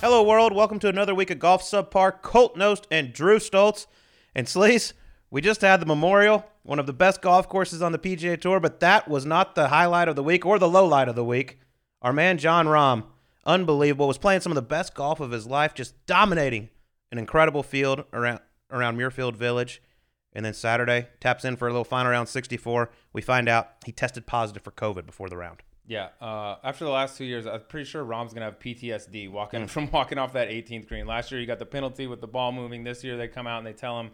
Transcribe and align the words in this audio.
Hello, 0.00 0.22
world. 0.22 0.52
Welcome 0.52 0.78
to 0.78 0.88
another 0.88 1.12
week 1.12 1.32
of 1.32 1.40
Golf 1.40 1.60
Subpar. 1.60 2.22
Colt 2.22 2.56
Knost 2.56 2.84
and 2.88 3.12
Drew 3.12 3.40
Stoltz. 3.40 3.88
And 4.32 4.46
Sleaze, 4.46 4.92
we 5.28 5.40
just 5.40 5.60
had 5.60 5.80
the 5.80 5.86
Memorial, 5.86 6.46
one 6.62 6.78
of 6.78 6.86
the 6.86 6.92
best 6.92 7.20
golf 7.20 7.48
courses 7.48 7.82
on 7.82 7.90
the 7.90 7.98
PGA 7.98 8.40
Tour, 8.40 8.60
but 8.60 8.78
that 8.78 9.08
was 9.08 9.26
not 9.26 9.56
the 9.56 9.68
highlight 9.68 10.06
of 10.06 10.14
the 10.14 10.22
week 10.22 10.46
or 10.46 10.60
the 10.60 10.68
low 10.68 10.86
light 10.86 11.08
of 11.08 11.16
the 11.16 11.24
week. 11.24 11.58
Our 12.00 12.12
man 12.12 12.38
Jon 12.38 12.66
Rahm, 12.66 13.06
unbelievable, 13.44 14.06
was 14.06 14.18
playing 14.18 14.42
some 14.42 14.52
of 14.52 14.56
the 14.56 14.62
best 14.62 14.94
golf 14.94 15.18
of 15.18 15.32
his 15.32 15.48
life, 15.48 15.74
just 15.74 16.06
dominating 16.06 16.68
an 17.10 17.18
incredible 17.18 17.64
field 17.64 18.04
around 18.12 18.38
around 18.70 18.96
Muirfield 18.96 19.34
Village. 19.34 19.82
And 20.32 20.44
then 20.44 20.54
Saturday, 20.54 21.08
taps 21.18 21.44
in 21.44 21.56
for 21.56 21.66
a 21.66 21.72
little 21.72 21.82
final 21.82 22.12
round 22.12 22.28
64. 22.28 22.88
We 23.12 23.20
find 23.20 23.48
out 23.48 23.70
he 23.84 23.90
tested 23.90 24.26
positive 24.26 24.62
for 24.62 24.70
COVID 24.70 25.06
before 25.06 25.28
the 25.28 25.36
round. 25.36 25.62
Yeah, 25.88 26.10
uh, 26.20 26.56
after 26.62 26.84
the 26.84 26.90
last 26.90 27.16
two 27.16 27.24
years, 27.24 27.46
I'm 27.46 27.62
pretty 27.66 27.86
sure 27.86 28.04
Rahm's 28.04 28.34
gonna 28.34 28.44
have 28.44 28.58
PTSD 28.58 29.30
walking 29.30 29.66
from 29.68 29.90
walking 29.90 30.18
off 30.18 30.34
that 30.34 30.48
18th 30.48 30.86
green. 30.86 31.06
Last 31.06 31.32
year, 31.32 31.40
you 31.40 31.46
got 31.46 31.58
the 31.58 31.66
penalty 31.66 32.06
with 32.06 32.20
the 32.20 32.26
ball 32.26 32.52
moving. 32.52 32.84
This 32.84 33.02
year, 33.02 33.16
they 33.16 33.26
come 33.26 33.46
out 33.46 33.58
and 33.58 33.66
they 33.66 33.72
tell 33.72 33.98
him 33.98 34.10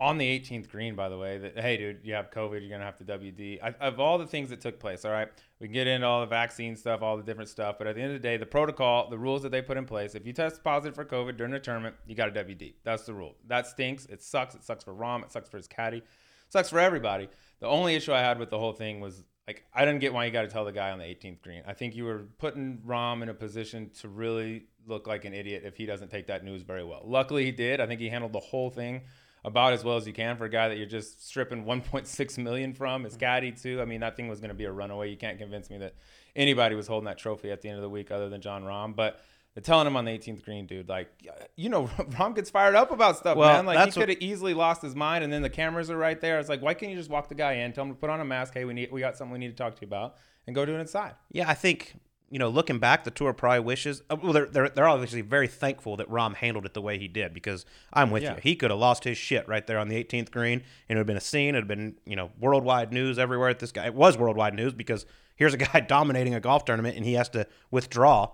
on 0.00 0.16
the 0.16 0.38
18th 0.38 0.70
green, 0.70 0.94
by 0.94 1.08
the 1.08 1.18
way, 1.18 1.38
that 1.38 1.58
hey, 1.58 1.76
dude, 1.76 1.98
you 2.04 2.14
have 2.14 2.30
COVID, 2.30 2.60
you're 2.60 2.70
gonna 2.70 2.84
have 2.84 2.98
to 2.98 3.04
WD. 3.04 3.58
I, 3.60 3.74
of 3.80 3.98
all 3.98 4.16
the 4.16 4.28
things 4.28 4.50
that 4.50 4.60
took 4.60 4.78
place, 4.78 5.04
all 5.04 5.10
right, 5.10 5.26
we 5.58 5.66
can 5.66 5.74
get 5.74 5.88
into 5.88 6.06
all 6.06 6.20
the 6.20 6.26
vaccine 6.26 6.76
stuff, 6.76 7.02
all 7.02 7.16
the 7.16 7.24
different 7.24 7.50
stuff, 7.50 7.78
but 7.78 7.88
at 7.88 7.96
the 7.96 8.00
end 8.00 8.14
of 8.14 8.22
the 8.22 8.28
day, 8.28 8.36
the 8.36 8.46
protocol, 8.46 9.10
the 9.10 9.18
rules 9.18 9.42
that 9.42 9.50
they 9.50 9.60
put 9.60 9.76
in 9.76 9.86
place, 9.86 10.14
if 10.14 10.24
you 10.24 10.32
test 10.32 10.62
positive 10.62 10.94
for 10.94 11.04
COVID 11.04 11.36
during 11.36 11.50
the 11.50 11.58
tournament, 11.58 11.96
you 12.06 12.14
got 12.14 12.28
a 12.28 12.44
WD. 12.44 12.74
That's 12.84 13.02
the 13.02 13.14
rule. 13.14 13.34
That 13.48 13.66
stinks. 13.66 14.06
It 14.06 14.22
sucks. 14.22 14.54
It 14.54 14.62
sucks 14.62 14.84
for 14.84 14.94
Rahm. 14.94 15.24
It 15.24 15.32
sucks 15.32 15.48
for 15.48 15.56
his 15.56 15.66
caddy. 15.66 15.98
It 15.98 16.04
sucks 16.52 16.70
for 16.70 16.78
everybody. 16.78 17.28
The 17.58 17.66
only 17.66 17.96
issue 17.96 18.12
I 18.12 18.20
had 18.20 18.38
with 18.38 18.50
the 18.50 18.58
whole 18.58 18.72
thing 18.72 19.00
was 19.00 19.24
like 19.48 19.64
I 19.74 19.86
didn't 19.86 20.00
get 20.00 20.12
why 20.12 20.26
you 20.26 20.30
got 20.30 20.42
to 20.42 20.48
tell 20.48 20.66
the 20.66 20.72
guy 20.72 20.90
on 20.90 20.98
the 20.98 21.06
18th 21.06 21.40
green. 21.40 21.62
I 21.66 21.72
think 21.72 21.96
you 21.96 22.04
were 22.04 22.26
putting 22.36 22.82
Rahm 22.86 23.22
in 23.22 23.30
a 23.30 23.34
position 23.34 23.90
to 24.00 24.08
really 24.08 24.66
look 24.86 25.06
like 25.06 25.24
an 25.24 25.32
idiot 25.32 25.62
if 25.64 25.74
he 25.74 25.86
doesn't 25.86 26.10
take 26.10 26.26
that 26.26 26.44
news 26.44 26.62
very 26.62 26.84
well. 26.84 27.00
Luckily, 27.04 27.46
he 27.46 27.50
did. 27.50 27.80
I 27.80 27.86
think 27.86 27.98
he 27.98 28.10
handled 28.10 28.34
the 28.34 28.40
whole 28.40 28.68
thing 28.68 29.00
about 29.46 29.72
as 29.72 29.82
well 29.82 29.96
as 29.96 30.06
you 30.06 30.12
can 30.12 30.36
for 30.36 30.44
a 30.44 30.50
guy 30.50 30.68
that 30.68 30.76
you're 30.76 30.86
just 30.86 31.26
stripping 31.26 31.64
1.6 31.64 32.38
million 32.38 32.74
from. 32.74 33.04
His 33.04 33.16
caddy 33.16 33.50
mm-hmm. 33.50 33.62
too. 33.62 33.80
I 33.80 33.86
mean, 33.86 34.00
that 34.00 34.16
thing 34.16 34.28
was 34.28 34.38
going 34.38 34.50
to 34.50 34.54
be 34.54 34.64
a 34.64 34.72
runaway. 34.72 35.10
You 35.10 35.16
can't 35.16 35.38
convince 35.38 35.70
me 35.70 35.78
that 35.78 35.94
anybody 36.36 36.74
was 36.74 36.86
holding 36.86 37.06
that 37.06 37.16
trophy 37.16 37.50
at 37.50 37.62
the 37.62 37.70
end 37.70 37.78
of 37.78 37.82
the 37.82 37.88
week 37.90 38.10
other 38.10 38.28
than 38.28 38.40
Jon 38.40 38.62
Rahm, 38.62 38.94
but. 38.94 39.20
They're 39.58 39.64
telling 39.64 39.88
him 39.88 39.96
on 39.96 40.04
the 40.04 40.12
18th 40.12 40.44
green, 40.44 40.66
dude. 40.66 40.88
Like, 40.88 41.08
you 41.56 41.68
know, 41.68 41.86
Rahm 41.98 42.32
gets 42.32 42.48
fired 42.48 42.76
up 42.76 42.92
about 42.92 43.16
stuff, 43.18 43.36
Well, 43.36 43.52
man. 43.52 43.66
Like, 43.66 43.86
he 43.86 43.90
could 44.00 44.08
have 44.08 44.18
easily 44.20 44.54
lost 44.54 44.82
his 44.82 44.94
mind, 44.94 45.24
and 45.24 45.32
then 45.32 45.42
the 45.42 45.50
cameras 45.50 45.90
are 45.90 45.96
right 45.96 46.20
there. 46.20 46.38
It's 46.38 46.48
like, 46.48 46.62
why 46.62 46.74
can't 46.74 46.92
you 46.92 46.96
just 46.96 47.10
walk 47.10 47.28
the 47.28 47.34
guy 47.34 47.54
in, 47.54 47.72
tell 47.72 47.82
him 47.82 47.90
to 47.90 47.96
put 47.96 48.08
on 48.08 48.20
a 48.20 48.24
mask? 48.24 48.54
Hey, 48.54 48.64
we 48.64 48.72
need, 48.72 48.92
we 48.92 49.00
got 49.00 49.16
something 49.16 49.32
we 49.32 49.40
need 49.40 49.48
to 49.48 49.56
talk 49.56 49.74
to 49.74 49.80
you 49.80 49.88
about, 49.88 50.14
and 50.46 50.54
go 50.54 50.64
do 50.64 50.76
it 50.76 50.78
inside. 50.78 51.16
Yeah, 51.32 51.50
I 51.50 51.54
think 51.54 51.96
you 52.30 52.38
know, 52.38 52.50
looking 52.50 52.78
back, 52.78 53.02
the 53.02 53.10
tour 53.10 53.32
probably 53.32 53.58
wishes. 53.58 54.02
uh, 54.10 54.16
Well, 54.22 54.32
they're 54.32 54.46
they're, 54.46 54.68
they're 54.68 54.86
obviously 54.86 55.22
very 55.22 55.48
thankful 55.48 55.96
that 55.96 56.08
Rahm 56.08 56.34
handled 56.36 56.64
it 56.66 56.74
the 56.74 56.82
way 56.82 56.96
he 57.00 57.08
did 57.08 57.34
because 57.34 57.66
I'm 57.92 58.10
with 58.12 58.22
Yeah. 58.22 58.34
you. 58.36 58.40
He 58.40 58.54
could 58.54 58.70
have 58.70 58.78
lost 58.78 59.02
his 59.02 59.18
shit 59.18 59.48
right 59.48 59.66
there 59.66 59.78
on 59.80 59.88
the 59.88 59.96
18th 60.04 60.30
green, 60.30 60.62
and 60.88 60.90
it 60.90 60.94
would 60.94 60.98
have 60.98 61.06
been 61.08 61.16
a 61.16 61.20
scene. 61.20 61.56
It 61.56 61.58
would 61.58 61.62
have 61.62 61.68
been 61.68 61.96
you 62.06 62.14
know 62.14 62.30
worldwide 62.38 62.92
news 62.92 63.18
everywhere. 63.18 63.48
At 63.48 63.58
this 63.58 63.72
guy, 63.72 63.86
it 63.86 63.94
was 63.94 64.16
worldwide 64.16 64.54
news 64.54 64.72
because 64.72 65.04
here's 65.34 65.52
a 65.54 65.56
guy 65.56 65.80
dominating 65.88 66.34
a 66.34 66.40
golf 66.40 66.64
tournament, 66.64 66.96
and 66.96 67.04
he 67.04 67.14
has 67.14 67.28
to 67.30 67.46
withdraw 67.72 68.28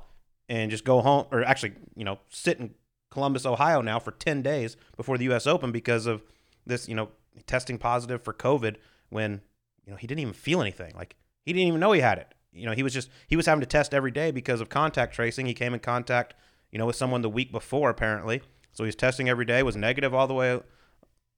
and 0.49 0.71
just 0.71 0.85
go 0.85 1.01
home, 1.01 1.27
or 1.31 1.43
actually, 1.43 1.73
you 1.97 2.05
know, 2.05 2.19
sit 2.29 2.59
in 2.59 2.75
Columbus, 3.11 3.47
Ohio 3.47 3.81
now 3.81 3.99
for 3.99 4.11
10 4.11 4.43
days 4.43 4.77
before 4.97 5.17
the 5.17 5.25
U.S. 5.25 5.47
Open 5.47 5.73
because 5.73 6.07
of 6.07 6.23
this, 6.67 6.89
you 6.89 6.95
know, 6.95 7.09
testing 7.47 7.79
positive 7.79 8.23
for 8.23 8.33
COVID 8.33 8.77
when 9.09 9.41
you 9.85 9.93
know 9.93 9.97
he 9.97 10.07
didn't 10.07 10.21
even 10.21 10.35
feel 10.35 10.61
anything. 10.61 10.93
Like 10.95 11.17
he 11.45 11.53
didn't 11.53 11.69
even 11.69 11.81
know 11.81 11.93
he 11.93 12.01
had 12.01 12.19
it. 12.19 12.35
You 12.53 12.67
know, 12.67 12.73
he 12.73 12.83
was 12.83 12.93
just 12.93 13.11
he 13.27 13.37
was 13.37 13.47
having 13.47 13.61
to 13.61 13.67
test 13.67 13.95
every 13.95 14.11
day 14.11 14.31
because 14.31 14.61
of 14.61 14.69
contact 14.69 15.15
tracing. 15.15 15.47
He 15.47 15.55
came 15.55 15.75
in 15.75 15.81
contact, 15.81 16.35
you 16.71 16.79
know, 16.79 16.87
with 16.87 16.97
someone 16.97 17.23
the 17.23 17.31
week 17.31 17.53
before 17.53 17.91
apparently. 17.91 18.43
So 18.73 18.85
he's 18.85 18.97
testing 18.97 19.29
every 19.29 19.45
day, 19.45 19.63
was 19.63 19.77
negative 19.77 20.15
all 20.15 20.27
the 20.27 20.35
way 20.35 20.61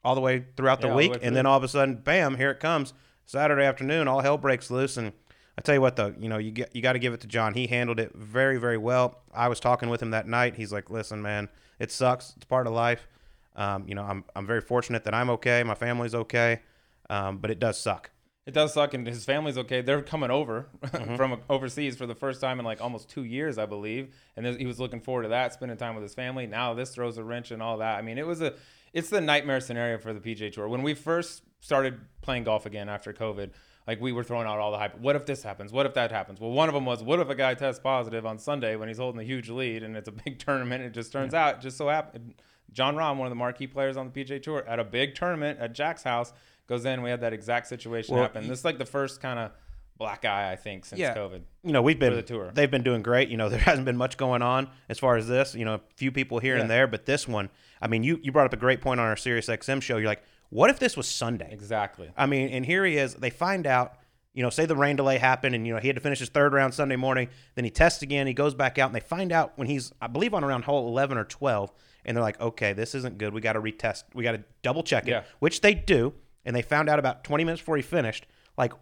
all 0.05 0.15
the 0.15 0.21
way 0.21 0.45
throughout 0.57 0.81
the 0.81 0.87
Yeah, 0.87 0.93
the 0.93 0.97
week, 0.97 1.13
way 1.13 1.19
and 1.23 1.35
then 1.35 1.47
all 1.47 1.57
of 1.57 1.65
a 1.65 1.69
sudden, 1.69 1.97
bam, 1.97 2.37
here 2.37 2.51
it 2.51 2.61
comes. 2.61 2.95
Saturday 3.25 3.65
afternoon, 3.65 4.07
all 4.07 4.21
hell 4.21 4.39
breaks 4.39 4.71
loose 4.71 4.97
and 4.97 5.13
I 5.59 5.63
tell 5.63 5.75
you 5.75 5.81
what 5.81 5.97
though, 5.97 6.15
you 6.19 6.29
know, 6.29 6.39
you 6.39 6.51
get 6.51 6.75
you 6.77 6.83
got 6.83 6.93
to 6.95 6.99
give 6.99 7.15
it 7.15 7.21
to 7.23 7.27
Jon. 7.27 7.55
He 7.55 7.67
handled 7.67 7.99
it 7.99 8.13
very 8.15 8.59
very 8.59 8.79
well. 8.79 9.23
I 9.33 9.49
was 9.49 9.59
talking 9.61 9.89
with 9.89 10.03
him 10.03 10.11
that 10.11 10.27
night. 10.27 10.55
He's 10.57 10.73
like, 10.73 10.91
"Listen, 10.91 11.23
man, 11.23 11.49
it 11.79 11.91
sucks. 11.91 12.35
It's 12.37 12.45
part 12.45 12.67
of 12.67 12.73
life. 12.75 13.09
Um, 13.55 13.89
you 13.89 13.95
know, 13.95 14.03
I'm 14.03 14.25
I'm 14.35 14.47
very 14.47 14.61
fortunate 14.61 15.05
that 15.05 15.15
I'm 15.15 15.31
okay. 15.31 15.63
My 15.63 15.75
family's 15.75 16.15
okay, 16.15 16.61
um, 17.09 17.39
but 17.39 17.51
it 17.51 17.59
does 17.59 17.79
suck." 17.81 18.11
It 18.45 18.55
does 18.55 18.73
suck, 18.75 18.95
and 18.95 19.05
his 19.05 19.25
family's 19.25 19.59
okay. 19.59 19.81
They're 19.81 20.03
coming 20.03 20.31
over 20.31 20.69
Mm-hmm. 20.85 21.17
from 21.17 21.41
overseas 21.51 21.97
for 21.97 22.07
the 22.07 22.15
first 22.15 22.41
time 22.41 22.61
in 22.61 22.65
like 22.65 22.81
almost 22.81 23.09
two 23.09 23.25
years, 23.25 23.59
I 23.59 23.67
believe, 23.67 24.15
and 24.37 24.47
he 24.47 24.67
was 24.67 24.79
looking 24.79 25.01
forward 25.01 25.25
to 25.25 25.31
that, 25.31 25.53
spending 25.53 25.77
time 25.79 25.95
with 25.97 26.03
his 26.03 26.15
family. 26.15 26.47
Now 26.47 26.73
this 26.75 26.91
throws 26.95 27.19
a 27.19 27.25
wrench 27.25 27.51
and 27.51 27.61
all 27.61 27.79
that. 27.79 27.99
I 27.99 28.03
mean, 28.03 28.19
it 28.19 28.27
was 28.27 28.43
a, 28.43 28.55
it's 28.93 29.09
the 29.11 29.21
nightmare 29.21 29.59
scenario 29.61 29.99
for 29.99 30.13
the 30.13 30.21
PGA 30.21 30.53
Tour. 30.53 30.69
When 30.69 30.83
we 30.85 30.95
first 30.95 31.43
started 31.61 31.99
playing 32.23 32.45
golf 32.45 32.67
again 32.67 32.89
after 32.89 33.13
COVID, 33.13 33.51
like 33.87 34.01
we 34.01 34.13
were 34.13 34.25
throwing 34.25 34.47
out 34.47 34.59
all 34.59 34.73
the 34.73 34.79
hype. 34.79 34.99
What 34.99 35.15
if 35.17 35.27
this 35.27 35.43
happens? 35.43 35.73
What 35.73 35.87
if 35.87 35.95
that 35.95 36.11
happens? 36.11 36.41
Well, 36.41 36.51
one 36.51 36.69
of 36.69 36.75
them 36.75 36.85
was, 36.85 37.03
what 37.03 37.21
if 37.21 37.29
a 37.29 37.35
guy 37.35 37.55
tests 37.55 37.81
positive 37.81 38.27
on 38.27 38.39
Sunday 38.39 38.75
when 38.77 38.89
he's 38.89 38.99
holding 38.99 39.21
a 39.21 39.25
huge 39.25 39.49
lead 39.49 39.83
and 39.83 39.97
it's 39.97 40.09
a 40.09 40.13
big 40.13 40.39
tournament? 40.45 40.83
It 40.85 40.91
just 40.93 41.13
turns 41.13 41.35
out, 41.35 41.61
just 41.61 41.77
so 41.77 41.89
happened, 41.89 42.35
Jon 42.73 42.97
Rahm, 42.97 43.17
one 43.17 43.27
of 43.27 43.31
the 43.31 43.37
marquee 43.37 43.67
players 43.69 43.97
on 43.97 44.11
the 44.11 44.25
PGA 44.25 44.43
Tour, 44.43 44.65
at 44.67 44.79
a 44.81 44.85
big 44.85 45.15
tournament 45.15 45.59
at 45.61 45.73
Jack's 45.73 46.03
house, 46.03 46.33
goes 46.67 46.85
in. 46.85 47.01
We 47.03 47.11
had 47.11 47.21
that 47.21 47.33
exact 47.33 47.69
situation 47.69 48.15
Well, 48.15 48.25
happen. 48.25 48.49
This 48.49 48.59
is 48.59 48.65
like 48.65 48.79
the 48.79 48.85
first 48.87 49.21
kind 49.21 49.39
of 49.39 49.53
black 49.99 50.25
eye, 50.27 50.53
I 50.53 50.57
think, 50.57 50.85
since 50.85 50.99
Yeah. 51.01 51.15
COVID. 51.15 51.41
you 51.63 51.73
know, 51.73 51.81
we've 51.81 51.99
been 51.99 52.13
the 52.13 52.23
tour. 52.23 52.51
they've 52.53 52.71
been 52.71 52.83
doing 52.83 53.03
great. 53.03 53.29
You 53.31 53.37
know, 53.39 53.49
there 53.51 53.61
hasn't 53.61 53.85
been 53.87 53.97
much 53.97 54.17
going 54.17 54.43
on 54.43 54.69
as 54.89 54.99
far 54.99 55.17
as 55.17 55.27
this. 55.29 55.55
You 55.55 55.65
know, 55.65 55.75
a 55.75 55.81
few 55.95 56.11
people 56.13 56.39
here 56.41 56.57
and 56.57 56.69
there, 56.69 56.87
but 56.87 57.07
this 57.07 57.27
one, 57.29 57.49
I 57.81 57.87
mean, 57.87 58.03
you 58.03 58.19
you 58.23 58.33
brought 58.33 58.47
up 58.47 58.53
a 58.53 58.57
great 58.59 58.81
point 58.83 59.01
on 59.01 59.07
our 59.07 59.17
Sirius 59.17 59.47
XM 59.49 59.81
show. 59.81 59.97
You're 59.97 60.09
like, 60.09 60.23
what 60.51 60.71
if 60.71 60.79
this 60.79 60.97
was 60.97 61.07
Sunday? 61.09 61.49
Exactly. 61.51 62.11
I 62.17 62.27
mean, 62.27 62.49
and 62.51 62.65
here 62.65 62.85
he 62.85 62.97
is. 62.97 63.15
They 63.15 63.31
find 63.31 63.67
out, 63.67 63.95
you 64.33 64.43
know, 64.43 64.51
say 64.51 64.67
the 64.67 64.77
rain 64.77 64.97
delay 64.97 65.19
happened, 65.19 65.55
and 65.55 65.67
you 65.67 65.75
know 65.75 65.81
he 65.81 65.89
had 65.89 65.97
to 65.97 66.03
finish 66.03 66.19
his 66.19 66.29
third 66.29 66.53
round 66.53 66.75
Sunday 66.75 66.97
morning. 66.97 67.29
Then 67.55 67.65
he 67.65 67.71
tests 67.71 68.03
again. 68.03 68.27
He 68.27 68.35
goes 68.35 68.55
back 68.55 68.79
out, 68.79 68.87
and 68.87 68.95
they 68.95 69.01
find 69.01 69.33
out 69.33 69.53
when 69.57 69.67
he's, 69.67 69.93
I 70.01 70.07
believe, 70.07 70.35
on 70.35 70.45
around 70.45 70.65
hole 70.65 70.89
eleven 70.89 71.17
or 71.19 71.25
twelve, 71.25 71.73
and 72.05 72.17
they're 72.17 72.23
like, 72.23 72.41
okay, 72.41 72.73
this 72.73 72.95
isn't 72.95 73.19
good. 73.19 73.33
We 73.33 73.41
got 73.41 73.55
to 73.55 73.61
retest. 73.61 74.05
We 74.15 74.23
got 74.25 74.33
to 74.33 74.45
double 74.63 74.83
check 74.83 75.05
it, 75.09 75.11
Yeah. 75.11 75.23
which 75.39 75.61
they 75.63 75.75
do. 75.75 76.13
And 76.45 76.55
they 76.55 76.63
found 76.63 76.89
out 76.89 76.99
about 76.99 77.25
twenty 77.25 77.45
minutes 77.45 77.61
before 77.63 77.77
he 77.77 77.83
finished. 77.83 78.27
Like, 78.57 78.73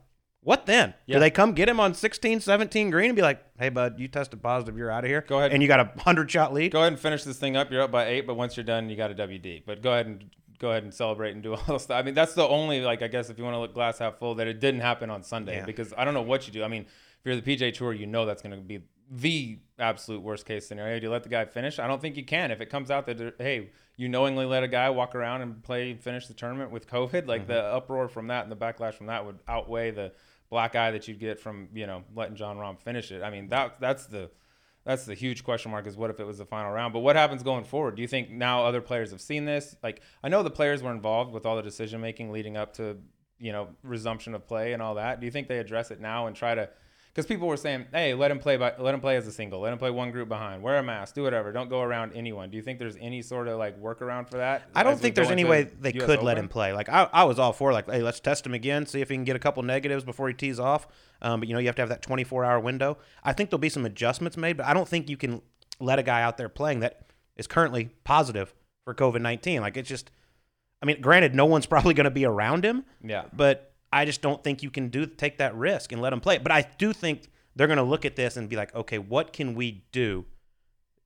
what 0.42 0.66
then? 0.66 0.92
Yeah. 1.06 1.14
Do 1.14 1.20
they 1.20 1.30
come 1.30 1.52
get 1.52 1.70
him 1.70 1.80
on 1.80 1.94
16, 1.94 2.40
17 2.40 2.90
green 2.90 3.08
and 3.08 3.16
be 3.16 3.22
like, 3.22 3.42
hey, 3.58 3.70
bud, 3.70 3.98
you 3.98 4.08
tested 4.08 4.42
positive. 4.42 4.76
You're 4.76 4.90
out 4.90 5.02
of 5.02 5.08
here. 5.08 5.24
Go 5.26 5.38
ahead. 5.38 5.52
And 5.52 5.62
you 5.62 5.68
got 5.68 5.80
a 5.80 5.90
hundred 6.02 6.30
shot 6.30 6.52
lead. 6.52 6.72
Go 6.72 6.80
ahead 6.80 6.92
and 6.92 7.00
finish 7.00 7.24
this 7.24 7.38
thing 7.38 7.56
up. 7.56 7.72
You're 7.72 7.80
up 7.80 7.90
by 7.90 8.04
eight, 8.08 8.26
but 8.26 8.34
once 8.34 8.54
you're 8.54 8.64
done, 8.64 8.90
you 8.90 8.96
got 8.96 9.10
a 9.10 9.14
WD. 9.14 9.62
But 9.64 9.80
go 9.80 9.92
ahead 9.94 10.04
and 10.04 10.24
go 10.58 10.70
ahead 10.70 10.82
and 10.82 10.92
celebrate 10.92 11.32
and 11.32 11.42
do 11.42 11.54
all 11.54 11.62
this 11.68 11.84
stuff. 11.84 11.98
I 11.98 12.02
mean, 12.02 12.14
that's 12.14 12.34
the 12.34 12.46
only 12.46 12.80
like 12.80 13.02
I 13.02 13.08
guess 13.08 13.30
if 13.30 13.38
you 13.38 13.44
want 13.44 13.54
to 13.54 13.60
look 13.60 13.74
glass 13.74 13.98
half 13.98 14.18
full 14.18 14.34
that 14.36 14.46
it 14.46 14.60
didn't 14.60 14.80
happen 14.80 15.10
on 15.10 15.22
Sunday 15.22 15.56
Yeah. 15.56 15.64
because 15.64 15.92
I 15.96 16.04
don't 16.04 16.14
know 16.14 16.22
what 16.22 16.46
you 16.46 16.52
do. 16.52 16.64
I 16.64 16.68
mean, 16.68 16.82
if 16.82 17.20
you're 17.24 17.36
the 17.36 17.56
PGA 17.56 17.72
Tour, 17.72 17.92
you 17.92 18.06
know 18.06 18.26
that's 18.26 18.42
going 18.42 18.54
to 18.54 18.60
be 18.60 18.80
the 19.10 19.58
absolute 19.78 20.22
worst 20.22 20.46
case 20.46 20.66
scenario. 20.66 20.98
Do 20.98 21.06
you 21.06 21.12
let 21.12 21.22
the 21.22 21.28
guy 21.28 21.44
finish? 21.44 21.78
I 21.78 21.86
don't 21.86 22.00
think 22.00 22.16
you 22.16 22.24
can. 22.24 22.50
If 22.50 22.60
it 22.60 22.70
comes 22.70 22.90
out 22.90 23.06
that 23.06 23.34
hey, 23.38 23.70
you 23.96 24.08
knowingly 24.08 24.46
let 24.46 24.62
a 24.62 24.68
guy 24.68 24.90
walk 24.90 25.14
around 25.14 25.42
and 25.42 25.62
play 25.62 25.90
and 25.90 26.00
finish 26.00 26.26
the 26.26 26.34
tournament 26.34 26.70
with 26.70 26.88
COVID, 26.88 27.26
like 27.26 27.46
the 27.46 27.54
mm-hmm. 27.54 27.76
uproar 27.76 28.08
from 28.08 28.28
that 28.28 28.44
and 28.44 28.52
the 28.52 28.56
backlash 28.56 28.94
from 28.94 29.06
that 29.06 29.24
would 29.24 29.38
outweigh 29.46 29.90
the 29.90 30.12
black 30.50 30.76
eye 30.76 30.90
that 30.90 31.08
you'd 31.08 31.18
get 31.18 31.40
from 31.40 31.68
you 31.74 31.86
know 31.86 32.04
letting 32.14 32.36
Jon 32.36 32.56
Rahm 32.56 32.78
finish 32.78 33.10
it. 33.12 33.22
I 33.22 33.30
mean 33.30 33.48
that 33.48 33.80
that's 33.80 34.06
the 34.06 34.30
that's 34.84 35.06
the 35.06 35.14
huge 35.14 35.44
question 35.44 35.70
mark 35.70 35.86
is 35.86 35.96
what 35.96 36.10
if 36.10 36.20
it 36.20 36.26
was 36.26 36.38
the 36.38 36.44
final 36.44 36.70
round? 36.70 36.92
But 36.92 37.00
what 37.00 37.16
happens 37.16 37.42
going 37.42 37.64
forward? 37.64 37.96
Do 37.96 38.02
you 38.02 38.08
think 38.08 38.30
now 38.30 38.64
other 38.64 38.80
players 38.80 39.10
have 39.10 39.20
seen 39.20 39.44
this? 39.44 39.76
Like 39.82 40.02
i 40.22 40.28
know 40.28 40.42
the 40.42 40.50
players 40.50 40.82
were 40.82 40.92
involved 40.92 41.32
with 41.32 41.46
all 41.46 41.56
the 41.56 41.62
decision 41.62 42.00
making 42.00 42.30
leading 42.30 42.56
up 42.56 42.74
to 42.74 42.98
you 43.38 43.52
know 43.52 43.68
resumption 43.82 44.34
of 44.34 44.46
play 44.46 44.72
and 44.72 44.82
all 44.82 44.96
that. 44.96 45.20
Do 45.20 45.26
you 45.26 45.32
think 45.32 45.48
they 45.48 45.58
address 45.58 45.90
it 45.90 46.00
now 46.00 46.26
and 46.26 46.36
try 46.36 46.54
to 46.54 46.68
because 47.14 47.26
people 47.26 47.46
were 47.46 47.56
saying 47.56 47.86
hey 47.92 48.12
let 48.14 48.30
him 48.30 48.38
play 48.38 48.56
by 48.56 48.72
let 48.78 48.92
him 48.92 49.00
play 49.00 49.16
as 49.16 49.26
a 49.26 49.32
single 49.32 49.60
let 49.60 49.72
him 49.72 49.78
play 49.78 49.90
one 49.90 50.10
group 50.10 50.28
behind 50.28 50.62
wear 50.62 50.78
a 50.78 50.82
mask 50.82 51.14
do 51.14 51.22
whatever 51.22 51.52
don't 51.52 51.68
go 51.68 51.80
around 51.80 52.12
anyone 52.14 52.50
do 52.50 52.56
you 52.56 52.62
think 52.62 52.78
there's 52.78 52.96
any 53.00 53.22
sort 53.22 53.46
of 53.48 53.58
like 53.58 53.80
workaround 53.80 54.28
for 54.28 54.38
that 54.38 54.68
I 54.74 54.82
don't 54.82 54.98
think 54.98 55.14
there's 55.14 55.30
any 55.30 55.44
way 55.44 55.62
they 55.62 55.92
US 55.94 56.06
could 56.06 56.22
let 56.22 56.38
him 56.38 56.48
play. 56.48 56.72
Like 56.72 56.88
I, 56.88 57.08
I 57.12 57.24
was 57.24 57.38
all 57.38 57.52
for 57.52 57.72
like, 57.72 57.90
hey, 57.90 58.02
let's 58.02 58.20
test 58.20 58.46
him 58.46 58.54
again, 58.54 58.86
see 58.86 59.00
if 59.00 59.08
he 59.08 59.16
can 59.16 59.24
get 59.24 59.36
a 59.36 59.38
couple 59.38 59.62
negatives 59.62 60.04
before 60.04 60.28
he 60.28 60.34
tees 60.34 60.58
off. 60.58 60.86
Um, 61.22 61.40
but 61.40 61.48
you 61.48 61.54
know, 61.54 61.60
you 61.60 61.66
have 61.66 61.76
to 61.76 61.82
have 61.82 61.88
that 61.88 62.02
24 62.02 62.44
hour 62.44 62.60
window. 62.60 62.98
I 63.22 63.32
think 63.32 63.50
there'll 63.50 63.60
be 63.60 63.68
some 63.68 63.86
adjustments 63.86 64.36
made, 64.36 64.56
but 64.56 64.66
I 64.66 64.74
don't 64.74 64.88
think 64.88 65.08
you 65.08 65.16
can 65.16 65.42
let 65.80 65.98
a 65.98 66.02
guy 66.02 66.22
out 66.22 66.36
there 66.36 66.48
playing 66.48 66.80
that 66.80 67.06
is 67.36 67.46
currently 67.46 67.90
positive 68.04 68.54
for 68.84 68.94
COVID 68.94 69.20
19. 69.20 69.60
Like 69.60 69.76
it's 69.76 69.88
just, 69.88 70.10
I 70.82 70.86
mean, 70.86 71.00
granted, 71.00 71.34
no 71.34 71.46
one's 71.46 71.66
probably 71.74 71.94
going 71.94 72.04
to 72.04 72.10
be 72.10 72.24
around 72.24 72.64
him, 72.64 72.84
yeah 73.02 73.24
but 73.32 73.73
I 73.94 74.04
just 74.04 74.20
don't 74.20 74.42
think 74.42 74.62
you 74.62 74.70
can 74.70 74.88
do 74.88 75.06
take 75.06 75.38
that 75.38 75.54
risk 75.54 75.92
and 75.92 76.02
let 76.02 76.10
them 76.10 76.20
play. 76.20 76.38
But 76.38 76.50
I 76.50 76.66
do 76.78 76.92
think 76.92 77.28
they're 77.54 77.68
going 77.68 77.76
to 77.76 77.84
look 77.84 78.04
at 78.04 78.16
this 78.16 78.36
and 78.36 78.48
be 78.48 78.56
like, 78.56 78.74
okay, 78.74 78.98
what 78.98 79.32
can 79.32 79.54
we 79.54 79.84
do 79.92 80.24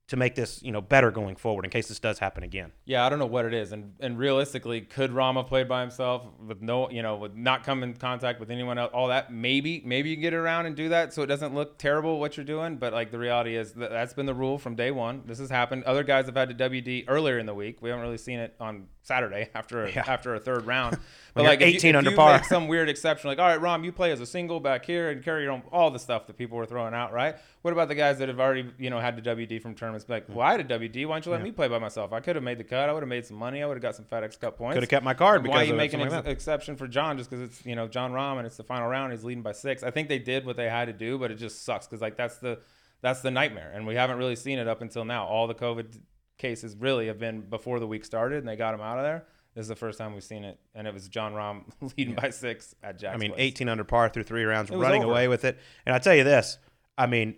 to 0.09 0.17
make 0.17 0.35
this 0.35 0.61
you 0.63 0.71
know 0.71 0.81
better 0.81 1.11
going 1.11 1.35
forward 1.35 1.65
in 1.65 1.71
case 1.71 1.87
this 1.87 1.99
does 1.99 2.19
happen 2.19 2.43
again. 2.43 2.71
Yeah, 2.85 3.05
I 3.05 3.09
don't 3.09 3.19
know 3.19 3.25
what 3.25 3.45
it 3.45 3.53
is, 3.53 3.71
and 3.71 3.93
and 3.99 4.17
realistically, 4.17 4.81
could 4.81 5.11
Rama 5.11 5.43
play 5.43 5.63
by 5.63 5.81
himself 5.81 6.23
with 6.45 6.61
no, 6.61 6.89
you 6.89 7.01
know, 7.01 7.15
with 7.15 7.35
not 7.35 7.63
come 7.63 7.83
in 7.83 7.93
contact 7.93 8.39
with 8.39 8.49
anyone 8.51 8.77
else, 8.77 8.91
all 8.93 9.07
that? 9.07 9.31
Maybe, 9.31 9.81
maybe 9.85 10.09
you 10.09 10.15
can 10.15 10.21
get 10.21 10.33
around 10.33 10.65
and 10.65 10.75
do 10.75 10.89
that, 10.89 11.13
so 11.13 11.21
it 11.21 11.27
doesn't 11.27 11.53
look 11.55 11.77
terrible 11.77 12.19
what 12.19 12.37
you're 12.37 12.45
doing. 12.45 12.77
But 12.77 12.91
like 12.93 13.11
the 13.11 13.19
reality 13.19 13.55
is 13.55 13.73
that 13.73 13.91
that's 13.91 14.13
been 14.13 14.25
the 14.25 14.33
rule 14.33 14.57
from 14.57 14.75
day 14.75 14.91
one. 14.91 15.21
This 15.25 15.39
has 15.39 15.49
happened. 15.49 15.83
Other 15.85 16.03
guys 16.03 16.25
have 16.25 16.35
had 16.35 16.55
to 16.57 16.69
WD 16.69 17.05
earlier 17.07 17.37
in 17.39 17.45
the 17.45 17.53
week. 17.55 17.77
We 17.81 17.89
haven't 17.89 18.03
really 18.03 18.17
seen 18.17 18.39
it 18.39 18.55
on 18.59 18.87
Saturday 19.03 19.49
after 19.55 19.83
a, 19.85 19.91
Yeah. 19.91 20.03
after 20.07 20.35
a 20.35 20.39
third 20.39 20.65
round. 20.65 20.97
But 21.35 21.45
like 21.45 21.61
if 21.61 21.67
you- 21.69 21.75
18 21.75 21.89
if 21.91 21.95
under 21.99 22.09
you 22.09 22.17
par. 22.17 22.33
make 22.33 22.43
some 22.45 22.67
weird 22.67 22.89
exception, 22.89 23.29
like 23.29 23.37
all 23.39 23.47
right, 23.47 23.61
Rahm, 23.61 23.85
you 23.85 23.91
play 23.93 24.11
as 24.11 24.19
a 24.19 24.25
single 24.25 24.59
back 24.59 24.83
here 24.83 25.09
and 25.11 25.23
carry 25.23 25.43
your 25.43 25.51
own 25.51 25.61
all 25.71 25.89
the 25.91 25.99
stuff 25.99 26.25
that 26.27 26.37
people 26.37 26.57
were 26.57 26.65
throwing 26.65 26.93
out, 26.93 27.13
right? 27.13 27.35
What 27.61 27.71
about 27.71 27.87
the 27.87 27.95
guys 27.95 28.17
that 28.17 28.27
have 28.29 28.39
already 28.39 28.65
you 28.79 28.89
know 28.89 28.99
had 28.99 29.15
to 29.23 29.35
WD 29.35 29.61
from 29.61 29.75
tournaments? 29.75 29.98
Like, 30.07 30.25
well, 30.29 30.41
I 30.41 30.51
had 30.51 30.71
a 30.71 30.79
WD. 30.79 31.05
Why 31.07 31.15
don't 31.15 31.25
you 31.25 31.31
let 31.31 31.41
me 31.41 31.51
play 31.51 31.67
by 31.67 31.79
myself? 31.79 32.13
I 32.13 32.19
could 32.19 32.35
have 32.35 32.43
made 32.43 32.57
the 32.57 32.63
cut. 32.63 32.89
I 32.89 32.93
would 32.93 33.03
have 33.03 33.09
made 33.09 33.25
some 33.25 33.37
money. 33.37 33.61
I 33.63 33.65
would 33.65 33.75
have 33.75 33.81
got 33.81 33.95
some 33.95 34.05
FedEx 34.05 34.39
Cup 34.39 34.57
points. 34.57 34.75
Could 34.75 34.83
have 34.83 34.89
kept 34.89 35.03
my 35.03 35.13
card 35.13 35.45
Why 35.47 35.57
are 35.57 35.63
you 35.63 35.73
making 35.73 36.01
an 36.01 36.09
like 36.09 36.27
exception 36.27 36.77
for 36.77 36.87
Jon 36.87 37.17
just 37.17 37.29
because 37.29 37.49
it's 37.49 37.65
you 37.65 37.75
know 37.75 37.87
Jon 37.87 38.11
Rahm 38.11 38.37
and 38.37 38.45
it's 38.45 38.57
the 38.57 38.63
final 38.63 38.87
round? 38.87 39.11
He's 39.11 39.23
leading 39.23 39.43
by 39.43 39.51
six. 39.51 39.83
I 39.83 39.91
think 39.91 40.07
they 40.07 40.19
did 40.19 40.45
what 40.45 40.55
they 40.55 40.69
had 40.69 40.85
to 40.85 40.93
do, 40.93 41.17
but 41.17 41.31
it 41.31 41.35
just 41.35 41.65
sucks 41.65 41.87
because 41.87 42.01
like 42.01 42.15
that's 42.15 42.37
the 42.37 42.59
that's 43.01 43.21
the 43.21 43.31
nightmare, 43.31 43.71
and 43.73 43.87
we 43.87 43.95
haven't 43.95 44.17
really 44.17 44.35
seen 44.35 44.59
it 44.59 44.67
up 44.67 44.81
until 44.81 45.05
now. 45.05 45.25
All 45.25 45.47
the 45.47 45.55
COVID 45.55 45.99
cases 46.37 46.75
really 46.77 47.07
have 47.07 47.19
been 47.19 47.41
before 47.41 47.79
the 47.79 47.87
week 47.87 48.05
started, 48.05 48.39
and 48.39 48.47
they 48.47 48.55
got 48.55 48.73
him 48.73 48.81
out 48.81 48.97
of 48.97 49.03
there. 49.03 49.25
This 49.55 49.63
is 49.63 49.67
the 49.67 49.75
first 49.75 49.97
time 49.97 50.13
we've 50.13 50.23
seen 50.23 50.43
it, 50.43 50.59
and 50.75 50.87
it 50.87 50.93
was 50.93 51.07
Jon 51.07 51.33
Rahm 51.33 51.63
leading 51.97 52.15
by 52.15 52.29
six 52.29 52.75
at 52.83 52.99
Jack's 52.99 53.15
I 53.15 53.17
mean, 53.17 53.31
place. 53.31 53.41
18 53.41 53.69
under 53.69 53.83
par 53.83 54.09
through 54.09 54.23
three 54.23 54.43
rounds, 54.43 54.69
running 54.69 55.03
over. 55.03 55.11
away 55.11 55.27
with 55.27 55.43
it. 55.43 55.57
And 55.85 55.95
I 55.95 55.99
tell 55.99 56.15
you 56.15 56.23
this, 56.23 56.57
I 56.97 57.07
mean, 57.07 57.35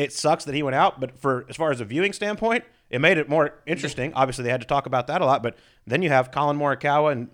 it 0.00 0.12
sucks 0.12 0.44
that 0.46 0.54
he 0.54 0.62
went 0.62 0.74
out, 0.74 0.98
but 1.00 1.20
for 1.20 1.44
as 1.48 1.56
far 1.56 1.70
as 1.70 1.80
a 1.80 1.84
viewing 1.84 2.12
standpoint, 2.12 2.64
it 2.88 3.00
made 3.00 3.18
it 3.18 3.28
more 3.28 3.54
interesting. 3.66 4.12
Obviously, 4.14 4.44
they 4.44 4.50
had 4.50 4.60
to 4.60 4.66
talk 4.66 4.86
about 4.86 5.06
that 5.08 5.20
a 5.20 5.26
lot, 5.26 5.42
but 5.42 5.56
then 5.86 6.02
you 6.02 6.08
have 6.08 6.30
Collin 6.30 6.56
Morikawa 6.58 7.12
and 7.12 7.28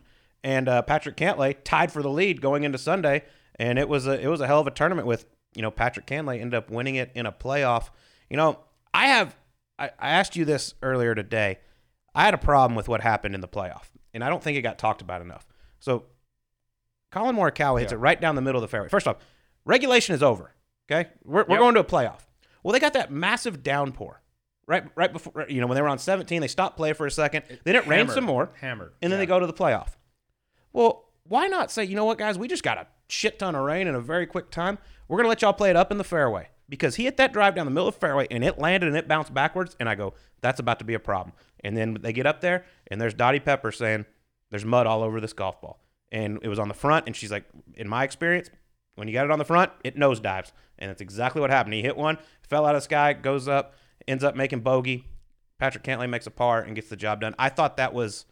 and 0.45 0.69
uh, 0.69 0.83
Patrick 0.83 1.17
Cantlay 1.17 1.57
tied 1.65 1.91
for 1.93 2.03
the 2.03 2.11
lead 2.11 2.41
going 2.41 2.65
into 2.65 2.79
Sunday, 2.79 3.23
and 3.57 3.79
it 3.79 3.89
was 3.89 4.07
a 4.07 4.21
it 4.21 4.27
was 4.29 4.41
a 4.41 4.47
hell 4.47 4.61
of 4.61 4.67
a 4.67 4.71
tournament 4.71 5.07
with 5.07 5.27
you 5.55 5.63
know 5.63 5.71
Patrick 5.71 6.07
Cantlay 6.07 6.41
ended 6.41 6.55
up 6.55 6.71
winning 6.71 6.97
it 6.97 7.11
in 7.15 7.25
a 7.27 7.33
playoff. 7.33 7.91
You 8.31 8.37
know, 8.37 8.59
I 8.93 9.07
have 9.09 9.37
I, 9.79 9.91
I 9.99 10.11
asked 10.11 10.35
you 10.37 10.45
this 10.45 10.75
earlier 10.83 11.15
today. 11.15 11.59
I 12.15 12.25
had 12.25 12.35
a 12.35 12.39
problem 12.39 12.75
with 12.77 12.89
what 12.89 13.01
happened 13.03 13.35
in 13.35 13.41
the 13.41 13.49
playoff, 13.49 13.85
and 14.15 14.25
I 14.25 14.29
don't 14.29 14.43
think 14.43 14.57
it 14.59 14.63
got 14.63 14.79
talked 14.79 15.03
about 15.03 15.21
enough. 15.23 15.47
So 15.79 16.05
Collin 17.13 17.37
Morikawa 17.37 17.81
hits 17.81 17.93
Yeah. 17.93 17.99
it 17.99 18.01
right 18.01 18.21
down 18.21 18.35
the 18.35 18.43
middle 18.43 18.59
of 18.59 18.63
the 18.63 18.69
fairway. 18.69 18.89
First 18.89 19.07
off, 19.07 19.17
regulation 19.65 20.15
is 20.15 20.23
over. 20.23 20.53
Okay, 20.91 21.09
we're, 21.25 21.43
we're 21.45 21.51
Yep. 21.55 21.59
going 21.59 21.75
to 21.75 21.81
a 21.81 21.85
playoff. 21.85 22.21
Well, 22.67 22.73
they 22.73 22.81
got 22.81 22.95
that 22.95 23.13
massive 23.13 23.63
downpour 23.63 24.21
right 24.67 24.83
right 24.97 25.13
before 25.13 25.47
you 25.49 25.61
know 25.61 25.69
when 25.69 25.77
they 25.77 25.83
were 25.83 25.87
on 25.89 25.99
17. 26.01 26.41
They 26.41 26.49
stopped 26.49 26.77
play 26.77 26.95
for 26.95 27.07
a 27.07 27.11
second. 27.13 27.45
Then 27.63 27.77
it 27.77 27.87
rained 27.87 28.11
some 28.11 28.25
more, 28.25 28.51
hammered, 28.61 28.93
and 29.01 29.13
then 29.13 29.19
Yeah. 29.19 29.23
they 29.23 29.27
go 29.29 29.39
to 29.39 29.47
the 29.47 29.53
playoff. 29.53 29.91
Well, 30.73 31.05
why 31.23 31.47
not 31.47 31.71
say, 31.71 31.85
you 31.85 31.95
know 31.95 32.05
what, 32.05 32.19
guys, 32.19 32.37
we 32.41 32.49
just 32.49 32.65
got 32.65 32.77
a 32.77 32.89
shit 33.09 33.39
ton 33.39 33.55
of 33.55 33.65
rain 33.65 33.87
in 33.87 33.95
a 33.95 34.01
very 34.01 34.27
quick 34.27 34.51
time. 34.51 34.79
We're 35.07 35.17
gonna 35.19 35.29
let 35.29 35.43
y'all 35.43 35.53
play 35.53 35.71
it 35.71 35.77
up 35.77 35.93
in 35.93 35.99
the 35.99 36.03
fairway 36.03 36.49
because 36.69 36.97
he 36.97 37.05
hit 37.05 37.17
that 37.19 37.33
drive 37.33 37.55
down 37.55 37.67
the 37.67 37.71
middle 37.71 37.87
of 37.87 37.95
the 37.95 38.01
fairway 38.01 38.27
and 38.33 38.43
it 38.43 38.59
landed 38.59 38.89
and 38.89 38.97
it 38.97 39.07
bounced 39.07 39.33
backwards. 39.33 39.77
And 39.79 39.89
I 39.89 39.95
go, 39.95 40.15
that's 40.41 40.59
about 40.59 40.81
to 40.81 40.85
be 40.85 40.95
a 40.95 40.99
problem. 40.99 41.37
And 41.63 41.77
then 41.77 41.99
they 42.01 42.13
get 42.13 42.27
up 42.27 42.41
there 42.41 42.65
and 42.89 43.01
there's 43.01 43.15
Dottie 43.15 43.39
Pepper 43.39 43.71
saying 43.71 44.07
there's 44.51 44.65
mud 44.65 44.89
all 44.89 45.05
over 45.05 45.21
this 45.21 45.33
golf 45.33 45.61
ball, 45.61 45.79
and 46.11 46.41
it 46.43 46.49
was 46.49 46.59
on 46.59 46.67
the 46.67 46.75
front. 46.75 47.07
And 47.07 47.15
she's 47.15 47.31
like, 47.31 47.45
in 47.75 47.89
my 47.89 48.03
experience, 48.03 48.51
when 48.97 49.07
you 49.09 49.15
got 49.15 49.25
it 49.25 49.31
on 49.31 49.39
the 49.39 49.45
front, 49.45 49.71
it 49.85 49.97
nosedives, 49.97 50.53
and 50.79 50.91
that's 50.91 51.01
exactly 51.01 51.41
what 51.41 51.51
happened. 51.51 51.75
He 51.75 51.83
hit 51.83 51.97
one, 51.97 52.19
fell 52.43 52.67
out 52.67 52.75
of 52.75 52.81
the 52.83 52.85
sky, 52.85 53.13
goes 53.13 53.47
up, 53.49 53.75
ends 54.09 54.25
up 54.25 54.35
making 54.35 54.61
bogey. 54.61 55.05
Patrick 55.59 55.85
Cantlay 55.85 56.09
makes 56.11 56.27
a 56.27 56.31
par 56.31 56.61
and 56.63 56.75
gets 56.75 56.89
the 56.89 56.97
job 56.97 57.21
done. 57.21 57.35
I 57.39 57.49
thought 57.49 57.77
that 57.79 57.95
was. 57.95 58.27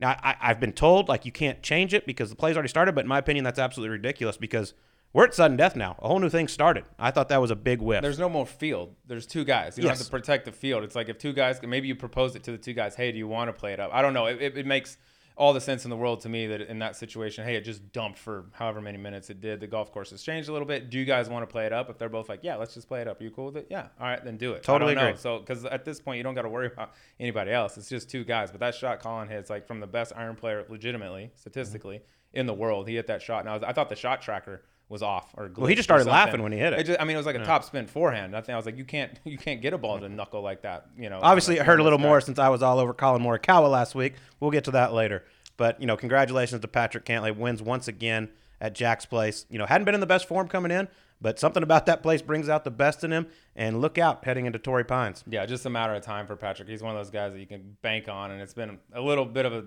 Now 0.00 0.10
I, 0.22 0.34
I've 0.40 0.60
been 0.60 0.72
told 0.72 1.08
like 1.08 1.24
you 1.24 1.32
can't 1.32 1.62
change 1.62 1.94
it 1.94 2.06
because 2.06 2.28
the 2.30 2.36
play's 2.36 2.56
already 2.56 2.68
started, 2.68 2.94
but 2.94 3.02
in 3.04 3.08
my 3.08 3.18
opinion, 3.18 3.44
that's 3.44 3.58
absolutely 3.58 3.92
ridiculous 3.92 4.36
because 4.36 4.74
we're 5.12 5.24
at 5.24 5.32
sudden 5.34 5.56
death 5.56 5.74
now. 5.76 5.96
A 6.00 6.08
whole 6.08 6.18
new 6.18 6.28
thing 6.28 6.48
started. 6.48 6.84
I 6.98 7.10
thought 7.10 7.30
that 7.30 7.40
was 7.40 7.50
a 7.50 7.56
big 7.56 7.80
whiff. 7.80 8.02
There's 8.02 8.18
no 8.18 8.28
more 8.28 8.44
field. 8.44 8.94
There's 9.06 9.26
two 9.26 9.44
guys. 9.44 9.78
You 9.78 9.82
don't 9.84 9.90
Yes. 9.92 9.98
have 9.98 10.06
to 10.08 10.10
protect 10.10 10.44
the 10.44 10.52
field. 10.52 10.84
It's 10.84 10.94
like 10.94 11.08
if 11.08 11.16
two 11.18 11.32
guys, 11.32 11.62
maybe 11.62 11.88
you 11.88 11.94
propose 11.94 12.36
it 12.36 12.42
to 12.42 12.52
the 12.52 12.58
two 12.58 12.74
guys. 12.74 12.94
Hey, 12.96 13.10
do 13.12 13.16
you 13.18 13.26
want 13.28 13.48
to 13.48 13.52
play 13.54 13.72
it 13.72 13.80
up? 13.80 13.90
I 13.94 14.02
don't 14.02 14.12
know. 14.12 14.26
It, 14.26 14.42
it, 14.42 14.58
it 14.58 14.66
makes 14.66 14.98
all 15.36 15.52
the 15.52 15.60
sense 15.60 15.84
in 15.84 15.90
the 15.90 15.96
world 15.96 16.20
to 16.22 16.30
me 16.30 16.46
that 16.46 16.62
in 16.62 16.78
that 16.78 16.96
situation, 16.96 17.44
hey, 17.44 17.56
it 17.56 17.60
just 17.60 17.92
dumped 17.92 18.18
for 18.18 18.46
however 18.52 18.80
many 18.80 18.96
minutes 18.96 19.28
it 19.28 19.40
did. 19.40 19.60
The 19.60 19.66
golf 19.66 19.92
course 19.92 20.10
has 20.10 20.22
changed 20.22 20.48
a 20.48 20.52
little 20.52 20.66
bit. 20.66 20.88
Do 20.88 20.98
you 20.98 21.04
guys 21.04 21.28
want 21.28 21.42
to 21.42 21.46
play 21.46 21.66
it 21.66 21.74
up? 21.74 21.90
If 21.90 21.98
they're 21.98 22.08
both 22.08 22.30
like, 22.30 22.40
yeah, 22.42 22.56
let's 22.56 22.72
just 22.72 22.88
play 22.88 23.02
it 23.02 23.08
up. 23.08 23.20
Are 23.20 23.24
you 23.24 23.30
cool 23.30 23.46
with 23.46 23.58
it? 23.58 23.66
Yeah. 23.70 23.88
All 24.00 24.06
right, 24.06 24.24
then 24.24 24.38
do 24.38 24.52
it. 24.54 24.62
Totally 24.62 24.92
I 24.92 24.94
don't 24.94 25.04
know. 25.04 25.10
agree. 25.10 25.20
So 25.20 25.38
because 25.38 25.66
at 25.66 25.84
this 25.84 26.00
point, 26.00 26.16
you 26.16 26.22
don't 26.22 26.34
got 26.34 26.42
to 26.42 26.48
worry 26.48 26.68
about 26.68 26.92
anybody 27.20 27.50
else. 27.50 27.76
It's 27.76 27.88
just 27.88 28.08
two 28.08 28.24
guys. 28.24 28.50
But 28.50 28.60
that 28.60 28.74
shot 28.74 29.00
Collin 29.00 29.28
hits 29.28 29.50
like 29.50 29.66
from 29.66 29.80
the 29.80 29.86
best 29.86 30.12
iron 30.16 30.36
player, 30.36 30.64
legitimately, 30.70 31.32
statistically, 31.34 32.00
in 32.32 32.46
the 32.46 32.54
world. 32.54 32.88
He 32.88 32.94
hit 32.94 33.06
that 33.08 33.20
shot. 33.20 33.40
And 33.40 33.50
I, 33.50 33.54
was, 33.54 33.62
I 33.62 33.72
thought 33.74 33.90
the 33.90 33.96
shot 33.96 34.22
tracker 34.22 34.62
was 34.88 35.02
off 35.02 35.34
or 35.36 35.50
Well, 35.56 35.66
he 35.66 35.74
just 35.74 35.86
started 35.86 36.06
laughing 36.06 36.42
when 36.42 36.52
he 36.52 36.58
hit 36.58 36.72
it. 36.72 36.84
just- 36.86 37.00
I 37.00 37.04
mean, 37.04 37.14
it 37.16 37.18
was 37.18 37.26
like 37.26 37.34
a 37.36 37.44
top 37.44 37.64
spin 37.64 37.86
forehand. 37.86 38.36
I 38.36 38.40
think 38.40 38.54
I 38.54 38.56
was 38.56 38.66
like, 38.66 38.76
you 38.76 38.84
can't, 38.84 39.18
you 39.24 39.36
can't 39.36 39.60
get 39.60 39.72
a 39.72 39.78
ball 39.78 39.98
to 39.98 40.08
knuckle 40.08 40.42
like 40.42 40.62
that. 40.62 40.86
You 40.96 41.10
know, 41.10 41.18
Obviously, 41.22 41.56
it 41.56 41.66
hurt 41.66 41.80
a 41.80 41.82
little 41.82 41.98
more 41.98 42.20
since 42.20 42.38
I 42.38 42.48
was 42.50 42.62
all 42.62 42.78
over 42.78 42.92
Collin 42.94 43.22
Morikawa 43.22 43.68
last 43.70 43.94
week. 43.94 44.14
We'll 44.40 44.50
get 44.52 44.64
to 44.64 44.70
that 44.72 44.92
later. 44.92 45.24
But 45.56 45.80
you 45.80 45.86
know, 45.86 45.96
congratulations 45.96 46.60
to 46.60 46.68
Patrick 46.68 47.04
Cantlay. 47.04 47.34
Wins 47.36 47.62
once 47.62 47.88
again 47.88 48.28
at 48.60 48.74
Jack's 48.74 49.06
Place. 49.06 49.46
You 49.50 49.58
know, 49.58 49.66
hadn't 49.66 49.86
been 49.86 49.94
in 49.94 50.00
the 50.00 50.06
best 50.06 50.28
form 50.28 50.48
coming 50.48 50.70
in, 50.70 50.86
but 51.20 51.38
something 51.40 51.62
about 51.62 51.86
that 51.86 52.02
place 52.02 52.22
brings 52.22 52.48
out 52.48 52.62
the 52.64 52.70
best 52.70 53.02
in 53.02 53.10
him. 53.10 53.26
And 53.56 53.80
look 53.80 53.96
out 53.98 54.24
heading 54.24 54.44
into 54.46 54.58
Torrey 54.58 54.84
Pines. 54.84 55.24
Yeah, 55.26 55.46
just 55.46 55.64
a 55.66 55.70
matter 55.70 55.94
of 55.94 56.02
time 56.02 56.26
for 56.26 56.36
Patrick. 56.36 56.68
He's 56.68 56.82
one 56.82 56.94
of 56.94 57.00
those 57.04 57.10
guys 57.10 57.32
that 57.32 57.40
you 57.40 57.46
can 57.46 57.76
bank 57.82 58.06
on, 58.08 58.30
and 58.30 58.40
it's 58.42 58.52
been 58.54 58.78
a 58.92 59.00
little 59.00 59.24
bit 59.24 59.46
of 59.46 59.52
a 59.54 59.64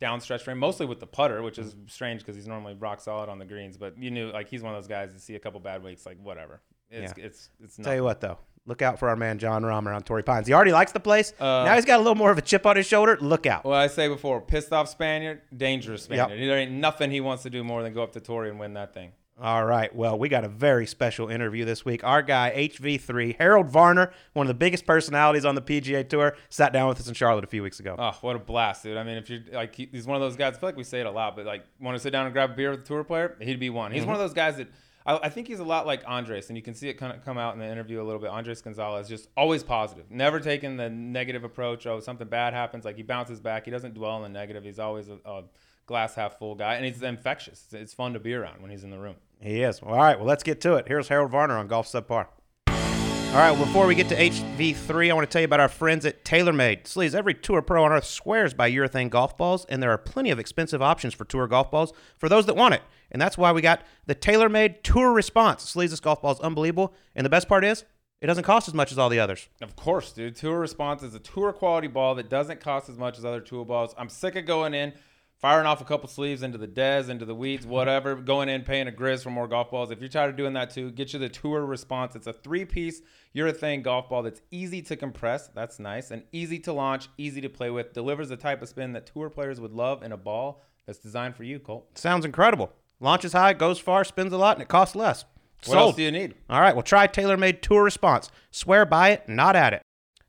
downstretch 0.00 0.42
frame, 0.42 0.58
mostly 0.58 0.86
with 0.86 1.00
the 1.00 1.06
putter, 1.06 1.42
which 1.42 1.58
is 1.58 1.76
strange 1.86 2.20
because 2.20 2.34
he's 2.36 2.48
normally 2.48 2.74
rock 2.74 3.00
solid 3.00 3.28
on 3.28 3.38
the 3.38 3.44
greens. 3.44 3.76
But 3.76 3.98
you 3.98 4.10
knew, 4.10 4.30
like, 4.30 4.48
he's 4.48 4.62
one 4.62 4.74
of 4.74 4.82
those 4.82 4.88
guys 4.88 5.12
that 5.12 5.20
see 5.20 5.34
a 5.34 5.38
couple 5.38 5.60
bad 5.60 5.82
weeks, 5.82 6.06
like 6.06 6.18
whatever. 6.22 6.60
It's 6.90 7.12
Yeah. 7.16 7.24
it's 7.26 7.50
it's 7.62 7.76
Tell 7.76 7.84
not. 7.86 7.92
you 7.92 8.02
what, 8.04 8.20
though, 8.20 8.38
look 8.66 8.82
out 8.82 8.98
for 8.98 9.08
our 9.08 9.16
man 9.16 9.38
John 9.38 9.62
Rahmer 9.62 9.94
on 9.94 10.02
Torrey 10.02 10.22
Pines. 10.24 10.46
He 10.46 10.52
already 10.54 10.72
likes 10.72 10.90
the 10.92 11.00
place. 11.00 11.32
Uh, 11.38 11.64
now 11.64 11.74
he's 11.76 11.84
got 11.84 11.96
a 11.96 12.02
little 12.02 12.14
more 12.16 12.30
of 12.32 12.38
a 12.38 12.42
chip 12.42 12.66
on 12.66 12.76
his 12.76 12.86
shoulder. 12.86 13.16
Look 13.20 13.46
out. 13.46 13.64
Well, 13.64 13.78
I 13.78 13.86
say 13.86 14.08
before, 14.08 14.40
pissed 14.40 14.72
off 14.72 14.88
Spaniard, 14.88 15.42
dangerous 15.56 16.08
Yep. 16.10 16.26
Spaniard. 16.28 16.48
There 16.48 16.58
ain't 16.58 16.72
nothing 16.72 17.10
he 17.10 17.20
wants 17.20 17.42
to 17.44 17.50
do 17.50 17.62
more 17.62 17.82
than 17.82 17.92
go 17.94 18.02
up 18.02 18.12
to 18.14 18.20
Torrey 18.20 18.50
and 18.50 18.58
win 18.58 18.72
that 18.74 18.92
thing. 18.94 19.12
All 19.40 19.64
right. 19.64 19.94
Well, 19.94 20.18
we 20.18 20.28
got 20.28 20.44
a 20.44 20.48
very 20.48 20.86
special 20.86 21.28
interview 21.28 21.64
this 21.64 21.82
week. 21.82 22.04
Our 22.04 22.20
guy, 22.20 22.52
HV3, 22.54 23.38
Harold 23.38 23.70
Varner, 23.70 24.12
one 24.34 24.44
of 24.44 24.48
the 24.48 24.54
biggest 24.54 24.84
personalities 24.84 25.46
on 25.46 25.54
the 25.54 25.62
PGA 25.62 26.06
Tour, 26.06 26.36
sat 26.50 26.74
down 26.74 26.88
with 26.88 27.00
us 27.00 27.08
in 27.08 27.14
Charlotte 27.14 27.44
a 27.44 27.46
few 27.46 27.62
weeks 27.62 27.80
ago. 27.80 27.96
Oh, 27.98 28.16
what 28.20 28.36
a 28.36 28.38
blast, 28.38 28.82
dude! 28.82 28.98
I 28.98 29.02
mean, 29.02 29.16
if 29.16 29.30
you're 29.30 29.40
like, 29.52 29.74
he's 29.74 30.06
one 30.06 30.16
of 30.16 30.20
those 30.20 30.36
guys. 30.36 30.56
I 30.56 30.60
feel 30.60 30.68
like 30.68 30.76
we 30.76 30.84
say 30.84 31.00
it 31.00 31.06
a 31.06 31.10
lot, 31.10 31.36
but 31.36 31.46
like, 31.46 31.64
want 31.80 31.96
to 31.96 32.00
sit 32.00 32.10
down 32.10 32.26
and 32.26 32.34
grab 32.34 32.50
a 32.50 32.54
beer 32.54 32.70
with 32.70 32.80
a 32.80 32.84
tour 32.84 33.02
player? 33.02 33.36
He'd 33.40 33.58
be 33.58 33.70
one. 33.70 33.92
He's 33.92 34.02
mm-hmm. 34.02 34.10
one 34.10 34.16
of 34.16 34.20
those 34.20 34.34
guys 34.34 34.58
that 34.58 34.68
I, 35.06 35.16
I 35.22 35.28
think 35.30 35.48
he's 35.48 35.60
a 35.60 35.64
lot 35.64 35.86
like 35.86 36.02
Andres, 36.06 36.48
and 36.48 36.56
you 36.56 36.62
can 36.62 36.74
see 36.74 36.88
it 36.88 36.94
kind 36.94 37.16
of 37.16 37.24
come 37.24 37.38
out 37.38 37.54
in 37.54 37.60
the 37.60 37.66
interview 37.66 38.02
a 38.02 38.04
little 38.04 38.20
bit. 38.20 38.30
Andres 38.30 38.60
Gonzalez 38.60 39.08
just 39.08 39.28
always 39.36 39.62
positive, 39.62 40.10
never 40.10 40.38
taking 40.40 40.76
the 40.76 40.90
negative 40.90 41.44
approach. 41.44 41.86
Oh, 41.86 42.00
something 42.00 42.28
bad 42.28 42.52
happens, 42.52 42.84
like 42.84 42.96
he 42.96 43.02
bounces 43.02 43.40
back. 43.40 43.64
He 43.64 43.70
doesn't 43.70 43.94
dwell 43.94 44.12
on 44.12 44.22
the 44.22 44.28
negative. 44.28 44.64
He's 44.64 44.78
always 44.78 45.08
a, 45.08 45.18
a 45.24 45.44
glass 45.86 46.14
half 46.14 46.38
full 46.38 46.54
guy, 46.54 46.74
and 46.74 46.84
he's 46.84 47.02
infectious. 47.02 47.66
It's 47.72 47.94
fun 47.94 48.12
to 48.12 48.20
be 48.20 48.34
around 48.34 48.60
when 48.60 48.70
he's 48.70 48.84
in 48.84 48.90
the 48.90 48.98
room. 48.98 49.16
He 49.40 49.62
is. 49.62 49.80
All 49.80 49.96
right, 49.96 50.18
well, 50.18 50.26
let's 50.26 50.42
get 50.42 50.60
to 50.62 50.74
it. 50.74 50.86
Here's 50.86 51.08
Harold 51.08 51.30
Varner 51.30 51.56
on 51.56 51.66
Golf 51.66 51.90
Subpar. 51.90 52.26
All 52.68 53.36
right, 53.36 53.56
before 53.56 53.86
we 53.86 53.94
get 53.94 54.08
to 54.08 54.16
HV3, 54.16 55.08
I 55.08 55.14
want 55.14 55.28
to 55.28 55.32
tell 55.32 55.40
you 55.40 55.46
about 55.46 55.60
our 55.60 55.68
friends 55.68 56.04
at 56.04 56.24
TaylorMade. 56.24 56.82
Sleaze, 56.82 57.14
every 57.14 57.32
tour 57.32 57.62
pro 57.62 57.84
on 57.84 57.92
earth 57.92 58.04
swears 58.04 58.54
by 58.54 58.70
urethane 58.70 59.08
golf 59.08 59.36
balls, 59.36 59.64
and 59.66 59.80
there 59.80 59.92
are 59.92 59.98
plenty 59.98 60.30
of 60.30 60.40
expensive 60.40 60.82
options 60.82 61.14
for 61.14 61.24
tour 61.24 61.46
golf 61.46 61.70
balls 61.70 61.92
for 62.18 62.28
those 62.28 62.46
that 62.46 62.56
want 62.56 62.74
it. 62.74 62.82
And 63.10 63.22
that's 63.22 63.38
why 63.38 63.52
we 63.52 63.62
got 63.62 63.82
the 64.06 64.16
TaylorMade 64.16 64.82
Tour 64.82 65.12
Response. 65.12 65.64
Sleaze, 65.72 65.90
this 65.90 66.00
golf 66.00 66.20
ball 66.20 66.32
is 66.32 66.40
unbelievable. 66.40 66.92
And 67.14 67.24
the 67.24 67.30
best 67.30 67.48
part 67.48 67.64
is, 67.64 67.84
it 68.20 68.26
doesn't 68.26 68.44
cost 68.44 68.68
as 68.68 68.74
much 68.74 68.92
as 68.92 68.98
all 68.98 69.08
the 69.08 69.20
others. 69.20 69.48
Of 69.62 69.76
course, 69.76 70.12
dude. 70.12 70.34
Tour 70.34 70.58
Response 70.58 71.02
is 71.02 71.14
a 71.14 71.20
tour 71.20 71.52
quality 71.52 71.86
ball 71.86 72.16
that 72.16 72.28
doesn't 72.28 72.60
cost 72.60 72.88
as 72.88 72.98
much 72.98 73.16
as 73.16 73.24
other 73.24 73.40
tour 73.40 73.64
balls. 73.64 73.94
I'm 73.96 74.08
sick 74.08 74.36
of 74.36 74.44
going 74.44 74.74
in, 74.74 74.92
firing 75.40 75.66
off 75.66 75.80
a 75.80 75.84
couple 75.84 76.08
sleeves 76.08 76.42
into 76.42 76.58
the 76.58 76.66
des, 76.66 77.10
into 77.10 77.24
the 77.24 77.34
weeds, 77.34 77.66
whatever, 77.66 78.14
going 78.14 78.48
in, 78.48 78.62
paying 78.62 78.86
a 78.88 78.92
grizz 78.92 79.22
for 79.22 79.30
more 79.30 79.48
golf 79.48 79.70
balls. 79.70 79.90
If 79.90 80.00
you're 80.00 80.08
tired 80.08 80.30
of 80.30 80.36
doing 80.36 80.52
that 80.52 80.70
too, 80.70 80.90
get 80.90 81.12
you 81.12 81.18
the 81.18 81.28
Tour 81.28 81.64
Response. 81.64 82.14
It's 82.14 82.26
a 82.26 82.32
three 82.32 82.64
piece 82.64 83.02
urethane 83.34 83.82
golf 83.82 84.08
ball 84.08 84.22
that's 84.22 84.42
easy 84.50 84.82
to 84.82 84.96
compress. 84.96 85.48
That's 85.48 85.78
nice. 85.78 86.10
And 86.10 86.22
easy 86.32 86.58
to 86.60 86.72
launch, 86.72 87.08
easy 87.16 87.40
to 87.40 87.48
play 87.48 87.70
with. 87.70 87.92
Delivers 87.94 88.28
the 88.28 88.36
type 88.36 88.62
of 88.62 88.68
spin 88.68 88.92
that 88.92 89.06
tour 89.06 89.30
players 89.30 89.60
would 89.60 89.72
love 89.72 90.02
in 90.02 90.12
a 90.12 90.16
ball 90.16 90.62
that's 90.86 90.98
designed 90.98 91.36
for 91.36 91.44
you, 91.44 91.58
Colt. 91.58 91.98
Sounds 91.98 92.24
incredible. 92.24 92.72
Launches 93.00 93.32
high, 93.32 93.54
goes 93.54 93.78
far, 93.78 94.04
spins 94.04 94.32
a 94.32 94.38
lot, 94.38 94.56
and 94.56 94.62
it 94.62 94.68
costs 94.68 94.94
less. 94.94 95.24
What 95.66 95.78
else 95.78 95.96
do 95.96 96.02
you 96.02 96.10
need? 96.10 96.34
All 96.48 96.60
right, 96.60 96.74
well, 96.74 96.82
try 96.82 97.06
TaylorMade 97.06 97.60
Tour 97.60 97.84
Response. 97.84 98.30
Swear 98.50 98.86
by 98.86 99.10
it, 99.10 99.28
not 99.28 99.56
at 99.56 99.74
it. 99.74 99.82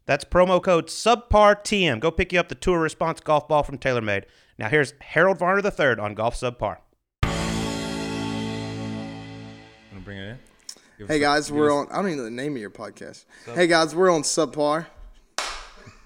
That's 0.05 0.25
promo 0.25 0.61
code 0.61 0.87
SubParTM. 0.87 1.99
Go 1.99 2.11
pick 2.11 2.33
you 2.33 2.39
up 2.39 2.49
the 2.49 2.55
Tour 2.55 2.79
Response 2.79 3.19
golf 3.21 3.47
ball 3.47 3.63
from 3.63 3.77
TaylorMade. 3.77 4.25
Now, 4.61 4.69
here's 4.69 4.93
Harold 5.01 5.39
Varner 5.39 5.67
III 5.67 5.99
on 5.99 6.13
Golf 6.13 6.35
Subpar. 6.35 6.77
Want 7.23 7.33
to 9.95 10.01
bring 10.03 10.19
it 10.19 10.37
in? 10.99 11.07
Hey 11.07 11.17
guys, 11.17 11.51
we're 11.51 11.73
on. 11.73 11.87
I 11.89 11.95
don't 11.95 12.05
even 12.05 12.17
know 12.19 12.25
the 12.25 12.29
name 12.29 12.53
of 12.53 12.61
your 12.61 12.69
podcast. 12.69 13.25
Hey 13.55 13.65
guys, 13.65 13.95
we're 13.95 14.11
on 14.11 14.21
Subpar. 14.21 14.85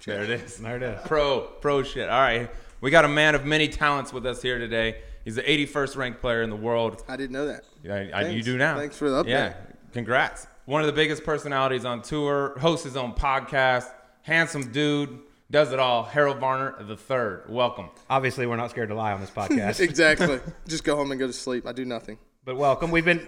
There 0.06 0.24
it 0.24 0.30
is. 0.30 0.56
There 0.56 0.78
it 0.78 0.84
is. 0.84 1.02
Pro, 1.04 1.42
pro 1.60 1.84
shit. 1.84 2.08
All 2.08 2.22
right. 2.22 2.50
We 2.80 2.92
got 2.92 3.04
a 3.04 3.10
man 3.10 3.36
of 3.36 3.44
many 3.44 3.68
talents 3.68 4.14
with 4.14 4.26
us 4.26 4.42
here 4.42 4.58
today. 4.58 5.02
He's 5.26 5.36
the 5.36 5.44
81st 5.44 5.98
ranked 5.98 6.22
player 6.22 6.42
in 6.42 6.50
the 6.50 6.56
world. 6.56 7.04
I 7.10 7.18
didn't 7.18 7.34
know 7.34 7.48
that. 7.48 7.66
I, 7.84 8.10
I, 8.18 8.30
you 8.30 8.42
do 8.42 8.58
now. 8.58 8.78
Thanks 8.78 8.96
for 8.96 9.10
the 9.10 9.22
update. 9.22 9.32
Yeah. 9.32 9.54
Congrats. 9.92 10.48
One 10.64 10.80
of 10.80 10.88
the 10.88 10.94
biggest 10.94 11.26
personalities 11.26 11.84
on 11.84 12.02
tour, 12.02 12.58
hosts 12.58 12.86
his 12.86 12.96
own 12.96 13.16
podcast, 13.16 13.92
handsome 14.22 14.72
dude, 14.72 15.20
does 15.52 15.72
it 15.72 15.80
all. 15.80 16.04
Harold 16.04 16.40
Varner 16.40 16.76
the 16.84 16.98
third. 16.98 17.44
Welcome. 17.50 17.90
Obviously, 18.10 18.46
we're 18.48 18.56
not 18.56 18.72
scared 18.72 18.90
to 18.90 18.96
lie 18.96 19.12
on 19.14 19.22
this 19.22 19.30
podcast. 19.36 19.80
Exactly. 19.80 20.40
Just 20.68 20.84
go 20.84 20.96
home 20.96 21.12
and 21.12 21.20
go 21.20 21.28
to 21.28 21.34
sleep. 21.34 21.66
I 21.68 21.72
do 21.72 21.86
nothing. 21.86 22.18
but 22.44 22.56
welcome. 22.58 22.92
We've 22.92 23.06
been 23.06 23.26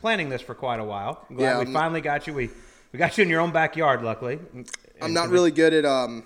planning 0.00 0.28
this 0.28 0.42
for 0.42 0.54
quite 0.54 0.80
a 0.80 0.84
while. 0.84 1.24
I'm 1.28 1.36
glad 1.36 1.44
Yeah, 1.46 1.58
we 1.58 1.64
I'm- 1.66 1.72
finally 1.74 2.00
got 2.00 2.26
you. 2.26 2.34
We 2.34 2.50
we 2.92 2.98
got 2.98 3.18
you 3.18 3.22
in 3.22 3.28
your 3.30 3.40
own 3.40 3.50
backyard, 3.52 4.02
luckily. 4.02 4.38
I'm 5.02 5.12
not 5.12 5.28
really 5.28 5.50
good 5.50 5.74
at 5.74 5.84
um 5.84 6.24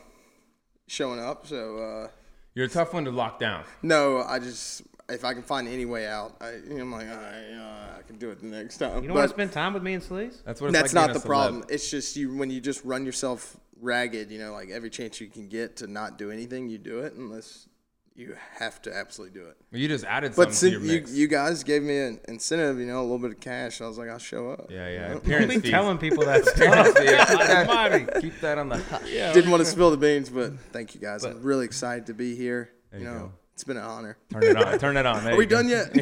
showing 0.87 1.21
up, 1.21 1.47
so 1.47 1.79
uh 1.79 2.09
You're 2.55 2.67
a 2.67 2.69
tough 2.69 2.93
one 2.95 3.05
to 3.07 3.11
lock 3.11 3.39
down. 3.41 3.65
no, 3.83 4.23
I 4.23 4.39
just 4.39 4.83
if 5.11 5.25
I 5.25 5.33
can 5.33 5.43
find 5.43 5.67
any 5.67 5.87
way 5.87 6.07
out, 6.07 6.37
I, 6.39 6.49
I'm 6.71 6.93
like, 6.93 7.09
all 7.09 7.17
right, 7.17 7.55
uh, 7.57 7.99
I 7.99 8.03
can 8.07 8.17
do 8.19 8.29
it 8.31 8.41
the 8.43 8.47
next 8.47 8.77
time. 8.77 9.01
You 9.03 9.09
don't 9.09 9.17
want 9.17 9.31
to 9.31 9.35
spend 9.35 9.53
time 9.53 9.73
with 9.73 9.83
me 9.83 9.95
and 9.95 10.03
Sleaze? 10.03 10.45
That's 10.45 10.61
what 10.61 10.69
it's 10.69 10.79
that's 10.79 10.93
like 10.93 11.07
not 11.07 11.15
the 11.15 11.19
a 11.19 11.23
celeb. 11.23 11.27
problem. 11.27 11.65
It's 11.71 11.91
just 11.91 12.15
you 12.17 12.37
when 12.37 12.51
you 12.51 12.61
just 12.61 12.85
run 12.85 13.07
yourself 13.07 13.57
ragged. 13.81 14.31
You 14.31 14.39
know, 14.39 14.53
like 14.53 14.71
every 14.71 14.91
chance 14.91 15.21
you 15.21 15.29
can 15.29 15.49
get 15.49 15.77
to 15.77 15.87
not 15.87 16.19
do 16.19 16.31
anything, 16.31 16.69
you 16.69 16.79
do 16.79 17.01
it 17.01 17.15
unless 17.15 17.69
you 18.15 18.35
have 18.59 18.83
to 18.83 18.93
absolutely 18.93 19.39
do 19.41 19.47
it. 19.47 19.57
You 19.71 19.87
just 19.87 20.05
added 20.05 20.33
But 20.35 20.53
something 20.53 20.81
to 20.81 20.87
since 20.89 21.09
your 21.09 21.17
you, 21.17 21.23
you 21.23 21.29
guys 21.29 21.63
gave 21.63 21.85
me 21.85 21.99
an 21.99 22.21
incentive, 22.27 22.81
you 22.81 22.87
know, 22.87 23.01
a 23.01 23.03
little 23.03 23.21
bit 23.21 23.31
of 23.31 23.39
cash, 23.39 23.81
I 23.81 23.87
was 23.87 23.97
like, 23.97 24.09
I'll 24.11 24.19
show 24.19 24.51
up. 24.51 24.71
yeah, 24.73 24.89
yeah. 24.89 25.09
You've 25.11 25.19
Appearance 25.19 25.53
been 25.53 25.63
telling 25.63 25.99
people 25.99 26.25
that 26.25 26.45
Appearance 26.49 26.89
stuff. 26.91 26.99
fees. 26.99 27.11
Keep 27.11 27.39
that- 27.47 27.69
Almighty. 27.69 28.07
Keep 28.21 28.41
that 28.41 28.59
on 28.59 28.69
the 28.71 28.77
hush. 28.91 29.03
Didn't 29.09 29.51
want 29.53 29.61
to 29.61 29.67
spill 29.71 29.93
the 29.93 29.97
beans, 29.97 30.31
but 30.31 30.59
thank 30.73 30.97
you 30.97 31.01
guys. 31.01 31.25
I'm 31.25 31.43
really 31.43 31.65
excited 31.65 32.07
to 32.07 32.15
be 32.15 32.35
here. 32.35 32.71
You 32.93 32.99
you 33.01 33.05
know, 33.05 33.13
go. 33.19 33.33
it's 33.55 33.63
been 33.63 33.77
an 33.77 33.85
honor. 33.85 34.17
Turn 34.33 34.43
it 34.43 34.57
on. 34.57 34.79
Turn 34.81 34.97
it 34.97 35.07
on. 35.07 35.23
There 35.23 35.35
Are 35.35 35.37
we 35.37 35.47
go. 35.47 35.57
done 35.63 35.69
yet? 35.69 35.97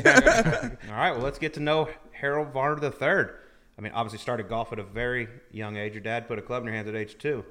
All 0.89 0.95
right, 0.97 1.11
well, 1.13 1.21
let's 1.21 1.39
get 1.39 1.53
to 1.55 1.61
know 1.61 1.89
Harold 2.13 2.49
Varner 2.53 2.81
the 2.81 2.91
third. 2.91 3.41
I 3.79 3.83
mean, 3.83 3.93
obviously 3.93 4.21
started 4.21 4.49
golf 4.49 4.73
at 4.73 4.79
a 4.79 4.83
very 4.85 5.29
young 5.51 5.77
age. 5.77 5.93
Your 5.93 6.01
dad 6.03 6.29
put 6.29 6.39
a 6.39 6.43
club 6.43 6.63
in 6.63 6.69
your 6.69 6.75
hands 6.77 6.89
at 6.89 6.95
age 6.95 7.19
two. 7.19 7.45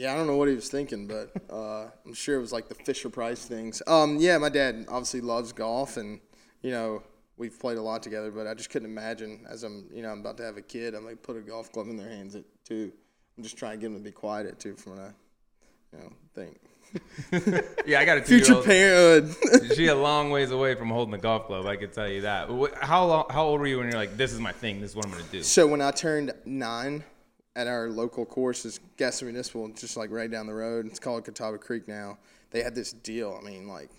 Yeah, 0.00 0.14
I 0.14 0.16
don't 0.16 0.26
know 0.26 0.36
what 0.36 0.48
he 0.48 0.54
was 0.54 0.70
thinking, 0.70 1.06
but 1.06 1.30
uh, 1.52 1.88
I'm 2.06 2.14
sure 2.14 2.38
it 2.38 2.40
was 2.40 2.54
like 2.54 2.70
the 2.70 2.74
Fisher 2.74 3.10
Price 3.10 3.44
things. 3.44 3.82
Um, 3.86 4.16
yeah, 4.16 4.38
my 4.38 4.48
dad 4.48 4.86
obviously 4.88 5.20
loves 5.20 5.52
golf, 5.52 5.98
and 5.98 6.20
you 6.62 6.70
know 6.70 7.02
we've 7.36 7.60
played 7.60 7.76
a 7.76 7.82
lot 7.82 8.02
together. 8.02 8.30
But 8.30 8.46
I 8.46 8.54
just 8.54 8.70
couldn't 8.70 8.90
imagine 8.90 9.44
as 9.46 9.62
I'm, 9.62 9.90
you 9.92 10.00
know, 10.00 10.08
I'm 10.08 10.20
about 10.20 10.38
to 10.38 10.42
have 10.42 10.56
a 10.56 10.62
kid. 10.62 10.94
I'm 10.94 11.04
like 11.04 11.22
put 11.22 11.36
a 11.36 11.42
golf 11.42 11.70
club 11.70 11.88
in 11.88 11.98
their 11.98 12.08
hands 12.08 12.34
at 12.34 12.44
two. 12.64 12.90
I'm 13.36 13.42
just 13.42 13.58
trying 13.58 13.72
to 13.72 13.76
get 13.76 13.92
them 13.92 13.98
to 13.98 14.02
be 14.02 14.10
quiet 14.10 14.46
at 14.46 14.58
two 14.58 14.74
from 14.74 14.96
what 14.96 15.02
I, 15.02 15.10
you 15.92 16.02
know, 16.02 16.12
think. 16.34 16.58
Yeah, 17.86 18.00
I 18.00 18.06
got 18.06 18.16
a 18.16 18.22
Future 18.22 18.62
parenthood. 18.62 19.72
she 19.76 19.88
a 19.88 19.94
long 19.94 20.30
ways 20.30 20.50
away 20.50 20.76
from 20.76 20.88
holding 20.88 21.12
a 21.12 21.18
golf 21.18 21.46
club. 21.46 21.66
I 21.66 21.76
can 21.76 21.90
tell 21.90 22.08
you 22.08 22.22
that. 22.22 22.48
How 22.80 23.04
long, 23.04 23.26
how 23.28 23.44
old 23.44 23.60
were 23.60 23.66
you 23.66 23.76
when 23.76 23.88
you're 23.88 24.00
like, 24.00 24.16
this 24.16 24.32
is 24.32 24.40
my 24.40 24.52
thing. 24.52 24.80
This 24.80 24.90
is 24.92 24.96
what 24.96 25.04
I'm 25.04 25.12
gonna 25.12 25.24
do. 25.30 25.42
so 25.42 25.66
when 25.66 25.82
I 25.82 25.90
turned 25.90 26.32
nine, 26.46 27.04
at 27.60 27.66
our 27.68 27.90
local 27.90 28.24
course 28.24 28.64
is 28.64 28.80
Gaston 28.96 29.28
Municipal, 29.28 29.68
just 29.68 29.96
like 29.96 30.10
right 30.10 30.30
down 30.30 30.46
the 30.46 30.54
road. 30.54 30.86
It's 30.86 30.98
called 30.98 31.24
Catawba 31.24 31.58
Creek 31.58 31.86
now. 31.86 32.16
They 32.50 32.62
had 32.62 32.74
this 32.74 32.92
deal. 32.92 33.38
I 33.40 33.44
mean, 33.46 33.68
like 33.68 33.90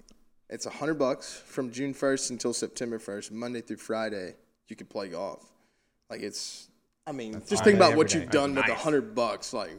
it's 0.49 0.65
a 0.65 0.69
hundred 0.71 0.95
bucks 0.95 1.33
from 1.45 1.71
June 1.71 1.93
first 1.93 2.31
until 2.31 2.53
September 2.53 2.97
first, 2.99 3.31
Monday 3.31 3.61
through 3.61 3.77
Friday. 3.77 4.33
You 4.67 4.75
could 4.75 4.89
play 4.89 5.09
golf. 5.09 5.45
Like 6.09 6.21
it's. 6.21 6.69
I 7.07 7.11
mean, 7.11 7.33
just 7.47 7.63
think 7.63 7.75
about 7.75 7.95
what 7.95 8.13
you've 8.13 8.29
done 8.31 8.55
with 8.55 8.67
a 8.67 8.75
hundred 8.75 9.13
bucks. 9.15 9.53
Like, 9.53 9.71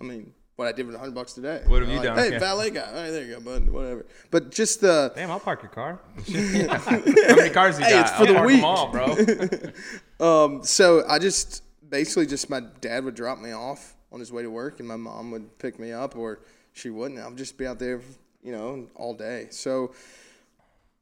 I 0.00 0.04
mean, 0.04 0.32
what 0.56 0.66
I 0.68 0.72
did 0.72 0.86
with 0.86 0.94
a 0.94 0.98
hundred 0.98 1.14
bucks 1.14 1.32
today. 1.34 1.62
What 1.66 1.80
have 1.82 1.90
you 1.90 1.96
Like, 1.98 2.04
done? 2.06 2.18
Hey, 2.18 2.32
Yeah. 2.32 2.38
valet 2.38 2.70
guy. 2.70 2.80
All 2.88 2.94
right, 2.94 3.10
there 3.10 3.24
you 3.24 3.34
go, 3.34 3.40
bud. 3.40 3.68
Whatever. 3.70 4.06
But 4.30 4.50
just 4.50 4.80
the. 4.80 5.12
Damn, 5.14 5.30
I'll 5.30 5.40
park 5.40 5.62
your 5.62 5.70
car. 5.70 6.00
How 6.26 7.36
many 7.36 7.50
cars 7.50 7.78
you 7.78 7.84
Hey, 7.84 7.92
got? 7.92 8.06
it's 8.06 8.10
for 8.16 8.26
I'll 8.26 8.34
the 8.34 8.42
week. 8.42 8.62
all, 8.64 8.90
bro. 8.90 9.16
Um, 10.20 10.64
so 10.64 11.04
I 11.08 11.20
just 11.20 11.62
basically 11.88 12.26
just 12.26 12.50
my 12.50 12.60
dad 12.80 13.04
would 13.04 13.14
drop 13.14 13.38
me 13.38 13.52
off 13.52 13.94
on 14.12 14.20
his 14.20 14.32
way 14.32 14.42
to 14.42 14.50
work, 14.50 14.78
and 14.80 14.88
my 14.88 14.96
mom 14.96 15.30
would 15.30 15.58
pick 15.58 15.78
me 15.78 15.92
up, 15.92 16.16
or 16.16 16.40
she 16.72 16.90
wouldn't. 16.90 17.20
I'd 17.20 17.36
just 17.36 17.58
be 17.58 17.66
out 17.66 17.78
there, 17.78 18.00
you 18.42 18.52
know, 18.52 18.86
all 18.94 19.14
day. 19.14 19.48
So 19.50 19.92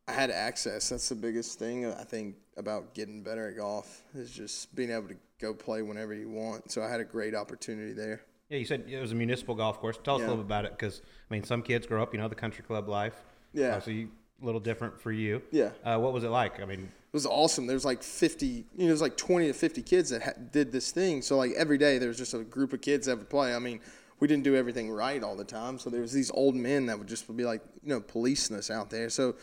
I 0.08 0.12
had 0.12 0.30
access. 0.30 0.88
That's 0.88 1.08
the 1.08 1.14
biggest 1.14 1.58
thing 1.58 1.86
I 1.86 2.04
think 2.04 2.36
about 2.56 2.94
getting 2.94 3.22
better 3.22 3.48
at 3.48 3.56
golf 3.56 4.02
is 4.14 4.30
just 4.30 4.74
being 4.74 4.90
able 4.90 5.08
to 5.08 5.16
go 5.40 5.52
play 5.52 5.82
whenever 5.82 6.14
you 6.14 6.28
want. 6.30 6.70
So 6.72 6.82
I 6.82 6.88
had 6.88 7.00
a 7.00 7.04
great 7.04 7.34
opportunity 7.34 7.92
there. 7.92 8.22
Yeah, 8.48 8.58
you 8.58 8.64
said 8.64 8.84
it 8.88 9.00
was 9.00 9.12
a 9.12 9.16
municipal 9.16 9.54
golf 9.54 9.78
course. 9.80 9.98
Tell 10.02 10.14
us 10.16 10.20
Yeah. 10.20 10.28
a 10.28 10.30
little 10.30 10.44
bit 10.44 10.46
about 10.46 10.64
it, 10.64 10.70
because 10.72 11.02
I 11.30 11.34
mean, 11.34 11.42
some 11.44 11.62
kids 11.62 11.86
grow 11.86 12.02
up, 12.02 12.14
you 12.14 12.20
know, 12.20 12.28
the 12.28 12.34
country 12.36 12.64
club 12.64 12.88
life. 12.88 13.22
Yeah. 13.52 13.76
Uh, 13.76 13.80
so 13.80 13.90
you, 13.90 14.10
little 14.42 14.60
different 14.60 15.00
for 15.00 15.12
you. 15.12 15.42
Yeah. 15.50 15.70
Uh, 15.84 15.98
what 15.98 16.12
was 16.12 16.24
it 16.24 16.28
like? 16.30 16.60
I 16.60 16.64
mean, 16.64 16.80
it 16.80 17.12
was 17.12 17.26
awesome. 17.26 17.66
There's 17.66 17.84
like 17.84 18.02
50, 18.02 18.46
you 18.46 18.64
know, 18.78 18.86
there's 18.86 19.00
like 19.00 19.16
20 19.16 19.46
to 19.46 19.52
50 19.52 19.82
kids 19.82 20.10
that 20.10 20.22
ha- 20.22 20.32
did 20.52 20.72
this 20.72 20.90
thing. 20.90 21.22
So 21.22 21.36
like 21.36 21.52
every 21.52 21.78
day 21.78 21.98
there 21.98 22.08
was 22.08 22.18
just 22.18 22.34
a 22.34 22.38
group 22.44 22.72
of 22.72 22.80
kids 22.80 23.06
that 23.06 23.16
would 23.16 23.30
play. 23.30 23.54
I 23.54 23.58
mean, 23.58 23.80
we 24.20 24.28
didn't 24.28 24.44
do 24.44 24.56
everything 24.56 24.90
right 24.90 25.22
all 25.22 25.36
the 25.36 25.44
time. 25.44 25.78
So 25.78 25.90
there 25.90 26.00
was 26.00 26.12
these 26.12 26.30
old 26.30 26.54
men 26.54 26.86
that 26.86 26.98
would 26.98 27.08
just 27.08 27.34
be 27.36 27.44
like, 27.44 27.62
you 27.82 27.90
know, 27.90 28.00
policing 28.00 28.56
us 28.56 28.70
out 28.70 28.90
there. 28.90 29.08
So 29.10 29.36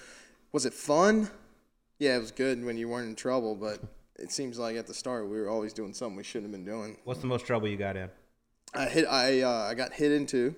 was 0.52 0.66
it 0.66 0.74
fun? 0.74 1.30
Yeah, 2.00 2.16
it 2.16 2.20
was 2.20 2.32
good 2.32 2.64
when 2.64 2.78
you 2.78 2.90
weren't 2.90 3.08
in 3.08 3.16
trouble, 3.16 3.56
but 3.56 3.80
it 4.18 4.32
seems 4.32 4.60
like 4.60 4.76
at 4.76 4.88
the 4.88 4.94
start 4.94 5.28
we 5.28 5.40
were 5.40 5.50
always 5.50 5.74
doing 5.74 5.94
something 5.94 6.16
we 6.16 6.24
shouldn't 6.24 6.52
have 6.52 6.66
been 6.66 6.72
doing. 6.72 6.98
what's 7.04 7.22
the 7.22 7.28
most 7.28 7.46
trouble 7.46 7.68
you 7.68 7.78
got 7.78 7.96
in? 7.98 8.10
I 8.74 8.86
hit, 8.86 9.06
I, 9.08 9.42
uh, 9.42 9.68
I 9.70 9.74
got 9.76 9.94
hit 9.94 10.12
into, 10.12 10.56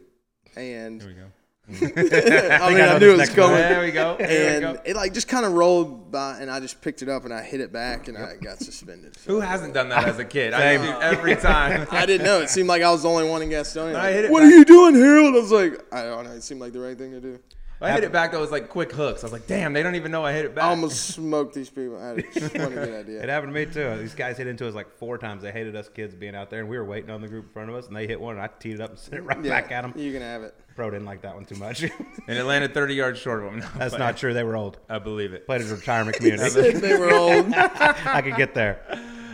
and 0.56 1.02
There 1.02 1.08
we 1.10 1.14
go. 1.14 1.26
Mm-hmm. 1.70 1.86
I 2.64 2.70
mean, 2.70 2.80
I 2.80 2.86
I, 2.86 2.94
know 2.94 2.98
knew 3.00 3.00
this 3.00 3.08
it 3.08 3.10
was 3.12 3.18
next 3.18 3.30
one. 3.38 3.48
coming. 3.48 3.58
There 3.58 3.82
we 3.82 3.92
go. 3.92 4.16
There 4.20 4.28
we 4.28 4.66
And 4.68 4.76
go. 4.78 4.82
it 4.86 4.96
like 4.96 5.14
just 5.14 5.28
kind 5.28 5.46
of 5.46 5.54
rolled 5.54 6.12
by, 6.12 6.38
and 6.40 6.52
I 6.52 6.60
just 6.60 6.80
picked 6.82 7.02
it 7.02 7.10
up 7.10 7.26
and 7.26 7.34
I 7.34 7.42
hit 7.42 7.60
it 7.60 7.72
back, 7.74 8.08
and 8.08 8.18
I 8.18 8.36
got 8.36 8.60
suspended. 8.60 9.18
So- 9.18 9.32
Who 9.34 9.40
hasn't 9.40 9.74
done 9.74 9.90
that 9.90 10.08
as 10.08 10.20
a 10.20 10.26
kid? 10.26 10.54
I 10.54 10.78
Same. 10.78 10.82
do 10.86 11.02
every 11.02 11.36
time. 11.36 11.88
I 11.92 12.06
didn't 12.06 12.26
know. 12.26 12.42
It 12.42 12.50
seemed 12.50 12.70
like 12.70 12.84
I 12.84 12.92
was 12.92 13.02
the 13.04 13.10
only 13.10 13.28
one 13.28 13.42
in 13.42 13.50
Gastonia. 13.50 13.96
I 13.96 14.12
hit 14.12 14.26
it 14.26 14.32
what 14.32 14.42
back. 14.42 14.52
are 14.52 14.56
you 14.56 14.66
doing, 14.66 14.96
Harold? 14.96 15.34
I 15.36 15.40
was 15.40 15.52
like, 15.52 15.82
I 15.94 16.04
don't 16.04 16.24
know. 16.26 16.32
It 16.32 16.44
seemed 16.44 16.62
like 16.62 16.74
the 16.74 16.80
right 16.80 16.98
thing 16.98 17.12
to 17.12 17.20
do. 17.22 17.40
I 17.82 17.92
hit 17.92 18.04
it 18.04 18.12
back. 18.12 18.32
That 18.32 18.40
was 18.40 18.52
like 18.52 18.70
quick 18.70 18.92
hooks. 18.92 19.24
I 19.24 19.26
was 19.26 19.34
like, 19.34 19.48
damn, 19.48 19.74
they 19.74 19.84
don't 19.84 19.96
even 19.96 20.12
know 20.12 20.24
I 20.26 20.34
hit 20.34 20.46
it 20.46 20.56
back. 20.56 20.64
I 20.64 20.70
almost 20.70 21.08
smoked 21.14 21.54
these 21.54 21.70
people. 21.70 21.98
I 21.98 22.12
it 22.14 22.26
wasn't 22.34 22.56
a 22.56 22.70
good 22.70 23.10
It 23.10 23.30
happened 23.30 23.54
to 23.54 23.66
me 23.66 23.72
too. 23.72 23.98
These 24.02 24.16
guys 24.16 24.38
hit 24.38 24.48
into 24.48 24.68
us 24.68 24.74
like 24.74 24.90
four 24.98 25.18
times. 25.18 25.44
They 25.44 25.52
hated 25.52 25.76
us 25.76 25.90
kids 25.90 26.16
being 26.16 26.36
out 26.36 26.50
there, 26.50 26.62
and 26.62 26.70
we 26.70 26.78
were 26.78 26.86
waiting 26.86 27.10
on 27.10 27.22
the 27.22 27.28
group 27.28 27.46
in 27.46 27.52
front 27.52 27.70
of 27.70 27.76
us, 27.76 27.88
and 27.88 27.96
they 27.96 28.08
hit 28.08 28.20
one, 28.20 28.36
and 28.36 28.44
I 28.44 28.48
teed 28.60 28.76
it 28.76 28.82
up 28.82 28.92
and 28.92 29.00
sent 29.00 29.16
it 29.16 29.22
right 29.24 29.44
Yeah, 29.44 29.50
back 29.50 29.72
at 29.72 29.82
them. 29.82 29.94
You 29.96 30.12
can 30.14 30.22
have 30.22 30.44
it. 30.44 30.56
Pro 30.76 30.90
didn't 30.90 31.06
like 31.06 31.22
that 31.22 31.36
one 31.36 31.46
too 31.46 31.56
much. 31.56 31.84
and 32.28 32.38
it 32.38 32.44
landed 32.44 32.74
30 32.74 32.96
yards 32.96 33.20
short 33.20 33.44
of 33.44 33.54
him. 33.54 33.60
No, 33.60 33.68
That's 33.78 33.98
not 33.98 34.18
true. 34.18 34.34
They 34.34 34.44
were 34.44 34.56
old. 34.58 34.78
I 34.90 35.00
believe 35.00 35.34
it. 35.34 35.46
Played 35.46 35.62
at 35.62 35.70
a 35.70 35.76
retirement 35.76 36.18
community. 36.18 36.50
Said 36.50 36.76
they 36.82 36.98
were 36.98 37.14
old. 37.14 37.54
I 37.54 38.22
could 38.22 38.36
get 38.36 38.54
there. 38.54 38.82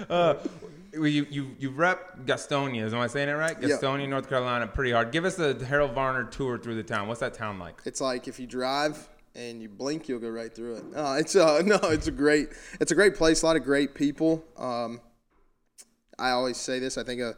Uh, 0.10 0.36
well, 0.94 1.08
you 1.08 1.26
you 1.30 1.56
you 1.60 1.70
rep 1.70 2.26
Gastonia. 2.26 2.92
Am 2.92 3.00
I 3.00 3.08
saying 3.08 3.30
it 3.30 3.34
right? 3.34 3.56
Yeah. 3.62 3.70
Gastonia, 3.70 4.08
North 4.08 4.28
Carolina, 4.28 4.68
pretty 4.68 4.92
hard. 4.92 5.12
Give 5.12 5.26
us 5.26 5.40
a 5.40 5.64
Harold 5.64 5.94
Varner 5.94 6.26
tour 6.26 6.58
through 6.58 6.76
the 6.76 6.84
town. 6.84 7.08
What's 7.08 7.22
that 7.22 7.34
town 7.34 7.60
like? 7.60 7.82
It's 7.86 8.02
like 8.02 8.28
if 8.28 8.40
you 8.40 8.48
drive 8.48 9.10
and 9.36 9.62
you 9.62 9.70
blink, 9.70 10.10
you'll 10.10 10.20
go 10.20 10.30
right 10.30 10.54
through 10.54 10.76
it. 10.76 10.86
No, 10.92 11.14
it's 11.14 11.36
uh, 11.36 11.62
no, 11.66 11.78
it's 11.84 12.08
a 12.08 12.12
great, 12.12 12.50
it's 12.80 12.92
a 12.92 12.96
great 12.96 13.16
place. 13.16 13.42
A 13.44 13.46
lot 13.46 13.56
of 13.56 13.64
great 13.64 13.96
people. 13.96 14.44
Um, 14.58 15.00
I 16.20 16.32
always 16.32 16.58
say 16.58 16.80
this. 16.80 16.98
I 16.98 17.04
think 17.04 17.22
a, 17.22 17.36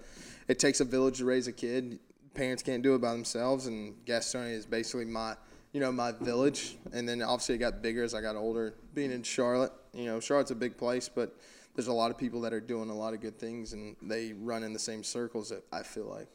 it 0.48 0.60
takes 0.60 0.80
a 0.80 0.86
village 0.86 1.20
to 1.20 1.26
raise 1.26 1.48
a 1.48 1.54
kid. 1.54 2.00
Parents 2.34 2.64
can't 2.64 2.82
do 2.82 2.96
it 2.96 3.02
by 3.02 3.12
themselves, 3.12 3.68
and 3.68 3.94
Gastonia 4.06 4.54
is 4.54 4.66
basically 4.66 5.06
my, 5.06 5.36
you 5.72 5.80
know, 5.80 5.92
my 5.92 6.12
village. 6.12 6.78
And 6.92 7.08
then 7.08 7.22
obviously 7.22 7.56
it 7.56 7.60
got 7.60 7.84
bigger 7.84 8.04
as 8.04 8.16
I 8.16 8.22
got 8.22 8.36
older. 8.36 8.74
Being 8.96 9.12
in 9.12 9.22
Charlotte, 9.22 9.72
you 9.94 10.06
know, 10.06 10.20
Charlotte's 10.20 10.50
a 10.52 10.56
big 10.56 10.76
place, 10.76 11.08
but 11.08 11.38
there's 11.76 11.88
a 11.88 11.94
lot 11.94 12.12
of 12.12 12.18
people 12.18 12.42
that 12.42 12.54
are 12.54 12.62
doing 12.62 12.90
a 12.90 12.96
lot 12.96 13.14
of 13.14 13.22
good 13.22 13.40
things, 13.40 13.74
and 13.74 13.96
they 14.02 14.34
run 14.34 14.64
in 14.64 14.74
the 14.74 14.80
same 14.80 15.04
circles. 15.04 15.50
That 15.50 15.64
I 15.72 15.84
feel 15.84 16.06
like. 16.06 16.28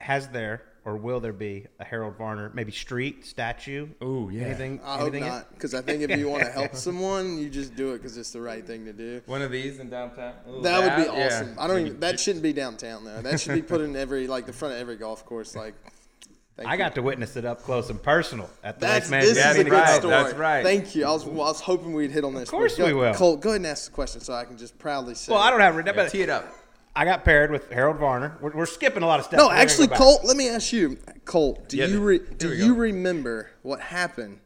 Has 0.00 0.28
there 0.28 0.62
or 0.84 0.96
will 0.96 1.18
there 1.18 1.32
be 1.32 1.66
a 1.80 1.84
Harold 1.84 2.16
Varner, 2.16 2.50
maybe 2.52 2.70
street, 2.70 3.24
statue? 3.24 3.88
Ooh, 4.02 4.28
yeah. 4.30 4.42
Anything? 4.42 4.80
I 4.84 4.98
hope 4.98 5.08
anything? 5.08 5.28
not, 5.28 5.50
because 5.54 5.74
I 5.74 5.80
think 5.80 6.02
if 6.02 6.18
you 6.18 6.28
want 6.28 6.42
to 6.44 6.50
help 6.50 6.74
someone, 6.76 7.38
you 7.38 7.48
just 7.48 7.74
do 7.74 7.92
it 7.92 7.98
because 7.98 8.18
it's 8.18 8.30
the 8.30 8.40
right 8.40 8.66
thing 8.66 8.84
to 8.84 8.92
do. 8.92 9.22
One 9.24 9.40
of 9.40 9.50
these 9.50 9.78
in 9.78 9.88
downtown. 9.88 10.34
Ooh, 10.48 10.60
That 10.60 10.80
would 10.80 11.04
be 11.04 11.10
yeah. 11.10 11.26
awesome. 11.26 11.56
I 11.58 11.66
don't 11.66 11.86
even. 11.86 12.00
That 12.00 12.20
shouldn't 12.20 12.42
be 12.42 12.52
downtown 12.52 13.04
though. 13.04 13.22
That 13.22 13.40
should 13.40 13.54
be 13.54 13.62
put 13.62 13.80
in 13.80 13.96
every 13.96 14.26
like 14.26 14.44
the 14.44 14.52
front 14.52 14.74
of 14.74 14.80
every 14.80 14.96
golf 14.96 15.24
course. 15.24 15.56
Like, 15.56 15.74
thank 16.56 16.68
I 16.68 16.72
you. 16.72 16.78
got 16.78 16.94
to 16.96 17.02
witness 17.02 17.36
it 17.36 17.44
up 17.44 17.62
close 17.62 17.90
and 17.90 18.02
personal 18.02 18.48
at 18.62 18.78
the 18.80 18.86
That's 18.86 19.10
Waste 19.10 19.34
this 19.34 19.36
Management 19.36 19.58
is 19.58 19.60
a 19.66 19.70
good 19.70 19.72
right, 19.76 19.98
story. 20.00 20.10
that's 20.12 20.34
right. 20.34 20.64
Thank 20.64 20.94
you. 20.94 21.04
I 21.06 21.10
was, 21.10 21.24
well, 21.24 21.42
I 21.46 21.48
was 21.50 21.60
hoping 21.60 21.92
we'd 21.92 22.10
hit 22.10 22.24
on 22.24 22.34
this. 22.34 22.44
Of 22.44 22.48
course 22.50 22.76
go, 22.76 22.86
we 22.86 22.92
will. 22.94 23.14
Colt, 23.14 23.40
go 23.40 23.50
ahead 23.50 23.60
and 23.60 23.66
ask 23.66 23.86
the 23.86 23.94
question 23.94 24.20
so 24.20 24.32
I 24.34 24.44
can 24.44 24.56
just 24.56 24.78
proudly 24.78 25.14
say. 25.14 25.32
Well, 25.32 25.42
I 25.42 25.50
don't 25.50 25.60
have 25.60 25.74
Yeah, 25.86 25.92
but 25.92 26.10
tee 26.10 26.22
it 26.22 26.30
up. 26.30 26.52
I 26.96 27.04
got 27.04 27.24
paired 27.24 27.50
with 27.50 27.70
Harold 27.72 27.96
Varner. 27.98 28.38
We're, 28.40 28.52
we're 28.52 28.66
skipping 28.66 29.02
a 29.02 29.06
lot 29.06 29.18
of 29.18 29.26
steps. 29.26 29.38
No, 29.40 29.48
We're 29.48 29.54
actually, 29.54 29.88
go. 29.88 29.96
Colt. 29.96 30.20
Let 30.24 30.36
me 30.36 30.48
ask 30.48 30.72
you, 30.72 30.96
Colt. 31.24 31.68
Do 31.68 31.76
Yeah, 31.76 31.86
you 31.86 32.00
re, 32.00 32.20
do 32.38 32.54
you 32.54 32.74
go. 32.74 32.80
remember 32.80 33.50
what 33.62 33.80
happened 33.80 34.38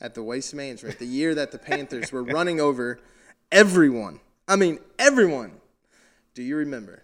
at 0.00 0.14
the 0.14 0.22
Waste 0.22 0.54
Management 0.54 0.98
the 0.98 1.04
year 1.06 1.34
that 1.34 1.52
the 1.52 1.58
Panthers 1.58 2.10
were 2.10 2.22
running 2.38 2.60
over 2.60 2.98
everyone? 3.50 4.20
I 4.48 4.56
mean, 4.56 4.78
everyone. 4.98 5.52
Do 6.34 6.42
you 6.42 6.56
remember? 6.56 7.01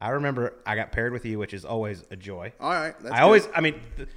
I 0.00 0.10
remember 0.10 0.54
I 0.66 0.76
got 0.76 0.92
paired 0.92 1.12
with 1.12 1.24
you, 1.24 1.38
which 1.38 1.54
is 1.54 1.64
always 1.64 2.04
a 2.10 2.16
joy. 2.16 2.52
All 2.60 2.70
right. 2.70 2.94
That's 3.00 3.12
I 3.14 3.18
good. 3.18 3.24
always, 3.24 3.48
I 3.54 3.60
mean, 3.60 3.80
th- 3.96 4.08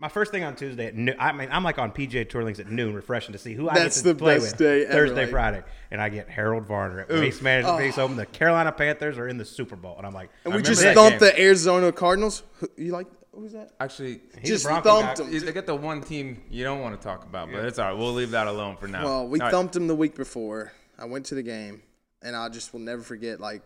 my 0.00 0.08
first 0.08 0.30
thing 0.30 0.44
on 0.44 0.54
Tuesday 0.54 0.86
at 0.86 0.94
noon, 0.94 1.16
I 1.18 1.32
mean, 1.32 1.48
I'm 1.50 1.64
like 1.64 1.78
on 1.78 1.90
PGA 1.92 2.28
Tour 2.28 2.44
links 2.44 2.60
at 2.60 2.70
noon, 2.70 2.94
refreshing 2.94 3.32
to 3.32 3.38
see 3.38 3.54
who 3.54 3.68
I 3.68 3.74
That's 3.74 3.96
get 3.96 4.02
to 4.08 4.12
the 4.12 4.18
play 4.18 4.36
best 4.38 4.52
with 4.52 4.58
day 4.58 4.84
ever, 4.84 4.92
Thursday, 4.92 5.22
like- 5.22 5.30
Friday, 5.30 5.62
and 5.90 6.00
I 6.00 6.08
get 6.08 6.28
Harold 6.28 6.66
Varner 6.66 7.00
at 7.00 7.08
Waste 7.08 7.42
Management 7.42 7.78
Base 7.78 7.98
Open. 7.98 8.14
Oh. 8.14 8.20
The 8.20 8.26
Carolina 8.26 8.70
Panthers 8.70 9.18
are 9.18 9.26
in 9.26 9.38
the 9.38 9.44
Super 9.44 9.76
Bowl, 9.76 9.96
and 9.96 10.06
I'm 10.06 10.14
like, 10.14 10.30
And 10.44 10.52
I 10.54 10.56
we 10.58 10.62
just 10.62 10.82
that 10.82 10.94
thumped 10.94 11.20
game. 11.20 11.30
the 11.30 11.40
Arizona 11.40 11.90
Cardinals. 11.90 12.42
You 12.76 12.92
like 12.92 13.06
who's 13.34 13.52
that? 13.54 13.70
Actually, 13.80 14.20
he's 14.40 14.50
just 14.50 14.66
a 14.66 14.80
thumped 14.82 15.18
guy. 15.18 15.24
him. 15.24 15.44
they 15.44 15.52
get 15.52 15.66
the 15.66 15.74
one 15.74 16.00
team 16.02 16.42
you 16.50 16.62
don't 16.64 16.80
want 16.80 17.00
to 17.00 17.04
talk 17.04 17.24
about, 17.24 17.50
but 17.50 17.64
it's 17.64 17.78
all 17.78 17.88
right. 17.90 17.98
We'll 17.98 18.12
leave 18.12 18.32
that 18.32 18.46
alone 18.46 18.76
for 18.76 18.86
now. 18.88 19.04
Well, 19.04 19.28
we 19.28 19.40
All 19.40 19.46
right. 19.46 19.50
thumped 19.52 19.72
them 19.74 19.86
the 19.88 19.96
week 19.96 20.14
before. 20.14 20.72
I 20.98 21.06
went 21.06 21.26
to 21.26 21.34
the 21.34 21.42
game, 21.42 21.82
and 22.22 22.36
I 22.36 22.48
just 22.50 22.72
will 22.72 22.80
never 22.80 23.02
forget 23.02 23.40
like 23.40 23.62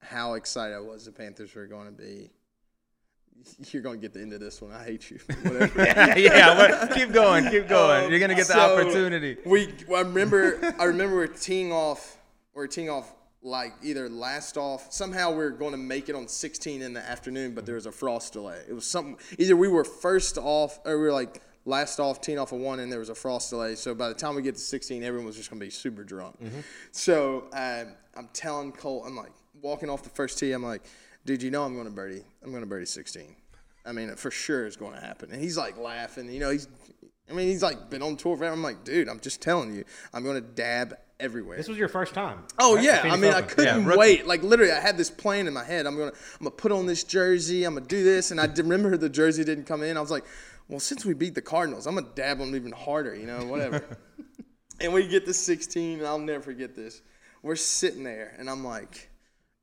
how 0.00 0.34
excited 0.34 0.74
I 0.74 0.80
was 0.80 1.04
the 1.04 1.12
Panthers 1.12 1.54
were 1.54 1.66
going 1.66 1.86
to 1.86 1.92
be. 1.92 2.30
You're 3.72 3.82
going 3.82 4.00
to 4.00 4.02
get 4.02 4.12
the 4.12 4.20
end 4.20 4.32
of 4.32 4.40
this 4.40 4.60
one. 4.60 4.72
I 4.72 4.84
hate 4.84 5.10
you. 5.10 5.18
Yeah, 6.16 6.54
but 6.54 6.94
keep 6.94 7.12
going, 7.12 7.48
keep 7.50 7.68
going. 7.68 8.04
Um, 8.04 8.10
You're 8.10 8.20
gonna 8.20 8.34
get 8.34 8.46
the 8.46 8.54
so, 8.54 8.78
opportunity. 8.78 9.36
We, 9.44 9.72
I 9.94 10.00
remember, 10.00 10.74
I 10.78 10.84
remember 10.84 11.16
we're 11.16 11.26
teeing 11.26 11.72
off. 11.72 12.16
We're 12.54 12.66
teeing 12.66 12.90
off 12.90 13.14
like 13.42 13.74
either 13.82 14.08
last 14.08 14.56
off. 14.56 14.92
Somehow 14.92 15.30
we 15.30 15.44
are 15.44 15.50
going 15.50 15.70
to 15.72 15.78
make 15.78 16.08
it 16.08 16.16
on 16.16 16.26
16 16.26 16.82
in 16.82 16.92
the 16.92 17.00
afternoon, 17.00 17.54
but 17.54 17.66
there 17.66 17.76
was 17.76 17.86
a 17.86 17.92
frost 17.92 18.32
delay. 18.32 18.60
It 18.68 18.72
was 18.72 18.86
something. 18.86 19.16
Either 19.38 19.56
we 19.56 19.68
were 19.68 19.84
first 19.84 20.38
off, 20.38 20.80
or 20.84 20.98
we 20.98 21.04
were 21.04 21.12
like 21.12 21.40
last 21.64 22.00
off, 22.00 22.20
teeing 22.20 22.38
off 22.38 22.52
a 22.52 22.56
one, 22.56 22.80
and 22.80 22.90
there 22.90 22.98
was 22.98 23.10
a 23.10 23.14
frost 23.14 23.50
delay. 23.50 23.76
So 23.76 23.94
by 23.94 24.08
the 24.08 24.14
time 24.14 24.34
we 24.34 24.42
get 24.42 24.54
to 24.54 24.60
16, 24.60 25.04
everyone 25.04 25.26
was 25.26 25.36
just 25.36 25.50
going 25.50 25.60
to 25.60 25.66
be 25.66 25.70
super 25.70 26.02
drunk. 26.02 26.36
So 26.90 27.44
uh, 27.52 27.84
I'm 28.16 28.28
telling 28.32 28.72
Colt, 28.72 29.04
I'm 29.06 29.16
like 29.16 29.32
walking 29.62 29.90
off 29.90 30.02
the 30.02 30.10
first 30.10 30.38
tee. 30.38 30.52
I'm 30.52 30.62
like, 30.62 30.82
dude, 31.24 31.42
you 31.42 31.50
know 31.50 31.64
I'm 31.64 31.74
going 31.74 31.86
to 31.86 31.92
birdie. 31.92 32.24
I'm 32.42 32.50
going 32.50 32.62
to 32.62 32.68
birdie 32.68 32.86
16. 32.86 33.34
I 33.86 33.92
mean, 33.92 34.14
for 34.16 34.30
sure 34.30 34.66
it's 34.66 34.76
going 34.76 34.94
to 34.94 35.00
happen. 35.00 35.30
And 35.32 35.40
he's 35.40 35.56
like 35.56 35.78
laughing. 35.78 36.30
You 36.30 36.40
know, 36.40 36.50
he's. 36.50 36.68
I 37.30 37.34
mean, 37.34 37.48
he's 37.48 37.62
like 37.62 37.90
been 37.90 38.02
on 38.02 38.16
tour 38.16 38.36
forever. 38.38 38.54
I'm 38.54 38.62
like, 38.62 38.84
dude, 38.84 39.06
I'm 39.06 39.20
just 39.20 39.42
telling 39.42 39.74
you, 39.74 39.84
I'm 40.14 40.24
going 40.24 40.36
to 40.36 40.48
dab 40.48 40.96
everywhere. 41.20 41.56
this 41.56 41.68
was 41.68 41.78
your 41.78 41.88
first 41.88 42.14
time. 42.14 42.44
Oh 42.58 42.76
right? 42.76 42.84
yeah, 42.84 42.98
I 42.98 43.02
Phoenix 43.02 43.20
mean, 43.20 43.32
I 43.32 43.42
couldn't 43.42 43.84
rookie. 43.84 43.98
wait. 43.98 44.26
Like 44.26 44.42
literally, 44.42 44.72
I 44.72 44.80
had 44.80 44.96
this 44.96 45.10
plan 45.10 45.46
in 45.46 45.52
my 45.54 45.64
head. 45.64 45.86
I'm 45.86 45.96
gonna, 45.96 46.12
I'm 46.12 46.44
gonna 46.44 46.50
put 46.50 46.72
on 46.72 46.86
this 46.86 47.04
jersey. 47.04 47.64
I'm 47.64 47.74
gonna 47.74 47.86
do 47.86 48.02
this, 48.02 48.30
and 48.30 48.40
I 48.40 48.46
remember 48.46 48.96
the 48.96 49.08
jersey 49.08 49.44
didn't 49.44 49.64
come 49.64 49.82
in. 49.82 49.96
I 49.96 50.00
was 50.00 50.10
like, 50.10 50.24
well, 50.68 50.80
since 50.80 51.04
we 51.04 51.14
beat 51.14 51.34
the 51.34 51.42
Cardinals, 51.42 51.86
I'm 51.86 51.94
gonna 51.94 52.08
dab 52.14 52.38
them 52.38 52.54
even 52.54 52.72
harder. 52.72 53.14
You 53.14 53.26
know, 53.26 53.44
whatever. 53.46 53.84
and 54.80 54.92
we 54.92 55.06
get 55.06 55.26
to 55.26 55.34
16, 55.34 55.98
and 55.98 56.06
I'll 56.06 56.18
never 56.18 56.42
forget 56.42 56.74
this. 56.74 57.02
We're 57.42 57.56
sitting 57.56 58.04
there, 58.04 58.34
and 58.38 58.48
I'm 58.48 58.64
like, 58.64 59.10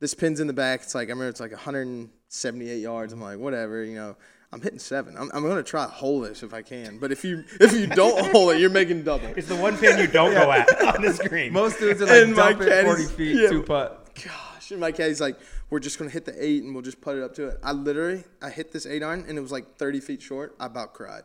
this 0.05 0.13
pin's 0.13 0.39
in 0.39 0.45
the 0.45 0.53
back. 0.53 0.83
It's 0.83 0.93
like 0.93 1.07
I 1.07 1.13
remember 1.13 1.29
it's 1.29 1.39
like 1.39 1.49
178 1.49 2.77
yards. 2.77 3.11
I'm 3.11 3.21
like, 3.21 3.39
whatever, 3.39 3.83
you 3.83 3.95
know. 3.95 4.15
I'm 4.51 4.61
hitting 4.61 4.77
seven. 4.77 5.17
I'm, 5.17 5.31
I'm 5.33 5.41
gonna 5.41 5.63
try 5.63 5.83
to 5.83 5.91
hold 5.91 6.25
this 6.25 6.43
if 6.43 6.53
I 6.53 6.61
can. 6.61 6.99
But 6.99 7.11
if 7.11 7.25
you 7.25 7.43
if 7.59 7.73
you 7.73 7.87
don't 7.87 8.23
hole 8.31 8.51
it, 8.51 8.59
you're 8.59 8.69
making 8.69 9.01
double. 9.01 9.27
It's 9.35 9.47
the 9.47 9.55
one 9.55 9.75
pin 9.77 9.97
you 9.97 10.05
don't 10.05 10.31
go 10.31 10.51
at 10.51 10.69
on 10.95 11.01
the 11.01 11.11
screen. 11.11 11.51
Most 11.51 11.79
dudes 11.79 12.03
are 12.03 12.05
like 12.05 12.23
And 12.23 12.35
dump 12.35 12.61
it 12.61 12.85
40 12.85 13.03
feet, 13.05 13.35
yeah. 13.35 13.49
two 13.49 13.63
putt. 13.63 14.07
gosh. 14.23 14.69
And 14.69 14.79
my 14.79 14.91
caddy's 14.91 15.19
like, 15.19 15.37
we're 15.71 15.79
just 15.79 15.97
gonna 15.97 16.11
hit 16.11 16.25
the 16.25 16.35
eight 16.41 16.63
and 16.63 16.73
we'll 16.75 16.83
just 16.83 17.01
put 17.01 17.17
it 17.17 17.23
up 17.23 17.33
to 17.35 17.47
it. 17.47 17.59
I 17.63 17.71
literally, 17.71 18.23
I 18.43 18.51
hit 18.51 18.71
this 18.71 18.85
eight 18.85 19.01
iron 19.01 19.25
and 19.27 19.37
it 19.39 19.41
was 19.41 19.51
like 19.51 19.75
30 19.77 19.99
feet 20.01 20.21
short. 20.21 20.55
I 20.59 20.67
about 20.67 20.93
cried. 20.93 21.23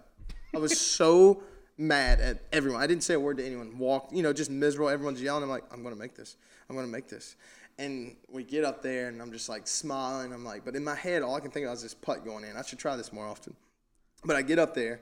I 0.54 0.58
was 0.58 0.80
so 0.96 1.42
mad 1.76 2.20
at 2.20 2.42
everyone. 2.50 2.82
I 2.82 2.86
didn't 2.86 3.04
say 3.04 3.14
a 3.14 3.20
word 3.20 3.36
to 3.36 3.46
anyone. 3.46 3.76
Walked, 3.78 4.14
you 4.14 4.22
know, 4.22 4.32
just 4.32 4.50
miserable. 4.50 4.88
Everyone's 4.88 5.20
yelling. 5.22 5.42
I'm 5.44 5.50
like, 5.50 5.64
I'm 5.70 5.82
gonna 5.84 5.94
make 5.94 6.16
this. 6.16 6.36
I'm 6.68 6.74
gonna 6.74 6.88
make 6.88 7.08
this. 7.08 7.36
And 7.80 8.14
we 8.28 8.44
get 8.44 8.62
up 8.62 8.82
there 8.82 9.08
and 9.08 9.22
I'm 9.22 9.32
just 9.32 9.48
like 9.48 9.66
smiling. 9.66 10.34
I'm 10.34 10.44
like, 10.44 10.66
but 10.66 10.76
in 10.76 10.84
my 10.84 10.94
head, 10.94 11.22
all 11.22 11.34
I 11.34 11.40
can 11.40 11.50
think 11.50 11.66
of 11.66 11.72
is 11.72 11.82
this 11.82 11.94
putt 11.94 12.26
going 12.26 12.44
in. 12.44 12.54
I 12.54 12.62
should 12.62 12.78
try 12.78 12.94
this 12.94 13.10
more 13.10 13.26
often. 13.26 13.56
But 14.22 14.36
I 14.36 14.42
get 14.42 14.58
up 14.58 14.74
there 14.74 15.00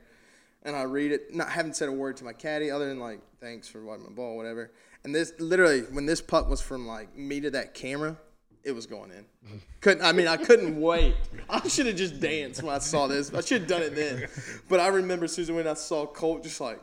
and 0.63 0.77
I 0.77 0.83
read 0.83 1.11
it. 1.11 1.35
Not 1.35 1.49
haven't 1.49 1.75
said 1.75 1.89
a 1.89 1.93
word 1.93 2.17
to 2.19 2.25
my 2.25 2.33
caddy 2.33 2.71
other 2.71 2.89
than 2.89 3.01
like 3.01 3.21
thanks 3.41 3.67
for 3.67 3.85
wiping 3.85 4.05
my 4.05 4.13
ball, 4.13 4.37
whatever. 4.37 4.71
And 5.03 5.13
this 5.13 5.33
literally 5.41 5.81
when 5.81 6.07
this 6.07 6.21
putt 6.21 6.49
was 6.49 6.61
from 6.61 6.87
like 6.87 7.17
me 7.17 7.41
to 7.41 7.51
that 7.51 7.75
camera, 7.75 8.17
it 8.63 8.73
was 8.73 8.87
going 8.87 9.11
in. 9.11 9.25
Couldn't 9.81 10.05
I 10.05 10.13
mean 10.13 10.29
I 10.29 10.37
couldn't 10.37 10.81
wait. 10.81 11.17
I 11.51 11.67
should 11.67 11.87
have 11.87 11.97
just 11.97 12.21
danced 12.21 12.63
when 12.63 12.73
I 12.73 12.79
saw 12.79 13.09
this. 13.09 13.35
I 13.35 13.41
should 13.41 13.63
have 13.63 13.69
done 13.69 13.83
it 13.83 13.97
then. 13.97 14.29
But 14.69 14.79
I 14.79 14.87
remember 14.87 15.27
Susan 15.27 15.57
when 15.57 15.67
I 15.67 15.75
saw 15.75 16.07
Colt 16.07 16.45
just 16.45 16.61
like 16.61 16.81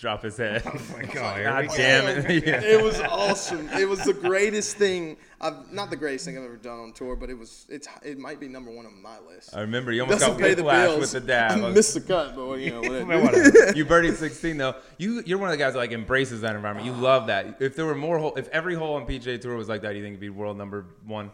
Drop 0.00 0.22
his 0.22 0.36
head. 0.38 0.62
Oh 0.66 0.80
my 0.96 1.02
God, 1.02 1.42
God 1.42 1.68
damn 1.76 2.08
it. 2.08 2.44
Yeah. 2.46 2.62
it 2.62 2.82
was 2.82 2.98
awesome. 3.00 3.68
It 3.70 3.86
was 3.88 4.02
the 4.04 4.14
greatest 4.14 4.76
thing. 4.78 5.16
I've 5.42 5.70
not 5.72 5.90
the 5.90 5.96
greatest 5.96 6.24
thing 6.24 6.38
I've 6.38 6.44
ever 6.44 6.56
done 6.56 6.78
on 6.78 6.92
tour, 6.92 7.16
but 7.16 7.28
it 7.28 7.38
was. 7.38 7.66
It's 7.68 7.86
it 8.02 8.18
might 8.18 8.40
be 8.40 8.48
number 8.48 8.70
one 8.70 8.86
on 8.86 9.00
my 9.02 9.18
list. 9.28 9.54
I 9.54 9.60
remember 9.60 9.92
you 9.92 10.02
almost 10.02 10.20
Doesn't 10.20 10.38
got 10.38 10.42
pay 10.42 10.54
the 10.54 10.62
whiplash 10.62 10.88
bills. 10.88 11.00
with 11.00 11.12
the 11.12 11.20
dab. 11.20 11.62
I 11.64 11.70
missed 11.70 11.94
the 11.94 12.00
cut, 12.00 12.34
but 12.34 12.54
you 12.60 12.70
know 12.70 12.80
Well, 12.80 13.04
whatever. 13.06 13.24
whatever. 13.24 13.72
you 13.76 13.84
birdied 13.84 14.16
16 14.16 14.56
though. 14.56 14.74
You 14.98 15.22
you're 15.26 15.38
one 15.38 15.48
of 15.50 15.52
the 15.52 15.62
guys 15.62 15.74
that 15.74 15.78
like 15.78 15.92
embraces 15.92 16.40
that 16.40 16.54
environment. 16.56 16.86
You 16.86 16.92
love 16.92 17.26
that. 17.26 17.56
If 17.60 17.76
there 17.76 17.84
were 17.86 17.94
more, 17.94 18.18
hole, 18.18 18.34
if 18.36 18.48
every 18.48 18.74
hole 18.74 18.94
on 18.94 19.06
PGA 19.06 19.38
Tour 19.40 19.56
was 19.56 19.68
like 19.68 19.82
that, 19.82 19.94
you 19.96 20.02
think 20.02 20.12
it'd 20.14 20.20
be 20.20 20.30
world 20.30 20.56
number 20.56 20.86
one, 21.04 21.30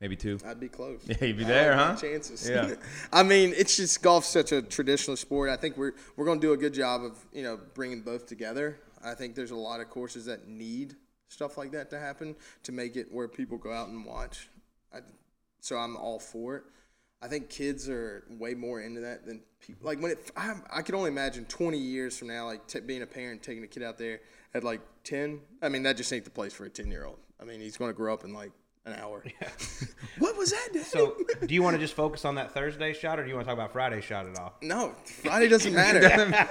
maybe 0.00 0.16
two. 0.16 0.38
I'd 0.44 0.60
be 0.60 0.68
close. 0.68 1.00
Yeah, 1.06 1.24
you'd 1.24 1.38
be 1.38 1.44
there, 1.44 1.74
huh? 1.74 1.96
Chances. 1.96 2.48
Yeah. 2.48 2.74
I 3.12 3.22
mean, 3.22 3.52
it's 3.56 3.76
just 3.76 4.02
golf's 4.02 4.28
such 4.28 4.52
a 4.52 4.62
traditional 4.62 5.16
sport. 5.16 5.50
I 5.50 5.56
think 5.56 5.76
we're 5.76 5.92
we're 6.16 6.26
going 6.26 6.40
to 6.40 6.46
do 6.46 6.52
a 6.52 6.56
good 6.56 6.74
job 6.74 7.04
of 7.04 7.18
you 7.32 7.42
know 7.42 7.58
bringing 7.74 8.02
both 8.02 8.26
together. 8.26 8.78
I 9.04 9.14
think 9.14 9.34
there's 9.34 9.52
a 9.52 9.56
lot 9.56 9.80
of 9.80 9.88
courses 9.88 10.24
that 10.26 10.48
need 10.48 10.96
stuff 11.28 11.58
like 11.58 11.72
that 11.72 11.90
to 11.90 11.98
happen 11.98 12.34
to 12.62 12.72
make 12.72 12.96
it 12.96 13.12
where 13.12 13.28
people 13.28 13.58
go 13.58 13.72
out 13.72 13.88
and 13.88 14.04
watch. 14.04 14.48
I, 14.94 14.98
so 15.60 15.76
I'm 15.76 15.96
all 15.96 16.18
for 16.18 16.56
it. 16.56 16.64
I 17.22 17.28
think 17.28 17.48
kids 17.48 17.88
are 17.88 18.24
way 18.28 18.54
more 18.54 18.80
into 18.80 19.00
that 19.00 19.26
than 19.26 19.42
people. 19.60 19.86
Like 19.86 20.00
when 20.00 20.12
it, 20.12 20.30
I, 20.36 20.54
I 20.70 20.82
could 20.82 20.94
only 20.94 21.10
imagine 21.10 21.44
20 21.46 21.78
years 21.78 22.16
from 22.16 22.28
now, 22.28 22.46
like 22.46 22.66
t- 22.66 22.80
being 22.80 23.02
a 23.02 23.06
parent 23.06 23.42
taking 23.42 23.64
a 23.64 23.66
kid 23.66 23.82
out 23.82 23.98
there 23.98 24.20
at 24.54 24.64
like 24.64 24.80
10. 25.04 25.40
I 25.62 25.68
mean, 25.68 25.82
that 25.84 25.96
just 25.96 26.12
ain't 26.12 26.24
the 26.24 26.30
place 26.30 26.52
for 26.52 26.66
a 26.66 26.70
10 26.70 26.90
year 26.90 27.04
old. 27.04 27.18
I 27.40 27.44
mean, 27.44 27.60
he's 27.60 27.76
going 27.76 27.90
to 27.90 27.96
grow 27.96 28.12
up 28.12 28.24
and 28.24 28.34
like 28.34 28.52
an 28.86 28.94
hour. 28.94 29.22
Yeah. 29.24 29.48
what 30.18 30.36
was 30.36 30.50
that? 30.52 30.68
Daddy? 30.72 30.84
So, 30.84 31.16
do 31.44 31.54
you 31.54 31.62
want 31.62 31.74
to 31.74 31.80
just 31.80 31.94
focus 31.94 32.24
on 32.24 32.36
that 32.36 32.52
Thursday 32.52 32.92
shot, 32.92 33.18
or 33.18 33.24
do 33.24 33.28
you 33.28 33.34
want 33.34 33.46
to 33.46 33.50
talk 33.50 33.58
about 33.58 33.72
Friday 33.72 34.00
shot 34.00 34.26
at 34.26 34.38
all? 34.38 34.54
no, 34.62 34.94
Friday 35.04 35.48
doesn't 35.48 35.74
matter. 35.74 36.00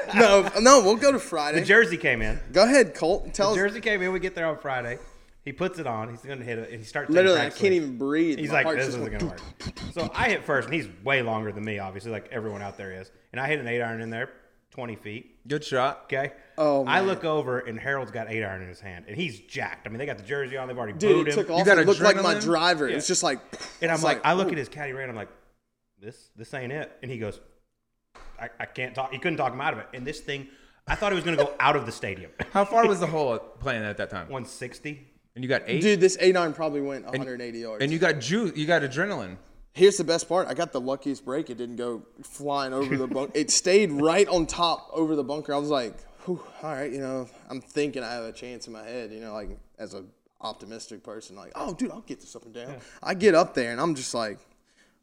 no, 0.16 0.50
no, 0.60 0.82
we'll 0.84 0.98
go 0.98 1.12
to 1.12 1.20
Friday. 1.20 1.62
The 1.62 1.66
jersey 1.66 1.98
came 1.98 2.22
in. 2.22 2.40
go 2.52 2.64
ahead, 2.64 2.94
Colt. 2.94 3.34
Tell 3.34 3.52
us. 3.52 3.56
Jersey 3.56 3.82
came 3.82 4.02
in. 4.02 4.12
We 4.12 4.20
get 4.20 4.36
there 4.36 4.48
on 4.48 4.58
Friday. 4.58 5.00
He 5.46 5.54
puts 5.54 5.78
it 5.78 5.86
on. 5.86 6.10
He's 6.10 6.22
going 6.22 6.40
to 6.40 6.44
hit 6.44 6.58
it, 6.58 6.72
and 6.72 6.80
he 6.80 6.86
starts. 6.86 7.10
Literally, 7.10 7.40
I 7.40 7.52
can't 7.52 7.74
even 7.74 7.98
breathe. 7.98 8.40
He's 8.40 8.50
My 8.50 8.64
like, 8.64 8.78
this 8.78 8.88
isn't 8.90 9.12
gonna 9.12 9.26
work. 9.28 9.40
So 9.94 10.10
I 10.14 10.30
hit 10.30 10.44
first, 10.44 10.68
and 10.68 10.74
he's 10.74 10.88
way 11.04 11.22
longer 11.22 11.52
than 11.52 11.64
me, 11.64 11.80
obviously, 11.80 12.12
like 12.12 12.30
everyone 12.32 12.62
out 12.62 12.78
there 12.78 12.92
is. 12.92 13.12
And 13.32 13.40
I 13.40 13.48
hit 13.48 13.60
an 13.60 13.68
eight 13.68 13.82
iron 13.82 14.02
in 14.02 14.10
there, 14.10 14.30
twenty 14.76 14.96
feet. 14.96 15.48
Good 15.48 15.64
shot. 15.64 16.02
Okay. 16.06 16.34
Oh, 16.58 16.86
man. 16.86 16.94
I 16.96 17.00
look 17.02 17.24
over, 17.26 17.60
and 17.60 17.80
Harold's 17.80 18.12
got 18.12 18.30
eight 18.30 18.44
iron 18.44 18.62
in 18.62 18.68
his 18.70 18.80
hand, 18.80 19.06
and 19.08 19.16
he's 19.18 19.40
jacked. 19.42 19.88
I 19.88 19.90
mean, 19.90 19.98
they 20.00 20.06
got 20.06 20.18
the 20.18 20.24
jersey 20.24 20.56
on. 20.58 20.68
They've 20.68 20.78
already 20.78 20.94
Dude, 20.98 21.16
booed 21.16 21.28
it 21.28 21.32
him. 21.32 21.40
took 21.46 21.50
off. 21.50 21.66
got 21.66 21.78
It 21.80 21.86
looked 21.88 22.00
like 22.02 22.16
my 22.22 22.36
adrenaline? 22.36 22.42
driver. 22.44 22.88
It 22.88 22.92
Yeah. 22.92 22.96
was 22.98 23.08
just 23.08 23.24
like. 23.24 23.40
and 23.82 23.90
I'm 23.92 23.96
it's 23.96 24.04
like, 24.04 24.22
I 24.26 24.34
look 24.34 24.48
ooh. 24.48 24.52
at 24.52 24.58
his 24.58 24.70
caddy 24.70 24.94
ran. 24.94 25.10
I'm 25.10 25.16
like, 25.16 25.30
this, 26.00 26.30
this 26.36 26.54
ain't 26.54 26.72
it. 26.72 26.92
And 27.02 27.10
he 27.12 27.18
goes, 27.18 27.40
I, 28.40 28.50
I 28.60 28.66
can't 28.66 28.94
talk. 28.94 29.12
He 29.12 29.18
couldn't 29.20 29.38
talk 29.38 29.54
him 29.54 29.62
out 29.62 29.74
of 29.74 29.80
it. 29.80 29.88
And 29.94 30.06
this 30.06 30.20
thing, 30.20 30.48
I 30.88 30.96
thought 30.96 31.12
it 31.12 31.16
was 31.16 31.24
gonna 31.24 31.38
go 31.38 31.54
out 31.60 31.76
of 31.76 31.86
the 31.86 31.92
stadium. 31.92 32.32
How 32.52 32.64
far 32.66 32.88
was 32.88 33.00
the 33.00 33.08
hole 33.16 33.38
playing 33.40 33.84
at 33.84 33.98
that 33.98 34.10
time? 34.10 34.28
160. 34.30 35.08
And 35.36 35.44
you 35.44 35.50
got 35.50 35.64
eight. 35.68 35.82
Dude, 35.82 36.00
this 36.00 36.18
eight 36.22 36.36
iron 36.38 36.54
probably 36.54 36.82
went 36.82 37.06
180 37.06 37.60
yards. 37.60 37.84
and 37.84 37.92
you 37.92 38.00
got 38.00 38.20
juice. 38.20 38.54
You 38.56 38.66
got 38.66 38.82
adrenaline. 38.84 39.38
Here's 39.76 39.98
the 39.98 40.04
best 40.04 40.28
part. 40.28 40.48
I 40.48 40.54
got 40.54 40.72
the 40.72 40.82
luckiest 40.82 41.26
break. 41.26 41.50
It 41.50 41.58
didn't 41.58 41.76
go 41.76 42.04
flying 42.24 42.74
over 42.74 42.96
the 42.96 43.08
bunker. 43.08 43.34
It 43.36 43.52
stayed 43.52 43.92
right 43.92 44.28
on 44.28 44.48
top 44.48 44.90
over 44.94 45.16
the 45.16 45.24
bunker. 45.24 45.54
I 45.54 45.58
was 45.58 45.70
like, 45.70 45.94
Whew, 46.26 46.42
all 46.64 46.74
right, 46.74 46.92
you 46.92 47.00
know, 47.00 47.30
I'm 47.50 47.62
thinking 47.62 48.04
I 48.04 48.12
have 48.14 48.24
a 48.24 48.32
chance 48.32 48.66
in 48.66 48.74
my 48.74 48.84
head, 48.84 49.12
you 49.12 49.20
know, 49.20 49.34
like 49.34 49.50
as 49.78 49.94
a 49.94 50.04
optimistic 50.42 51.04
person, 51.04 51.36
like, 51.36 51.52
oh, 51.56 51.74
dude, 51.74 51.92
I'll 51.92 52.02
get 52.02 52.20
this 52.20 52.36
up 52.36 52.46
and 52.46 52.54
down. 52.54 52.78
I 53.04 53.14
get 53.14 53.36
up 53.36 53.54
there 53.54 53.72
and 53.72 53.80
I'm 53.80 53.94
just 53.94 54.14
like, 54.16 54.40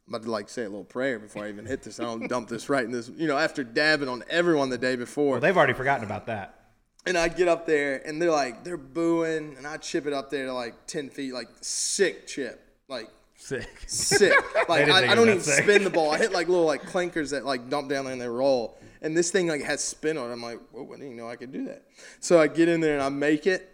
I'm 0.09 0.15
about 0.15 0.25
to 0.25 0.31
like 0.31 0.49
say 0.49 0.63
a 0.63 0.69
little 0.69 0.85
prayer 0.85 1.21
before 1.21 1.45
I 1.45 1.49
even 1.49 1.65
hit 1.65 1.83
this. 1.83 2.01
I 2.01 2.05
don't 2.05 2.29
dump 2.29 2.49
this 2.49 2.69
right 2.69 2.85
in 2.85 2.91
this, 2.91 3.09
you 3.17 3.29
know, 3.29 3.39
after 3.39 3.63
dabbing 3.63 4.09
on 4.09 4.25
everyone 4.29 4.69
the 4.69 4.79
day 4.79 4.97
before. 4.97 5.33
Well, 5.33 5.41
they've 5.41 5.57
already 5.57 5.75
forgotten 5.75 6.05
about 6.05 6.27
that. 6.27 6.59
And 7.07 7.17
I 7.17 7.29
get 7.29 7.47
up 7.47 7.67
there 7.67 8.03
and 8.05 8.21
they're 8.21 8.31
like, 8.33 8.65
they're 8.65 8.77
booing, 8.77 9.57
and 9.57 9.67
I 9.67 9.77
chip 9.77 10.07
it 10.07 10.13
up 10.13 10.31
there 10.31 10.47
to 10.47 10.53
like 10.53 10.87
10 10.87 11.11
feet, 11.11 11.33
like 11.33 11.49
sick 11.61 12.27
chip. 12.27 12.65
Like, 12.89 13.09
Sick. 13.43 13.69
sick. 13.89 14.33
Like 14.69 14.89
I, 14.89 15.11
I 15.11 15.15
don't 15.17 15.29
even 15.29 15.41
sick. 15.41 15.65
spin 15.65 15.83
the 15.83 15.91
ball. 15.91 16.13
I 16.13 16.19
hit 16.19 16.33
like 16.33 16.49
little 16.49 16.65
like 16.65 16.83
clankers 16.93 17.31
that 17.33 17.45
like 17.45 17.69
dump 17.69 17.89
down 17.91 18.05
there 18.05 18.13
and 18.13 18.23
they 18.23 18.29
roll. 18.29 18.79
And 19.03 19.17
this 19.17 19.33
thing 19.33 19.49
like 19.49 19.63
has 19.63 19.83
spin 19.83 20.17
on 20.17 20.31
it. 20.31 20.33
I'm 20.33 20.41
like, 20.43 20.61
whoa, 20.71 20.85
I 20.87 20.91
didn't 20.93 21.05
even 21.07 21.17
know 21.17 21.29
I 21.29 21.35
could 21.35 21.53
do 21.53 21.65
that. 21.65 21.83
So 22.21 22.41
I 22.41 22.47
get 22.47 22.69
in 22.69 22.81
there 22.81 22.95
and 22.95 23.03
I 23.03 23.09
make 23.09 23.49
it, 23.49 23.69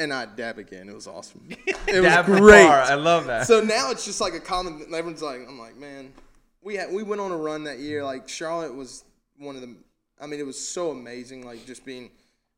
and 0.00 0.12
I 0.12 0.26
dab 0.26 0.58
again. 0.58 0.88
It 0.88 0.94
was 0.94 1.06
awesome. 1.06 1.48
It 1.86 2.00
was 2.00 2.10
Dab 2.10 2.24
from 2.24 2.38
great. 2.38 2.66
far. 2.66 2.80
I 2.80 2.94
love 2.94 3.26
that. 3.26 3.46
So 3.46 3.60
now 3.60 3.90
it's 3.90 4.04
just 4.06 4.20
like 4.20 4.32
a 4.34 4.40
common. 4.40 4.80
Everyone's 4.86 5.22
like, 5.22 5.42
I'm 5.46 5.58
like, 5.58 5.76
man, 5.76 6.12
we 6.62 6.74
had 6.76 6.90
we 6.92 7.02
went 7.04 7.20
on 7.20 7.30
a 7.30 7.36
run 7.36 7.64
that 7.64 7.78
year. 7.78 8.02
Like 8.02 8.28
Charlotte 8.28 8.74
was 8.74 9.04
one 9.38 9.54
of 9.54 9.60
the. 9.62 9.76
I 10.20 10.26
mean, 10.26 10.40
it 10.40 10.46
was 10.46 10.58
so 10.58 10.90
amazing. 10.90 11.44
Like 11.46 11.64
just 11.66 11.84
being, 11.84 12.10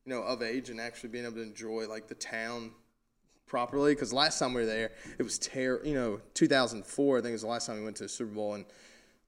you 0.06 0.10
know, 0.14 0.22
of 0.22 0.42
age 0.42 0.70
and 0.70 0.80
actually 0.80 1.10
being 1.10 1.24
able 1.24 1.36
to 1.36 1.42
enjoy 1.42 1.86
like 1.88 2.06
the 2.08 2.14
town, 2.14 2.70
properly 3.46 3.94
because 3.94 4.12
last 4.12 4.38
time 4.38 4.54
we 4.54 4.60
were 4.62 4.66
there, 4.66 4.92
it 5.18 5.22
was 5.22 5.38
terrible. 5.38 5.86
You 5.86 5.94
know, 5.94 6.20
2004, 6.34 7.18
I 7.18 7.20
think 7.20 7.30
it 7.30 7.32
was 7.32 7.42
the 7.42 7.48
last 7.48 7.66
time 7.66 7.78
we 7.78 7.84
went 7.84 7.96
to 7.96 8.04
the 8.04 8.08
Super 8.08 8.32
Bowl, 8.34 8.54
and 8.54 8.64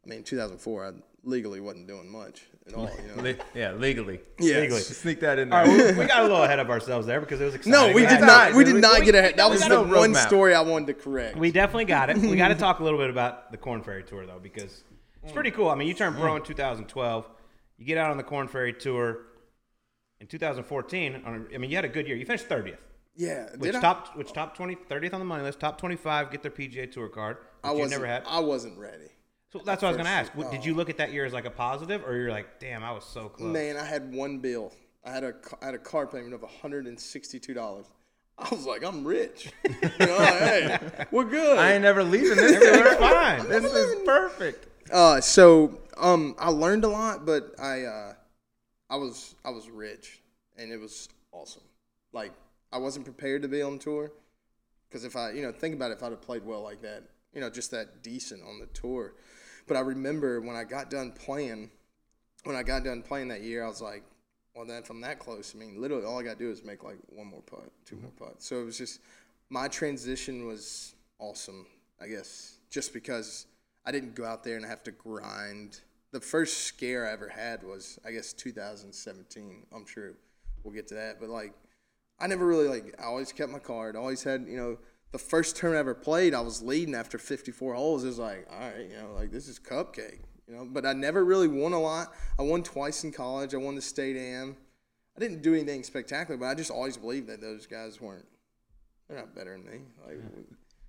I 0.04 0.08
mean, 0.08 0.22
2004, 0.22 0.86
I 0.86 0.92
legally 1.24 1.60
wasn't 1.60 1.86
doing 1.88 2.08
much 2.10 2.42
at 2.66 2.74
all. 2.74 2.88
You 3.02 3.16
know? 3.16 3.22
Le- 3.30 3.34
yeah, 3.54 3.72
legally. 3.72 4.20
yeah. 4.38 4.60
legally. 4.60 4.80
Sneak 4.80 5.20
that 5.20 5.38
in 5.38 5.48
there. 5.50 5.64
right, 5.66 5.94
we, 5.94 6.00
we 6.00 6.06
got 6.06 6.20
a 6.20 6.22
little 6.22 6.42
ahead 6.42 6.58
of 6.58 6.70
ourselves 6.70 7.06
there 7.06 7.20
because 7.20 7.40
it 7.40 7.44
was 7.44 7.54
exciting. 7.54 7.72
No, 7.88 7.92
we 7.94 8.02
did 8.06 8.20
not. 8.20 8.26
not. 8.50 8.54
We 8.54 8.64
did 8.64 8.74
We- 8.74 8.80
not 8.80 9.00
we- 9.00 9.06
get 9.06 9.14
ahead. 9.14 9.36
That 9.36 9.50
was 9.50 9.60
the 9.62 9.68
no 9.68 9.82
one 9.82 10.12
roadmap. 10.12 10.26
story 10.26 10.54
I 10.54 10.60
wanted 10.62 10.86
to 10.88 10.94
correct. 10.94 11.36
We 11.36 11.50
definitely 11.50 11.86
got 11.86 12.10
it. 12.10 12.16
We 12.18 12.36
got 12.36 12.48
to 12.48 12.54
talk 12.66 12.80
a 12.80 12.84
little 12.84 12.98
bit 12.98 13.10
about 13.10 13.50
the 13.52 13.56
Korn 13.58 13.82
Ferry 13.82 14.02
Tour 14.04 14.26
though, 14.26 14.38
because 14.40 14.84
it's 15.22 15.32
pretty 15.32 15.50
cool. 15.50 15.68
I 15.68 15.74
mean, 15.74 15.88
you 15.88 15.94
turned 15.94 16.16
pro 16.16 16.36
in 16.36 16.42
2012. 16.42 17.28
You 17.78 17.84
get 17.84 17.98
out 17.98 18.10
on 18.10 18.16
the 18.16 18.22
Korn 18.24 18.48
Ferry 18.48 18.72
Tour 18.72 19.18
in 20.20 20.26
2014. 20.26 21.22
I 21.54 21.58
mean, 21.58 21.70
you 21.70 21.76
had 21.76 21.84
a 21.84 21.88
good 21.88 22.06
year. 22.08 22.16
You 22.16 22.24
finished 22.26 22.48
30th, 22.48 22.78
yeah, 23.18 23.50
which 23.56 23.72
did 23.72 23.74
I? 23.76 23.80
top 23.80 24.16
which 24.16 24.32
top 24.32 24.56
20 24.56 24.76
30th 24.88 25.12
on 25.12 25.18
the 25.20 25.26
money 25.26 25.42
list. 25.42 25.60
Top 25.60 25.76
25 25.78 26.30
get 26.30 26.42
their 26.42 26.50
PGA 26.50 26.90
Tour 26.90 27.08
card. 27.08 27.36
Which 27.36 27.44
I 27.64 27.72
wasn't. 27.72 27.90
never 27.90 28.06
had. 28.06 28.22
I 28.26 28.38
wasn't 28.40 28.78
ready. 28.78 29.10
So 29.52 29.60
that's 29.64 29.82
what 29.82 29.88
I 29.88 29.90
was 29.90 29.96
going 29.96 30.06
to 30.06 30.10
ask. 30.12 30.32
first- 30.32 30.50
Did 30.50 30.64
you 30.64 30.74
look 30.74 30.88
at 30.88 30.96
that 30.98 31.12
year 31.12 31.24
as 31.26 31.32
like 31.32 31.44
a 31.46 31.50
positive, 31.50 32.04
or 32.06 32.14
you're 32.16 32.30
like, 32.30 32.60
damn, 32.60 32.84
I 32.84 32.92
was 32.92 33.04
so 33.04 33.28
close? 33.28 33.52
Man, 33.52 33.76
I 33.76 33.84
had 33.84 34.14
one 34.14 34.38
bill. 34.38 34.72
I 35.04 35.10
had 35.10 35.24
a 35.24 35.32
ca- 35.32 35.56
I 35.62 35.66
had 35.66 35.74
a 35.74 35.78
car 35.78 36.06
payment 36.06 36.32
of 36.34 36.42
hundred 36.42 36.86
and 36.86 36.98
sixty 36.98 37.38
two 37.40 37.54
dollars. 37.54 37.86
I 38.38 38.48
was 38.54 38.66
like, 38.66 38.84
I'm 38.84 39.04
rich. 39.04 39.50
you 39.68 40.06
know, 40.06 40.18
hey, 40.18 40.78
we're 41.10 41.24
good. 41.24 41.58
I 41.58 41.72
ain't 41.72 41.82
never 41.82 42.04
leaving 42.04 42.36
this 42.36 42.52
Everything's 42.52 42.88
tour. 42.88 42.96
fine. 42.98 43.48
This 43.48 43.64
is 43.64 44.02
perfect. 44.04 44.66
Uh, 44.92 45.20
so 45.20 45.80
um, 45.96 46.36
I 46.38 46.50
learned 46.50 46.84
a 46.84 46.88
lot, 46.88 47.26
but 47.26 47.58
I 47.60 47.82
uh, 47.82 48.12
I 48.90 48.96
was 48.96 49.34
I 49.44 49.50
was 49.50 49.68
rich, 49.68 50.20
and 50.56 50.70
it 50.70 50.78
was 50.78 51.08
awesome. 51.32 51.62
Like 52.12 52.32
I 52.72 52.78
wasn't 52.78 53.04
prepared 53.04 53.42
to 53.42 53.48
be 53.48 53.62
on 53.62 53.78
tour, 53.78 54.12
because 54.88 55.04
if 55.04 55.16
I 55.16 55.30
you 55.32 55.42
know 55.42 55.52
think 55.52 55.74
about 55.74 55.90
it, 55.90 55.98
if 55.98 56.02
I'd 56.02 56.10
have 56.10 56.22
played 56.22 56.44
well 56.44 56.62
like 56.62 56.82
that, 56.82 57.04
you 57.32 57.40
know, 57.40 57.50
just 57.50 57.70
that 57.70 58.02
decent 58.02 58.42
on 58.42 58.58
the 58.58 58.66
tour. 58.66 59.14
But 59.66 59.76
I 59.76 59.80
remember 59.80 60.40
when 60.40 60.56
I 60.56 60.64
got 60.64 60.90
done 60.90 61.12
playing, 61.12 61.70
when 62.44 62.56
I 62.56 62.62
got 62.62 62.84
done 62.84 63.02
playing 63.02 63.28
that 63.28 63.42
year, 63.42 63.64
I 63.64 63.68
was 63.68 63.82
like, 63.82 64.02
well, 64.54 64.66
then 64.66 64.82
if 64.82 64.90
I'm 64.90 65.00
that 65.02 65.18
close, 65.18 65.54
I 65.54 65.58
mean, 65.58 65.80
literally 65.80 66.04
all 66.04 66.18
I 66.18 66.22
got 66.22 66.38
to 66.38 66.44
do 66.44 66.50
is 66.50 66.64
make 66.64 66.82
like 66.82 66.98
one 67.08 67.26
more 67.26 67.42
putt, 67.42 67.70
two 67.84 67.96
more 67.96 68.10
mm-hmm. 68.10 68.24
putts. 68.24 68.46
So 68.46 68.60
it 68.60 68.64
was 68.64 68.78
just 68.78 69.00
my 69.50 69.68
transition 69.68 70.46
was 70.46 70.94
awesome, 71.18 71.66
I 72.00 72.08
guess, 72.08 72.58
just 72.70 72.92
because 72.92 73.46
I 73.86 73.92
didn't 73.92 74.14
go 74.14 74.24
out 74.24 74.42
there 74.42 74.56
and 74.56 74.64
have 74.64 74.82
to 74.84 74.90
grind. 74.90 75.80
The 76.10 76.20
first 76.20 76.64
scare 76.64 77.06
I 77.06 77.12
ever 77.12 77.28
had 77.28 77.62
was, 77.62 77.98
I 78.04 78.10
guess, 78.10 78.32
2017. 78.32 79.66
I'm 79.72 79.86
sure 79.86 80.14
we'll 80.64 80.74
get 80.74 80.88
to 80.88 80.94
that, 80.94 81.20
but 81.20 81.28
like, 81.28 81.52
I 82.20 82.26
never 82.26 82.46
really 82.46 82.68
like. 82.68 82.94
I 83.00 83.04
always 83.04 83.32
kept 83.32 83.50
my 83.52 83.58
card. 83.58 83.96
Always 83.96 84.22
had, 84.22 84.46
you 84.48 84.56
know, 84.56 84.78
the 85.12 85.18
first 85.18 85.56
tournament 85.56 85.78
I 85.78 85.80
ever 85.90 85.94
played, 85.94 86.34
I 86.34 86.40
was 86.40 86.62
leading 86.62 86.94
after 86.94 87.18
54 87.18 87.74
holes. 87.74 88.04
It 88.04 88.08
was 88.08 88.18
like, 88.18 88.46
all 88.50 88.58
right, 88.58 88.88
you 88.90 88.96
know, 88.96 89.14
like 89.14 89.30
this 89.30 89.48
is 89.48 89.58
cupcake, 89.58 90.20
you 90.46 90.54
know. 90.54 90.66
But 90.70 90.84
I 90.84 90.92
never 90.92 91.24
really 91.24 91.48
won 91.48 91.72
a 91.72 91.80
lot. 91.80 92.12
I 92.38 92.42
won 92.42 92.62
twice 92.62 93.04
in 93.04 93.12
college. 93.12 93.54
I 93.54 93.58
won 93.58 93.74
the 93.74 93.82
state 93.82 94.16
am. 94.16 94.56
I 95.16 95.20
didn't 95.20 95.42
do 95.42 95.54
anything 95.54 95.82
spectacular, 95.82 96.36
but 96.38 96.46
I 96.46 96.54
just 96.54 96.70
always 96.70 96.96
believed 96.96 97.28
that 97.28 97.40
those 97.40 97.66
guys 97.66 98.00
weren't. 98.00 98.26
They're 99.08 99.18
not 99.18 99.34
better 99.34 99.52
than 99.52 99.64
me. 99.64 99.78
Like, 100.06 100.20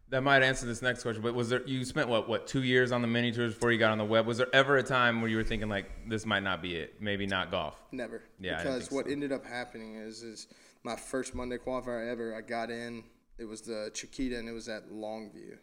That 0.10 0.22
might 0.22 0.44
answer 0.44 0.66
this 0.66 0.82
next 0.82 1.04
question, 1.04 1.22
but 1.24 1.34
was 1.34 1.50
there 1.50 1.66
you 1.66 1.86
spent 1.86 2.10
what 2.10 2.28
what 2.28 2.46
two 2.46 2.64
years 2.64 2.92
on 2.92 3.02
the 3.02 3.08
mini 3.08 3.32
tours 3.32 3.54
before 3.54 3.72
you 3.72 3.80
got 3.80 3.92
on 3.92 3.98
the 3.98 4.06
web? 4.06 4.28
Was 4.28 4.38
there 4.38 4.54
ever 4.54 4.78
a 4.78 4.84
time 4.84 5.22
where 5.22 5.30
you 5.30 5.38
were 5.38 5.44
thinking 5.44 5.70
like 5.70 5.90
this 6.10 6.26
might 6.26 6.44
not 6.44 6.62
be 6.62 6.76
it, 6.76 7.02
maybe 7.02 7.26
not 7.26 7.50
golf? 7.52 7.76
Never. 7.92 8.24
Yeah, 8.40 8.58
Because 8.58 8.92
what 8.92 9.06
so. 9.06 9.12
ended 9.12 9.32
up 9.32 9.46
happening 9.46 9.96
is, 9.96 10.22
is 10.22 10.48
my 10.84 10.96
first 10.96 11.36
Monday 11.36 11.58
qualifier 11.58 12.10
ever. 12.10 12.36
I 12.36 12.42
got 12.42 12.70
in. 12.70 13.04
It 13.38 13.46
was 13.46 13.62
the 13.62 13.92
Chiquita, 13.94 14.38
and 14.38 14.50
it 14.50 14.54
was 14.54 14.68
at 14.68 14.90
Longview. 14.90 15.58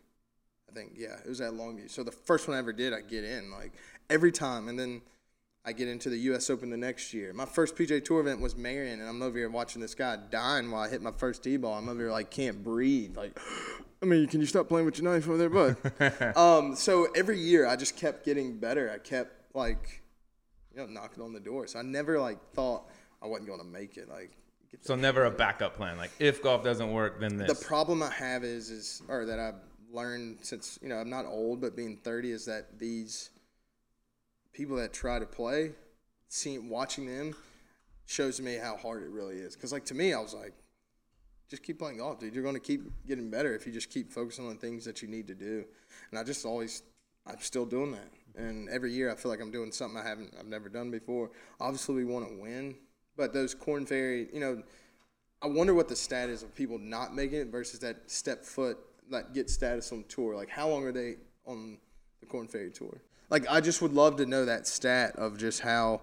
I 0.68 0.72
think 0.72 0.92
yeah, 0.96 1.16
it 1.24 1.29
was 1.29 1.40
at 1.40 1.52
Longview. 1.52 1.90
So 1.90 2.02
the 2.02 2.12
first 2.12 2.48
one 2.48 2.57
I 2.57 2.59
ever 2.59 2.72
did, 2.72 2.92
I 2.92 3.00
get 3.00 3.24
in 3.24 3.50
like 3.50 3.72
every 4.11 4.33
time, 4.33 4.68
and 4.68 4.79
then 4.79 5.02
I 5.64 5.72
get 5.72 5.88
into 5.88 6.09
the 6.09 6.16
U.S. 6.18 6.48
Open 6.48 6.70
the 6.70 6.76
next 6.76 7.12
year. 7.12 7.33
My 7.33 7.44
first 7.44 7.74
PGA 7.74 8.02
Tour 8.05 8.20
event 8.20 8.40
was 8.40 8.57
Merion, 8.57 9.00
and 9.00 9.09
I'm 9.09 9.20
over 9.20 9.37
here 9.37 9.50
watching 9.50 9.83
this 9.83 9.96
guy 9.96 10.16
dying 10.31 10.70
while 10.70 10.83
I 10.83 10.88
hit 10.88 11.02
my 11.02 11.11
first 11.11 11.42
tee 11.42 11.57
ball. 11.57 11.74
I'm 11.74 11.88
over 11.88 12.02
here 12.02 12.11
like 12.12 12.31
can't 12.31 12.62
breathe. 12.62 13.16
Like, 13.16 13.38
I 14.02 14.07
mean, 14.07 14.29
can 14.29 14.40
you 14.40 14.46
stop 14.46 14.68
playing 14.68 14.87
with 14.87 14.98
your 14.98 15.11
knife 15.11 15.29
over 15.29 15.37
there, 15.37 15.50
bud? 15.50 16.37
um, 16.37 16.76
so 16.76 17.09
every 17.16 17.40
year 17.40 17.66
I 17.66 17.74
just 17.74 17.96
kept 17.96 18.24
getting 18.24 18.59
better. 18.59 18.92
I 18.94 18.98
kept 18.98 19.57
like, 19.57 20.02
you 20.72 20.79
know, 20.79 20.87
knocking 20.87 21.22
on 21.22 21.33
the 21.33 21.40
door. 21.40 21.66
So 21.66 21.81
I 21.81 21.83
never 21.83 22.20
like 22.20 22.38
thought 22.52 22.88
I 23.20 23.26
wasn't 23.26 23.48
going 23.48 23.61
to 23.61 23.66
make 23.66 23.96
it. 23.96 24.09
Like, 24.09 24.37
So 24.83 24.95
never 24.95 25.25
a 25.25 25.31
backup 25.31 25.77
plan. 25.77 25.97
Like 25.97 26.11
if 26.19 26.43
golf 26.43 26.62
doesn't 26.65 26.93
work, 26.93 27.21
then 27.21 27.37
this. 27.37 27.59
the 27.59 27.67
problem 27.67 28.03
I 28.03 28.11
have 28.11 28.45
is 28.45 28.71
is 28.71 29.03
or 29.09 29.27
that 29.27 29.39
I've 29.39 29.55
learned 29.93 30.39
since 30.43 30.79
you 30.83 30.89
know 30.89 30.97
I'm 30.97 31.11
not 31.11 31.27
old, 31.27 31.61
but 31.61 31.77
being 31.77 31.97
30 31.97 32.31
is 32.31 32.45
that 32.47 32.79
these 32.79 33.31
people 34.53 34.77
that 34.77 34.93
try 34.93 35.19
to 35.19 35.27
play, 35.27 35.73
seeing 36.29 36.69
watching 36.69 37.07
them 37.07 37.35
shows 38.07 38.41
me 38.41 38.55
how 38.55 38.77
hard 38.77 39.03
it 39.03 39.11
really 39.11 39.37
is. 39.37 39.55
Because 39.55 39.73
like 39.73 39.85
to 39.87 39.95
me, 39.95 40.15
I 40.15 40.21
was 40.21 40.35
like, 40.35 40.55
just 41.49 41.62
keep 41.62 41.79
playing 41.79 41.99
golf, 41.99 42.19
dude. 42.19 42.35
You're 42.35 42.43
going 42.43 42.55
to 42.55 42.61
keep 42.61 42.83
getting 43.07 43.31
better 43.31 43.55
if 43.55 43.67
you 43.67 43.73
just 43.73 43.91
keep 43.91 44.12
focusing 44.12 44.49
on 44.49 44.57
things 44.57 44.85
that 44.85 45.03
you 45.03 45.09
need 45.09 45.27
to 45.29 45.35
do. 45.35 45.65
And 46.11 46.19
I 46.19 46.25
just 46.25 46.45
always, 46.45 46.83
I'm 47.27 47.41
still 47.41 47.67
doing 47.67 47.93
that. 47.93 48.11
And 48.37 48.69
every 48.69 48.93
year 48.93 49.11
I 49.11 49.15
feel 49.15 49.31
like 49.31 49.41
I'm 49.41 49.51
doing 49.51 49.73
something 49.73 49.99
I 49.99 50.07
haven't, 50.07 50.35
I've 50.39 50.47
never 50.47 50.69
done 50.69 50.91
before. 50.91 51.31
Obviously, 51.61 51.95
we 51.95 52.05
want 52.05 52.29
to 52.29 52.41
win, 52.41 52.75
but 53.16 53.33
those 53.33 53.55
Korn 53.55 53.87
Ferry, 53.87 54.29
you 54.33 54.40
know, 54.40 54.62
I 55.42 55.46
wonder 55.48 55.74
what 55.74 55.88
the 55.88 55.96
stat 55.96 56.29
is 56.29 56.42
of 56.42 56.55
people 56.55 56.79
not 56.79 57.14
making 57.14 57.38
it 57.40 57.48
versus 57.48 57.79
that 57.81 58.11
step 58.11 58.44
foot 58.44 58.79
that 59.11 59.35
get 59.35 59.48
status 59.50 59.92
on 59.92 60.05
tour. 60.09 60.35
Like, 60.35 60.48
how 60.48 60.68
long 60.68 60.85
are 60.85 60.92
they 60.92 61.16
on 61.46 61.79
the 62.20 62.26
Korn 62.26 62.48
Ferry 62.48 62.70
tour? 62.70 63.00
Like, 63.31 63.48
I 63.50 63.61
just 63.61 63.83
would 63.83 63.92
love 63.92 64.16
to 64.16 64.26
know 64.26 64.44
that 64.44 64.66
stat 64.66 65.14
of 65.16 65.37
just 65.38 65.61
how, 65.61 66.00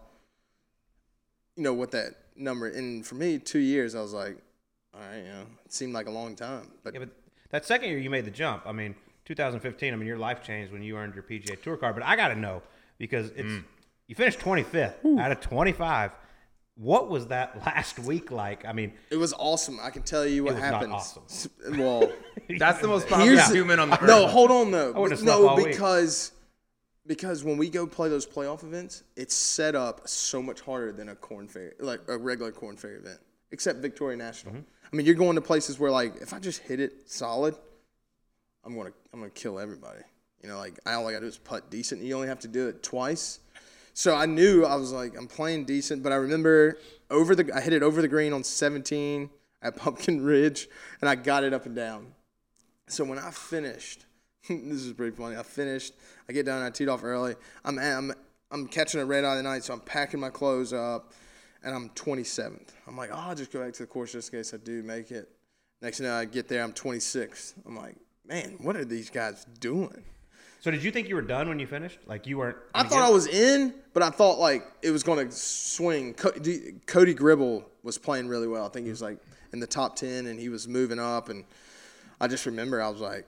you 1.56 1.64
know, 1.64 1.74
what 1.74 1.92
that 1.92 2.16
number. 2.36 2.68
And 2.68 3.06
for 3.06 3.16
me, 3.16 3.38
two 3.40 3.60
years, 3.60 3.96
I 3.96 4.02
was 4.02 4.14
like, 4.14 4.38
all 4.94 5.02
right, 5.02 5.18
you 5.18 5.24
know, 5.24 5.46
it 5.66 5.74
seemed 5.74 5.94
like 5.94 6.08
a 6.08 6.12
long 6.12 6.36
time, 6.36 6.68
but 6.84 6.94
Yeah, 6.94 7.00
but 7.02 7.10
that 7.50 7.66
second 7.66 7.90
year 7.90 7.98
you 8.00 8.10
made 8.10 8.26
the 8.26 8.32
jump. 8.32 8.64
I 8.66 8.72
mean, 8.72 8.96
2015. 9.26 9.94
I 9.94 9.98
mean, 9.98 10.08
your 10.08 10.18
life 10.18 10.44
changed 10.44 10.72
when 10.72 10.84
you 10.84 10.98
earned 10.98 11.14
your 11.16 11.24
PGA 11.24 11.62
Tour 11.62 11.78
card. 11.78 11.96
But 11.96 12.04
I 12.04 12.16
got 12.16 12.30
to 12.30 12.36
know 12.36 12.62
because 12.98 13.30
it's 13.32 13.42
Mm. 13.48 13.64
you 14.08 14.16
finished 14.16 14.40
25th 14.40 15.20
out 15.20 15.32
of 15.32 15.40
25. 15.40 16.12
What 16.76 17.10
was 17.10 17.28
that 17.28 17.56
last 17.66 18.00
week 18.00 18.32
like? 18.32 18.66
I 18.66 18.74
mean, 18.74 18.94
it 19.10 19.18
was 19.18 19.34
awesome. 19.34 19.80
I 19.82 19.90
can 19.90 20.04
tell 20.04 20.26
you 20.26 20.44
what 20.44 20.54
was 20.56 20.64
not 20.64 20.74
happened. 20.74 20.94
awesome. 20.94 21.24
Well. 21.78 22.12
That's 22.58 22.80
the 22.82 22.88
most 22.88 23.08
Here's 23.08 23.12
popular 23.12 23.36
the- 23.36 23.54
human 23.54 23.80
on 23.80 23.90
the 23.90 24.02
earth. 24.02 24.08
No, 24.08 24.28
hold 24.28 24.52
on 24.52 24.72
though. 24.72 24.92
wouldn't 24.92 25.12
have 25.12 25.20
slept 25.20 25.40
no, 25.40 25.48
all 25.48 25.56
week. 25.58 25.68
because 25.68 26.32
because 27.06 27.44
when 27.44 27.58
we 27.58 27.70
go 27.70 27.86
play 27.86 28.10
those 28.10 28.26
playoff 28.26 28.64
events, 28.64 29.04
it's 29.16 29.36
set 29.36 29.76
up 29.76 30.08
so 30.08 30.42
much 30.42 30.62
harder 30.62 30.92
than 30.92 31.10
a 31.10 31.16
Korn 31.16 31.48
Ferry, 31.48 31.74
like 31.80 32.02
a 32.08 32.18
regular 32.18 32.52
Korn 32.52 32.78
Ferry 32.78 32.96
event, 32.98 33.20
except 33.52 33.80
Victoria 33.80 34.18
National. 34.18 34.54
Mm-hmm. 34.54 34.64
I 34.92 34.96
mean, 34.96 35.06
you're 35.06 35.16
going 35.16 35.36
to 35.36 35.42
places 35.42 35.80
where 35.80 35.92
like 35.92 36.22
if 36.22 36.34
I 36.34 36.40
just 36.40 36.62
hit 36.62 36.80
it 36.80 37.10
solid, 37.10 37.56
I'm 38.64 38.76
gonna 38.76 38.92
I'm 39.14 39.20
gonna 39.20 39.32
kill 39.32 39.60
everybody. 39.60 40.02
You 40.42 40.50
know, 40.50 40.58
like 40.58 40.80
all 40.86 41.08
I 41.08 41.12
gotta 41.12 41.26
do 41.26 41.28
is 41.28 41.38
putt 41.38 41.70
decent. 41.70 42.02
You 42.02 42.16
only 42.16 42.28
have 42.28 42.40
to 42.42 42.48
do 42.48 42.68
it 42.68 42.84
twice. 42.84 43.40
So 43.94 44.16
I 44.16 44.26
knew 44.26 44.66
I 44.66 44.76
was 44.76 44.92
like 44.92 45.18
I'm 45.18 45.28
playing 45.28 45.66
decent, 45.66 46.04
but 46.04 46.12
I 46.12 46.16
remember 46.16 46.78
over 47.10 47.36
the 47.36 47.52
I 47.56 47.62
hit 47.62 47.74
it 47.74 47.84
over 47.84 48.02
the 48.02 48.08
green 48.08 48.34
on 48.34 48.44
17 48.44 49.30
at 49.62 49.76
Pumpkin 49.78 50.24
Ridge, 50.24 50.68
and 51.02 51.10
I 51.10 51.16
got 51.16 51.44
it 51.44 51.54
up 51.54 51.66
and 51.66 51.76
down. 51.76 52.14
So 52.88 53.04
when 53.04 53.20
I 53.20 53.32
finished, 53.32 54.06
this 54.50 54.84
is 54.84 54.94
pretty 54.94 55.16
funny. 55.16 55.38
I 55.38 55.44
finished. 55.44 55.94
I 56.28 56.34
get 56.34 56.46
down. 56.46 56.62
I 56.62 56.70
teed 56.70 56.90
off 56.90 57.04
early. 57.04 57.36
I'm 57.64 57.78
I'm 57.80 58.14
I'm 58.52 58.68
catching 58.68 59.00
a 59.02 59.06
red 59.06 59.26
eye 59.26 59.32
of 59.32 59.38
the 59.38 59.44
night, 59.44 59.64
so 59.64 59.74
I'm 59.74 59.80
packing 59.80 60.20
my 60.20 60.30
clothes 60.30 60.74
up, 60.74 61.14
and 61.64 61.74
I'm 61.74 61.90
27th. 61.90 62.70
I'm 62.88 62.96
like, 62.96 63.10
oh, 63.12 63.18
I'll 63.18 63.36
just 63.36 63.52
go 63.52 63.64
back 63.64 63.74
to 63.74 63.84
the 63.84 63.88
course 63.88 64.12
just 64.12 64.32
in 64.32 64.40
case 64.40 64.54
I 64.54 64.58
do 64.58 64.84
make 64.84 65.12
it. 65.12 65.30
Next 65.82 65.98
thing 65.98 66.08
I 66.08 66.26
get 66.26 66.48
there, 66.48 66.64
I'm 66.64 66.72
26th. 66.72 67.56
I'm 67.66 67.76
like, 67.76 67.96
man, 68.26 68.56
what 68.62 68.76
are 68.76 68.86
these 68.86 69.10
guys 69.10 69.46
doing? 69.60 70.04
So 70.64 70.72
did 70.72 70.82
you 70.82 70.92
think 70.92 71.10
you 71.10 71.16
were 71.16 71.22
done 71.22 71.50
when 71.50 71.60
you 71.60 71.68
finished? 71.68 72.00
Like 72.08 72.26
you 72.26 72.38
weren't? 72.38 72.56
I 72.74 72.84
thought 72.84 73.02
I 73.02 73.10
was 73.10 73.28
in, 73.28 73.74
but 73.94 74.02
I 74.02 74.10
thought 74.10 74.40
like 74.40 74.66
it 74.82 74.92
was 74.92 75.04
going 75.04 75.28
to 75.28 75.36
swing. 75.36 76.14
Cody, 76.14 76.76
Cody 76.88 77.14
Gribble 77.14 77.70
was 77.84 77.98
playing 77.98 78.30
really 78.30 78.48
well. 78.48 78.66
I 78.66 78.70
think 78.70 78.86
he 78.86 78.90
was 78.90 79.02
like 79.02 79.18
in 79.52 79.60
the 79.60 79.68
top 79.68 79.98
ten, 79.98 80.28
and 80.28 80.40
he 80.40 80.48
was 80.48 80.66
moving 80.66 81.00
up. 81.00 81.28
And 81.28 81.44
I 82.22 82.30
just 82.30 82.46
remember 82.46 82.82
I 82.82 82.88
was 82.88 83.02
like, 83.02 83.28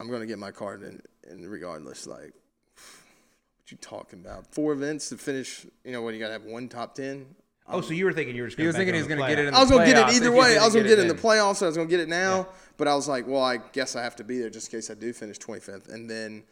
I'm 0.00 0.08
going 0.08 0.22
to 0.22 0.26
get 0.26 0.38
my 0.38 0.52
card, 0.52 0.80
and, 0.80 1.02
and 1.28 1.46
regardless, 1.50 2.06
like, 2.06 2.32
what 2.32 3.70
you 3.70 3.76
talking 3.76 4.20
about? 4.20 4.46
Four 4.46 4.72
events 4.72 5.10
to 5.10 5.18
finish. 5.18 5.66
You 5.84 5.92
know 5.92 6.00
what? 6.00 6.14
You 6.14 6.20
got 6.20 6.28
to 6.28 6.32
have 6.32 6.44
one 6.44 6.70
top 6.70 6.94
ten. 6.94 7.26
Oh, 7.68 7.82
so 7.82 7.92
you 7.92 8.06
were 8.06 8.12
thinking 8.14 8.34
you 8.34 8.40
were 8.40 8.48
just? 8.48 8.58
He 8.58 8.66
was 8.66 8.74
thinking 8.74 8.94
he 8.94 9.00
was 9.00 9.06
going 9.06 9.20
to 9.20 9.28
get 9.28 9.38
it 9.38 9.48
in. 9.48 9.54
I 9.54 9.60
was 9.60 9.70
going 9.70 9.86
to 9.86 9.92
get 9.92 10.08
it 10.08 10.14
either 10.14 10.32
way. 10.32 10.56
I 10.56 10.64
was 10.64 10.72
going 10.72 10.84
to 10.84 10.88
get 10.88 10.98
it 10.98 11.02
in 11.02 11.08
the 11.08 11.12
then. 11.12 11.22
playoffs. 11.22 11.62
I 11.62 11.66
was 11.66 11.76
going 11.76 11.88
to 11.88 11.94
get 11.94 12.00
it 12.00 12.08
now, 12.08 12.48
but 12.78 12.88
I 12.88 12.94
was 12.94 13.06
like, 13.06 13.26
well, 13.26 13.44
I 13.44 13.58
guess 13.58 13.96
I 13.96 14.02
have 14.02 14.16
to 14.16 14.24
be 14.24 14.38
there 14.38 14.48
just 14.48 14.72
in 14.72 14.78
case 14.78 14.90
I 14.90 14.94
do 14.94 15.12
finish 15.12 15.38
25th. 15.38 15.92
And 15.92 16.08
then 16.08 16.36
wait, 16.36 16.44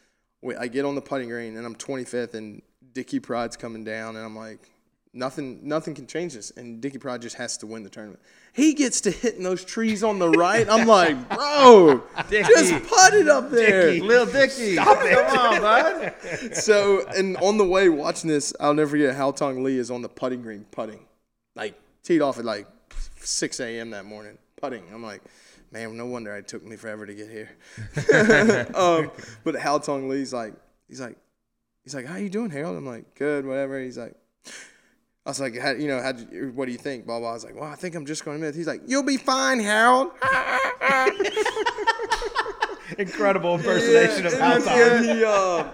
I 0.58 0.68
get 0.68 0.84
on 0.84 0.94
the 0.94 1.00
putting 1.00 1.28
green 1.28 1.56
and 1.56 1.66
I'm 1.66 1.74
25th, 1.74 2.34
and 2.34 2.62
Dicky 2.92 3.20
Pride's 3.20 3.56
coming 3.56 3.84
down, 3.84 4.16
and 4.16 4.24
I'm 4.24 4.36
like, 4.36 4.70
Nothing, 5.14 5.66
nothing 5.66 5.94
can 5.94 6.06
change 6.06 6.34
this, 6.34 6.50
and 6.50 6.80
Dicky 6.80 6.98
Pride 6.98 7.22
just 7.22 7.36
has 7.36 7.56
to 7.58 7.66
win 7.66 7.82
the 7.82 7.88
tournament. 7.88 8.20
He 8.52 8.74
gets 8.74 9.00
to 9.02 9.10
hitting 9.10 9.42
those 9.42 9.64
trees 9.64 10.04
on 10.04 10.18
the 10.18 10.28
right. 10.28 10.68
I'm 10.68 10.86
like, 10.86 11.28
bro, 11.34 12.02
just 12.30 12.72
put 12.84 13.14
it 13.14 13.26
up 13.26 13.50
there. 13.50 13.92
Lil 14.00 14.26
Dicky. 14.26 14.74
Stop 14.74 14.98
it. 15.02 15.26
Come 15.28 15.38
on, 15.38 15.60
bud. 15.60 16.14
So, 16.54 17.06
and 17.16 17.36
on 17.38 17.56
the 17.56 17.64
way 17.64 17.88
watching 17.88 18.28
this, 18.28 18.52
I'll 18.60 18.74
never 18.74 18.90
forget 18.90 19.14
Hal 19.14 19.32
Tong 19.32 19.64
Lee 19.64 19.78
is 19.78 19.90
on 19.90 20.02
the 20.02 20.08
putting 20.08 20.42
green 20.42 20.66
putting, 20.70 21.00
like 21.56 21.74
teed 22.02 22.20
off 22.20 22.38
at 22.38 22.44
like 22.44 22.66
6 23.16 23.60
a.m. 23.60 23.90
that 23.90 24.04
morning 24.04 24.36
putting. 24.60 24.84
I'm 24.92 25.02
like, 25.02 25.22
man, 25.70 25.96
no 25.96 26.06
wonder 26.06 26.34
it 26.36 26.48
took 26.48 26.64
me 26.64 26.76
forever 26.76 27.06
to 27.06 27.14
get 27.14 27.30
here. 27.30 27.50
um, 28.74 29.10
but 29.44 29.54
Hal 29.56 29.78
Tong 29.80 30.08
Lee's 30.08 30.32
like, 30.32 30.54
he's 30.88 31.00
like, 31.00 31.16
he's 31.84 31.94
like, 31.94 32.06
how 32.06 32.16
you 32.16 32.30
doing, 32.30 32.50
Harold? 32.50 32.76
I'm 32.76 32.86
like, 32.86 33.14
good, 33.14 33.46
whatever. 33.46 33.80
He's 33.80 33.98
like. 33.98 34.14
I 35.26 35.30
was 35.30 35.40
like, 35.40 35.58
how, 35.58 35.72
you 35.72 35.88
know, 35.88 36.00
how 36.00 36.14
what 36.54 36.64
do 36.64 36.72
you 36.72 36.78
think? 36.78 37.04
Blah, 37.04 37.18
blah. 37.18 37.28
I 37.28 37.34
was 37.34 37.44
like, 37.44 37.54
well, 37.54 37.70
I 37.70 37.74
think 37.74 37.94
I'm 37.94 38.06
just 38.06 38.24
going 38.24 38.40
to 38.40 38.46
miss. 38.46 38.56
He's 38.56 38.66
like, 38.66 38.80
you'll 38.86 39.02
be 39.02 39.18
fine, 39.18 39.60
Harold. 39.60 40.12
Incredible 42.98 43.56
impersonation 43.56 44.24
of 44.24 44.32
Hal 44.32 44.62
Tong. 44.62 44.80
and, 44.80 45.04
he, 45.04 45.22
uh, 45.22 45.64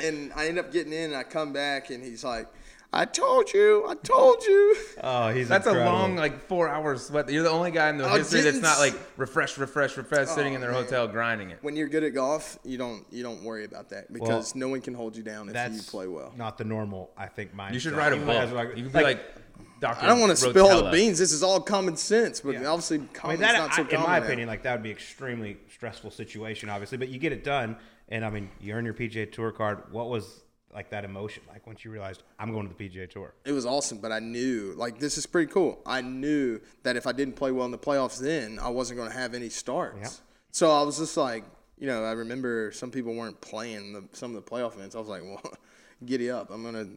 and 0.00 0.30
I 0.36 0.48
end 0.48 0.58
up 0.58 0.70
getting 0.70 0.92
in, 0.92 1.04
and 1.04 1.16
I 1.16 1.22
come 1.22 1.54
back, 1.54 1.88
and 1.88 2.04
he's 2.04 2.22
like, 2.22 2.48
I 2.92 3.04
told 3.04 3.52
you, 3.54 3.86
I 3.88 3.94
told 3.94 4.42
you. 4.44 4.76
Oh, 5.02 5.28
he's 5.30 5.48
That's 5.48 5.68
a 5.68 5.72
long, 5.72 6.16
like 6.16 6.40
four 6.48 6.68
hours 6.68 7.06
sweat. 7.06 7.30
You're 7.30 7.44
the 7.44 7.50
only 7.50 7.70
guy 7.70 7.88
in 7.88 7.98
the 7.98 8.04
I 8.04 8.18
history 8.18 8.40
that's 8.40 8.56
didn't 8.58 8.78
like 8.80 8.94
refresh, 9.16 9.56
refresh, 9.58 9.96
refresh, 9.96 10.26
oh, 10.28 10.34
sitting 10.34 10.54
in 10.54 10.60
their 10.60 10.72
man. 10.72 10.82
hotel 10.82 11.06
grinding 11.06 11.50
it. 11.50 11.58
When 11.62 11.76
you're 11.76 11.88
good 11.88 12.02
at 12.02 12.14
golf, 12.14 12.58
you 12.64 12.78
don't 12.78 13.04
you 13.12 13.22
don't 13.22 13.44
worry 13.44 13.64
about 13.64 13.90
that 13.90 14.12
because 14.12 14.56
no 14.56 14.68
one 14.68 14.80
can 14.80 14.94
hold 14.94 15.16
you 15.16 15.22
down 15.22 15.46
if 15.48 15.54
That's 15.54 15.76
you 15.76 15.82
play 15.84 16.08
well. 16.08 16.34
Not 16.36 16.58
the 16.58 16.64
normal, 16.64 17.10
I 17.16 17.26
think. 17.26 17.54
Mine. 17.54 17.72
You 17.74 17.78
should 17.80 17.92
write 17.92 18.12
a 18.12 18.16
book. 18.16 18.52
like- 18.52 18.76
you 18.76 18.82
could 18.84 18.92
be 18.92 19.02
like, 19.02 19.20
Doctor. 19.80 20.04
I 20.04 20.08
don't 20.08 20.20
want 20.20 20.30
to 20.30 20.36
spill 20.36 20.68
all 20.68 20.82
the 20.84 20.90
beans. 20.90 21.18
This 21.18 21.32
is 21.32 21.42
all 21.44 21.60
common 21.60 21.96
sense, 21.96 22.40
but 22.40 22.54
Yeah. 22.54 22.66
obviously 22.66 22.98
I 22.98 23.06
common 23.14 23.34
mean, 23.36 23.40
that, 23.42 23.56
not 23.56 23.72
so 23.74 23.82
I- 23.84 23.88
in 23.88 24.00
my 24.00 24.18
now. 24.18 24.24
opinion, 24.26 24.48
like 24.48 24.62
that 24.64 24.72
would 24.72 24.82
be 24.82 24.90
extremely 24.90 25.58
stressful 25.72 26.10
situation, 26.10 26.68
obviously. 26.68 26.98
But 26.98 27.08
you 27.08 27.18
get 27.18 27.32
it 27.32 27.44
done, 27.44 27.76
and 28.08 28.24
I 28.24 28.30
mean, 28.30 28.50
you 28.60 28.74
earn 28.74 28.84
your 28.84 28.94
PGA 28.94 29.26
Tour 29.30 29.52
card. 29.52 29.84
What 29.92 30.08
was 30.10 30.42
like 30.72 30.90
that 30.90 31.04
emotion 31.04 31.42
like 31.48 31.66
once 31.66 31.84
you 31.84 31.90
realized 31.90 32.22
i'm 32.38 32.52
going 32.52 32.68
to 32.68 32.74
the 32.74 32.88
pga 32.88 33.10
tour. 33.10 33.34
It 33.44 33.52
was 33.52 33.66
awesome 33.66 33.98
but 33.98 34.12
i 34.12 34.18
knew 34.18 34.74
like 34.76 34.98
this 34.98 35.18
is 35.18 35.26
pretty 35.26 35.52
cool. 35.52 35.80
I 35.84 36.00
knew 36.00 36.60
that 36.82 36.96
if 36.96 37.06
i 37.06 37.12
didn't 37.12 37.36
play 37.36 37.52
well 37.52 37.66
in 37.66 37.72
the 37.72 37.78
playoffs 37.78 38.18
then 38.18 38.58
i 38.60 38.68
wasn't 38.68 38.98
going 38.98 39.10
to 39.10 39.16
have 39.16 39.34
any 39.34 39.48
starts. 39.48 39.98
Yeah. 40.00 40.08
so 40.52 40.70
i 40.70 40.82
was 40.82 40.98
just 40.98 41.16
like 41.16 41.44
you 41.78 41.86
know 41.86 42.04
i 42.04 42.12
remember 42.12 42.72
some 42.72 42.90
people 42.90 43.14
weren't 43.14 43.40
playing 43.40 43.92
the, 43.92 44.04
some 44.12 44.34
of 44.34 44.44
the 44.44 44.50
playoff 44.50 44.74
events. 44.74 44.94
I 44.94 44.98
was 44.98 45.08
like 45.08 45.22
well 45.22 45.42
giddy 46.04 46.30
up. 46.30 46.50
I'm 46.50 46.62
going 46.62 46.74
to 46.74 46.88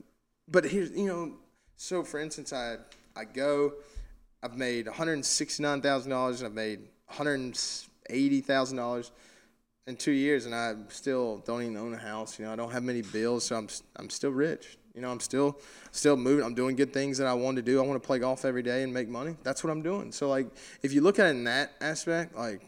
but 0.48 0.66
here's 0.66 0.92
you 0.92 1.08
know 1.08 1.34
so 1.76 2.04
for 2.04 2.20
instance 2.20 2.54
i 2.54 2.76
i 3.16 3.24
go 3.24 3.74
i've 4.44 4.58
made 4.58 4.88
$169000 4.88 6.38
and 6.38 6.46
i've 6.46 6.54
made 6.54 6.82
$180000 7.12 9.12
in 9.88 9.96
two 9.96 10.12
years, 10.12 10.46
and 10.46 10.56
I 10.56 10.76
still 10.90 11.40
don't 11.46 11.62
even 11.62 11.78
own 11.78 11.94
a 11.94 11.98
house. 11.98 12.40
You 12.40 12.46
know, 12.46 12.54
I 12.54 12.56
don't 12.56 12.72
have 12.72 12.84
many 12.84 13.02
bills, 13.02 13.46
so 13.46 13.56
I'm 13.56 13.68
I'm 13.96 14.10
still 14.10 14.32
rich. 14.32 14.78
You 14.94 15.02
know, 15.02 15.10
I'm 15.12 15.20
still 15.20 15.60
still 15.92 16.16
moving. 16.16 16.46
I'm 16.46 16.54
doing 16.54 16.76
good 16.76 16.94
things 16.94 17.18
that 17.18 17.28
I 17.28 17.34
want 17.34 17.58
to 17.58 17.62
do. 17.62 17.82
I 17.82 17.86
want 17.86 18.02
to 18.02 18.06
play 18.06 18.20
golf 18.20 18.46
every 18.46 18.64
day 18.64 18.84
and 18.84 18.94
make 18.94 19.10
money. 19.10 19.36
That's 19.44 19.64
what 19.64 19.72
I'm 19.72 19.82
doing. 19.82 20.12
So 20.12 20.30
like, 20.30 20.48
if 20.82 20.94
you 20.94 21.02
look 21.02 21.20
at 21.20 21.28
it 21.28 21.32
in 21.32 21.44
that 21.46 21.72
aspect, 21.82 22.36
like, 22.36 22.62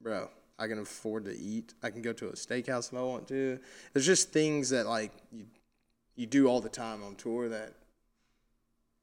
bro, 0.00 0.28
I 0.58 0.66
can 0.66 0.78
afford 0.78 1.24
to 1.26 1.36
eat. 1.36 1.74
I 1.82 1.90
can 1.90 2.02
go 2.02 2.12
to 2.12 2.28
a 2.28 2.32
steakhouse 2.32 2.92
if 2.92 2.98
I 2.98 3.02
want 3.02 3.28
to. 3.28 3.58
There's 3.92 4.06
just 4.06 4.32
things 4.32 4.70
that 4.70 4.86
like 4.86 5.12
you 5.32 5.46
you 6.16 6.26
do 6.26 6.46
all 6.46 6.60
the 6.60 6.68
time 6.68 7.02
on 7.02 7.16
tour 7.16 7.48
that, 7.48 7.72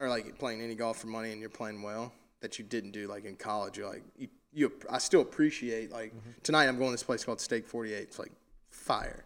or 0.00 0.08
like 0.08 0.38
playing 0.38 0.62
any 0.62 0.74
golf 0.74 0.98
for 0.98 1.08
money 1.08 1.30
and 1.32 1.40
you're 1.40 1.50
playing 1.50 1.82
well 1.82 2.12
that 2.40 2.58
you 2.58 2.64
didn't 2.64 2.92
do 2.92 3.06
like 3.06 3.24
in 3.24 3.36
college. 3.36 3.78
You're 3.78 3.88
like 3.88 4.02
you, 4.16 4.28
you 4.52 4.72
I 4.90 4.98
still 4.98 5.20
appreciate 5.22 5.90
like 5.90 6.12
tonight 6.42 6.66
I'm 6.68 6.76
going 6.76 6.88
to 6.88 6.92
this 6.92 7.02
place 7.02 7.24
called 7.24 7.40
Steak 7.40 7.66
48. 7.66 7.94
It's 7.94 8.18
like 8.18 8.32
fire, 8.70 9.24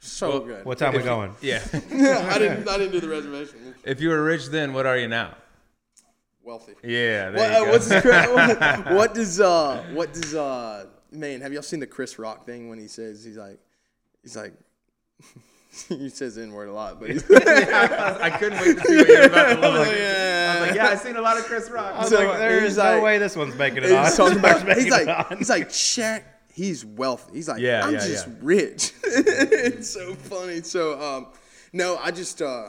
so 0.00 0.28
Well, 0.30 0.40
good. 0.40 0.64
What 0.64 0.78
time 0.78 0.94
we 0.94 1.02
going? 1.02 1.34
Yeah. 1.40 1.62
I 1.72 2.38
didn't 2.38 2.68
I 2.68 2.78
didn't 2.78 2.92
do 2.92 3.00
the 3.00 3.08
reservation. 3.08 3.74
if 3.84 4.00
you 4.00 4.08
were 4.08 4.22
rich 4.22 4.46
then, 4.48 4.72
what 4.72 4.86
are 4.86 4.98
you 4.98 5.08
now? 5.08 5.34
Wealthy. 6.42 6.74
Yeah. 6.82 7.30
There 7.30 7.32
What, 7.32 7.68
uh, 7.68 7.70
what's 7.70 7.88
the, 7.88 8.80
what, 8.86 8.94
what 8.94 9.14
does 9.14 9.40
uh 9.40 9.84
what 9.92 10.12
does 10.12 10.34
uh 10.34 10.86
man 11.10 11.40
have 11.40 11.52
y'all 11.52 11.62
seen 11.62 11.80
the 11.80 11.86
Chris 11.86 12.18
Rock 12.18 12.46
thing 12.46 12.68
when 12.68 12.78
he 12.78 12.88
says 12.88 13.24
he's 13.24 13.36
like 13.36 13.60
he's 14.22 14.36
like 14.36 14.54
he 15.88 16.08
says 16.08 16.36
N 16.36 16.52
word 16.52 16.68
a 16.68 16.72
lot 16.72 17.00
but 17.00 17.10
he's 17.10 17.24
I 17.30 18.30
couldn't 18.38 18.60
wait 18.60 18.76
to 18.78 18.84
see 18.84 18.96
what 18.96 19.08
you 19.08 19.18
were 19.18 19.24
about 19.26 19.48
to 19.48 19.60
look 19.60 19.78
like. 19.78 19.88
I 19.88 19.96
yeah. 19.98 20.52
was 20.60 20.68
like, 20.68 20.76
yeah, 20.76 20.86
I've 20.88 21.00
seen 21.00 21.16
a 21.16 21.20
lot 21.22 21.38
of 21.38 21.44
Chris 21.44 21.70
Rock. 21.70 21.94
I 21.94 21.98
was 22.00 22.08
So 22.10 22.16
like, 22.28 22.38
there's 22.38 22.76
no 22.76 22.82
like- 22.82 23.02
way 23.02 23.18
this 23.18 23.36
one's 23.36 23.54
making 23.56 23.84
it 23.84 23.92
on. 23.92 24.04
He's 24.04 24.16
talking 24.16 24.38
about, 24.38 24.66
Making 24.66 24.84
he's 24.84 24.92
like 24.92 25.08
on. 25.30 25.38
he's 25.38 25.48
like 25.50 25.68
Shaq 25.70 26.24
he's 26.52 26.84
wealthy 26.84 27.32
he's 27.34 27.48
like 27.48 27.60
Yeah, 27.60 27.86
I'm 27.86 27.94
yeah, 27.94 28.06
just 28.06 28.26
yeah. 28.26 28.32
rich 28.42 28.92
it's 29.04 29.88
so 29.88 30.14
funny 30.14 30.60
so 30.60 31.00
um 31.00 31.28
no 31.72 31.96
I 31.96 32.10
just 32.10 32.42
uh 32.42 32.68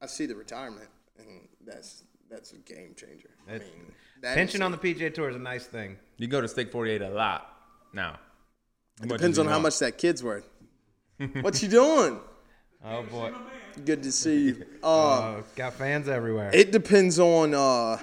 I 0.00 0.06
see 0.06 0.26
the 0.26 0.36
retirement 0.36 0.88
and 1.18 1.48
that's 1.66 2.04
that's 2.30 2.52
a 2.52 2.58
game 2.58 2.94
changer 2.96 3.30
I 3.48 3.54
mean 3.54 3.92
that 4.22 4.36
pension 4.36 4.62
on 4.62 4.70
the 4.70 4.78
PGA 4.78 5.12
Tour 5.12 5.28
is 5.30 5.36
a 5.36 5.40
nice 5.40 5.66
thing. 5.66 5.98
You 6.16 6.28
go 6.28 6.40
to 6.40 6.46
Steak 6.48 6.70
48 6.72 7.02
a 7.02 7.10
lot 7.10 7.46
now. 7.92 8.18
How 9.00 9.06
much 9.06 9.18
depends 9.18 9.38
on 9.40 9.46
how 9.46 9.58
much 9.58 9.78
that 9.80 9.98
kid's 9.98 10.22
worth 10.22 10.48
what 11.42 11.62
you 11.62 11.68
doing 11.68 12.18
Oh 12.86 13.02
boy, 13.02 13.32
good 13.86 14.02
to 14.02 14.12
see 14.12 14.40
you 14.48 14.66
uh, 14.82 14.86
uh, 15.38 15.42
got 15.56 15.72
fans 15.72 16.06
everywhere. 16.06 16.50
It 16.52 16.70
depends 16.70 17.18
on. 17.18 17.54
Uh, 17.54 17.98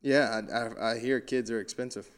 yeah, 0.00 0.40
I, 0.50 0.56
I, 0.56 0.92
I 0.92 0.98
hear 0.98 1.20
kids 1.20 1.50
are 1.50 1.60
expensive. 1.60 2.08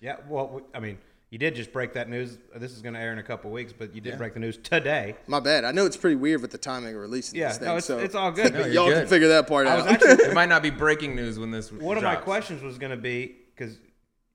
yeah, 0.00 0.16
well, 0.28 0.60
I 0.72 0.78
mean, 0.78 0.96
you 1.30 1.38
did 1.38 1.56
just 1.56 1.72
break 1.72 1.92
that 1.94 2.08
news. 2.08 2.38
This 2.54 2.70
is 2.70 2.82
going 2.82 2.94
to 2.94 3.00
air 3.00 3.12
in 3.12 3.18
a 3.18 3.22
couple 3.24 3.50
weeks, 3.50 3.72
but 3.76 3.92
you 3.96 4.00
did 4.00 4.16
break 4.16 4.34
the 4.34 4.38
news 4.40 4.56
today. 4.58 5.16
My 5.26 5.40
bad. 5.40 5.64
I 5.64 5.72
know 5.72 5.86
it's 5.86 5.96
pretty 5.96 6.14
weird 6.14 6.40
with 6.40 6.52
the 6.52 6.58
timing 6.58 6.94
of 6.94 7.00
releasing 7.00 7.36
Yeah, 7.40 7.48
this 7.48 7.58
thing. 7.58 7.66
no, 7.66 7.72
it's- 7.72 7.84
so 7.86 7.98
it's 7.98 8.14
all 8.14 8.30
good. 8.30 8.52
No, 8.54 8.60
you're 8.60 8.68
y'all 8.68 8.92
can 8.92 9.08
figure 9.08 9.26
that 9.28 9.48
part 9.48 9.66
I 9.66 9.74
was 9.74 9.86
out. 9.86 9.92
actually 9.94 10.26
It 10.26 10.34
might 10.34 10.48
not 10.48 10.62
be 10.62 10.70
breaking 10.70 11.16
news 11.16 11.36
when 11.36 11.50
this. 11.50 11.72
one 11.72 11.96
of 11.96 12.04
my 12.04 12.14
questions 12.14 12.62
was 12.62 12.78
going 12.78 12.92
to 12.92 12.96
be 12.96 13.34
because 13.56 13.76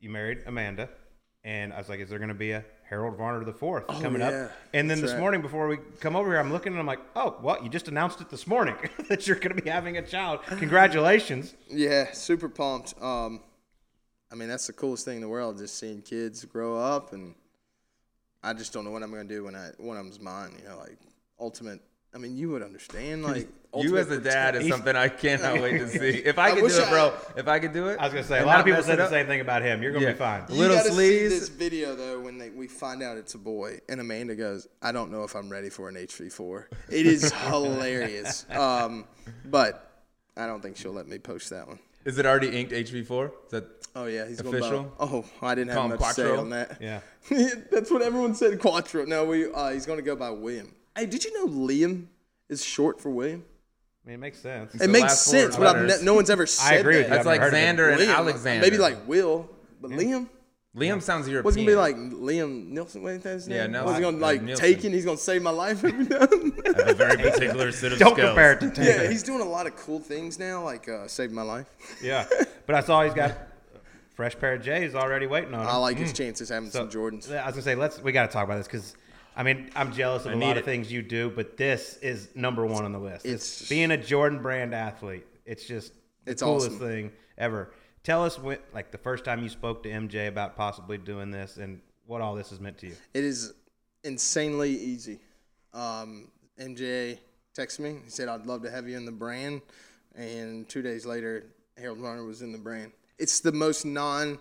you 0.02 0.10
married 0.10 0.40
Amanda, 0.48 0.90
and 1.46 1.72
I 1.72 1.78
was 1.78 1.88
like, 1.88 2.02
is 2.02 2.10
there 2.10 2.20
going 2.20 2.28
to 2.28 2.36
be 2.36 2.52
a 2.52 2.66
Harold 2.90 3.16
Varner 3.18 3.44
the 3.46 3.54
fourth 3.54 3.86
coming 3.88 4.22
Oh, 4.22 4.30
yeah. 4.30 4.38
up? 4.46 4.52
And 4.74 4.90
then 4.90 4.98
That's 4.98 5.02
this 5.02 5.12
right. 5.12 5.20
morning, 5.20 5.42
before 5.42 5.68
we 5.68 5.78
come 6.00 6.16
over 6.16 6.32
here, 6.32 6.40
I'm 6.40 6.52
looking 6.52 6.74
and 6.74 6.80
I'm 6.80 6.88
like, 6.88 7.00
oh, 7.16 7.38
well, 7.42 7.62
you 7.64 7.70
just 7.70 7.88
announced 7.88 8.20
it 8.20 8.30
this 8.30 8.48
morning 8.48 8.76
that 9.10 9.28
you're 9.28 9.36
going 9.38 9.56
to 9.56 9.62
be 9.62 9.70
having 9.70 9.98
a 9.98 10.02
child. 10.02 10.40
Congratulations. 10.48 11.54
yeah, 11.70 12.12
super 12.14 12.50
pumped. 12.50 12.96
Um, 13.02 13.42
I 14.32 14.36
mean, 14.36 14.50
that's 14.50 14.66
the 14.68 14.74
coolest 14.74 15.06
thing 15.06 15.16
in 15.18 15.22
the 15.22 15.28
world, 15.30 15.58
just 15.58 15.78
seeing 15.78 16.02
kids 16.02 16.44
grow 16.46 16.76
up, 16.78 17.14
and 17.14 17.36
I 18.44 18.54
just 18.54 18.74
don't 18.74 18.86
know 18.86 18.92
what 18.92 19.04
I'm 19.04 19.10
gonna 19.12 19.24
do 19.24 19.44
when 19.44 19.56
I 19.56 19.70
of 19.98 20.04
them's 20.04 20.20
mine. 20.20 20.54
You 20.62 20.70
know, 20.70 20.78
like 20.78 20.98
ultimate. 21.40 21.82
I 22.14 22.18
mean, 22.20 22.38
you 22.38 22.50
would 22.50 22.64
understand, 22.64 23.24
like 23.32 23.48
You 23.78 23.98
as 23.98 24.10
a 24.10 24.20
dad 24.20 24.56
is 24.56 24.68
something 24.68 24.96
I 24.96 25.10
cannot 25.10 25.62
wait 25.62 25.78
to 25.78 25.88
see. 25.88 26.00
If 26.26 26.40
I 26.40 26.48
I 26.48 26.50
could 26.52 26.58
do 26.58 26.64
wish 26.64 26.78
it, 26.78 26.84
I- 26.86 26.90
bro. 26.90 27.14
If 27.38 27.48
I 27.48 27.60
could 27.60 27.72
do 27.72 27.88
it, 27.90 28.00
I 28.00 28.06
was 28.06 28.14
going 28.14 28.24
to 28.24 28.28
say, 28.28 28.40
a 28.40 28.46
lot 28.46 28.60
of 28.60 28.66
people 28.66 28.82
said 28.82 28.98
the 28.98 29.10
same 29.10 29.28
thing 29.28 29.42
about 29.42 29.62
him. 29.62 29.84
You're 29.84 29.92
going 29.92 30.02
to 30.04 30.08
Yeah. 30.08 30.14
be 30.14 30.20
fine. 30.20 30.44
You 30.50 30.56
Little 30.56 30.78
gotta 30.78 30.92
sleeves. 30.92 31.34
See 31.34 31.40
this 31.40 31.50
video 31.50 31.96
though 31.96 32.20
when 32.20 32.38
they, 32.40 32.50
we 32.50 32.68
find 32.68 33.04
out 33.04 33.18
it's 33.18 33.36
a 33.36 33.38
boy, 33.38 33.80
and 33.88 34.02
Amanda 34.02 34.36
goes, 34.36 34.68
"I 34.82 34.92
don't 34.92 35.12
know 35.12 35.24
if 35.24 35.36
I'm 35.36 35.50
ready 35.50 35.70
for 35.70 35.88
an 35.88 35.96
HV4." 35.96 36.66
It 36.90 37.06
is 37.06 37.32
hilarious, 37.48 38.46
um, 38.50 39.06
but 39.46 39.92
I 40.36 40.48
don't 40.48 40.62
think 40.62 40.76
she'll 40.78 40.92
let 40.94 41.08
me 41.08 41.20
post 41.20 41.50
that 41.52 41.68
one. 41.68 41.78
Is 42.06 42.18
it 42.18 42.26
already 42.26 42.48
inked 42.60 42.72
HV4? 42.72 43.26
Is 43.46 43.52
that 43.52 43.66
Oh 43.96 44.06
yeah, 44.06 44.28
he's 44.28 44.40
Official? 44.40 44.70
going. 44.70 44.92
Oh, 45.00 45.26
I 45.42 45.54
didn't 45.56 45.74
Call 45.74 45.84
have 45.90 45.92
him 45.92 46.00
much 46.00 46.16
to 46.16 46.22
say 46.22 46.36
on 46.36 46.50
that. 46.52 46.78
Yeah. 46.82 47.02
That's 47.72 47.92
what 47.92 48.02
everyone 48.02 48.34
said. 48.36 48.60
Quattro. 48.60 49.06
No, 49.06 49.26
we. 49.26 49.52
Uh, 49.52 49.70
he's 49.72 49.86
going 49.86 49.98
to 50.00 50.04
go 50.06 50.16
by 50.16 50.30
William. 50.32 50.74
Hey, 50.96 51.06
did 51.06 51.24
you 51.24 51.34
know 51.34 51.52
Liam 51.52 52.06
is 52.50 52.64
short 52.64 53.02
for 53.02 53.10
William? 53.10 53.44
I 54.10 54.12
mean, 54.12 54.16
it 54.16 54.22
makes 54.22 54.40
sense. 54.40 54.74
It 54.74 54.80
the 54.80 54.88
makes 54.88 55.20
sense, 55.20 55.56
but 55.56 55.68
I've 55.76 55.86
ne- 55.86 56.04
no 56.04 56.16
one's 56.16 56.32
ever 56.32 56.48
said 56.48 56.80
agree 56.80 56.98
with 56.98 57.10
that. 57.10 57.10
you. 57.10 57.16
that's 57.18 57.20
I've 57.20 57.26
like 57.28 57.42
never 57.42 57.56
heard 57.56 57.70
of 57.70 57.80
it. 57.80 57.82
Xander 57.82 57.92
and 57.92 58.02
Liam, 58.10 58.16
Alexander? 58.16 58.62
Maybe 58.66 58.78
like 58.80 59.08
Will, 59.08 59.48
but 59.80 59.92
Liam. 59.92 60.28
Liam 60.76 61.02
sounds 61.02 61.28
European. 61.28 61.44
What's 61.46 61.56
gonna 61.58 61.68
be 61.68 61.76
like 61.76 61.96
Liam 61.96 62.70
Nielsen? 62.70 63.04
What 63.04 63.14
is 63.14 63.24
his 63.24 63.48
Yeah, 63.48 63.64
name? 63.64 63.72
Nelson. 63.74 63.86
What's 63.86 63.98
he 64.00 64.04
gonna 64.04 64.18
like 64.18 64.42
Nielsen. 64.42 64.66
taking? 64.66 64.92
He's 64.94 65.06
gonna 65.06 65.18
save 65.18 65.42
my 65.44 65.50
life 65.52 65.84
every 65.84 66.06
time. 66.08 66.54
a 66.66 66.94
very 66.94 67.18
particular 67.18 67.72
set 67.74 67.92
of 67.94 68.00
Don't 68.00 68.14
skills. 68.14 68.30
compare 68.30 68.54
it 68.54 68.60
to 68.62 68.72
Taylor. 68.72 69.04
yeah, 69.04 69.10
he's 69.12 69.22
doing 69.24 69.42
a 69.42 69.46
lot 69.46 69.68
of 69.68 69.76
cool 69.76 70.00
things 70.00 70.40
now, 70.40 70.64
like 70.64 70.90
uh, 70.90 71.08
saved 71.08 71.32
my 71.34 71.42
life. 71.44 71.68
Yeah. 72.02 72.26
But 72.66 72.76
I 72.76 72.82
saw 72.82 73.04
he's 73.04 73.14
got 73.14 73.30
a 73.32 73.38
fresh 74.16 74.38
pair 74.40 74.54
of 74.54 74.64
J's 74.64 74.96
already 74.96 75.28
waiting 75.28 75.54
on 75.54 75.62
him. 75.62 75.68
I 75.68 75.76
like 75.78 75.98
his 75.98 76.14
chances 76.14 76.50
having 76.50 76.70
some 76.72 76.90
Jordans. 76.90 77.32
I 77.32 77.46
was 77.46 77.54
gonna 77.54 77.62
say 77.62 77.76
let's 77.76 78.02
we 78.02 78.12
got 78.12 78.28
to 78.28 78.32
talk 78.34 78.46
about 78.46 78.58
this 78.58 78.68
because 78.68 78.96
I 79.40 79.44
mean 79.44 79.70
I'm 79.74 79.94
jealous 79.94 80.26
of 80.26 80.34
a 80.34 80.36
need 80.36 80.46
lot 80.46 80.58
of 80.58 80.66
things 80.66 80.92
you 80.92 81.02
do, 81.02 81.30
but 81.30 81.56
this 81.56 81.96
is 82.02 82.28
number 82.36 82.66
one 82.66 82.84
on 82.84 82.92
the 82.92 83.00
list. 83.00 83.26
It's- 83.26 83.62
It's 83.62 83.70
being 83.70 83.90
a 83.92 83.98
Jordan 83.98 84.42
brand 84.42 84.76
athlete. 84.76 85.26
It's 85.46 85.66
just 85.66 85.94
the 86.26 86.32
It's 86.32 86.44
coolest 86.44 86.68
awesome. 86.68 86.80
thing 86.80 87.12
ever. 87.38 87.72
Tell 88.04 88.26
us 88.26 88.38
when, 88.38 88.58
like 88.74 88.92
the 88.92 88.98
first 88.98 89.24
time 89.24 89.42
you 89.42 89.48
spoke 89.48 89.82
to 89.84 89.90
MJ 89.90 90.28
about 90.28 90.58
possibly 90.58 90.98
doing 90.98 91.32
this 91.32 91.56
and 91.56 91.80
what 92.06 92.20
all 92.22 92.36
this 92.36 92.50
has 92.50 92.60
meant 92.60 92.78
to 92.80 92.88
you. 92.88 92.96
It 93.14 93.24
is 93.24 93.54
insanely 94.04 94.72
easy. 94.72 95.20
Um, 95.74 96.30
MJ, 96.60 97.18
texted 97.58 97.80
me. 97.80 98.00
He 98.04 98.10
said, 98.10 98.28
I'd 98.28 98.46
love 98.46 98.62
to 98.64 98.70
have 98.70 98.90
you 98.90 98.98
in 98.98 99.06
the 99.06 99.12
brand. 99.12 99.62
And 100.16 100.68
two 100.68 100.82
days 100.82 101.06
later, 101.06 101.46
Harold 101.78 102.00
Varner 102.00 102.26
was 102.26 102.42
in 102.42 102.52
the 102.52 102.58
brand. 102.58 102.92
It's 103.18 103.40
the 103.40 103.52
most 103.54 103.86
non 103.86 104.38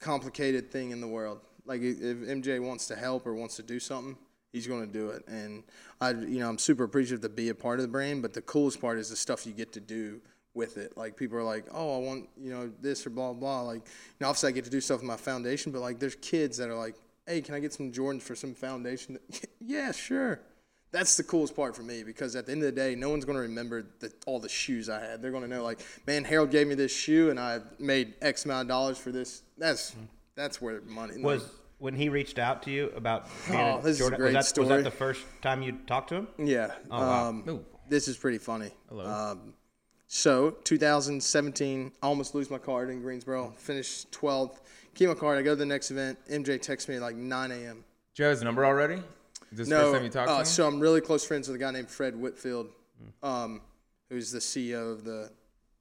complicated 0.00 0.70
thing 0.72 0.90
in 0.90 1.00
the 1.00 1.06
world. 1.08 1.40
Like 1.66 1.82
if 1.82 1.98
MJ 1.98 2.60
wants 2.60 2.86
to 2.88 2.96
help 2.96 3.26
or 3.26 3.34
wants 3.34 3.56
to 3.56 3.62
do 3.62 3.80
something, 3.80 4.16
he's 4.52 4.66
going 4.66 4.86
to 4.86 4.92
do 4.92 5.10
it. 5.10 5.26
And 5.28 5.64
I, 6.00 6.10
you 6.10 6.40
know, 6.40 6.48
I'm 6.48 6.58
super 6.58 6.84
appreciative 6.84 7.20
to 7.22 7.28
be 7.28 7.48
a 7.48 7.54
part 7.54 7.78
of 7.78 7.82
the 7.82 7.88
brand. 7.88 8.22
But 8.22 8.32
the 8.32 8.42
coolest 8.42 8.80
part 8.80 8.98
is 8.98 9.10
the 9.10 9.16
stuff 9.16 9.46
you 9.46 9.52
get 9.52 9.72
to 9.72 9.80
do 9.80 10.20
with 10.54 10.78
it. 10.78 10.96
Like 10.96 11.16
people 11.16 11.38
are 11.38 11.44
like, 11.44 11.66
oh, 11.72 11.96
I 11.96 12.04
want 12.04 12.28
you 12.36 12.50
know 12.50 12.72
this 12.80 13.06
or 13.06 13.10
blah 13.10 13.32
blah. 13.32 13.62
Like, 13.62 13.82
you 13.84 14.16
know, 14.20 14.28
obviously 14.28 14.48
I 14.48 14.52
get 14.52 14.64
to 14.64 14.70
do 14.70 14.80
stuff 14.80 15.00
with 15.00 15.06
my 15.06 15.16
foundation, 15.16 15.70
but 15.70 15.82
like 15.82 16.00
there's 16.00 16.16
kids 16.16 16.56
that 16.56 16.68
are 16.68 16.74
like, 16.74 16.96
hey, 17.26 17.40
can 17.40 17.54
I 17.54 17.60
get 17.60 17.72
some 17.72 17.92
Jordans 17.92 18.22
for 18.22 18.34
some 18.34 18.54
foundation? 18.54 19.18
yeah, 19.60 19.92
sure. 19.92 20.40
That's 20.92 21.16
the 21.16 21.24
coolest 21.24 21.54
part 21.54 21.76
for 21.76 21.82
me 21.82 22.04
because 22.04 22.36
at 22.36 22.46
the 22.46 22.52
end 22.52 22.62
of 22.62 22.66
the 22.66 22.80
day, 22.80 22.94
no 22.94 23.10
one's 23.10 23.24
going 23.24 23.36
to 23.36 23.42
remember 23.42 23.86
the, 24.00 24.10
all 24.24 24.38
the 24.38 24.48
shoes 24.48 24.88
I 24.88 25.00
had. 25.00 25.20
They're 25.20 25.32
going 25.32 25.42
to 25.42 25.48
know 25.48 25.62
like, 25.62 25.80
man, 26.06 26.24
Harold 26.24 26.50
gave 26.50 26.68
me 26.68 26.74
this 26.74 26.94
shoe 26.94 27.28
and 27.28 27.38
I 27.38 27.60
made 27.78 28.14
X 28.22 28.44
amount 28.44 28.62
of 28.62 28.68
dollars 28.68 28.96
for 28.96 29.10
this. 29.10 29.42
That's 29.58 29.90
mm-hmm. 29.90 30.04
That's 30.36 30.60
where 30.60 30.80
money 30.82 31.20
Was 31.20 31.50
when 31.78 31.94
he 31.94 32.08
reached 32.08 32.38
out 32.38 32.62
to 32.64 32.70
you 32.70 32.90
about 32.94 33.28
being 33.48 33.60
Oh, 33.60 33.78
a 33.78 33.82
this 33.82 34.00
is 34.00 34.06
a 34.06 34.10
great 34.16 34.34
was, 34.34 34.52
that, 34.52 34.60
was 34.60 34.68
that 34.68 34.84
the 34.84 34.90
first 34.90 35.24
time 35.42 35.62
you 35.62 35.72
talked 35.86 36.10
to 36.10 36.14
him? 36.16 36.28
Yeah. 36.38 36.72
wow. 36.88 37.28
um, 37.28 37.44
Ooh. 37.48 37.64
this 37.88 38.08
is 38.08 38.16
pretty 38.16 38.38
funny. 38.38 38.70
Hello. 38.88 39.04
Um, 39.06 39.54
so 40.06 40.52
2017, 40.64 41.92
I 42.02 42.06
almost 42.06 42.34
lose 42.34 42.48
my 42.50 42.58
card 42.58 42.88
in 42.90 43.02
Greensboro. 43.02 43.52
Finished 43.58 44.10
12th. 44.12 44.60
Keep 44.94 45.08
my 45.08 45.14
card. 45.14 45.38
I 45.38 45.42
go 45.42 45.50
to 45.50 45.56
the 45.56 45.66
next 45.66 45.90
event. 45.90 46.18
MJ 46.30 46.60
texts 46.60 46.88
me 46.88 46.94
at 46.96 47.02
like 47.02 47.16
9 47.16 47.50
a.m. 47.50 47.84
Do 48.14 48.22
you 48.22 48.24
have 48.28 48.36
his 48.36 48.42
number 48.42 48.64
already? 48.64 49.02
Is 49.52 49.58
this 49.58 49.68
the 49.68 49.74
No, 49.74 49.80
first 49.82 49.94
time 49.96 50.04
you 50.04 50.10
talked 50.10 50.30
uh, 50.30 50.34
to 50.34 50.38
him? 50.40 50.44
so 50.46 50.66
I'm 50.66 50.80
really 50.80 51.00
close 51.02 51.26
friends 51.26 51.48
with 51.48 51.56
a 51.56 51.58
guy 51.58 51.70
named 51.72 51.90
Fred 51.90 52.16
Whitfield, 52.16 52.68
um, 53.22 53.60
who's 54.08 54.30
the 54.30 54.38
CEO 54.38 54.92
of 54.92 55.04
the 55.04 55.30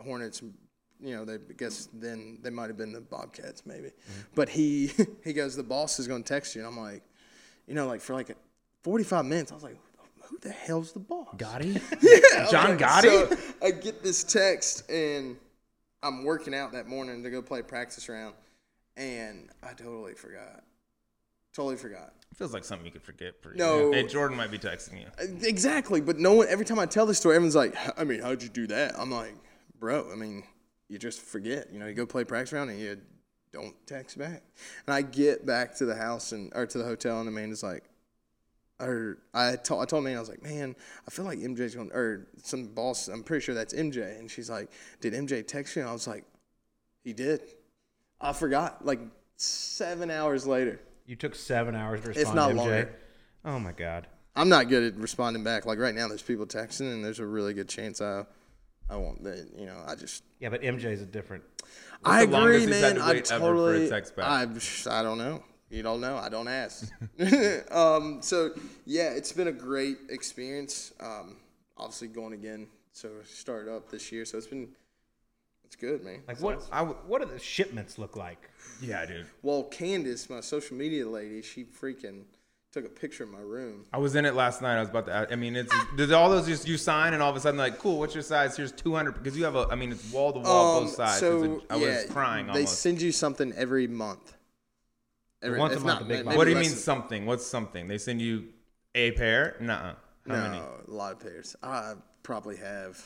Hornets. 0.02 0.42
You 1.02 1.16
know, 1.16 1.26
they 1.26 1.36
I 1.36 1.54
guess 1.58 1.90
then 1.94 2.40
they 2.42 2.50
might 2.50 2.68
have 2.68 2.78
been 2.78 2.94
the 2.94 3.02
Bobcats 3.02 3.66
maybe, 3.66 3.90
mm-hmm. 3.90 4.22
but 4.34 4.50
he 4.50 4.92
he 5.24 5.34
goes, 5.34 5.56
the 5.56 5.64
boss 5.64 6.00
is 6.00 6.08
going 6.08 6.24
to 6.24 6.28
text 6.28 6.56
you, 6.56 6.62
and 6.62 6.68
I'm 6.68 6.80
like, 6.80 7.04
you 7.68 7.76
know, 7.76 7.88
like 7.88 8.02
for 8.02 8.14
like 8.14 8.36
45 8.84 9.26
minutes, 9.26 9.52
I 9.52 9.56
was 9.56 9.64
like, 9.64 9.78
who 10.22 10.38
the 10.40 10.50
hell's 10.50 10.92
the 10.92 11.00
boss? 11.00 11.36
Gotti? 11.38 11.82
Yeah, 12.02 12.48
John 12.52 12.72
okay, 12.72 12.84
Gotti? 12.84 13.30
So 13.30 13.38
I 13.64 13.72
get 13.72 14.04
this 14.04 14.24
text, 14.24 14.90
and 14.90 15.38
I'm 16.04 16.24
working 16.24 16.54
out 16.54 16.72
that 16.74 16.88
morning 16.88 17.24
to 17.24 17.30
go 17.30 17.42
play 17.42 17.62
practice 17.62 18.08
round, 18.10 18.36
and 18.98 19.50
I 19.64 19.74
totally 19.74 20.14
forgot. 20.14 20.64
Totally 21.54 21.78
forgot. 21.78 22.14
Feels 22.36 22.54
like 22.54 22.66
something 22.66 22.86
you 22.86 22.92
could 22.92 23.02
forget. 23.02 23.42
Pretty 23.42 23.58
No. 23.58 23.92
Hey, 23.94 24.06
Jordan 24.06 24.36
might 24.36 24.52
be 24.52 24.58
texting 24.58 25.00
you. 25.00 25.08
Exactly, 25.48 26.02
but 26.02 26.20
no 26.20 26.34
one. 26.34 26.48
Every 26.50 26.66
time 26.66 26.80
I 26.80 26.86
tell 26.86 27.06
this 27.06 27.18
story, 27.18 27.36
everyone's 27.36 27.56
like, 27.56 27.74
"I 27.98 28.04
mean, 28.04 28.22
how'd 28.22 28.44
you 28.44 28.50
do 28.50 28.68
that?" 28.68 29.00
I'm 29.00 29.10
like, 29.10 29.34
"Bro, 29.80 30.12
I 30.12 30.16
mean, 30.16 30.44
you 30.90 30.98
just 30.98 31.22
forget. 31.22 31.72
You 31.72 31.80
know, 31.80 31.88
you 31.88 31.94
go 31.94 32.06
play 32.06 32.24
practice 32.24 32.54
round 32.54 32.70
and 32.70 32.80
you 32.80 32.98
don't 33.52 33.76
text 33.88 34.18
back." 34.18 34.44
And 34.88 34.94
I 34.94 35.02
get 35.02 35.46
back 35.46 35.76
to 35.78 35.86
the 35.86 35.96
house 35.96 36.32
and 36.32 36.52
or 36.56 36.66
to 36.66 36.78
the 36.78 36.84
hotel, 36.84 37.20
and 37.20 37.28
Amanda's 37.28 37.64
like, 37.64 37.84
or 38.80 39.18
I 39.34 39.56
told 39.56 39.82
I 39.82 39.86
told 39.86 40.04
Amanda 40.04 40.18
I 40.18 40.22
was 40.22 40.30
like, 40.30 40.44
"Man, 40.44 40.76
I 41.08 41.12
feel 41.12 41.26
like 41.26 41.40
MJ's 41.40 41.76
going 41.76 41.92
or 41.92 42.28
some 42.44 42.68
boss. 42.68 43.08
I'm 43.08 43.24
pretty 43.24 43.44
sure 43.44 43.56
that's 43.56 43.74
MJ." 43.74 44.20
And 44.20 44.30
she's 44.30 44.50
like, 44.50 44.70
"Did 45.02 45.14
MJ 45.14 45.46
text 45.46 45.76
you?" 45.76 45.82
And 45.82 45.90
I 45.90 45.94
was 45.94 46.08
like, 46.08 46.26
"He 47.04 47.14
did." 47.14 47.42
I 48.20 48.34
forgot. 48.34 48.86
Like 48.86 49.00
seven 49.38 50.10
hours 50.12 50.46
later. 50.46 50.80
You 51.06 51.16
took 51.16 51.36
seven 51.36 51.76
hours 51.76 52.02
to 52.02 52.10
respond 52.10 52.36
not 52.36 52.48
to 52.48 52.54
MJ. 52.54 52.58
longer. 52.58 52.96
Oh 53.46 53.60
my 53.60 53.72
god. 53.72 54.08
I'm 54.36 54.50
not 54.50 54.68
good 54.68 54.84
at 54.84 55.00
responding 55.00 55.44
back. 55.44 55.66
Like 55.66 55.80
right 55.80 55.96
now, 55.96 56.08
there's 56.08 56.22
people 56.22 56.46
texting, 56.46 56.92
and 56.92 57.06
there's 57.06 57.20
a 57.20 57.26
really 57.26 57.54
good 57.54 57.70
chance 57.70 58.02
I, 58.02 58.26
I 58.90 58.98
won't. 58.98 59.24
That 59.24 59.50
you 59.58 59.66
know, 59.66 59.82
I 59.86 59.96
just. 59.96 60.24
Yeah, 60.40 60.50
but 60.50 60.62
MJ's 60.62 61.02
a 61.02 61.06
different. 61.06 61.44
I 62.04 62.26
the 62.26 62.32
longest 62.32 62.66
agree, 62.66 62.74
he's 62.74 62.82
man. 62.82 63.02
I 63.02 63.12
wait 63.12 63.32
ever 63.32 63.40
for 63.40 63.74
a 63.74 63.90
totally. 63.90 63.92
I, 64.24 65.00
I 65.00 65.04
don't 65.04 65.18
know. 65.18 65.44
You 65.70 65.82
don't 65.84 66.02
know. 66.02 66.18
I 66.18 66.30
don't 66.30 66.48
ask. 66.48 66.92
um. 67.72 68.22
So 68.22 68.52
yeah, 68.86 69.10
it's 69.12 69.32
been 69.32 69.48
a 69.48 69.54
great 69.54 69.98
experience. 70.10 70.94
Um. 71.00 71.38
Obviously 71.78 72.08
going 72.10 72.34
again. 72.34 72.68
So 72.92 73.10
I 73.10 73.26
started 73.26 73.74
up 73.74 73.90
this 73.90 74.12
year. 74.12 74.26
So 74.26 74.38
it's 74.38 74.48
been. 74.48 74.70
It's 75.64 75.76
good, 75.76 76.04
man. 76.04 76.22
Like 76.28 76.40
what? 76.42 76.68
I, 76.72 76.84
what 76.84 77.22
do 77.22 77.28
the 77.28 77.40
shipments 77.40 77.98
look 77.98 78.16
like? 78.16 78.50
Yeah, 78.82 79.04
dude. 79.06 79.26
Well, 79.42 79.64
Candace, 79.64 80.30
my 80.30 80.42
social 80.42 80.78
media 80.78 81.10
lady, 81.10 81.42
she 81.42 81.64
freaking 81.64 82.26
took 82.76 82.86
a 82.86 82.90
picture 82.90 83.24
of 83.24 83.30
my 83.30 83.40
room. 83.40 83.86
I 83.94 83.98
was 84.00 84.16
in 84.16 84.26
it 84.26 84.36
last 84.36 84.62
night. 84.62 84.76
I 84.76 84.82
was 84.82 84.90
about 84.90 85.06
to. 85.06 85.14
ask- 85.14 85.32
I 85.32 85.36
mean, 85.36 85.56
it's 85.56 85.74
did 85.96 86.12
all 86.12 86.30
those 86.30 86.46
just 86.46 86.68
you 86.68 86.78
sign 86.78 87.14
and 87.14 87.24
all 87.24 87.30
of 87.30 87.36
a 87.38 87.40
sudden 87.40 87.58
like, 87.58 87.80
cool. 87.80 88.00
What's 88.00 88.14
your 88.14 88.22
size? 88.22 88.58
Here's 88.58 88.74
200 88.74 89.14
because 89.14 89.38
you 89.38 89.46
have 89.46 89.56
a. 89.56 89.66
I 89.72 89.76
mean, 89.76 89.94
it's 89.94 90.12
wall 90.12 90.34
to 90.34 90.40
wall 90.40 90.82
both 90.82 90.92
sides. 90.94 91.24
Um, 91.24 91.30
So 91.30 91.44
It's 91.56 91.66
a- 91.70 91.74
I 91.74 91.76
was 91.78 91.86
yeah, 91.88 92.04
crying 92.12 92.48
They 92.48 92.52
almost. 92.52 92.82
send 92.82 93.02
you 93.02 93.14
something 93.14 93.54
every 93.54 93.88
month. 93.88 94.36
Every, 95.42 95.58
Once 95.58 95.76
a 95.76 95.80
month, 95.80 95.86
not, 95.86 96.02
a 96.02 96.06
big 96.06 96.26
maybe 96.26 96.38
what 96.38 96.44
do 96.44 96.50
you 96.50 96.58
mean 96.58 96.70
than- 96.70 96.78
something? 96.78 97.26
What's 97.26 97.46
something? 97.46 97.88
They 97.88 97.98
send 97.98 98.22
you 98.22 98.50
a 98.94 99.12
pair? 99.12 99.56
Nuh-uh. 99.62 99.94
How 100.28 100.36
no, 100.36 100.42
many? 100.42 100.58
a 100.58 100.92
lot 100.92 101.14
of 101.14 101.20
pairs. 101.22 101.56
I 101.64 101.94
probably 102.24 102.58
have 102.58 103.02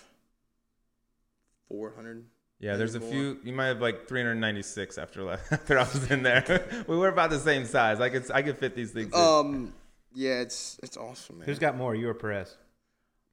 four 1.68 1.92
hundred. 1.96 2.26
Yeah, 2.60 2.76
there's 2.76 2.96
a 2.96 3.00
few. 3.00 3.40
You 3.44 3.54
might 3.54 3.68
have 3.68 3.82
like 3.82 4.08
396 4.08 4.98
after 4.98 5.24
la- 5.24 5.38
after 5.52 5.78
I 5.80 5.84
was 5.84 6.12
in 6.12 6.24
there. 6.24 6.84
we 6.88 6.98
were 6.98 7.08
about 7.08 7.30
the 7.30 7.40
same 7.40 7.66
size. 7.66 8.02
I 8.02 8.10
could 8.10 8.30
I 8.32 8.42
could 8.42 8.58
fit 8.58 8.76
these 8.76 8.92
things. 8.92 9.14
in. 9.14 9.20
Um, 9.20 9.74
yeah, 10.14 10.42
it's 10.42 10.80
it's 10.84 10.98
awesome, 10.98 11.40
man. 11.40 11.46
Who's 11.48 11.60
got 11.60 11.78
more? 11.78 11.96
You 11.96 12.10
or 12.10 12.14
Perez? 12.14 12.58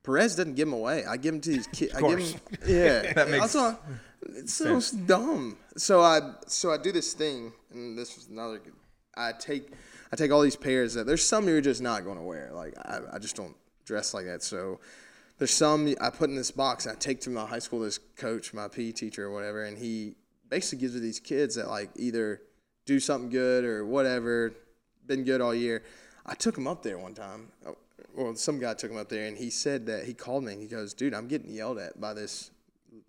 Perez 0.04 0.36
doesn't 0.36 0.54
give 0.54 0.68
them 0.68 0.74
away. 0.74 1.04
I 1.04 1.16
give 1.16 1.32
them 1.34 1.40
to 1.40 1.50
these 1.50 1.66
kids. 1.66 1.92
I 1.94 2.00
give 2.00 2.18
course. 2.18 2.32
them, 2.32 2.40
yeah, 2.68 3.12
That 3.14 3.28
makes 3.28 3.56
Also, 3.56 3.76
it's 4.28 4.54
so 4.54 4.80
dumb. 5.06 5.56
So 5.76 6.00
I 6.00 6.20
so 6.46 6.70
I 6.70 6.76
do 6.76 6.92
this 6.92 7.12
thing, 7.12 7.52
and 7.72 7.98
this 7.98 8.14
was 8.14 8.28
another. 8.28 8.58
Good, 8.58 8.74
I 9.16 9.32
take 9.32 9.72
I 10.12 10.16
take 10.16 10.30
all 10.30 10.42
these 10.42 10.54
pairs 10.56 10.94
that 10.94 11.06
there's 11.06 11.26
some 11.26 11.48
you're 11.48 11.60
just 11.60 11.82
not 11.82 12.04
going 12.04 12.18
to 12.18 12.22
wear. 12.22 12.50
Like 12.52 12.74
I, 12.78 13.00
I 13.14 13.18
just 13.18 13.34
don't 13.34 13.56
dress 13.84 14.14
like 14.14 14.26
that. 14.26 14.44
So 14.44 14.78
there's 15.38 15.50
some 15.50 15.94
I 16.00 16.10
put 16.10 16.30
in 16.30 16.36
this 16.36 16.50
box. 16.50 16.86
and 16.86 16.96
I 16.96 16.98
take 16.98 17.20
to 17.22 17.30
my 17.30 17.46
high 17.46 17.58
school 17.58 17.80
this 17.80 17.98
coach, 18.16 18.54
my 18.54 18.68
PE 18.68 18.92
teacher 18.92 19.26
or 19.26 19.30
whatever, 19.30 19.64
and 19.64 19.76
he 19.76 20.14
basically 20.48 20.80
gives 20.82 20.94
to 20.94 21.00
these 21.00 21.20
kids 21.20 21.56
that 21.56 21.68
like 21.68 21.90
either 21.96 22.42
do 22.84 23.00
something 23.00 23.30
good 23.30 23.64
or 23.64 23.84
whatever, 23.84 24.52
been 25.06 25.24
good 25.24 25.40
all 25.40 25.54
year. 25.54 25.82
I 26.24 26.34
took 26.34 26.56
him 26.56 26.66
up 26.66 26.82
there 26.82 26.98
one 26.98 27.14
time. 27.14 27.48
Oh, 27.66 27.76
well, 28.14 28.34
some 28.34 28.58
guy 28.58 28.74
took 28.74 28.90
him 28.90 28.96
up 28.96 29.08
there, 29.08 29.26
and 29.26 29.36
he 29.36 29.50
said 29.50 29.86
that 29.86 30.04
he 30.04 30.14
called 30.14 30.44
me. 30.44 30.52
and 30.54 30.62
He 30.62 30.68
goes, 30.68 30.94
"Dude, 30.94 31.14
I'm 31.14 31.28
getting 31.28 31.50
yelled 31.52 31.78
at 31.78 32.00
by 32.00 32.14
this 32.14 32.50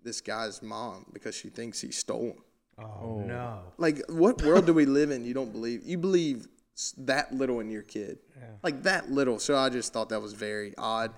this 0.02 0.20
guy's 0.20 0.62
mom 0.62 1.06
because 1.12 1.34
she 1.34 1.48
thinks 1.48 1.80
he 1.80 1.90
stole 1.90 2.34
'em." 2.36 2.42
Oh, 2.80 3.00
oh, 3.02 3.20
no. 3.26 3.60
Like, 3.76 4.02
what 4.08 4.40
world 4.42 4.66
do 4.66 4.72
we 4.72 4.86
live 4.86 5.10
in? 5.10 5.24
You 5.24 5.34
don't 5.34 5.50
believe 5.50 5.82
you 5.84 5.98
believe 5.98 6.46
that 6.98 7.34
little 7.34 7.58
in 7.60 7.70
your 7.70 7.82
kid, 7.82 8.18
like 8.62 8.82
that 8.84 9.10
little. 9.10 9.38
So 9.38 9.56
I 9.56 9.68
just 9.68 9.92
thought 9.92 10.10
that 10.10 10.20
was 10.22 10.32
very 10.34 10.74
odd. 10.78 11.12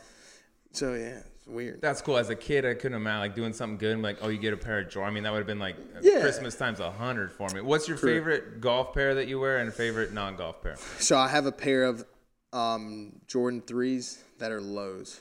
So 0.73 0.95
yeah, 0.95 1.21
it's 1.37 1.47
weird. 1.47 1.81
That's 1.83 2.01
cool. 2.01 2.17
As 2.17 2.31
a 2.31 2.37
kid, 2.37 2.65
I 2.65 2.75
couldn't 2.75 2.95
imagine 2.95 3.21
like 3.21 3.35
doing 3.35 3.53
something 3.53 3.79
good 3.79 3.93
and 3.95 4.03
like, 4.03 4.19
oh, 4.23 4.29
you 4.29 4.39
get 4.39 4.53
a 4.53 4.57
pair 4.57 4.79
of 4.81 4.89
Jordan. 4.91 5.11
I 5.11 5.15
mean, 5.15 5.23
that 5.25 5.33
would 5.33 5.39
have 5.39 5.47
been 5.47 5.59
like 5.59 5.77
Yeah. 6.01 6.21
Christmas 6.21 6.55
times 6.57 6.81
a 6.81 6.91
hundred 6.91 7.33
for 7.33 7.49
me. 7.51 7.61
What's 7.61 7.89
your 7.89 7.97
favorite 7.97 8.61
golf 8.61 8.95
pair 8.95 9.15
that 9.17 9.27
you 9.29 9.41
wear 9.41 9.59
and 9.59 9.73
favorite 9.73 10.13
non-golf 10.13 10.63
pair? 10.63 10.77
So 10.99 11.19
I 11.19 11.29
have 11.29 11.47
a 11.47 11.53
pair 11.53 11.85
of 11.85 12.05
um, 12.53 13.13
Jordan 13.27 13.63
threes 13.63 14.23
that 14.39 14.53
are 14.53 14.61
lows. 14.61 15.21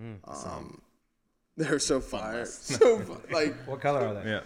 Mm, 0.00 0.18
um, 0.46 0.80
they're 1.56 1.78
so 1.78 2.00
fire, 2.00 2.44
so 2.46 2.98
fi- 3.00 3.32
like 3.34 3.54
What 3.66 3.80
color 3.80 4.06
are 4.06 4.14
they? 4.14 4.28
Yeah. 4.30 4.40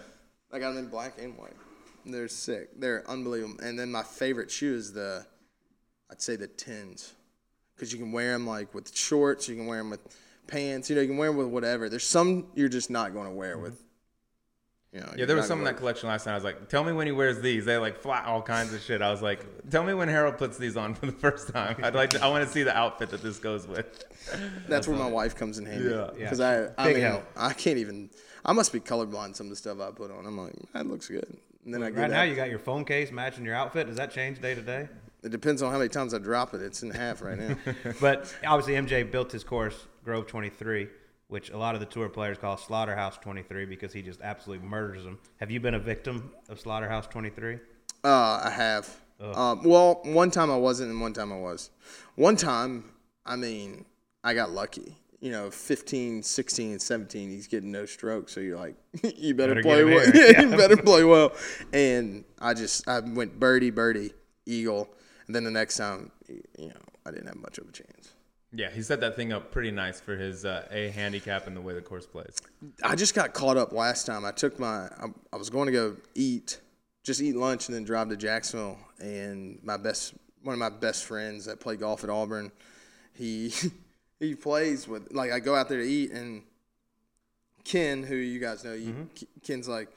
I 0.51 0.59
got 0.59 0.69
them 0.73 0.83
in 0.85 0.89
black 0.89 1.13
and 1.21 1.37
white. 1.37 1.53
They're 2.05 2.27
sick. 2.27 2.69
They're 2.79 3.03
unbelievable. 3.09 3.63
And 3.63 3.77
then 3.79 3.91
my 3.91 4.03
favorite 4.03 4.51
shoe 4.51 4.75
is 4.75 4.93
the, 4.93 5.25
I'd 6.11 6.21
say 6.21 6.35
the 6.35 6.47
tens, 6.47 7.13
because 7.75 7.91
you 7.91 7.97
can 7.99 8.11
wear 8.11 8.31
them 8.33 8.45
like 8.45 8.73
with 8.75 8.95
shorts. 8.95 9.49
You 9.49 9.55
can 9.55 9.65
wear 9.65 9.79
them 9.79 9.89
with 9.89 10.01
pants. 10.47 10.89
You 10.89 10.95
know, 10.95 11.01
you 11.01 11.07
can 11.07 11.17
wear 11.17 11.29
them 11.29 11.37
with 11.37 11.47
whatever. 11.47 11.89
There's 11.89 12.07
some 12.07 12.47
you're 12.55 12.69
just 12.69 12.89
not 12.89 13.13
going 13.13 13.27
to 13.27 13.33
wear 13.33 13.53
mm-hmm. 13.53 13.63
with. 13.63 13.81
You 14.95 15.01
know, 15.01 15.13
Yeah, 15.17 15.25
there 15.25 15.35
was 15.35 15.43
not 15.43 15.47
some 15.49 15.59
in 15.59 15.65
that 15.65 15.75
collection 15.75 16.07
last 16.07 16.25
night. 16.25 16.31
I 16.31 16.35
was 16.35 16.45
like, 16.45 16.69
tell 16.69 16.85
me 16.85 16.93
when 16.93 17.05
he 17.05 17.11
wears 17.11 17.41
these. 17.41 17.65
They 17.65 17.77
like 17.77 17.97
flat 17.97 18.25
all 18.25 18.41
kinds 18.41 18.73
of 18.73 18.81
shit. 18.81 19.01
I 19.01 19.11
was 19.11 19.21
like, 19.21 19.45
tell 19.69 19.83
me 19.83 19.93
when 19.93 20.07
Harold 20.07 20.37
puts 20.37 20.57
these 20.57 20.77
on 20.77 20.93
for 20.93 21.05
the 21.05 21.11
first 21.11 21.51
time. 21.51 21.75
I'd 21.83 21.95
like 21.95 22.11
to, 22.11 22.23
I 22.23 22.29
want 22.29 22.45
to 22.45 22.49
see 22.51 22.63
the 22.63 22.75
outfit 22.75 23.09
that 23.09 23.21
this 23.21 23.37
goes 23.37 23.67
with. 23.67 24.05
wear- 24.31 24.51
That's 24.69 24.87
where 24.87 24.97
my 24.97 25.09
wife 25.09 25.35
comes 25.35 25.57
in 25.57 25.65
handy. 25.65 25.89
Yeah. 25.89 26.11
Because 26.17 26.39
I, 26.39 26.67
I 26.77 26.85
Big 26.85 26.95
mean, 26.95 27.05
help. 27.05 27.25
I 27.35 27.51
can't 27.51 27.77
even. 27.77 28.09
I 28.45 28.53
must 28.53 28.71
be 28.71 28.79
colorblind. 28.79 29.35
Some 29.35 29.47
of 29.47 29.49
the 29.49 29.57
stuff 29.57 29.81
I 29.81 29.91
put 29.91 30.11
on. 30.11 30.25
I'm 30.25 30.37
like, 30.37 30.53
that 30.71 30.87
looks 30.87 31.09
good. 31.09 31.37
And 31.65 31.73
then 31.73 31.83
I 31.83 31.89
get 31.89 31.99
Right 31.99 32.11
now, 32.11 32.21
out- 32.21 32.29
you 32.29 32.35
got 32.35 32.49
your 32.49 32.59
phone 32.59 32.85
case 32.85 33.11
matching 33.11 33.43
your 33.43 33.55
outfit. 33.55 33.87
Does 33.87 33.97
that 33.97 34.11
change 34.11 34.39
day 34.39 34.55
to 34.55 34.61
day? 34.61 34.87
It 35.25 35.31
depends 35.31 35.61
on 35.61 35.71
how 35.71 35.77
many 35.79 35.89
times 35.89 36.13
I 36.13 36.19
drop 36.19 36.53
it. 36.53 36.61
It's 36.61 36.83
in 36.83 36.91
half 36.91 37.21
right 37.21 37.37
now. 37.37 37.57
But 37.99 38.33
obviously, 38.45 38.75
MJ 38.75 39.09
built 39.09 39.31
his 39.31 39.43
course 39.43 39.87
Grove 40.03 40.27
23, 40.27 40.87
which 41.29 41.49
a 41.49 41.57
lot 41.57 41.73
of 41.73 41.79
the 41.81 41.87
tour 41.87 42.09
players 42.09 42.37
call 42.37 42.57
Slaughterhouse 42.57 43.17
23 43.17 43.65
because 43.65 43.91
he 43.91 44.01
just 44.03 44.21
absolutely 44.21 44.67
murders 44.67 45.03
them. 45.03 45.17
Have 45.39 45.49
you 45.49 45.59
been 45.59 45.73
a 45.73 45.79
victim 45.79 46.31
of 46.47 46.59
Slaughterhouse 46.59 47.07
23? 47.07 47.55
Uh, 48.03 48.07
I 48.45 48.51
have. 48.55 48.95
Um, 49.19 49.63
well, 49.63 50.01
one 50.03 50.29
time 50.29 50.51
I 50.51 50.57
wasn't, 50.57 50.91
and 50.91 51.01
one 51.01 51.13
time 51.13 51.33
I 51.33 51.37
was. 51.39 51.71
One 52.15 52.35
time, 52.35 52.91
I 53.25 53.35
mean, 53.35 53.85
I 54.23 54.33
got 54.35 54.51
lucky. 54.51 54.95
you 55.21 55.31
know, 55.31 55.49
15, 55.49 56.21
16, 56.21 56.71
and 56.73 56.81
17, 56.81 57.29
he's 57.31 57.47
getting 57.47 57.71
no 57.71 57.87
strokes. 57.87 58.31
So 58.33 58.41
you're 58.41 58.57
like, 58.59 58.75
you 59.17 59.33
better, 59.33 59.55
Better 59.55 59.63
play 59.63 59.77
get 59.77 59.87
him 59.87 59.93
well. 59.95 60.11
here. 60.11 60.31
Yeah, 60.33 60.41
you 60.41 60.57
better 60.57 60.77
play 60.77 61.03
well. 61.03 61.31
And 61.73 62.25
I 62.39 62.53
just, 62.53 62.87
I 62.87 62.99
went 62.99 63.39
birdie, 63.39 63.71
birdie, 63.71 64.13
eagle. 64.45 64.89
And 65.27 65.35
then 65.35 65.43
the 65.43 65.51
next 65.51 65.77
time, 65.77 66.11
you 66.27 66.69
know, 66.69 66.81
I 67.05 67.11
didn't 67.11 67.27
have 67.27 67.37
much 67.37 67.57
of 67.57 67.67
a 67.67 67.71
chance. 67.71 68.13
Yeah, 68.53 68.69
he 68.69 68.81
set 68.81 69.01
that 69.01 69.15
thing 69.15 69.33
up 69.33 69.51
pretty 69.51 69.71
nice 69.71 69.99
for 69.99 70.15
his 70.15 70.45
uh, 70.45 70.67
A 70.71 70.89
handicap 70.89 71.47
and 71.47 71.55
the 71.55 71.61
way 71.61 71.73
the 71.73 71.81
course 71.81 72.05
plays. 72.05 72.37
I 72.83 72.95
just 72.95 73.13
got 73.13 73.33
caught 73.33 73.57
up 73.57 73.73
last 73.73 74.05
time. 74.05 74.23
I 74.23 74.31
took 74.31 74.59
my, 74.59 74.85
I, 74.85 75.07
I 75.33 75.35
was 75.35 75.49
going 75.49 75.65
to 75.65 75.71
go 75.73 75.97
eat, 76.13 76.61
just 77.03 77.21
eat 77.21 77.35
lunch 77.35 77.67
and 77.67 77.75
then 77.75 77.83
drive 77.83 78.09
to 78.09 78.17
Jacksonville. 78.17 78.77
And 78.99 79.59
my 79.61 79.77
best, 79.77 80.13
one 80.41 80.53
of 80.53 80.59
my 80.59 80.69
best 80.69 81.05
friends 81.05 81.45
that 81.45 81.59
played 81.59 81.79
golf 81.79 82.03
at 82.03 82.09
Auburn, 82.09 82.51
he, 83.13 83.53
he 84.19 84.35
plays 84.35 84.87
with, 84.87 85.11
like, 85.11 85.31
I 85.31 85.39
go 85.39 85.55
out 85.55 85.67
there 85.67 85.79
to 85.79 85.87
eat 85.87 86.11
and 86.11 86.43
Ken, 87.65 88.03
who 88.03 88.15
you 88.15 88.39
guys 88.39 88.63
know, 88.63 88.73
you, 88.73 89.09
Ken's 89.43 89.67
like, 89.67 89.89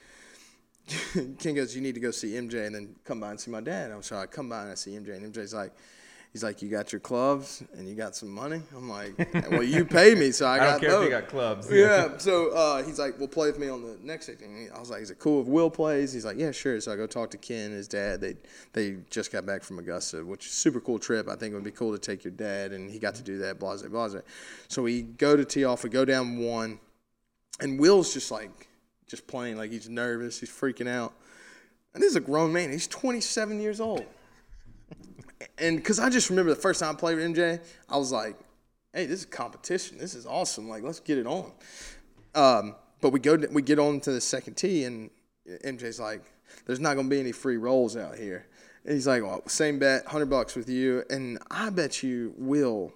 Ken 1.39 1.55
goes, 1.55 1.75
you 1.75 1.83
need 1.83 1.95
to 1.95 2.01
go 2.01 2.11
see 2.11 2.33
MJ 2.33 2.67
and 2.67 2.75
then 2.75 2.95
come 3.05 3.21
by 3.21 3.31
and 3.31 3.41
see 3.41 3.51
my 3.51 3.61
dad. 3.61 3.91
I'm 3.91 4.03
sorry, 4.03 4.23
I 4.23 4.27
come 4.27 4.49
by 4.49 4.63
and 4.63 4.73
I 4.73 4.75
see 4.75 4.93
MJ 4.93 5.17
and 5.17 5.33
MJ's 5.33 5.55
like, 5.55 5.73
he's 6.33 6.43
like, 6.43 6.63
you 6.63 6.69
got 6.69 6.93
your 6.93 7.01
clubs 7.01 7.63
and 7.75 7.89
you 7.89 7.95
got 7.95 8.15
some 8.15 8.31
money. 8.31 8.63
I'm 8.75 8.89
like, 8.89 9.17
well, 9.51 9.63
you 9.63 9.85
pay 9.85 10.15
me, 10.15 10.31
so 10.31 10.47
I, 10.47 10.55
I, 10.55 10.59
got 10.59 10.71
don't 10.71 10.81
care 10.81 10.91
both. 10.91 11.01
if 11.01 11.05
you 11.05 11.11
got 11.11 11.29
clubs. 11.29 11.71
Yeah. 11.71 12.19
So 12.19 12.51
uh, 12.53 12.83
he's 12.83 12.99
like, 12.99 13.19
"Well, 13.19 13.29
play 13.29 13.49
with 13.49 13.59
me 13.59 13.69
on 13.69 13.83
the 13.83 13.99
next 14.03 14.27
thing." 14.27 14.71
I 14.75 14.79
was 14.79 14.91
like, 14.91 15.03
"Is 15.03 15.11
it 15.11 15.19
cool 15.19 15.43
if 15.43 15.47
Will 15.47 15.71
plays?" 15.71 16.13
He's 16.13 16.25
like, 16.25 16.39
"Yeah, 16.39 16.51
sure." 16.51 16.81
So 16.81 16.93
I 16.93 16.97
go 16.97 17.07
talk 17.07 17.31
to 17.31 17.39
Ken 17.39 17.67
and 17.67 17.75
his 17.75 17.89
dad. 17.89 18.21
They 18.21 18.37
they 18.73 18.99
just 19.11 19.33
got 19.33 19.47
back 19.47 19.63
from 19.63 19.79
Augusta, 19.79 20.25
which 20.25 20.47
is 20.47 20.53
a 20.53 20.57
super 20.57 20.81
cool 20.81 20.99
trip. 20.99 21.29
I 21.29 21.37
think 21.37 21.53
it 21.53 21.55
would 21.55 21.65
be 21.65 21.71
cool 21.71 21.93
to 21.93 21.99
take 21.99 22.25
your 22.25 22.33
dad, 22.33 22.73
and 22.73 22.91
he 22.91 22.99
got 22.99 23.15
to 23.17 23.23
do 23.23 23.39
that. 23.39 23.59
Blase, 23.59 23.83
blase. 23.83 24.23
So 24.69 24.83
we 24.83 25.03
go 25.03 25.37
to 25.37 25.45
tee 25.45 25.65
off. 25.65 25.85
We 25.85 25.91
go 25.91 26.05
down 26.05 26.39
one, 26.39 26.79
and 27.61 27.79
Will's 27.79 28.13
just 28.13 28.31
like 28.31 28.69
just 29.09 29.27
playing 29.27 29.57
like 29.57 29.73
he's 29.73 29.89
nervous. 29.89 30.39
He's 30.39 30.51
freaking 30.51 30.89
out. 30.89 31.15
And 31.95 32.03
this 32.03 32.11
is 32.11 32.17
a 32.17 32.21
grown 32.21 32.53
man. 32.53 32.71
He's 32.71 32.87
27 32.87 33.61
years 33.61 33.81
old. 33.81 34.05
And 35.59 35.77
because 35.77 35.99
I 35.99 36.11
just 36.11 36.31
remember 36.31 36.51
the 36.51 36.61
first 36.61 36.81
time 36.81 36.95
I 36.95 36.99
played 36.99 37.17
with 37.17 37.35
MJ, 37.35 37.61
I 37.89 37.97
was 37.97 38.13
like, 38.13 38.37
hey, 38.93 39.07
this 39.07 39.21
is 39.21 39.27
competition. 39.27 39.99
This 39.99 40.15
is 40.15 40.27
awesome. 40.27 40.69
Like, 40.69 40.83
let's 40.83 41.01
get 41.01 41.19
it 41.19 41.27
on. 41.27 41.53
Um, 42.35 42.75
but 43.01 43.11
we 43.11 43.21
go, 43.21 43.37
we 43.51 43.63
get 43.63 43.79
on 43.79 44.01
to 44.01 44.13
the 44.13 44.21
second 44.21 44.55
tee, 44.55 44.85
and 44.85 45.11
MJ's 45.65 46.01
like, 46.01 46.23
there's 46.67 46.81
not 46.81 46.95
going 46.95 47.07
to 47.07 47.11
be 47.11 47.21
any 47.21 47.33
free 47.33 47.57
rolls 47.57 47.97
out 47.97 48.17
here. 48.17 48.47
And 48.85 48.95
he's 48.95 49.07
like, 49.07 49.23
well, 49.23 49.43
same 49.49 49.79
bet, 49.79 50.05
100 50.05 50.27
bucks 50.27 50.55
with 50.55 50.69
you. 50.69 51.05
And 51.11 51.39
I 51.51 51.71
bet 51.71 52.03
you 52.03 52.35
Will, 52.37 52.93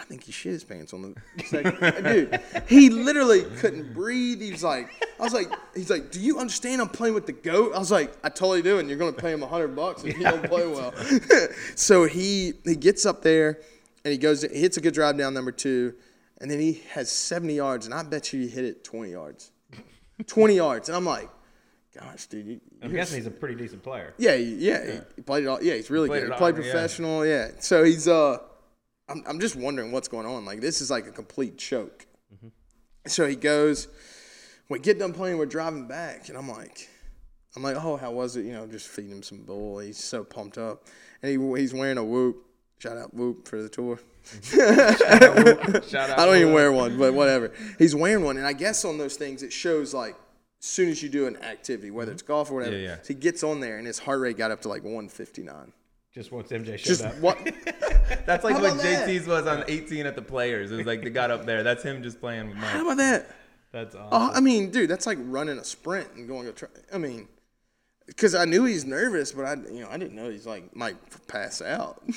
I 0.00 0.04
think 0.04 0.24
he 0.24 0.32
shit 0.32 0.52
his 0.52 0.64
pants 0.64 0.94
on 0.94 1.02
the 1.02 1.44
second. 1.44 2.04
Dude, 2.04 2.40
he 2.66 2.88
literally 2.90 3.42
couldn't 3.58 3.92
breathe. 3.92 4.40
He 4.40 4.50
was 4.50 4.64
like, 4.64 4.88
I 5.20 5.22
was 5.22 5.34
like, 5.34 5.48
he's 5.74 5.90
like, 5.90 6.10
do 6.10 6.18
you 6.20 6.38
understand 6.38 6.80
I'm 6.80 6.88
playing 6.88 7.14
with 7.14 7.26
the 7.26 7.32
goat? 7.32 7.74
I 7.74 7.78
was 7.78 7.90
like, 7.90 8.12
I 8.24 8.30
totally 8.30 8.62
do, 8.62 8.78
and 8.78 8.88
you're 8.88 8.98
gonna 8.98 9.12
pay 9.12 9.30
him 9.32 9.42
a 9.42 9.46
hundred 9.46 9.76
bucks 9.76 10.02
if 10.02 10.16
he 10.16 10.22
don't 10.24 10.42
play 10.44 10.66
well. 10.66 10.94
so 11.76 12.04
he 12.04 12.54
he 12.64 12.74
gets 12.76 13.04
up 13.04 13.22
there 13.22 13.60
and 14.04 14.12
he 14.12 14.18
goes, 14.18 14.42
he 14.42 14.60
hits 14.60 14.78
a 14.78 14.80
good 14.80 14.94
drive 14.94 15.18
down 15.18 15.34
number 15.34 15.52
two, 15.52 15.94
and 16.40 16.50
then 16.50 16.58
he 16.58 16.82
has 16.92 17.10
70 17.10 17.54
yards, 17.54 17.84
and 17.84 17.94
I 17.94 18.02
bet 18.02 18.32
you 18.32 18.40
he 18.40 18.48
hit 18.48 18.64
it 18.64 18.82
20 18.82 19.10
yards, 19.10 19.52
20 20.26 20.54
yards, 20.56 20.88
and 20.88 20.96
I'm 20.96 21.04
like, 21.04 21.28
gosh, 21.94 22.26
dude, 22.26 22.46
you, 22.46 22.60
I'm 22.82 22.90
guessing 22.92 23.18
he's 23.18 23.26
a 23.26 23.30
pretty 23.30 23.54
decent 23.56 23.82
player. 23.82 24.14
yeah, 24.16 24.36
he- 24.36 24.54
yeah, 24.56 25.00
he 25.16 25.22
played 25.22 25.44
it 25.44 25.48
all. 25.48 25.62
Yeah, 25.62 25.74
he's 25.74 25.90
really 25.90 26.08
Played 26.08 26.20
good. 26.22 26.32
He 26.32 26.38
played 26.38 26.54
all, 26.54 26.60
yeah. 26.64 26.72
professional. 26.72 27.26
Yeah. 27.26 27.48
So 27.58 27.84
he's 27.84 28.08
uh, 28.08 28.38
I'm 29.10 29.22
I'm 29.26 29.40
just 29.40 29.56
wondering 29.56 29.92
what's 29.92 30.08
going 30.08 30.26
on. 30.26 30.44
Like 30.44 30.60
this 30.60 30.80
is 30.80 30.90
like 30.90 31.06
a 31.06 31.12
complete 31.12 31.58
choke. 31.58 32.06
Mm-hmm. 32.34 32.48
So 33.06 33.26
he 33.26 33.36
goes. 33.36 33.88
We 34.68 34.78
get 34.78 35.00
done 35.00 35.12
playing. 35.12 35.36
We're 35.36 35.46
driving 35.46 35.88
back, 35.88 36.28
and 36.28 36.38
I'm 36.38 36.48
like, 36.48 36.88
I'm 37.56 37.62
like, 37.62 37.76
oh, 37.76 37.96
how 37.96 38.12
was 38.12 38.36
it? 38.36 38.44
You 38.44 38.52
know, 38.52 38.68
just 38.68 38.86
feeding 38.86 39.10
him 39.10 39.22
some 39.22 39.42
bull. 39.42 39.80
He's 39.80 39.98
so 39.98 40.22
pumped 40.22 40.58
up, 40.58 40.86
and 41.22 41.30
he 41.30 41.60
he's 41.60 41.74
wearing 41.74 41.98
a 41.98 42.04
whoop. 42.04 42.46
Shout 42.78 42.96
out 42.96 43.12
whoop 43.12 43.48
for 43.48 43.60
the 43.60 43.68
tour. 43.68 43.98
Shout 44.42 46.10
out. 46.10 46.18
I 46.18 46.24
don't 46.24 46.36
even 46.36 46.52
wear 46.52 46.70
one, 46.72 46.98
but 46.98 47.12
whatever. 47.14 47.52
He's 47.78 47.94
wearing 47.94 48.24
one, 48.24 48.36
and 48.36 48.46
I 48.46 48.52
guess 48.52 48.84
on 48.84 48.96
those 48.96 49.16
things 49.16 49.42
it 49.42 49.52
shows 49.52 49.92
like 49.92 50.14
as 50.60 50.66
soon 50.66 50.88
as 50.88 51.02
you 51.02 51.08
do 51.08 51.26
an 51.26 51.36
activity, 51.42 51.90
whether 51.90 52.12
it's 52.12 52.22
golf 52.22 52.50
or 52.50 52.54
whatever. 52.54 52.76
Yeah, 52.76 52.88
yeah. 52.88 52.96
So 53.02 53.08
he 53.08 53.14
gets 53.14 53.42
on 53.42 53.60
there, 53.60 53.78
and 53.78 53.86
his 53.86 53.98
heart 53.98 54.20
rate 54.20 54.36
got 54.36 54.50
up 54.50 54.62
to 54.62 54.68
like 54.68 54.84
159. 54.84 55.72
Just 56.12 56.32
once 56.32 56.48
MJ 56.48 56.76
showed 56.76 56.86
Just 56.86 57.04
up. 57.04 57.16
what? 57.18 57.38
That's 58.26 58.42
like 58.42 58.60
what 58.60 58.76
that? 58.78 59.08
JT's 59.08 59.26
was 59.26 59.46
on 59.46 59.64
18 59.68 60.06
at 60.06 60.16
the 60.16 60.22
Players. 60.22 60.72
It 60.72 60.76
was 60.76 60.86
like 60.86 61.02
they 61.02 61.10
got 61.10 61.30
up 61.30 61.46
there. 61.46 61.62
That's 61.62 61.82
him 61.82 62.02
just 62.02 62.20
playing 62.20 62.48
with 62.48 62.58
How 62.58 62.82
about 62.82 62.96
that? 62.96 63.36
That's 63.72 63.94
awesome. 63.94 64.08
Oh, 64.10 64.30
I 64.34 64.40
mean, 64.40 64.70
dude, 64.70 64.90
that's 64.90 65.06
like 65.06 65.18
running 65.20 65.58
a 65.58 65.64
sprint 65.64 66.08
and 66.16 66.26
going 66.26 66.46
to 66.46 66.52
try. 66.52 66.68
I 66.92 66.98
mean, 66.98 67.28
because 68.06 68.34
I 68.34 68.44
knew 68.44 68.64
he's 68.64 68.84
nervous, 68.84 69.30
but 69.30 69.44
I, 69.44 69.54
you 69.72 69.82
know, 69.82 69.88
I 69.88 69.96
didn't 69.98 70.16
know 70.16 70.28
he's 70.28 70.46
like 70.46 70.74
might 70.74 70.96
pass 71.28 71.62
out. 71.62 72.02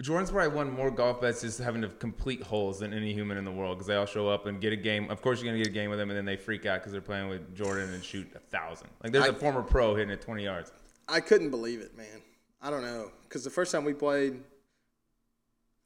Jordan's 0.00 0.30
probably 0.30 0.56
won 0.56 0.72
more 0.72 0.90
golf 0.90 1.20
bets 1.20 1.42
just 1.42 1.58
having 1.58 1.82
to 1.82 1.88
complete 1.88 2.42
holes 2.42 2.78
than 2.78 2.94
any 2.94 3.12
human 3.12 3.36
in 3.36 3.44
the 3.44 3.50
world 3.52 3.76
because 3.76 3.86
they 3.86 3.94
all 3.94 4.06
show 4.06 4.28
up 4.28 4.46
and 4.46 4.60
get 4.60 4.72
a 4.72 4.76
game. 4.76 5.10
Of 5.10 5.20
course, 5.20 5.42
you're 5.42 5.52
gonna 5.52 5.62
get 5.62 5.66
a 5.70 5.74
game 5.74 5.90
with 5.90 5.98
them, 5.98 6.08
and 6.10 6.16
then 6.16 6.24
they 6.24 6.36
freak 6.36 6.64
out 6.64 6.80
because 6.80 6.92
they're 6.92 7.00
playing 7.00 7.28
with 7.28 7.54
Jordan 7.54 7.92
and 7.92 8.02
shoot 8.02 8.26
a 8.34 8.38
thousand. 8.38 8.88
Like 9.02 9.12
there's 9.12 9.26
a 9.26 9.32
I- 9.32 9.34
former 9.34 9.62
pro 9.62 9.94
hitting 9.94 10.10
it 10.12 10.22
20 10.22 10.44
yards. 10.44 10.72
I 11.08 11.20
couldn't 11.20 11.50
believe 11.50 11.80
it, 11.80 11.96
man. 11.96 12.21
I 12.62 12.70
don't 12.70 12.82
know, 12.82 13.10
because 13.24 13.42
the 13.44 13.50
first 13.50 13.72
time 13.72 13.84
we 13.84 13.92
played, 13.92 14.40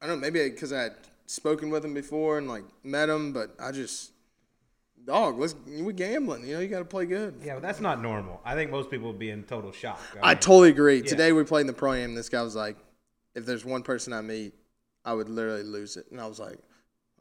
I 0.01 0.07
don't 0.07 0.19
know, 0.19 0.21
maybe 0.21 0.47
because 0.49 0.71
I 0.71 0.83
had 0.83 0.95
spoken 1.25 1.69
with 1.69 1.83
him 1.83 1.93
before 1.93 2.37
and 2.37 2.47
like 2.47 2.63
met 2.83 3.09
him, 3.09 3.33
but 3.33 3.55
I 3.59 3.71
just, 3.71 4.11
dog, 5.05 5.39
let's 5.39 5.55
we 5.67 5.91
gambling. 5.93 6.45
You 6.47 6.55
know, 6.55 6.59
you 6.59 6.67
got 6.67 6.79
to 6.79 6.85
play 6.85 7.05
good. 7.05 7.35
yeah, 7.43 7.55
but 7.55 7.63
that's 7.63 7.79
not 7.81 8.01
normal. 8.01 8.41
I 8.45 8.53
think 8.53 8.69
most 8.69 8.91
people 8.91 9.07
would 9.07 9.19
be 9.19 9.31
in 9.31 9.43
total 9.43 9.71
shock. 9.71 9.99
I 10.21 10.29
mean, 10.33 10.37
totally 10.39 10.69
agree. 10.69 11.01
Today 11.01 11.31
we 11.31 11.43
played 11.43 11.61
in 11.61 11.67
the 11.67 11.73
pro 11.73 11.93
am. 11.93 12.13
This 12.13 12.29
guy 12.29 12.41
was 12.43 12.55
like, 12.55 12.77
"If 13.33 13.45
there's 13.45 13.65
one 13.65 13.81
person 13.81 14.13
I 14.13 14.21
meet, 14.21 14.53
I 15.03 15.13
would 15.13 15.29
literally 15.29 15.63
lose 15.63 15.97
it." 15.97 16.05
And 16.11 16.21
I 16.21 16.27
was 16.27 16.39
like, 16.39 16.59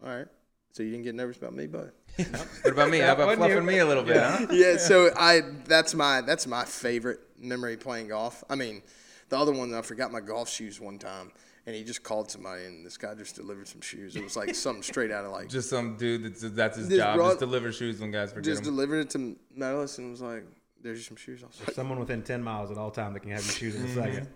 "All 0.05 0.11
right." 0.15 0.27
So 0.73 0.83
you 0.83 0.91
didn't 0.91 1.05
get 1.05 1.15
nervous 1.15 1.39
about 1.39 1.55
me, 1.55 1.67
bud? 1.67 1.93
What 2.63 2.73
about 2.73 2.91
me? 2.91 2.99
How 2.99 3.13
about 3.15 3.29
Wouldn't 3.29 3.49
you? 3.49 3.55
fluffing 3.55 3.67
me 3.67 3.79
a 3.79 3.87
little 3.87 4.03
bit, 4.03 4.19
huh? 4.19 4.47
yeah. 4.51 4.77
So 4.77 5.11
I 5.17 5.41
that's 5.65 5.95
my 5.95 6.21
that's 6.21 6.47
my 6.47 6.67
favorite 6.67 7.21
memory 7.39 7.79
playing 7.79 8.09
golf. 8.09 8.45
I 8.51 8.57
mean, 8.57 8.83
the 9.29 9.39
other 9.39 9.53
one 9.53 9.73
I 9.75 9.83
forgot 9.83 10.13
my 10.13 10.21
golf 10.21 10.49
shoes 10.49 10.81
one 10.81 10.99
time, 10.99 11.33
and 11.67 11.75
he 11.75 11.83
just 11.85 12.03
called 12.03 12.31
somebody, 12.31 12.65
and 12.65 12.85
this 12.87 12.97
guy 12.97 13.15
just 13.15 13.37
delivered 13.37 13.69
some 13.69 13.81
shoes. 13.81 14.17
It 14.17 14.23
was 14.25 14.37
like 14.37 14.55
something 14.55 14.83
straight 14.83 15.11
out 15.11 15.25
of 15.25 15.33
like 15.33 15.49
Just 15.49 15.69
some 15.71 15.97
dude 15.97 16.25
that's 16.25 16.43
that's 16.51 16.77
his 16.79 16.89
job. 16.89 17.17
brought- 17.17 17.29
just 17.31 17.41
deliver 17.41 17.73
shoes 17.73 18.01
when 18.01 18.11
guys 18.11 18.31
forget 18.31 18.45
just 18.45 18.63
them. 18.65 18.75
delivered 18.75 18.99
it 19.01 19.11
to 19.11 19.37
Medalist 19.55 19.99
and 19.99 20.11
was 20.11 20.21
like, 20.23 20.45
"There's 20.83 21.07
some 21.07 21.17
shoes." 21.17 21.43
I 21.43 21.47
was 21.47 21.61
like, 21.67 21.75
Someone 21.75 21.99
within 21.99 22.23
10 22.23 22.43
miles 22.43 22.71
at 22.71 22.79
all 22.79 22.91
time 22.91 23.13
that 23.15 23.21
can 23.21 23.31
have 23.33 23.45
your 23.45 23.53
shoes 23.55 23.75
in 23.77 23.85
a 23.87 23.95
second. 23.95 24.29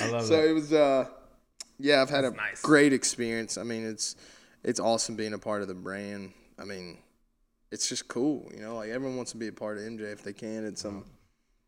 I 0.00 0.08
love 0.10 0.22
it. 0.24 0.26
so 0.26 0.36
that. 0.36 0.48
it 0.48 0.52
was 0.52 0.72
uh 0.72 1.06
yeah 1.78 2.02
i've 2.02 2.10
had 2.10 2.24
a 2.24 2.30
nice. 2.32 2.60
great 2.60 2.92
experience 2.92 3.56
i 3.56 3.62
mean 3.62 3.86
it's 3.86 4.16
it's 4.64 4.80
awesome 4.80 5.14
being 5.14 5.32
a 5.32 5.38
part 5.38 5.62
of 5.62 5.68
the 5.68 5.74
brand 5.74 6.32
i 6.58 6.64
mean 6.64 6.98
it's 7.70 7.88
just 7.88 8.08
cool 8.08 8.50
you 8.52 8.60
know 8.60 8.74
like 8.76 8.90
everyone 8.90 9.16
wants 9.16 9.30
to 9.30 9.36
be 9.36 9.46
a 9.46 9.52
part 9.52 9.76
of 9.78 9.84
mj 9.84 10.00
if 10.00 10.22
they 10.24 10.32
can 10.32 10.64
it's 10.66 10.82
some 10.82 11.04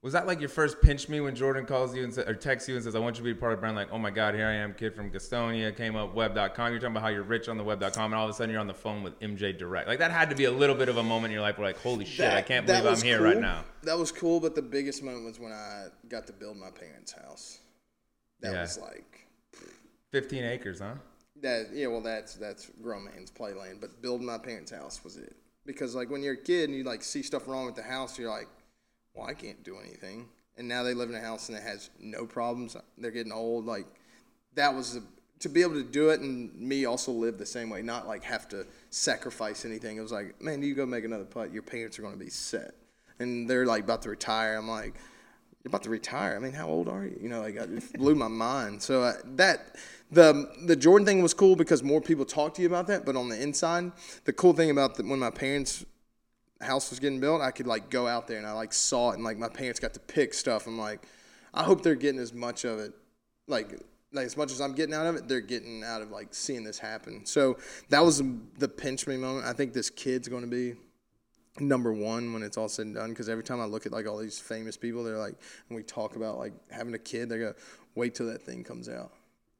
Was 0.01 0.13
that 0.13 0.29
like 0.29 0.39
your 0.39 0.49
first 0.49 0.81
pinch 0.81 1.09
me 1.09 1.21
when 1.21 1.35
Jordan 1.35 1.67
calls 1.67 1.93
you 1.93 2.05
and 2.05 2.15
sa- 2.15 2.23
or 2.23 2.35
texts 2.35 2.69
you 2.69 2.77
and 2.77 2.85
says, 2.85 2.95
I 2.95 3.01
want 3.01 3.17
you 3.19 3.25
to 3.25 3.35
be 3.35 3.35
part 3.35 3.53
of 3.53 3.59
the 3.59 3.61
brand? 3.63 3.75
Like, 3.75 3.89
oh 3.91 3.99
my 3.99 4.11
God, 4.13 4.33
here 4.37 4.47
I 4.47 4.53
am, 4.55 4.73
kid 4.73 4.95
from 4.95 5.11
Gastonia, 5.11 5.77
came 5.77 5.97
up 5.97 6.15
web.com. 6.15 6.71
You're 6.71 6.79
talking 6.79 6.93
about 6.93 7.03
how 7.03 7.09
you're 7.09 7.25
rich 7.25 7.49
on 7.49 7.57
the 7.57 7.65
web.com, 7.65 8.13
and 8.13 8.15
all 8.15 8.23
of 8.25 8.31
a 8.31 8.33
sudden 8.33 8.53
you're 8.53 8.61
on 8.61 8.69
the 8.69 8.75
phone 8.75 9.03
with 9.03 9.19
MJ 9.19 9.59
Direct. 9.59 9.89
Like, 9.89 9.99
that 9.99 10.13
had 10.13 10.31
to 10.31 10.37
be 10.37 10.45
a 10.45 10.53
little 10.53 10.77
bit 10.77 10.89
of 10.89 10.99
a 10.99 11.03
moment 11.03 11.27
in 11.27 11.33
your 11.33 11.43
life 11.43 11.59
where, 11.59 11.67
like, 11.67 11.81
holy 11.83 12.05
shit, 12.05 12.33
I 12.33 12.43
can't 12.43 12.65
that 12.69 12.75
believe 12.75 12.85
I'm 12.87 12.91
was 12.93 13.03
here 13.03 13.19
cool. 13.19 13.27
right 13.27 13.41
now. 13.41 13.65
that 13.83 13.99
was 13.99 14.13
cool 14.13 14.39
but 14.39 14.55
the 14.55 14.63
biggest 14.63 15.03
moment 15.03 15.25
was 15.25 15.41
when 15.41 15.51
i 15.53 15.87
got 16.09 16.27
to 16.29 16.33
build 16.33 16.57
my 16.57 16.71
parents 16.71 17.11
house 17.13 17.59
that 18.41 18.53
Yeah. 18.53 18.61
was 18.63 18.79
like 18.79 19.27
15 20.13 20.45
acres, 20.45 20.79
huh? 20.81 20.95
that 21.43 21.69
yeah 21.73 21.87
well 21.89 22.01
that's 22.01 22.35
that's 22.35 22.71
grown 22.83 23.05
man's 23.05 23.31
playland 23.31 23.81
but 23.81 24.01
building 24.03 24.27
my 24.27 24.39
parents 24.39 24.71
house 24.73 25.03
was 25.05 25.17
it 25.17 25.35
because 25.67 25.95
like 25.95 26.11
when 26.11 26.21
you're 26.23 26.35
a 26.35 26.43
kid 26.43 26.69
and 26.69 26.77
you 26.77 26.83
like 26.85 27.03
see 27.03 27.23
stuff 27.23 27.47
wrong 27.49 27.65
with 27.67 27.77
the 27.77 27.83
house 27.83 28.19
you're 28.19 28.29
like 28.31 28.49
well 29.19 29.29
i 29.29 29.35
can't 29.35 29.63
do 29.65 29.77
anything 29.79 30.29
and 30.57 30.67
now 30.67 30.83
they 30.83 30.95
live 30.95 31.11
in 31.11 31.17
a 31.17 31.21
house 31.21 31.49
and 31.49 31.59
it 31.59 31.63
has 31.63 31.91
no 32.01 32.25
problems 32.25 32.77
they're 32.99 33.11
getting 33.11 33.33
old 33.33 33.67
like 33.67 33.87
that 34.55 34.75
was 34.75 34.99
to 35.41 35.49
be 35.49 35.63
able 35.63 35.75
to 35.75 35.85
do 35.85 36.11
it 36.11 36.21
and 36.21 36.55
me 36.59 36.85
also 36.85 37.13
live 37.13 37.39
the 37.39 37.47
same 37.47 37.71
way 37.71 37.83
not 37.83 38.07
like 38.07 38.23
have 38.23 38.49
to 38.49 38.67
sacrifice 38.91 39.65
anything 39.65 39.97
it 39.97 40.01
was 40.01 40.13
like 40.13 40.41
man 40.41 40.63
you 40.63 40.75
go 40.75 40.87
make 40.87 41.05
another 41.05 41.25
putt 41.25 41.53
your 41.53 41.63
parents 41.63 41.99
are 41.99 42.03
going 42.03 42.15
to 42.15 42.25
be 42.25 42.31
set 42.31 42.75
and 43.19 43.49
they're 43.49 43.67
like 43.67 43.85
about 43.85 44.03
to 44.03 44.11
retire 44.11 44.57
i'm 44.57 44.69
like 44.69 44.95
you're 45.65 45.71
about 45.71 45.83
to 45.85 45.91
retire. 45.91 46.37
I 46.37 46.39
mean, 46.39 46.53
how 46.53 46.69
old 46.69 46.89
are 46.89 47.05
you? 47.05 47.19
You 47.21 47.29
know, 47.29 47.41
like 47.41 47.57
it 47.57 47.93
blew 47.99 48.15
my 48.15 48.29
mind. 48.29 48.81
So 48.81 49.03
uh, 49.03 49.15
that 49.37 49.75
the 50.11 50.49
the 50.65 50.77
Jordan 50.77 51.05
thing 51.05 51.21
was 51.21 51.35
cool 51.35 51.57
because 51.57 51.83
more 51.83 52.01
people 52.01 52.25
talk 52.25 52.55
to 52.55 52.63
you 52.63 52.69
about 52.69 52.87
that. 52.87 53.05
But 53.05 53.17
on 53.17 53.29
the 53.29 53.41
inside, 53.41 53.91
the 54.25 54.33
cool 54.33 54.53
thing 54.53 54.71
about 54.71 54.95
the, 54.95 55.03
when 55.03 55.19
my 55.19 55.31
parents' 55.31 55.85
house 56.61 56.91
was 56.91 56.99
getting 56.99 57.21
built, 57.21 57.41
I 57.41 57.51
could 57.51 57.67
like 57.67 57.91
go 57.91 58.07
out 58.07 58.27
there 58.27 58.39
and 58.39 58.47
I 58.47 58.53
like 58.53 58.73
saw 58.73 59.11
it, 59.11 59.15
and 59.15 59.25
like 59.25 59.39
my 59.39 59.49
parents 59.49 59.81
got 59.81 59.95
to 59.95 60.01
pick 60.01 60.35
stuff. 60.35 60.67
I'm 60.67 60.79
like, 60.79 61.07
I 61.55 61.63
hope 61.63 61.83
they're 61.83 61.95
getting 61.95 62.21
as 62.21 62.33
much 62.33 62.65
of 62.65 62.79
it, 62.79 62.93
like 63.47 63.81
like 64.13 64.27
as 64.27 64.37
much 64.37 64.51
as 64.51 64.61
I'm 64.61 64.75
getting 64.75 64.95
out 64.95 65.07
of 65.07 65.17
it, 65.17 65.29
they're 65.29 65.41
getting 65.41 65.85
out 65.85 66.03
of 66.03 66.11
like 66.11 66.29
seeing 66.31 66.65
this 66.65 66.79
happen. 66.79 67.27
So 67.27 67.59
that 67.91 68.05
was 68.05 68.23
the 68.59 68.69
pinch 68.69 69.07
me 69.07 69.17
moment. 69.17 69.47
I 69.47 69.53
think 69.53 69.73
this 69.73 69.91
kid's 69.91 70.29
going 70.29 70.43
to 70.43 70.49
be 70.49 70.75
number 71.61 71.93
one 71.93 72.33
when 72.33 72.43
it's 72.43 72.57
all 72.57 72.69
said 72.69 72.87
and 72.87 72.95
done. 72.95 73.11
Because 73.11 73.29
every 73.29 73.45
time 73.45 73.61
I 73.61 73.65
look 73.65 73.87
at 73.87 73.93
like 73.93 74.07
all 74.07 74.19
these 74.19 74.39
famous 74.39 74.77
people, 74.77 75.05
they're 75.05 75.19
like, 75.19 75.35
and 75.69 75.77
we 75.77 75.83
talk 75.83 76.17
about 76.17 76.39
like 76.39 76.53
having 76.71 76.95
a 76.95 76.99
kid, 76.99 77.29
they're 77.29 77.39
gonna 77.39 77.55
wait 77.95 78.15
till 78.15 78.27
that 78.27 78.43
thing 78.43 78.65
comes 78.65 78.89
out. 78.89 79.13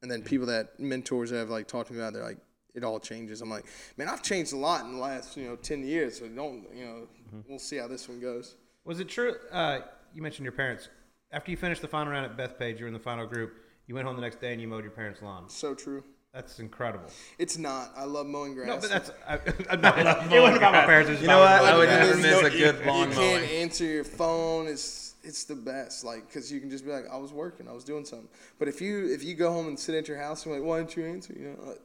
And 0.03 0.11
then 0.11 0.23
people 0.23 0.47
that 0.47 0.79
mentors 0.79 1.31
have 1.31 1.51
like 1.51 1.67
talked 1.67 1.89
to 1.89 1.93
me 1.93 2.01
about, 2.01 2.13
they're 2.13 2.25
like, 2.25 2.39
it 2.79 2.85
all 2.85 2.99
changes. 2.99 3.43
I'm 3.43 3.51
like, 3.51 3.67
man, 3.97 4.09
I've 4.09 4.23
changed 4.23 4.53
a 4.55 4.57
lot 4.57 4.85
in 4.85 4.93
the 4.93 4.99
last 4.99 5.37
you 5.37 5.47
know 5.47 5.57
ten 5.57 5.87
years. 5.87 6.19
So 6.19 6.29
don't 6.29 6.65
you 6.75 6.85
know, 6.85 7.09
we'll 7.47 7.59
see 7.59 7.77
how 7.77 7.89
this 7.89 8.09
one 8.09 8.21
goes. 8.21 8.57
Was 8.85 9.01
it 9.01 9.09
true? 9.09 9.35
Uh, 9.53 9.81
you 10.15 10.23
mentioned 10.23 10.45
your 10.45 10.53
parents. 10.53 10.89
After 11.31 11.51
you 11.51 11.59
finished 11.59 11.83
the 11.83 11.89
final 11.89 12.13
round 12.13 12.25
at 12.25 12.37
Bethpage, 12.39 12.79
you 12.79 12.85
were 12.85 12.89
in 12.89 12.95
the 12.95 12.99
final 12.99 13.27
group. 13.27 13.53
You 13.87 13.95
went 13.95 14.07
home 14.07 14.17
the 14.17 14.23
next 14.23 14.41
day 14.41 14.53
and 14.53 14.61
you 14.61 14.69
mowed 14.69 14.85
your 14.85 14.93
parents' 14.93 15.21
lawn. 15.21 15.49
So 15.49 15.75
true. 15.75 16.03
That's 16.33 16.59
incredible. 16.61 17.11
It's 17.39 17.57
not. 17.57 17.93
I 17.97 18.05
love 18.05 18.27
mowing 18.27 18.55
grass. 18.55 18.69
No, 18.69 18.79
but 18.79 18.91
that's 18.91 19.11
I, 19.27 19.35
I, 19.71 19.77
no, 19.77 20.37
it 20.37 20.41
wasn't 20.41 20.59
about 20.59 20.73
my 20.73 20.85
parents. 20.85 21.09
It 21.09 21.13
was 21.15 21.23
You 21.23 21.29
know 21.29 21.39
what? 21.39 21.49
I 21.49 21.77
would 21.77 21.89
never 21.89 22.17
miss 22.17 22.41
you 22.41 22.47
a 22.47 22.51
good 22.51 22.81
you, 22.81 22.87
lawn 22.87 23.11
You 23.11 23.17
mowing. 23.17 23.41
can't 23.41 23.51
answer 23.51 23.85
your 23.85 24.05
phone. 24.05 24.69
It's 24.69 25.15
it's 25.23 25.45
the 25.45 25.55
best. 25.55 26.05
Like, 26.05 26.33
cause 26.33 26.53
you 26.53 26.61
can 26.61 26.71
just 26.71 26.85
be 26.85 26.93
like, 26.93 27.05
I 27.11 27.17
was 27.17 27.33
working, 27.33 27.67
I 27.69 27.73
was 27.73 27.85
doing 27.85 28.05
something. 28.05 28.29
But 28.59 28.69
if 28.69 28.81
you 28.81 29.13
if 29.13 29.25
you 29.25 29.35
go 29.35 29.53
home 29.53 29.69
and 29.69 29.79
sit 29.79 29.95
at 29.95 30.07
your 30.07 30.19
house 30.19 30.45
and 30.45 30.55
like, 30.55 30.63
why 30.63 30.79
didn't 30.79 30.97
you 30.97 31.07
answer? 31.07 31.35
You 31.35 31.49
know, 31.49 31.69
like, 31.69 31.81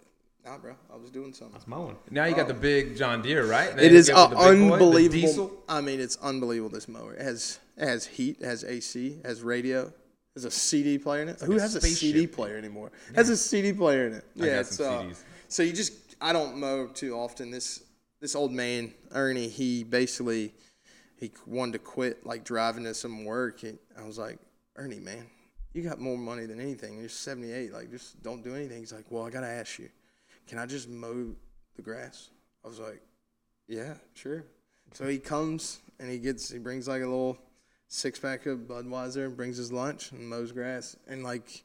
nah, 0.45 0.57
bro, 0.57 0.73
I 0.93 0.97
was 0.97 1.09
doing 1.11 1.33
something. 1.33 1.55
It's 1.55 1.67
mowing. 1.67 1.95
Now 2.11 2.25
you 2.25 2.35
got 2.35 2.47
the 2.47 2.53
big 2.53 2.95
John 2.97 3.21
Deere, 3.21 3.45
right? 3.45 3.75
They 3.75 3.85
It 3.85 3.93
is 3.93 4.07
get 4.09 4.29
with 4.29 4.37
boy, 4.37 4.49
unbelievable. 4.73 5.51
I 5.67 5.81
mean, 5.81 5.99
it's 5.99 6.17
unbelievable. 6.17 6.69
This 6.69 6.87
mower. 6.87 7.13
It 7.13 7.21
has 7.21 7.59
it 7.77 7.87
has 7.87 8.05
heat, 8.05 8.37
it 8.41 8.45
has 8.45 8.63
AC, 8.63 9.19
it 9.23 9.25
has 9.25 9.41
radio. 9.41 9.91
There's 10.35 10.45
a 10.45 10.51
CD 10.51 10.97
player 10.97 11.21
in 11.21 11.29
it. 11.29 11.39
Who 11.41 11.57
a 11.57 11.61
has 11.61 11.75
a. 11.75 11.81
CD 11.81 12.25
player 12.27 12.57
anymore? 12.57 12.91
Has 13.15 13.29
a 13.29 13.37
CD 13.37 13.71
player 13.71 14.07
in 14.07 14.13
it. 14.13 14.25
I 14.41 14.45
Yeah, 14.45 14.51
got 14.53 14.59
it's 14.61 14.75
some 14.77 14.93
uh, 14.93 15.01
CDs. 15.03 15.23
so 15.47 15.63
you 15.63 15.73
just 15.73 15.93
I 16.19 16.33
don't 16.33 16.57
mow 16.57 16.87
too 16.87 17.15
often. 17.15 17.51
This 17.51 17.83
this 18.19 18.35
old 18.35 18.51
man 18.51 18.93
Ernie, 19.11 19.47
he 19.47 19.83
basically 19.83 20.53
he 21.19 21.31
wanted 21.45 21.73
to 21.73 21.79
quit 21.79 22.25
like 22.25 22.43
driving 22.43 22.83
to 22.85 22.93
some 22.93 23.25
work. 23.25 23.63
And 23.63 23.77
I 23.97 24.03
was 24.05 24.17
like, 24.17 24.39
Ernie, 24.75 24.99
man, 24.99 25.25
you 25.73 25.83
got 25.83 25.99
more 25.99 26.17
money 26.17 26.45
than 26.47 26.59
anything. 26.59 26.97
You're 26.99 27.09
78. 27.09 27.71
Like, 27.71 27.91
just 27.91 28.21
don't 28.23 28.43
do 28.43 28.55
anything. 28.55 28.79
He's 28.79 28.91
like, 28.91 29.05
well, 29.09 29.25
I 29.25 29.29
gotta 29.29 29.47
ask 29.47 29.77
you, 29.79 29.89
can 30.47 30.57
I 30.57 30.65
just 30.65 30.89
mow 30.89 31.35
the 31.75 31.81
grass? 31.81 32.29
I 32.63 32.67
was 32.67 32.79
like, 32.79 33.01
yeah, 33.67 33.95
sure. 34.13 34.45
So 34.93 35.07
he 35.07 35.17
comes 35.17 35.81
and 35.99 36.09
he 36.09 36.19
gets 36.19 36.51
he 36.51 36.59
brings 36.59 36.87
like 36.87 37.01
a 37.01 37.05
little 37.05 37.37
six 37.87 38.19
pack 38.19 38.45
of 38.45 38.59
Budweiser 38.59 39.25
and 39.25 39.37
brings 39.37 39.57
his 39.57 39.71
lunch 39.71 40.11
and 40.11 40.27
mows 40.27 40.51
grass 40.51 40.95
and 41.07 41.23
like. 41.23 41.63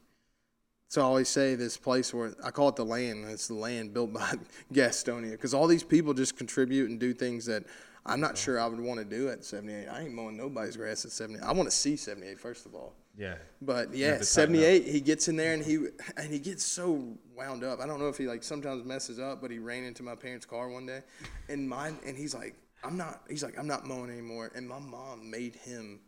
So 0.91 1.03
I 1.03 1.05
always 1.05 1.29
say 1.29 1.55
this 1.55 1.77
place 1.77 2.15
where 2.15 2.35
I 2.43 2.51
call 2.51 2.71
it 2.71 2.77
the 2.77 2.85
land. 2.85 3.27
It's 3.29 3.49
the 3.49 3.55
land 3.55 3.93
built 3.93 4.15
by 4.15 4.33
Gastonia 4.73 5.33
because 5.33 5.53
all 5.53 5.67
these 5.67 5.83
people 5.83 6.15
just 6.15 6.39
contribute 6.39 6.89
and 6.89 6.99
do 6.99 7.13
things 7.13 7.45
that 7.45 7.65
I'm 8.07 8.21
not 8.21 8.39
sure 8.39 8.59
I 8.59 8.67
would 8.67 8.81
want 8.81 8.99
to 8.99 9.05
do 9.05 9.29
at 9.29 9.45
78. 9.45 9.87
I 9.87 10.03
ain't 10.03 10.15
mowing 10.15 10.39
nobody's 10.39 10.79
grass 10.79 11.05
at 11.05 11.11
78. 11.11 11.45
I 11.45 11.53
want 11.53 11.69
to 11.69 11.77
see 11.77 11.95
78 11.95 12.41
first 12.41 12.65
of 12.65 12.75
all. 12.75 12.95
Yeah. 13.19 13.35
But 13.61 13.93
yeah, 13.93 14.13
to 14.13 14.19
tighten 14.19 14.21
up. 14.21 14.27
78. 14.63 14.87
He 14.87 15.01
gets 15.01 15.27
in 15.27 15.37
there 15.37 15.53
and 15.53 15.65
he 15.65 15.79
and 16.17 16.33
he 16.33 16.39
gets 16.39 16.65
so 16.65 17.17
wound 17.37 17.65
up. 17.65 17.81
I 17.81 17.87
don't 17.87 17.99
know 17.99 18.09
if 18.09 18.17
he 18.17 18.29
like 18.29 18.45
sometimes 18.45 18.85
messes 18.85 19.19
up, 19.19 19.43
but 19.43 19.51
he 19.51 19.59
ran 19.59 19.83
into 19.83 20.05
my 20.05 20.15
parents' 20.15 20.47
car 20.47 20.69
one 20.69 20.87
day, 20.87 21.03
and 21.49 21.69
mine. 21.69 21.99
And 22.07 22.17
he's 22.17 22.35
like, 22.35 22.55
"I'm 22.85 22.97
not." 22.97 23.23
He's 23.29 23.43
like, 23.43 23.59
"I'm 23.59 23.67
not 23.67 23.87
mowing 23.87 24.11
anymore." 24.11 24.53
And 24.55 24.69
my 24.69 24.79
mom 24.79 25.29
made 25.29 25.57
him 25.57 25.99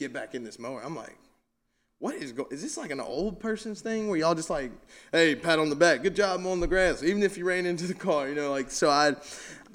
get 0.00 0.12
back 0.12 0.34
in 0.34 0.42
this 0.42 0.58
mower. 0.58 0.82
I'm 0.84 0.96
like, 0.96 1.16
"What 2.00 2.16
is 2.16 2.32
go? 2.32 2.48
Is 2.50 2.60
this 2.60 2.76
like 2.76 2.90
an 2.90 3.00
old 3.00 3.38
person's 3.38 3.80
thing 3.80 4.08
where 4.08 4.18
y'all 4.18 4.34
just 4.34 4.50
like, 4.50 4.72
hey, 5.12 5.36
pat 5.36 5.60
on 5.60 5.70
the 5.70 5.76
back, 5.76 6.02
good 6.02 6.16
job 6.16 6.40
mowing 6.40 6.58
the 6.58 6.66
grass, 6.66 7.04
even 7.04 7.22
if 7.22 7.38
you 7.38 7.44
ran 7.44 7.66
into 7.66 7.86
the 7.86 7.94
car, 7.94 8.28
you 8.28 8.34
know?" 8.34 8.50
Like, 8.50 8.72
so 8.72 8.90
I, 8.90 9.14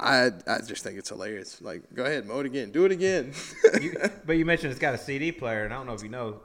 I, 0.01 0.31
I 0.45 0.59
just 0.67 0.83
think 0.83 0.97
it's 0.99 1.09
hilarious. 1.09 1.61
Like, 1.61 1.83
go 1.93 2.03
ahead, 2.03 2.25
mow 2.25 2.41
it 2.41 2.45
again, 2.45 2.71
do 2.71 2.83
it 2.83 2.91
again. 2.91 3.31
You, 3.81 3.95
but 4.25 4.33
you 4.33 4.43
mentioned 4.43 4.71
it's 4.71 4.81
got 4.81 4.93
a 4.93 4.97
CD 4.97 5.31
player, 5.31 5.63
and 5.63 5.73
I 5.73 5.77
don't 5.77 5.87
know 5.87 5.93
if 5.93 6.03
you 6.03 6.09
know. 6.09 6.41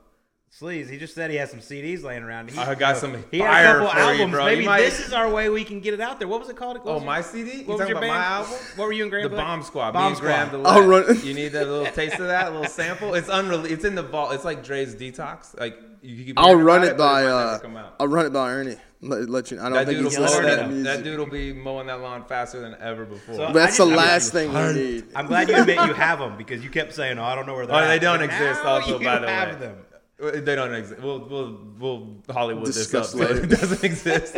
Sleaze, 0.51 0.89
he 0.89 0.97
just 0.97 1.15
said 1.15 1.31
he 1.31 1.37
has 1.37 1.51
some 1.51 1.61
CDs 1.61 2.03
laying 2.03 2.23
around. 2.23 2.51
He, 2.51 2.59
I 2.59 2.75
got 2.75 2.97
some 2.97 3.23
He 3.31 3.39
had 3.41 3.67
a 3.77 3.79
couple 3.79 3.89
for 3.91 3.97
you, 3.99 4.03
albums. 4.13 4.31
bro. 4.33 4.47
You 4.47 4.51
Maybe 4.57 4.67
might- 4.67 4.81
this 4.81 4.99
is 5.07 5.13
our 5.13 5.31
way 5.31 5.49
we 5.51 5.63
can 5.63 5.81
get 5.81 5.93
it 5.95 6.01
out 6.01 6.19
there. 6.19 6.27
What 6.27 6.41
was 6.41 6.49
it 6.49 6.57
called? 6.57 6.79
What 6.79 6.87
Oh, 6.87 6.95
was 6.95 7.05
my 7.05 7.17
your- 7.17 7.23
CD? 7.25 7.51
You 7.51 7.59
What 7.59 7.69
was 7.69 7.79
talking 7.81 7.89
your 7.89 7.99
about 7.99 8.01
band? 8.01 8.13
my 8.19 8.25
album? 8.25 8.53
What 8.77 8.87
were 8.87 8.93
you 8.93 9.03
and 9.03 9.11
Graham? 9.11 9.23
The 9.25 9.29
playing? 9.29 9.45
Bomb 9.47 9.63
Squad. 9.63 9.91
Bomb 9.93 10.05
Me 10.05 10.09
and 10.13 10.21
Graham 10.21 10.49
Squad. 10.49 10.63
the 10.65 10.69
I'll 10.69 10.83
run- 10.83 11.21
You 11.23 11.35
need 11.35 11.55
a 11.55 11.65
little 11.65 11.87
taste 11.93 12.15
of 12.19 12.27
that, 12.29 12.49
a 12.49 12.51
little 12.51 12.65
sample. 12.67 13.15
It's 13.15 13.29
unreleased. 13.29 13.73
It's 13.73 13.85
in 13.85 13.95
the 13.95 14.03
vault. 14.03 14.33
It's 14.33 14.45
like 14.45 14.65
Dre's 14.65 14.95
Detox. 14.95 15.59
Like 15.61 15.79
you 16.01 16.25
keep 16.25 16.39
I'll 16.39 16.55
run 16.57 16.79
about 16.83 16.93
it 16.93 16.97
by. 16.99 17.23
but 17.25 17.29
uh, 17.29 17.59
come 17.59 17.77
out. 17.77 17.95
I'll 18.01 18.09
run 18.09 18.25
it 18.27 18.33
by 18.33 18.51
Ernie. 18.51 18.77
Let, 19.01 19.29
let 19.31 19.51
you. 19.53 19.61
I 19.61 19.65
don't 19.65 19.73
That 19.75 19.87
think 19.87 19.99
dude 19.99 20.05
will 20.07 20.11
he's 20.11 20.19
listening 20.19 20.47
that. 20.57 20.69
music. 20.69 20.85
That 20.85 21.05
dude 21.05 21.19
will 21.21 21.27
be 21.27 21.53
mowing 21.53 21.87
that 21.87 22.01
lawn 22.01 22.25
faster 22.25 22.59
than 22.61 22.75
ever 22.81 23.05
before. 23.05 23.35
So- 23.37 23.53
that's 23.53 23.79
I 23.79 23.85
the 23.85 23.95
last 23.95 24.33
thing 24.33 24.53
you 24.53 24.73
need. 24.73 25.05
I'm 25.15 25.27
glad 25.27 25.49
you 25.49 25.55
admit 25.57 25.77
you 25.87 25.93
have 25.95 26.19
them 26.19 26.37
because 26.37 26.65
you 26.65 26.71
kept 26.71 26.95
saying, 26.95 27.17
"Oh, 27.19 27.23
I 27.23 27.35
don't 27.37 27.47
know 27.47 27.55
where 27.55 27.67
they're 27.67 27.77
Oh, 27.85 27.87
they 27.87 27.99
don't 28.01 28.23
exist. 28.23 28.65
Also, 28.65 28.99
by 28.99 29.19
the 29.21 29.29
have 29.29 29.51
way, 29.61 29.67
them. 29.67 29.77
They 30.19 30.55
don't 30.55 30.75
exist. 30.75 31.01
We'll 31.01 31.21
we'll 31.21 31.59
we'll 31.79 32.17
Hollywood 32.31 32.67
Discuss 32.67 33.13
this 33.13 33.21
up. 33.21 33.29
so 33.29 33.35
later. 33.35 33.45
It 33.45 33.51
doesn't 33.51 33.85
exist. 33.85 34.35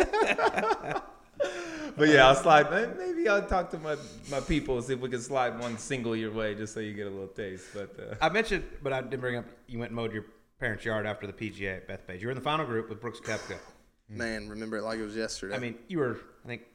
but 1.97 2.07
yeah, 2.09 2.27
I'll 2.27 2.35
slide. 2.35 2.69
Maybe 2.97 3.27
I'll 3.27 3.45
talk 3.45 3.71
to 3.71 3.79
my 3.79 3.95
my 4.29 4.39
people 4.41 4.77
and 4.77 4.85
see 4.85 4.93
if 4.93 4.99
we 4.99 5.09
can 5.09 5.21
slide 5.21 5.59
one 5.59 5.77
single 5.77 6.15
your 6.15 6.31
way, 6.31 6.55
just 6.55 6.73
so 6.73 6.79
you 6.79 6.93
get 6.93 7.07
a 7.07 7.09
little 7.09 7.27
taste. 7.27 7.67
But 7.73 7.95
uh, 7.99 8.15
I 8.21 8.29
mentioned, 8.29 8.63
but 8.83 8.93
I 8.93 9.01
didn't 9.01 9.21
bring 9.21 9.37
up. 9.37 9.45
You 9.67 9.79
went 9.79 9.89
and 9.91 9.95
mowed 9.95 10.13
your 10.13 10.25
parents' 10.59 10.85
yard 10.85 11.05
after 11.05 11.25
the 11.27 11.33
PGA 11.33 11.77
at 11.77 11.87
Bethpage. 11.87 12.21
You 12.21 12.27
were 12.27 12.31
in 12.31 12.37
the 12.37 12.43
final 12.43 12.65
group 12.65 12.87
with 12.89 13.01
Brooks 13.01 13.19
Koepka. 13.19 13.57
Man, 14.07 14.49
remember 14.49 14.77
it 14.77 14.83
like 14.83 14.99
it 14.99 15.03
was 15.03 15.15
yesterday. 15.15 15.55
I 15.55 15.59
mean, 15.59 15.75
you 15.87 15.97
were, 15.99 16.19
I 16.43 16.47
think, 16.47 16.61
was 16.61 16.69
it 16.69 16.70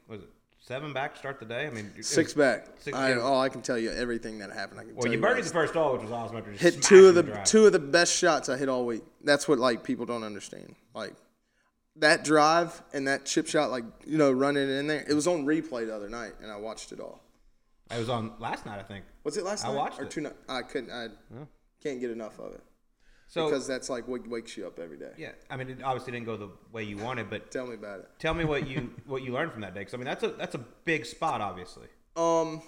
seven 0.66 0.92
back 0.92 1.12
to 1.14 1.18
start 1.18 1.38
the 1.38 1.46
day? 1.46 1.66
I 1.66 1.70
mean, 1.70 1.90
six 2.02 2.34
back. 2.34 2.66
Six- 2.78 2.96
I, 2.96 3.12
oh, 3.14 3.38
I 3.38 3.48
can 3.48 3.62
tell 3.62 3.78
you 3.78 3.90
everything 3.90 4.38
that 4.38 4.52
happened. 4.52 4.80
I 4.80 4.84
can 4.84 4.94
Well, 4.94 5.02
tell 5.04 5.12
you 5.12 5.18
birdied 5.20 5.44
the 5.44 5.50
first 5.50 5.74
hole, 5.74 5.92
which 5.94 6.02
was 6.02 6.10
awesome. 6.12 6.36
After 6.36 6.50
just 6.52 6.62
hit 6.62 6.82
two 6.82 7.06
of 7.08 7.14
the 7.14 7.22
drive. 7.22 7.44
two 7.44 7.66
of 7.66 7.72
the 7.72 7.78
best 7.78 8.12
shots 8.14 8.48
I 8.48 8.56
hit 8.56 8.68
all 8.68 8.84
week. 8.86 9.02
That's 9.22 9.46
what 9.48 9.58
like 9.58 9.84
people 9.84 10.06
don't 10.06 10.24
understand. 10.24 10.74
Like 10.94 11.14
that 11.96 12.24
drive 12.24 12.82
and 12.92 13.08
that 13.08 13.24
chip 13.24 13.46
shot, 13.46 13.70
like 13.70 13.84
you 14.06 14.18
know, 14.18 14.30
running 14.32 14.64
it 14.64 14.72
in 14.72 14.86
there. 14.86 15.04
It 15.08 15.14
was 15.14 15.26
on 15.26 15.44
replay 15.46 15.86
the 15.86 15.94
other 15.94 16.08
night, 16.08 16.32
and 16.42 16.50
I 16.50 16.56
watched 16.56 16.92
it 16.92 17.00
all. 17.00 17.22
It 17.90 17.98
was 17.98 18.08
on 18.08 18.32
last 18.40 18.66
night, 18.66 18.80
I 18.80 18.82
think. 18.82 19.04
Was 19.22 19.36
it 19.36 19.44
last 19.44 19.64
I 19.64 19.68
night 19.68 19.74
I 19.74 19.76
watched 19.76 20.00
or 20.00 20.04
it. 20.04 20.10
two 20.10 20.20
nights? 20.22 20.34
I 20.48 20.62
couldn't. 20.62 20.90
I 20.90 21.08
can't 21.82 22.00
get 22.00 22.10
enough 22.10 22.38
of 22.40 22.52
it 22.54 22.62
So 23.28 23.46
because 23.46 23.66
that's 23.66 23.90
like 23.90 24.06
what 24.06 24.26
wakes 24.28 24.56
you 24.56 24.66
up 24.66 24.78
every 24.78 24.96
day. 24.98 25.12
yeah, 25.18 25.32
I 25.50 25.56
mean, 25.56 25.68
it 25.68 25.82
obviously 25.82 26.12
didn't 26.12 26.26
go 26.26 26.36
the 26.36 26.50
way 26.72 26.84
you 26.84 26.96
wanted, 26.96 27.28
but 27.28 27.50
Tell 27.50 27.66
me 27.66 27.74
about 27.74 28.00
it. 28.00 28.08
tell 28.18 28.34
me 28.34 28.44
what 28.44 28.68
you 28.68 28.90
what 29.06 29.22
you 29.22 29.32
learned 29.32 29.52
from 29.52 29.62
that 29.62 29.74
day. 29.74 29.80
Because 29.80 29.94
I 29.94 29.96
mean, 29.96 30.06
that's 30.06 30.22
a 30.22 30.28
that's 30.28 30.54
a 30.54 30.64
big 30.84 31.04
spot, 31.04 31.40
obviously. 31.40 31.88
Um, 32.16 32.62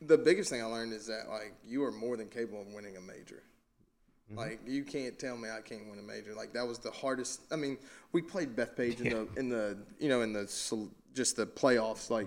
the 0.00 0.18
biggest 0.18 0.50
thing 0.50 0.60
I 0.62 0.66
learned 0.66 0.92
is 0.92 1.06
that 1.06 1.28
like 1.28 1.54
you 1.66 1.82
are 1.84 1.92
more 1.92 2.16
than 2.16 2.28
capable 2.28 2.60
of 2.60 2.68
winning 2.68 2.96
a 2.96 3.00
major. 3.00 3.42
Like 4.28 4.58
you 4.66 4.82
can't 4.82 5.16
tell 5.18 5.36
me 5.36 5.48
I 5.48 5.60
can't 5.60 5.88
win 5.88 6.00
a 6.00 6.02
major. 6.02 6.34
Like 6.34 6.52
that 6.54 6.66
was 6.66 6.80
the 6.80 6.90
hardest. 6.90 7.42
I 7.52 7.56
mean, 7.56 7.78
we 8.10 8.20
played 8.22 8.56
Beth 8.56 8.76
Bethpage 8.76 9.00
in 9.00 9.10
the 9.10 9.28
in 9.38 9.48
the 9.48 9.78
you 10.00 10.08
know 10.08 10.22
in 10.22 10.32
the 10.32 10.46
just 11.14 11.36
the 11.36 11.46
playoffs. 11.46 12.10
Like 12.10 12.26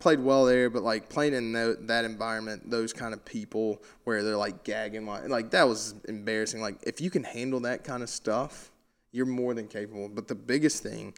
played 0.00 0.20
well 0.20 0.44
there, 0.44 0.70
but 0.70 0.82
like 0.82 1.08
playing 1.08 1.34
in 1.34 1.52
tho- 1.52 1.76
that 1.80 2.04
environment, 2.04 2.70
those 2.70 2.92
kind 2.92 3.12
of 3.12 3.24
people 3.24 3.82
where 4.04 4.22
they're 4.22 4.36
like 4.36 4.64
gagging, 4.64 5.06
like 5.06 5.50
that 5.50 5.68
was 5.68 5.94
embarrassing. 6.08 6.60
Like 6.60 6.76
if 6.82 7.00
you 7.00 7.10
can 7.10 7.24
handle 7.24 7.60
that 7.60 7.84
kind 7.84 8.02
of 8.02 8.08
stuff, 8.08 8.70
you're 9.12 9.26
more 9.26 9.54
than 9.54 9.68
capable. 9.68 10.08
But 10.08 10.28
the 10.28 10.34
biggest 10.34 10.82
thing 10.82 11.14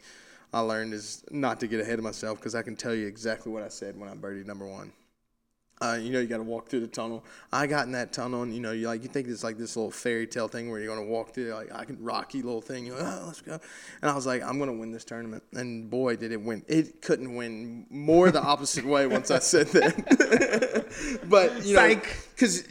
I 0.53 0.59
learned 0.59 0.93
is 0.93 1.23
not 1.31 1.59
to 1.61 1.67
get 1.67 1.79
ahead 1.79 1.99
of 1.99 2.03
myself 2.03 2.39
because 2.39 2.55
I 2.55 2.61
can 2.61 2.75
tell 2.75 2.93
you 2.93 3.07
exactly 3.07 3.51
what 3.51 3.63
I 3.63 3.69
said 3.69 3.97
when 3.97 4.09
I 4.09 4.15
birdied 4.15 4.45
number 4.45 4.65
one. 4.65 4.91
Uh, 5.81 5.97
you 5.99 6.11
know, 6.11 6.19
you 6.19 6.27
got 6.27 6.37
to 6.37 6.43
walk 6.43 6.69
through 6.69 6.81
the 6.81 6.87
tunnel. 6.87 7.25
I 7.51 7.65
got 7.65 7.87
in 7.87 7.91
that 7.93 8.13
tunnel, 8.13 8.43
and 8.43 8.53
you 8.53 8.59
know, 8.59 8.71
you 8.71 8.87
like 8.87 9.01
you 9.01 9.09
think 9.09 9.27
it's 9.27 9.43
like 9.43 9.57
this 9.57 9.75
little 9.75 9.89
fairy 9.89 10.27
tale 10.27 10.47
thing 10.47 10.69
where 10.69 10.79
you're 10.79 10.95
gonna 10.95 11.07
walk 11.07 11.33
through, 11.33 11.53
like 11.53 11.73
I 11.73 11.85
can 11.85 12.01
rocky 12.03 12.43
little 12.43 12.61
thing. 12.61 12.85
You're 12.85 13.01
like, 13.01 13.13
oh, 13.19 13.23
let's 13.25 13.41
go. 13.41 13.59
And 14.01 14.11
I 14.11 14.15
was 14.15 14.27
like, 14.27 14.43
I'm 14.43 14.59
gonna 14.59 14.73
win 14.73 14.91
this 14.91 15.03
tournament, 15.03 15.43
and 15.53 15.89
boy, 15.89 16.17
did 16.17 16.31
it 16.31 16.41
win! 16.41 16.63
It 16.67 17.01
couldn't 17.01 17.33
win 17.35 17.87
more 17.89 18.29
the 18.29 18.41
opposite 18.41 18.85
way 18.85 19.07
once 19.07 19.31
I 19.31 19.39
said 19.39 19.67
that. 19.69 21.19
but 21.29 21.65
you 21.65 21.75
know, 21.75 21.99
because 22.35 22.67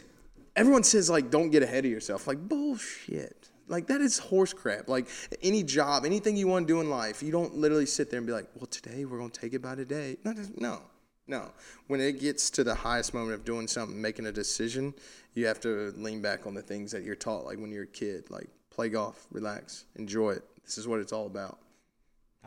everyone 0.55 0.83
says 0.83 1.09
like 1.09 1.29
don't 1.29 1.49
get 1.49 1.63
ahead 1.63 1.83
of 1.85 1.91
yourself. 1.91 2.27
Like 2.27 2.39
bullshit. 2.47 3.49
Like 3.67 3.87
that 3.87 4.01
is 4.01 4.19
horse 4.19 4.53
crap. 4.53 4.87
Like 4.87 5.07
any 5.41 5.63
job, 5.63 6.05
anything 6.05 6.35
you 6.35 6.47
want 6.47 6.67
to 6.67 6.73
do 6.73 6.81
in 6.81 6.89
life, 6.89 7.23
you 7.23 7.31
don't 7.31 7.55
literally 7.55 7.85
sit 7.85 8.09
there 8.09 8.17
and 8.19 8.27
be 8.27 8.33
like, 8.33 8.47
"Well, 8.55 8.67
today 8.67 9.05
we're 9.05 9.17
gonna 9.17 9.29
take 9.29 9.53
it 9.53 9.61
by 9.61 9.75
today." 9.75 10.17
No, 10.23 10.33
no, 10.57 10.81
no. 11.27 11.49
When 11.87 12.01
it 12.01 12.19
gets 12.19 12.49
to 12.51 12.63
the 12.63 12.75
highest 12.75 13.13
moment 13.13 13.33
of 13.33 13.45
doing 13.45 13.67
something, 13.67 13.99
making 13.99 14.25
a 14.25 14.31
decision, 14.31 14.93
you 15.33 15.45
have 15.47 15.59
to 15.61 15.93
lean 15.97 16.21
back 16.21 16.45
on 16.45 16.53
the 16.53 16.61
things 16.61 16.91
that 16.91 17.03
you're 17.03 17.15
taught. 17.15 17.45
Like 17.45 17.59
when 17.59 17.71
you're 17.71 17.83
a 17.83 17.87
kid, 17.87 18.29
like 18.29 18.49
play 18.69 18.89
golf, 18.89 19.27
relax, 19.31 19.85
enjoy 19.95 20.31
it. 20.31 20.43
This 20.65 20.77
is 20.77 20.87
what 20.87 20.99
it's 20.99 21.13
all 21.13 21.27
about. 21.27 21.59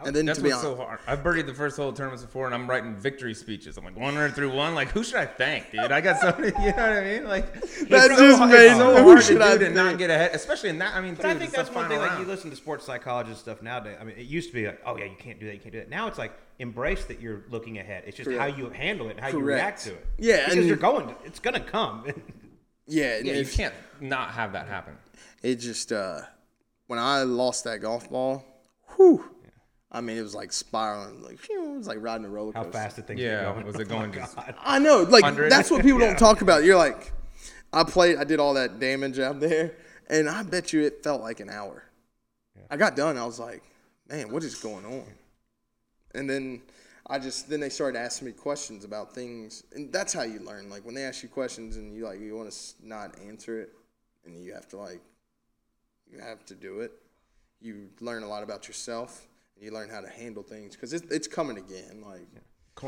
And 0.05 0.15
then 0.15 0.27
That's 0.27 0.39
to 0.41 0.43
be 0.45 0.51
what's 0.51 0.65
honest, 0.65 0.77
so 0.81 0.85
hard. 0.85 0.99
I've 1.07 1.21
birdied 1.23 1.47
the 1.47 1.55
first 1.55 1.77
hole 1.77 1.89
of 1.91 1.95
tournaments 1.95 2.25
before, 2.25 2.47
and 2.47 2.55
I'm 2.55 2.69
writing 2.69 2.97
victory 2.97 3.33
speeches. 3.33 3.77
I'm 3.77 3.85
like 3.85 3.97
one 3.97 4.15
hundred 4.15 4.35
through 4.35 4.53
one. 4.53 4.75
Like, 4.75 4.89
who 4.89 5.05
should 5.05 5.15
I 5.15 5.25
thank, 5.27 5.71
dude? 5.71 5.93
I 5.93 6.01
got 6.01 6.19
so 6.21 6.35
many. 6.37 6.49
You 6.65 6.73
know 6.73 6.77
what 6.77 6.79
I 6.79 7.05
mean? 7.05 7.25
Like, 7.29 7.53
that's 7.55 7.65
it's 7.85 7.89
just 8.19 8.39
hard- 8.39 8.51
made- 8.51 8.67
it's 8.67 8.77
so 8.77 8.97
who 8.97 9.03
hard 9.05 9.19
to 9.21 9.25
should 9.25 9.41
I 9.41 9.57
do 9.57 9.67
to 9.67 9.71
not 9.71 9.97
get 9.99 10.11
ahead, 10.11 10.33
especially 10.35 10.71
in 10.71 10.79
that. 10.79 10.97
I 10.97 11.01
mean, 11.01 11.15
But 11.15 11.27
I 11.27 11.35
think 11.37 11.53
that's 11.53 11.71
one 11.73 11.89
thing. 11.89 11.99
final 11.99 12.13
Like 12.13 12.19
you 12.19 12.27
listen 12.27 12.51
to 12.51 12.57
sports 12.57 12.85
psychologist 12.85 13.41
stuff 13.43 13.63
nowadays. 13.63 13.97
I 14.01 14.03
mean, 14.05 14.17
it 14.19 14.27
used 14.27 14.49
to 14.49 14.55
be 14.55 14.67
like, 14.67 14.81
oh 14.85 14.97
yeah, 14.97 15.05
you 15.05 15.17
can't 15.17 15.39
do 15.39 15.47
that, 15.47 15.55
you 15.55 15.61
can't 15.61 15.73
do 15.73 15.79
that. 15.79 15.91
Now 15.91 16.09
it's 16.09 16.19
like 16.19 16.33
embrace 16.59 17.05
that 17.05 17.21
you're 17.21 17.45
looking 17.51 17.79
ahead. 17.79 18.03
It's 18.05 18.17
just 18.17 18.29
how 18.33 18.47
you 18.47 18.71
handle 18.71 19.07
it, 19.07 19.13
and 19.13 19.21
how 19.21 19.29
you 19.29 19.39
react 19.39 19.85
to 19.85 19.91
it. 19.93 20.07
Yeah, 20.19 20.39
because 20.41 20.55
and- 20.57 20.67
you're 20.67 20.77
going. 20.77 21.07
To, 21.07 21.15
it's 21.25 21.39
gonna 21.39 21.61
come. 21.61 22.05
yeah, 22.89 23.19
and 23.19 23.27
Yeah, 23.29 23.35
you 23.35 23.47
can't 23.47 23.75
not 24.01 24.31
have 24.33 24.55
that 24.55 24.67
happen. 24.67 24.97
it 25.41 25.57
just 25.57 25.93
uh 25.93 26.23
when 26.89 26.99
I 26.99 27.23
lost 27.23 27.63
that 27.63 27.79
golf 27.81 28.11
ball, 28.11 28.45
whew. 28.97 29.25
I 29.95 30.01
mean, 30.01 30.19
it 30.19 30.23
was 30.23 30.35
like 30.35 30.53
spiraling, 30.53 31.23
like 31.23 31.39
phew, 31.39 31.75
it 31.75 31.79
was 31.79 31.87
like 31.87 31.99
riding 32.03 32.27
a 32.27 32.29
roller 32.29 32.53
coaster. 32.53 32.67
how 32.67 32.73
fast 32.73 32.97
did 32.97 33.07
things 33.07 33.21
Yeah, 33.21 33.45
get 33.45 33.55
going? 33.55 33.67
was 33.67 33.77
it 33.77 33.83
Oh 33.91 33.95
going 33.99 34.13
just- 34.13 34.37
I 34.65 34.79
know, 34.81 35.03
like 35.05 35.23
100? 35.23 35.51
that's 35.51 35.71
what 35.71 35.83
people 35.83 36.01
don't 36.07 36.19
talk 36.19 36.43
about. 36.43 36.65
You're 36.65 36.77
like, 36.77 37.13
I 37.73 37.85
played, 37.85 38.17
I 38.19 38.25
did 38.25 38.41
all 38.41 38.55
that 38.55 38.81
damage 38.81 39.19
out 39.21 39.39
there, 39.41 39.77
and 40.09 40.29
I 40.29 40.43
bet 40.43 40.73
you 40.73 40.83
it 40.83 41.03
felt 41.05 41.23
like 41.23 41.41
an 41.41 41.49
hour. 41.49 41.85
Yeah. 42.57 42.63
I 42.71 42.77
got 42.77 42.97
done, 42.97 43.17
I 43.17 43.25
was 43.25 43.39
like, 43.39 43.63
man, 44.09 44.31
what 44.33 44.43
is 44.43 44.57
going 44.57 44.85
on? 44.85 45.05
And 46.15 46.29
then 46.29 46.63
I 47.07 47.19
just 47.19 47.49
then 47.49 47.61
they 47.61 47.69
started 47.69 47.99
asking 47.99 48.27
me 48.27 48.33
questions 48.33 48.85
about 48.85 49.15
things, 49.15 49.63
and 49.75 49.93
that's 49.93 50.13
how 50.13 50.23
you 50.23 50.41
learn. 50.41 50.71
Like 50.71 50.85
when 50.85 50.95
they 50.95 51.05
ask 51.05 51.23
you 51.23 51.29
questions 51.29 51.77
and 51.77 51.95
you 51.95 52.05
like 52.05 52.19
you 52.21 52.35
want 52.37 52.51
to 52.51 52.57
not 52.83 53.17
answer 53.25 53.61
it, 53.61 53.73
and 54.25 54.43
you 54.45 54.55
have 54.55 54.67
to 54.69 54.77
like 54.77 55.01
you 56.11 56.19
have 56.19 56.45
to 56.47 56.55
do 56.55 56.81
it. 56.81 56.93
You 57.61 57.89
learn 58.01 58.23
a 58.25 58.29
lot 58.29 58.43
about 58.43 58.67
yourself, 58.69 59.27
and 59.57 59.65
you 59.65 59.71
learn 59.73 59.89
how 59.89 60.01
to 60.01 60.09
handle 60.09 60.43
things 60.43 60.75
because 60.75 60.93
it's, 60.93 61.11
it's 61.13 61.29
coming 61.29 61.59
again. 61.59 62.03
Like 62.05 62.27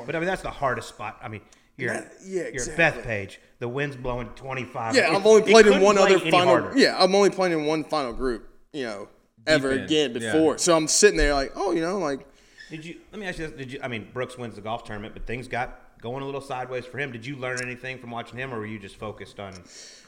But 0.07 0.15
I 0.17 0.19
mean, 0.19 0.27
that's 0.27 0.43
the 0.43 0.51
hardest 0.51 0.89
spot. 0.89 1.19
I 1.23 1.29
mean, 1.29 1.43
you're 1.77 1.93
That- 1.93 2.13
yeah, 2.25 2.43
you're 2.43 2.49
exactly. 2.49 3.03
at 3.03 3.07
Bethpage. 3.07 3.37
The 3.59 3.69
wind's 3.69 3.97
blowing 3.97 4.29
25. 4.31 4.95
Yeah, 4.95 5.11
It- 5.13 5.17
I've 5.17 5.27
only 5.27 5.43
played 5.51 5.67
in 5.67 5.81
one 5.81 5.97
play 5.97 6.15
other 6.15 6.31
final. 6.31 6.47
harder. 6.47 6.79
Yeah, 6.79 6.97
I'm 6.99 7.15
only 7.15 7.31
playing 7.31 7.53
in 7.53 7.67
one 7.67 7.85
final 7.85 8.13
group. 8.13 8.49
You 8.73 8.85
know, 8.85 9.09
ever 9.47 9.73
in, 9.73 9.85
again 9.85 10.13
yeah. 10.13 10.33
before. 10.33 10.59
So 10.59 10.77
I'm 10.77 10.89
sitting 10.89 11.17
there 11.17 11.33
like, 11.35 11.53
oh, 11.55 11.73
you 11.73 11.81
know, 11.81 11.99
like 11.99 12.27
Did 12.71 12.85
you? 12.85 12.97
Let 13.13 13.21
me 13.21 13.27
ask 13.27 13.39
you 13.39 13.47
this: 13.47 13.57
Did 13.57 13.73
you? 13.73 13.81
I 13.83 13.89
mean, 13.89 14.09
Brooks 14.13 14.37
wins 14.37 14.57
the 14.57 14.61
golf 14.61 14.85
tournament, 14.85 15.15
but 15.15 15.27
things 15.27 15.49
got 15.49 15.81
going 16.03 16.23
a 16.23 16.27
little 16.27 16.41
sideways 16.41 16.85
for 16.85 16.99
him. 16.99 17.13
Did 17.13 17.25
you 17.25 17.37
learn 17.37 17.63
anything 17.63 17.99
from 17.99 18.11
watching 18.11 18.39
him, 18.39 18.53
or 18.53 18.59
were 18.59 18.67
you 18.67 18.79
just 18.79 18.97
focused 18.97 19.41
on 19.41 19.55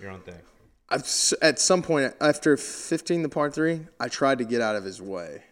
your 0.03 0.11
own 0.11 0.21
thing? 0.21 0.35
I've, 0.91 1.07
at 1.43 1.59
some 1.59 1.83
point 1.83 2.15
after 2.21 2.57
15 2.57 3.23
the 3.23 3.29
par 3.29 3.51
three, 3.51 3.87
I 4.01 4.09
tried 4.09 4.39
to 4.39 4.45
get 4.45 4.61
out 4.61 4.75
of 4.75 4.85
his 4.85 5.01
way. 5.01 5.45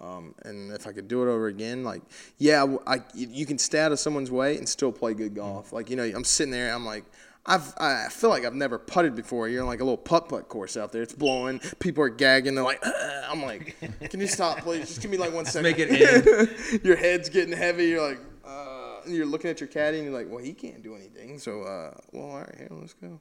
Um, 0.00 0.34
and 0.44 0.72
if 0.72 0.86
I 0.86 0.92
could 0.92 1.08
do 1.08 1.22
it 1.22 1.26
over 1.26 1.46
again, 1.46 1.84
like, 1.84 2.02
yeah, 2.38 2.66
I 2.86 3.00
you 3.14 3.46
can 3.46 3.58
stay 3.58 3.80
out 3.80 3.92
of 3.92 3.98
someone's 3.98 4.30
way 4.30 4.56
and 4.58 4.68
still 4.68 4.92
play 4.92 5.14
good 5.14 5.34
golf. 5.34 5.72
Like, 5.72 5.88
you 5.88 5.96
know, 5.96 6.04
I'm 6.04 6.24
sitting 6.24 6.50
there, 6.50 6.74
I'm 6.74 6.84
like, 6.84 7.04
I've, 7.46 7.74
I 7.76 8.08
feel 8.10 8.30
like 8.30 8.44
I've 8.44 8.54
never 8.54 8.78
putted 8.78 9.14
before. 9.14 9.48
You're 9.48 9.60
in 9.60 9.66
like 9.66 9.80
a 9.80 9.84
little 9.84 9.98
putt 9.98 10.28
putt 10.28 10.48
course 10.48 10.76
out 10.76 10.92
there. 10.92 11.02
It's 11.02 11.12
blowing. 11.12 11.60
People 11.78 12.02
are 12.04 12.08
gagging. 12.08 12.54
They're 12.54 12.64
like, 12.64 12.80
"Ugh." 12.84 13.24
I'm 13.28 13.42
like, 13.42 13.76
can 14.10 14.20
you 14.20 14.26
stop, 14.26 14.60
please? 14.60 14.86
Just 14.86 15.02
give 15.02 15.10
me 15.10 15.18
like 15.18 15.32
one 15.32 15.44
second. 15.44 15.62
make 15.62 15.76
it 15.78 16.84
your 16.84 16.96
head's 16.96 17.28
getting 17.28 17.54
heavy. 17.54 17.86
You're 17.86 18.08
like, 18.08 18.20
uh, 18.46 19.00
and 19.04 19.14
you're 19.14 19.26
looking 19.26 19.50
at 19.50 19.60
your 19.60 19.68
caddy 19.68 19.98
and 19.98 20.06
you're 20.06 20.16
like, 20.16 20.30
well, 20.30 20.42
he 20.42 20.52
can't 20.54 20.82
do 20.82 20.94
anything. 20.94 21.38
So, 21.38 21.62
uh, 21.62 21.94
well, 22.12 22.30
all 22.30 22.38
right, 22.38 22.54
here, 22.56 22.68
let's 22.70 22.94
go. 22.94 23.20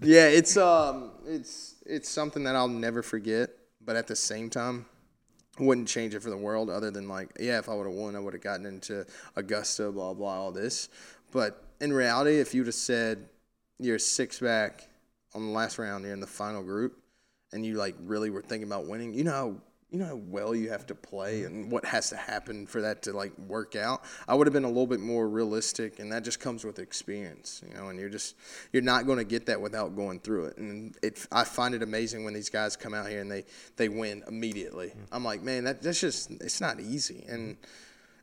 Yeah, 0.00 0.26
it's 0.26 0.56
um, 0.56 1.10
it's 1.26 1.76
it's 1.84 2.08
something 2.08 2.44
that 2.44 2.54
I'll 2.54 2.68
never 2.68 3.02
forget. 3.02 3.50
But 3.84 3.96
at 3.96 4.06
the 4.06 4.16
same 4.16 4.50
time, 4.50 4.86
wouldn't 5.58 5.88
change 5.88 6.14
it 6.14 6.22
for 6.22 6.30
the 6.30 6.36
world. 6.36 6.70
Other 6.70 6.90
than 6.90 7.08
like, 7.08 7.30
yeah, 7.38 7.58
if 7.58 7.68
I 7.68 7.74
would 7.74 7.86
have 7.86 7.94
won, 7.94 8.16
I 8.16 8.20
would 8.20 8.34
have 8.34 8.42
gotten 8.42 8.66
into 8.66 9.06
Augusta, 9.36 9.90
blah 9.90 10.14
blah, 10.14 10.40
all 10.40 10.52
this. 10.52 10.88
But 11.30 11.62
in 11.80 11.92
reality, 11.92 12.38
if 12.38 12.54
you'd 12.54 12.66
have 12.66 12.74
said 12.74 13.28
you're 13.78 13.98
six 13.98 14.40
back 14.40 14.88
on 15.34 15.46
the 15.46 15.52
last 15.52 15.78
round, 15.78 16.04
you're 16.04 16.14
in 16.14 16.20
the 16.20 16.26
final 16.26 16.62
group, 16.62 16.98
and 17.52 17.64
you 17.64 17.74
like 17.74 17.94
really 18.00 18.30
were 18.30 18.42
thinking 18.42 18.68
about 18.68 18.86
winning, 18.86 19.14
you 19.14 19.24
know 19.24 19.30
how 19.30 19.56
you 19.90 19.98
know 19.98 20.06
how 20.06 20.16
well 20.16 20.54
you 20.54 20.68
have 20.70 20.86
to 20.86 20.94
play 20.94 21.44
and 21.44 21.70
what 21.70 21.84
has 21.86 22.10
to 22.10 22.16
happen 22.16 22.66
for 22.66 22.82
that 22.82 23.02
to 23.02 23.12
like 23.12 23.36
work 23.38 23.74
out. 23.74 24.04
I 24.26 24.34
would 24.34 24.46
have 24.46 24.52
been 24.52 24.64
a 24.64 24.68
little 24.68 24.86
bit 24.86 25.00
more 25.00 25.28
realistic, 25.28 25.98
and 25.98 26.12
that 26.12 26.24
just 26.24 26.40
comes 26.40 26.64
with 26.64 26.78
experience, 26.78 27.62
you 27.66 27.74
know. 27.74 27.88
And 27.88 27.98
you're 27.98 28.10
just 28.10 28.36
you're 28.72 28.82
not 28.82 29.06
going 29.06 29.18
to 29.18 29.24
get 29.24 29.46
that 29.46 29.60
without 29.60 29.96
going 29.96 30.20
through 30.20 30.46
it. 30.46 30.58
And 30.58 30.94
it 31.02 31.26
I 31.32 31.44
find 31.44 31.74
it 31.74 31.82
amazing 31.82 32.24
when 32.24 32.34
these 32.34 32.50
guys 32.50 32.76
come 32.76 32.92
out 32.92 33.08
here 33.08 33.20
and 33.20 33.30
they 33.30 33.44
they 33.76 33.88
win 33.88 34.22
immediately. 34.28 34.88
Mm-hmm. 34.88 35.14
I'm 35.14 35.24
like, 35.24 35.42
man, 35.42 35.64
that 35.64 35.80
that's 35.80 36.00
just 36.00 36.30
it's 36.32 36.60
not 36.60 36.80
easy, 36.80 37.24
and 37.26 37.56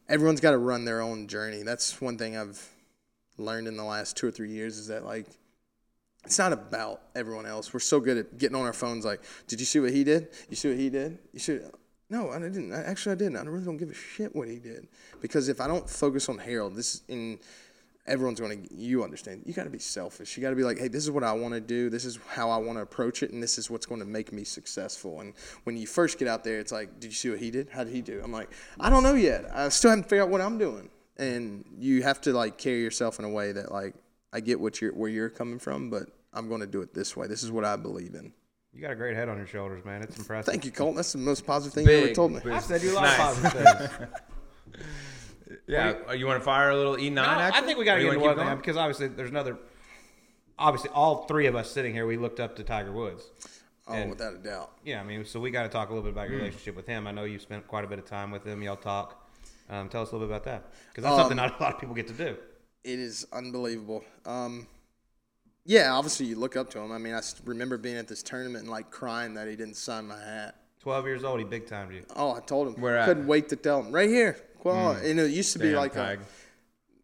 everyone's 0.08 0.42
got 0.42 0.52
to 0.52 0.60
run 0.60 0.86
their 0.86 1.02
own 1.02 1.28
journey. 1.28 1.64
That's 1.64 2.00
one 2.00 2.18
thing 2.20 2.38
I've 2.38 2.70
learned 3.38 3.68
in 3.68 3.76
the 3.76 3.84
last 3.84 4.16
two 4.16 4.28
or 4.28 4.32
three 4.32 4.52
years 4.52 4.78
is 4.78 4.88
that 4.88 5.04
like 5.04 5.26
it's 6.26 6.40
not 6.40 6.54
about 6.54 7.02
everyone 7.16 7.46
else. 7.46 7.74
We're 7.74 7.80
so 7.80 8.00
good 8.00 8.18
at 8.18 8.38
getting 8.38 8.56
on 8.56 8.66
our 8.66 8.74
phones. 8.74 9.06
Like, 9.06 9.22
did 9.48 9.60
you 9.60 9.66
see 9.66 9.80
what 9.80 9.92
he 9.92 10.04
did? 10.04 10.30
You 10.50 10.56
see 10.56 10.70
what 10.70 10.78
he 10.78 10.90
did? 10.90 11.20
You 11.34 11.40
see? 11.40 11.60
No, 12.10 12.30
I 12.32 12.40
didn't. 12.40 12.72
Actually, 12.72 13.14
I 13.14 13.16
didn't. 13.16 13.38
I 13.38 13.42
really 13.44 13.66
don't 13.66 13.78
give 13.78 13.90
a 13.90 13.94
shit 13.94 14.36
what 14.36 14.48
he 14.48 14.58
did 14.58 14.88
because 15.22 15.50
if 15.50 15.60
I 15.60 15.68
don't 15.68 15.90
focus 15.90 16.30
on 16.30 16.38
Harold, 16.38 16.76
this 16.76 17.02
in 17.08 17.40
everyone's 18.06 18.40
going 18.40 18.68
to. 18.68 18.76
You 18.76 19.04
understand? 19.04 19.42
You 19.46 19.54
got 19.54 19.64
to 19.64 19.72
be 19.72 19.80
selfish. 19.80 20.38
You 20.38 20.42
got 20.42 20.52
to 20.52 20.56
be 20.56 20.64
like, 20.64 20.78
hey, 20.78 20.88
this 20.88 21.04
is 21.04 21.10
what 21.10 21.24
I 21.24 21.34
want 21.34 21.56
to 21.56 21.62
do. 21.62 21.90
This 21.90 22.06
is 22.06 22.20
how 22.28 22.52
I 22.52 22.58
want 22.58 22.78
to 22.78 22.82
approach 22.82 23.24
it, 23.24 23.32
and 23.32 23.42
this 23.42 23.58
is 23.58 23.70
what's 23.70 23.86
going 23.88 24.02
to 24.02 24.06
make 24.06 24.32
me 24.32 24.44
successful. 24.44 25.22
And 25.22 25.34
when 25.64 25.78
you 25.78 25.88
first 25.88 26.20
get 26.20 26.28
out 26.28 26.44
there, 26.44 26.60
it's 26.60 26.72
like, 26.72 27.00
did 27.00 27.08
you 27.08 27.14
see 27.14 27.30
what 27.32 27.40
he 27.40 27.50
did? 27.50 27.70
How 27.70 27.84
did 27.84 27.94
he 27.94 28.02
do? 28.02 28.22
I'm 28.24 28.32
like, 28.32 28.52
I 28.80 28.90
don't 28.90 29.04
know 29.04 29.16
yet. 29.16 29.46
I 29.52 29.70
still 29.70 29.90
haven't 29.90 30.04
figured 30.04 30.28
out 30.28 30.30
what 30.30 30.42
I'm 30.42 30.58
doing. 30.58 30.90
And 31.18 31.66
you 31.80 32.04
have 32.04 32.22
to 32.22 32.34
like 32.34 32.58
carry 32.58 32.82
yourself 32.82 33.20
in 33.20 33.26
a 33.26 33.30
way 33.30 33.54
that 33.54 33.72
like 33.72 33.96
I 34.36 34.42
get 34.42 34.60
what 34.60 34.82
you're 34.82 34.92
where 34.94 35.10
you're 35.10 35.30
coming 35.30 35.60
from, 35.60 35.90
but 35.90 36.10
I'm 36.34 36.50
going 36.50 36.60
to 36.60 36.68
do 36.68 36.82
it 36.82 36.94
this 36.94 37.16
way. 37.16 37.26
This 37.28 37.42
is 37.42 37.52
what 37.52 37.64
I 37.64 37.78
believe 37.78 38.16
in. 38.16 38.34
You 38.74 38.82
got 38.82 38.92
a 38.92 38.96
great 38.96 39.16
head 39.16 39.30
on 39.30 39.38
your 39.38 39.48
shoulders, 39.48 39.86
man. 39.86 40.02
It's 40.04 40.18
impressive. 40.18 40.52
Thank 40.52 40.66
you, 40.66 40.72
Colton. 40.72 40.98
That's 40.98 41.14
the 41.14 41.20
most 41.20 41.46
positive 41.48 41.74
thing 41.74 41.88
you 41.88 42.04
ever 42.04 42.14
told 42.14 42.34
me. 42.34 42.42
big. 42.44 42.52
I 42.52 42.60
said 42.60 42.82
you 42.84 42.92
a 42.92 42.96
lot 42.96 43.04
Nice. 43.04 43.38
of 43.38 43.44
positive 43.44 43.92
things. 43.92 44.10
Yeah, 45.68 45.94
uh, 46.10 46.14
you 46.14 46.26
want 46.28 46.40
to 46.40 46.44
fire 46.44 46.70
a 46.72 46.76
little 46.76 46.96
E9? 46.96 47.12
No, 47.14 47.24
I 47.24 47.62
think 47.62 47.78
we 47.78 47.86
got 47.86 47.96
to 47.96 48.02
you 48.02 48.08
get 48.08 48.14
into 48.16 48.26
one 48.26 48.36
going? 48.36 48.48
now 48.48 48.56
because 48.56 48.78
obviously 48.78 49.08
there's 49.08 49.30
another. 49.30 49.58
Obviously, 50.58 50.90
all 50.92 51.26
three 51.28 51.46
of 51.48 51.56
us 51.56 51.70
sitting 51.72 51.94
here, 51.94 52.06
we 52.08 52.18
looked 52.18 52.40
up 52.40 52.56
to 52.58 52.64
Tiger 52.64 52.92
Woods. 52.92 53.30
Oh, 53.88 53.94
And- 53.94 54.10
without 54.10 54.34
a 54.34 54.38
doubt. 54.38 54.72
Yeah, 54.84 55.02
I 55.02 55.04
mean, 55.04 55.26
so 55.26 55.40
we 55.40 55.52
got 55.52 55.64
to 55.64 55.70
talk 55.70 55.90
a 55.90 55.94
little 55.94 56.04
bit 56.04 56.14
about 56.14 56.30
your 56.30 56.40
relationship 56.40 56.76
with 56.76 56.88
him. 56.88 57.08
I 57.08 57.12
know 57.12 57.24
you 57.26 57.40
spent 57.40 57.68
quite 57.68 57.84
a 57.86 57.88
bit 57.88 58.00
of 58.00 58.06
time 58.06 58.32
with 58.32 58.44
him. 58.46 58.62
Y'all 58.64 58.76
talk. 58.76 59.28
Um, 59.70 59.90
tell 59.90 60.02
us 60.02 60.12
a 60.12 60.16
little 60.16 60.28
bit 60.28 60.36
about 60.36 60.44
that 60.46 60.72
because 60.90 61.04
that's 61.04 61.16
something 61.16 61.38
not 61.38 61.60
a 61.60 61.64
lot 61.64 61.74
of 61.76 61.80
people 61.80 61.96
get 61.96 62.08
to 62.08 62.14
do. 62.14 62.38
It 62.86 63.00
is 63.00 63.26
unbelievable. 63.34 64.04
Um, 64.28 64.68
yeah, 65.66 65.92
obviously 65.92 66.28
you 66.28 66.36
look 66.36 66.56
up 66.56 66.70
to 66.70 66.80
him. 66.80 66.92
I 66.92 67.00
mean, 67.00 67.16
I 67.16 67.22
remember 67.44 67.80
being 67.80 67.98
at 67.98 68.08
this 68.08 68.22
tournament 68.22 68.66
and 68.66 68.70
like 68.70 68.92
crying 68.92 69.34
that 69.34 69.48
he 69.48 69.56
didn't 69.56 69.74
sign 69.74 70.06
my 70.06 70.20
hat. 70.20 70.56
Twelve 70.80 71.06
years 71.06 71.24
old, 71.24 71.40
he 71.40 71.46
big 71.46 71.66
timed 71.66 71.94
you. 71.94 72.06
Oh, 72.16 72.36
I 72.36 72.42
told 72.42 72.68
him. 72.68 72.80
Where? 72.80 73.04
Couldn't 73.04 73.26
wait 73.26 73.50
to 73.50 73.56
tell 73.56 73.82
him. 73.82 73.92
Right 73.92 74.08
here. 74.08 74.38
Well, 74.64 75.04
you 75.04 75.16
know, 75.16 75.26
it 75.26 75.32
used 75.32 75.54
to 75.54 75.60
be 75.60 75.70
Damn, 75.70 75.78
like 75.78 75.96
a, 75.96 76.20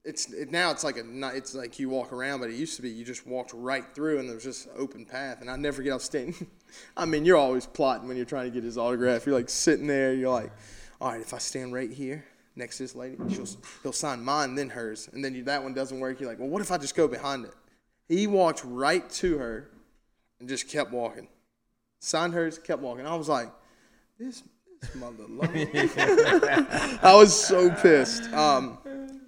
it's 0.04 0.32
it, 0.32 0.52
now 0.52 0.70
it's 0.70 0.84
like 0.84 0.98
a 0.98 1.36
it's 1.36 1.56
like 1.56 1.80
you 1.80 1.90
walk 1.90 2.14
around, 2.14 2.42
but 2.42 2.52
it 2.52 2.56
used 2.56 2.76
to 2.76 2.84
be 2.84 2.90
you 2.90 3.04
just 3.04 3.26
walked 3.26 3.52
right 3.54 3.86
through 3.96 4.20
and 4.20 4.30
there 4.30 4.36
was 4.36 4.44
just 4.44 4.68
open 4.78 5.04
path. 5.04 5.42
And 5.42 5.50
I 5.50 5.56
never 5.56 5.82
get 5.82 5.92
off 5.94 6.02
standing. 6.04 6.46
I 6.98 7.06
mean, 7.06 7.26
you're 7.26 7.38
always 7.38 7.66
plotting 7.66 8.08
when 8.08 8.18
you're 8.18 8.26
trying 8.28 8.46
to 8.46 8.52
get 8.52 8.64
his 8.64 8.78
autograph. 8.78 9.26
You're 9.26 9.36
like 9.36 9.50
sitting 9.50 9.88
there. 9.88 10.14
You're 10.14 10.30
like, 10.30 10.52
all 11.00 11.12
right, 11.12 11.22
if 11.22 11.34
I 11.34 11.40
stand 11.40 11.74
right 11.74 11.92
here 11.92 12.24
next 12.56 12.78
to 12.78 12.84
this 12.84 12.96
lady, 12.96 13.18
she'll 13.30 13.48
he'll 13.84 13.94
sign 13.94 14.24
mine 14.24 14.56
then 14.56 14.70
hers, 14.70 15.10
and 15.14 15.24
then 15.24 15.34
you, 15.36 15.44
that 15.44 15.64
one 15.64 15.74
doesn't 15.74 16.00
work. 16.00 16.20
You're 16.20 16.30
like, 16.30 16.40
well, 16.40 16.50
what 16.50 16.62
if 16.62 16.72
I 16.72 16.78
just 16.78 16.96
go 16.96 17.08
behind 17.08 17.46
it? 17.46 17.54
He 18.08 18.28
walked 18.28 18.64
right 18.66 19.10
to 19.12 19.38
her 19.38 19.70
and 20.40 20.50
just 20.50 20.68
kept 20.68 20.92
walking. 20.92 21.28
Signed 22.00 22.34
hers, 22.34 22.58
kept 22.58 22.82
walking. 22.82 23.06
I 23.06 23.16
was 23.16 23.30
like, 23.30 23.50
this, 24.20 24.44
this 24.82 24.96
mother. 24.96 25.24
I 27.02 27.14
was 27.16 27.34
so 27.34 27.70
pissed. 27.70 28.24
Um, 28.34 28.80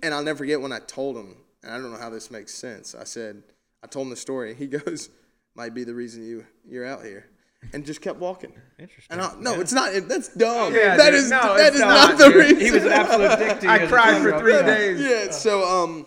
and 0.01 0.13
I'll 0.13 0.23
never 0.23 0.39
forget 0.39 0.59
when 0.59 0.73
I 0.73 0.79
told 0.79 1.15
him, 1.15 1.37
and 1.63 1.71
I 1.71 1.77
don't 1.77 1.91
know 1.91 1.97
how 1.97 2.09
this 2.09 2.29
makes 2.29 2.53
sense. 2.53 2.93
I 2.93 3.05
said, 3.05 3.41
I 3.83 3.87
told 3.87 4.07
him 4.07 4.09
the 4.09 4.17
story. 4.17 4.53
He 4.53 4.67
goes, 4.79 5.09
might 5.55 5.73
be 5.73 5.83
the 5.83 5.93
reason 5.93 6.25
you 6.25 6.45
you're 6.67 6.85
out 6.85 7.03
here, 7.03 7.27
and 7.71 7.85
just 7.85 8.01
kept 8.01 8.19
walking. 8.19 8.51
Interesting. 8.77 9.17
And 9.17 9.21
I, 9.21 9.33
no, 9.39 9.59
it's 9.61 9.71
not. 9.73 9.91
That's 10.07 10.29
dumb. 10.29 10.73
Yeah, 10.73 10.97
that 10.97 11.11
dude, 11.11 11.13
is 11.19 11.29
no, 11.29 11.55
that 11.57 11.67
it's 11.73 11.79
not, 11.79 12.09
not, 12.09 12.17
the 12.17 12.25
dude. 12.25 12.35
reason. 12.35 12.59
He 12.59 12.71
was 12.71 12.83
an 12.85 12.91
absolute 12.91 13.37
dick 13.39 13.59
to 13.61 13.65
you. 13.65 13.71
I 13.71 13.87
cried 13.87 14.21
for 14.21 14.39
three 14.39 14.53
Yeah. 14.53 14.61
days. 14.65 14.99
Yeah. 15.01 15.31
So 15.31 15.63
um, 15.83 16.05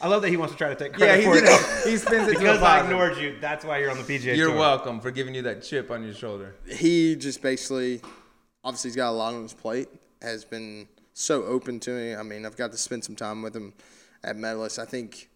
I 0.00 0.08
love 0.08 0.22
that 0.22 0.28
he 0.30 0.36
wants 0.36 0.52
to 0.54 0.58
try 0.58 0.68
to 0.68 0.74
take 0.74 0.92
Yeah, 0.98 1.06
credit 1.06 1.20
he, 1.20 1.24
for 1.26 1.34
did 1.34 1.44
it. 1.44 1.50
it. 1.86 1.90
he 1.90 1.96
spins 1.96 2.28
it 2.28 2.32
to 2.32 2.36
a 2.38 2.40
because 2.40 2.62
I 2.62 2.82
ignored 2.82 3.16
you. 3.18 3.36
That's 3.40 3.64
why 3.64 3.78
you're 3.78 3.90
on 3.90 3.98
the 3.98 4.02
PGA 4.02 4.36
You're 4.36 4.48
Tour. 4.48 4.58
welcome 4.58 5.00
for 5.00 5.10
giving 5.10 5.34
you 5.34 5.42
that 5.42 5.62
chip 5.62 5.90
on 5.90 6.02
your 6.02 6.14
shoulder. 6.14 6.56
he 6.66 7.14
just 7.16 7.40
basically, 7.42 8.00
obviously, 8.64 8.88
he's 8.90 8.96
got 8.96 9.10
a 9.10 9.12
lot 9.12 9.34
on 9.34 9.42
his 9.42 9.54
plate. 9.54 9.88
Has 10.20 10.44
been 10.44 10.88
so 11.14 11.44
open 11.44 11.78
to 11.80 11.90
me. 11.90 12.14
I 12.14 12.22
mean, 12.22 12.44
I've 12.46 12.56
got 12.56 12.72
to 12.72 12.78
spend 12.78 13.04
some 13.04 13.16
time 13.16 13.42
with 13.42 13.54
him 13.54 13.74
at 14.24 14.36
Medalist. 14.36 14.78
I 14.78 14.84
think, 14.84 15.28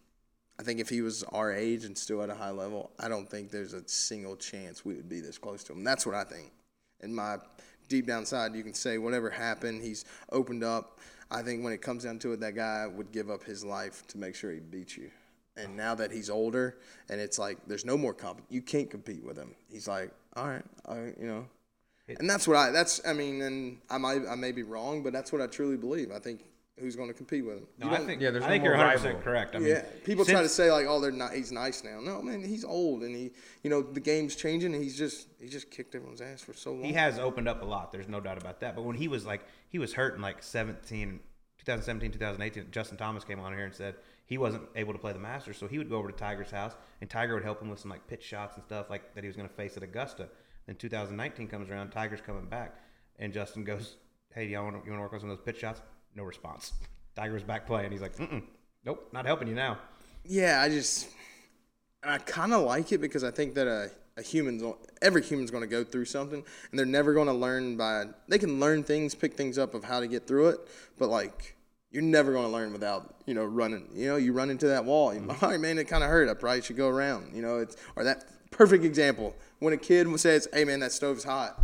I 0.59 0.63
think 0.63 0.79
if 0.79 0.89
he 0.89 1.01
was 1.01 1.23
our 1.23 1.53
age 1.53 1.85
and 1.85 1.97
still 1.97 2.23
at 2.23 2.29
a 2.29 2.35
high 2.35 2.51
level, 2.51 2.91
I 2.99 3.07
don't 3.07 3.29
think 3.29 3.51
there's 3.51 3.73
a 3.73 3.87
single 3.87 4.35
chance 4.35 4.83
we 4.83 4.95
would 4.95 5.07
be 5.07 5.19
this 5.19 5.37
close 5.37 5.63
to 5.65 5.73
him. 5.73 5.83
That's 5.83 6.05
what 6.05 6.15
I 6.15 6.23
think, 6.23 6.51
in 7.01 7.13
my 7.13 7.37
deep 7.87 8.07
down 8.07 8.19
inside, 8.19 8.55
you 8.55 8.63
can 8.63 8.73
say 8.73 8.97
whatever 8.97 9.29
happened, 9.29 9.83
he's 9.83 10.05
opened 10.31 10.63
up. 10.63 10.99
I 11.29 11.41
think 11.41 11.63
when 11.63 11.73
it 11.73 11.81
comes 11.81 12.05
down 12.05 12.19
to 12.19 12.33
it, 12.33 12.39
that 12.39 12.55
guy 12.55 12.87
would 12.87 13.11
give 13.11 13.29
up 13.29 13.43
his 13.43 13.63
life 13.63 14.05
to 14.07 14.17
make 14.17 14.33
sure 14.35 14.51
he 14.51 14.59
beat 14.59 14.97
you. 14.97 15.11
And 15.57 15.75
now 15.75 15.95
that 15.95 16.11
he's 16.11 16.29
older, 16.29 16.77
and 17.09 17.19
it's 17.19 17.39
like 17.39 17.57
there's 17.67 17.85
no 17.85 17.97
more 17.97 18.13
comp, 18.13 18.41
you 18.49 18.61
can't 18.61 18.89
compete 18.89 19.23
with 19.23 19.37
him. 19.37 19.55
He's 19.71 19.87
like, 19.87 20.11
all 20.35 20.47
right, 20.47 20.63
I, 20.87 21.13
you 21.19 21.27
know, 21.27 21.45
and 22.07 22.29
that's 22.29 22.47
what 22.47 22.57
I. 22.57 22.69
That's 22.69 23.01
I 23.05 23.13
mean, 23.13 23.41
and 23.41 23.79
I 23.89 23.97
might 23.97 24.21
I 24.29 24.35
may 24.35 24.51
be 24.51 24.63
wrong, 24.63 25.03
but 25.03 25.13
that's 25.13 25.31
what 25.33 25.41
I 25.41 25.47
truly 25.47 25.75
believe. 25.75 26.11
I 26.11 26.19
think 26.19 26.41
who's 26.79 26.95
going 26.95 27.07
to 27.09 27.13
compete 27.13 27.45
with 27.45 27.57
him? 27.57 27.67
No, 27.79 27.87
You 27.87 27.91
I 27.93 27.97
don't- 27.97 28.07
think 28.07 28.21
Yeah, 28.21 28.31
there's 28.31 28.43
I 28.43 28.47
no 28.47 28.51
think 28.53 28.63
you're 28.63 28.73
100 28.75 28.93
percent 28.97 29.21
correct. 29.23 29.55
I 29.55 29.59
mean, 29.59 29.69
yeah, 29.69 29.81
people 30.03 30.25
try 30.25 30.41
to 30.41 30.49
say 30.49 30.71
like, 30.71 30.85
"Oh, 30.87 30.99
they're 31.01 31.11
not. 31.11 31.33
He's 31.33 31.51
nice 31.51 31.83
now." 31.83 31.99
No, 31.99 32.21
man, 32.21 32.43
he's 32.43 32.63
old, 32.63 33.03
and 33.03 33.15
he, 33.15 33.31
you 33.63 33.69
know, 33.69 33.81
the 33.81 33.99
game's 33.99 34.35
changing, 34.35 34.73
and 34.73 34.83
he's 34.83 34.97
just 34.97 35.27
he 35.41 35.47
just 35.49 35.71
kicked 35.71 35.95
everyone's 35.95 36.21
ass 36.21 36.41
for 36.41 36.53
so 36.53 36.71
long. 36.73 36.83
He 36.83 36.93
has 36.93 37.17
opened 37.19 37.47
up 37.47 37.61
a 37.61 37.65
lot. 37.65 37.91
There's 37.91 38.07
no 38.07 38.19
doubt 38.19 38.37
about 38.37 38.59
that. 38.61 38.75
But 38.75 38.83
when 38.83 38.95
he 38.95 39.07
was 39.07 39.25
like, 39.25 39.41
he 39.69 39.79
was 39.79 39.93
hurt 39.93 40.15
in 40.15 40.21
like 40.21 40.43
17, 40.43 41.19
2017, 41.59 42.11
2018. 42.11 42.67
Justin 42.71 42.97
Thomas 42.97 43.23
came 43.23 43.39
on 43.39 43.53
here 43.53 43.65
and 43.65 43.73
said 43.73 43.95
he 44.25 44.37
wasn't 44.37 44.63
able 44.75 44.93
to 44.93 44.99
play 44.99 45.13
the 45.13 45.19
Masters, 45.19 45.57
so 45.57 45.67
he 45.67 45.77
would 45.77 45.89
go 45.89 45.97
over 45.97 46.11
to 46.11 46.17
Tiger's 46.17 46.51
house, 46.51 46.73
and 47.01 47.09
Tiger 47.09 47.33
would 47.33 47.43
help 47.43 47.61
him 47.61 47.69
with 47.69 47.79
some 47.79 47.89
like 47.91 48.05
pitch 48.07 48.23
shots 48.23 48.55
and 48.55 48.63
stuff 48.63 48.89
like 48.89 49.13
that 49.15 49.23
he 49.23 49.27
was 49.27 49.35
going 49.37 49.47
to 49.49 49.55
face 49.55 49.77
at 49.77 49.83
Augusta. 49.83 50.27
Then 50.67 50.75
2019 50.75 51.47
comes 51.47 51.69
around, 51.69 51.91
Tiger's 51.91 52.19
coming 52.21 52.45
back, 52.45 52.75
and 53.19 53.31
Justin 53.33 53.63
goes, 53.63 53.95
"Hey, 54.33 54.45
y'all 54.47 54.63
want 54.65 54.75
to 54.81 54.85
you 54.85 54.91
want 54.91 54.99
to 54.99 55.03
work 55.03 55.13
on 55.13 55.19
some 55.21 55.29
of 55.29 55.37
those 55.37 55.45
pitch 55.45 55.59
shots?" 55.61 55.81
No 56.15 56.23
response. 56.23 56.73
Tiger's 57.15 57.43
back 57.43 57.65
play, 57.65 57.83
And 57.83 57.91
he's 57.91 58.01
like, 58.01 58.15
Mm-mm, 58.17 58.43
"Nope, 58.85 59.09
not 59.11 59.25
helping 59.25 59.47
you 59.47 59.55
now." 59.55 59.79
Yeah, 60.23 60.61
I 60.61 60.69
just, 60.69 61.07
I 62.03 62.17
kind 62.19 62.53
of 62.53 62.63
like 62.63 62.91
it 62.91 62.99
because 62.99 63.23
I 63.23 63.31
think 63.31 63.55
that 63.55 63.67
a, 63.67 63.91
a 64.17 64.21
human's 64.21 64.63
every 65.01 65.23
human's 65.23 65.51
going 65.51 65.61
to 65.61 65.67
go 65.67 65.83
through 65.83 66.05
something, 66.05 66.43
and 66.69 66.79
they're 66.79 66.85
never 66.85 67.13
going 67.13 67.27
to 67.27 67.33
learn 67.33 67.77
by. 67.77 68.05
They 68.27 68.37
can 68.37 68.59
learn 68.59 68.83
things, 68.83 69.15
pick 69.15 69.35
things 69.35 69.57
up 69.57 69.73
of 69.73 69.83
how 69.83 69.99
to 69.99 70.07
get 70.07 70.27
through 70.27 70.49
it, 70.49 70.59
but 70.97 71.09
like 71.09 71.55
you're 71.91 72.03
never 72.03 72.33
going 72.33 72.45
to 72.45 72.51
learn 72.51 72.73
without 72.73 73.15
you 73.25 73.33
know 73.33 73.45
running. 73.45 73.87
You 73.93 74.07
know, 74.09 74.15
you 74.17 74.33
run 74.33 74.49
into 74.49 74.67
that 74.67 74.85
wall. 74.85 75.13
You 75.13 75.21
mm-hmm. 75.21 75.31
all 75.45 75.51
right, 75.51 75.59
man, 75.59 75.77
it 75.77 75.85
kind 75.85 76.03
of 76.03 76.09
hurt. 76.09 76.29
I 76.29 76.33
probably 76.33 76.61
should 76.61 76.77
go 76.77 76.89
around. 76.89 77.35
You 77.35 77.41
know, 77.41 77.59
it's 77.59 77.77
or 77.95 78.03
that 78.03 78.25
perfect 78.51 78.83
example 78.83 79.35
when 79.59 79.73
a 79.73 79.77
kid 79.77 80.07
says, 80.19 80.47
"Hey, 80.53 80.65
man, 80.65 80.79
that 80.81 80.91
stove's 80.91 81.23
hot." 81.23 81.59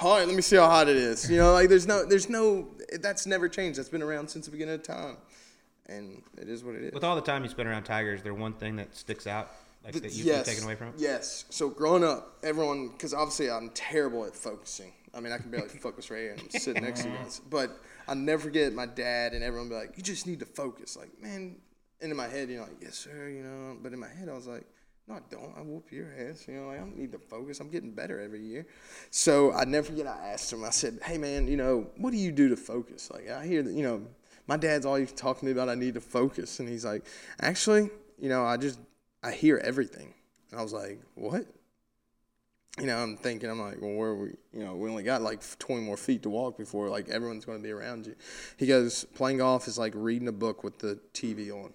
All 0.00 0.16
right, 0.16 0.26
let 0.26 0.34
me 0.34 0.42
see 0.42 0.56
how 0.56 0.66
hot 0.66 0.88
it 0.88 0.96
is. 0.96 1.30
You 1.30 1.38
know, 1.38 1.52
like 1.52 1.68
there's 1.68 1.86
no, 1.86 2.04
there's 2.04 2.28
no, 2.28 2.68
that's 3.00 3.26
never 3.26 3.48
changed. 3.48 3.78
That's 3.78 3.88
been 3.88 4.02
around 4.02 4.28
since 4.28 4.46
the 4.46 4.52
beginning 4.52 4.74
of 4.74 4.82
time, 4.82 5.16
and 5.86 6.22
it 6.36 6.48
is 6.48 6.64
what 6.64 6.74
it 6.74 6.82
is. 6.82 6.92
With 6.92 7.04
all 7.04 7.16
the 7.16 7.22
time 7.22 7.42
you 7.42 7.50
spent 7.50 7.68
around 7.68 7.84
Tiger, 7.84 8.14
is 8.14 8.22
there 8.22 8.34
one 8.34 8.54
thing 8.54 8.76
that 8.76 8.94
sticks 8.96 9.26
out 9.26 9.50
like 9.84 9.94
that 9.94 10.12
you've 10.14 10.26
yes. 10.26 10.46
taken 10.46 10.64
away 10.64 10.74
from 10.74 10.88
it? 10.88 10.94
Yes. 10.98 11.44
So 11.50 11.68
growing 11.68 12.04
up, 12.04 12.38
everyone, 12.42 12.88
because 12.88 13.14
obviously 13.14 13.50
I'm 13.50 13.70
terrible 13.70 14.24
at 14.24 14.34
focusing. 14.34 14.92
I 15.14 15.20
mean, 15.20 15.32
I 15.32 15.38
can 15.38 15.50
barely 15.50 15.68
focus 15.80 16.10
right 16.10 16.20
here. 16.20 16.32
and 16.32 16.40
I'm 16.40 16.60
sitting 16.60 16.82
next 16.82 17.02
to 17.02 17.08
you 17.08 17.14
guys. 17.16 17.40
But 17.48 17.70
I'll 18.08 18.14
never 18.14 18.42
forget 18.42 18.72
my 18.72 18.86
dad 18.86 19.32
and 19.32 19.44
everyone 19.44 19.68
be 19.68 19.74
like, 19.74 19.96
you 19.96 20.02
just 20.02 20.26
need 20.26 20.40
to 20.40 20.46
focus. 20.46 20.96
Like, 20.96 21.10
man, 21.22 21.56
and 22.00 22.10
in 22.10 22.16
my 22.16 22.28
head, 22.28 22.50
you 22.50 22.56
know, 22.56 22.62
like, 22.62 22.82
yes, 22.82 22.96
sir, 22.96 23.28
you 23.28 23.42
know. 23.42 23.76
But 23.82 23.92
in 23.92 23.98
my 23.98 24.08
head, 24.08 24.28
I 24.28 24.34
was 24.34 24.46
like, 24.46 24.66
no, 25.06 25.16
I 25.16 25.20
don't. 25.30 25.52
I 25.56 25.60
whoop 25.60 25.92
your 25.92 26.08
ass. 26.18 26.46
You 26.48 26.54
know, 26.54 26.68
like, 26.68 26.76
I 26.76 26.80
don't 26.80 26.96
need 26.96 27.12
to 27.12 27.18
focus. 27.18 27.60
I'm 27.60 27.68
getting 27.68 27.90
better 27.90 28.20
every 28.20 28.40
year. 28.40 28.66
So 29.10 29.52
I 29.52 29.64
never 29.64 29.88
forget, 29.88 30.06
I 30.06 30.28
asked 30.32 30.52
him, 30.52 30.64
I 30.64 30.70
said, 30.70 30.98
hey, 31.02 31.18
man, 31.18 31.46
you 31.46 31.56
know, 31.56 31.86
what 31.98 32.10
do 32.10 32.16
you 32.16 32.32
do 32.32 32.48
to 32.48 32.56
focus? 32.56 33.10
Like, 33.12 33.28
I 33.28 33.46
hear 33.46 33.62
that, 33.62 33.72
you 33.72 33.82
know, 33.82 34.02
my 34.46 34.56
dad's 34.56 34.86
always 34.86 35.12
talking 35.12 35.40
to 35.40 35.46
me 35.46 35.52
about 35.52 35.68
I 35.68 35.74
need 35.74 35.94
to 35.94 36.00
focus. 36.00 36.58
And 36.58 36.68
he's 36.68 36.84
like, 36.84 37.04
actually, 37.40 37.90
you 38.18 38.28
know, 38.28 38.44
I 38.44 38.56
just, 38.56 38.78
I 39.22 39.32
hear 39.32 39.58
everything. 39.58 40.14
And 40.50 40.60
I 40.60 40.62
was 40.62 40.72
like, 40.72 41.00
what? 41.14 41.44
You 42.80 42.86
know, 42.86 42.96
I'm 42.96 43.16
thinking, 43.16 43.50
I'm 43.50 43.60
like, 43.60 43.80
well, 43.80 43.92
where 43.92 44.14
we, 44.14 44.28
you 44.52 44.64
know, 44.64 44.74
we 44.74 44.88
only 44.88 45.04
got 45.04 45.22
like 45.22 45.42
20 45.58 45.82
more 45.82 45.96
feet 45.96 46.22
to 46.24 46.30
walk 46.30 46.58
before 46.58 46.88
like 46.88 47.08
everyone's 47.08 47.44
going 47.44 47.58
to 47.58 47.62
be 47.62 47.70
around 47.70 48.06
you. 48.06 48.16
He 48.56 48.66
goes, 48.66 49.04
playing 49.14 49.38
golf 49.38 49.68
is 49.68 49.78
like 49.78 49.92
reading 49.94 50.28
a 50.28 50.32
book 50.32 50.64
with 50.64 50.78
the 50.78 50.98
TV 51.12 51.52
on. 51.52 51.72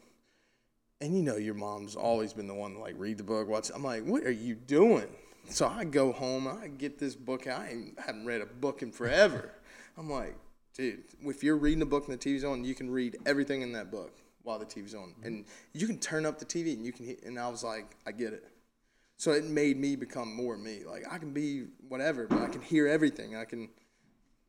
And 1.02 1.16
you 1.16 1.24
know, 1.24 1.38
your 1.38 1.54
mom's 1.54 1.96
always 1.96 2.34
been 2.34 2.48
the 2.48 2.54
one 2.54 2.74
to 2.74 2.80
like 2.80 2.96
read 2.98 3.18
the 3.18 3.24
book, 3.24 3.48
watch. 3.48 3.72
I'm 3.74 3.84
like, 3.84 4.04
what 4.04 4.24
are 4.24 4.32
you 4.32 4.56
doing? 4.56 5.08
So 5.50 5.68
I 5.68 5.84
go 5.86 6.12
home, 6.12 6.48
I 6.48 6.68
get 6.68 7.00
this 7.00 7.16
book. 7.16 7.48
I 7.48 7.76
haven't 7.98 8.26
read 8.26 8.42
a 8.42 8.46
book 8.46 8.82
in 8.82 8.92
forever. 8.92 9.52
I'm 9.98 10.10
like, 10.10 10.36
dude, 10.76 11.04
if 11.24 11.44
you're 11.44 11.58
reading 11.58 11.82
a 11.82 11.86
book 11.86 12.08
and 12.08 12.20
the 12.20 12.30
TV's 12.30 12.44
on, 12.44 12.64
you 12.64 12.76
can 12.76 12.90
read 12.90 13.18
everything 13.26 13.62
in 13.62 13.72
that 13.74 13.92
book 13.92 14.14
while 14.44 14.60
the 14.60 14.66
TV's 14.66 14.96
on, 14.96 15.10
mm-hmm. 15.10 15.26
and 15.26 15.46
you 15.74 15.88
can 15.88 16.00
turn 16.00 16.26
up 16.26 16.40
the 16.40 16.46
TV 16.46 16.74
and 16.74 16.86
you 16.86 16.92
can. 16.92 17.06
Hit, 17.06 17.24
and 17.24 17.38
I 17.38 17.50
was 17.50 17.64
like, 17.64 17.96
I 18.08 18.12
get 18.12 18.34
it. 18.34 18.46
So 19.18 19.32
it 19.32 19.44
made 19.44 19.78
me 19.78 19.96
become 19.96 20.34
more 20.34 20.58
me. 20.58 20.82
Like 20.88 21.04
I 21.12 21.18
can 21.18 21.34
be 21.34 21.66
whatever, 21.88 22.28
but 22.28 22.42
I 22.42 22.48
can 22.48 22.62
hear 22.62 22.88
everything. 22.88 23.36
I 23.36 23.46
can. 23.46 23.70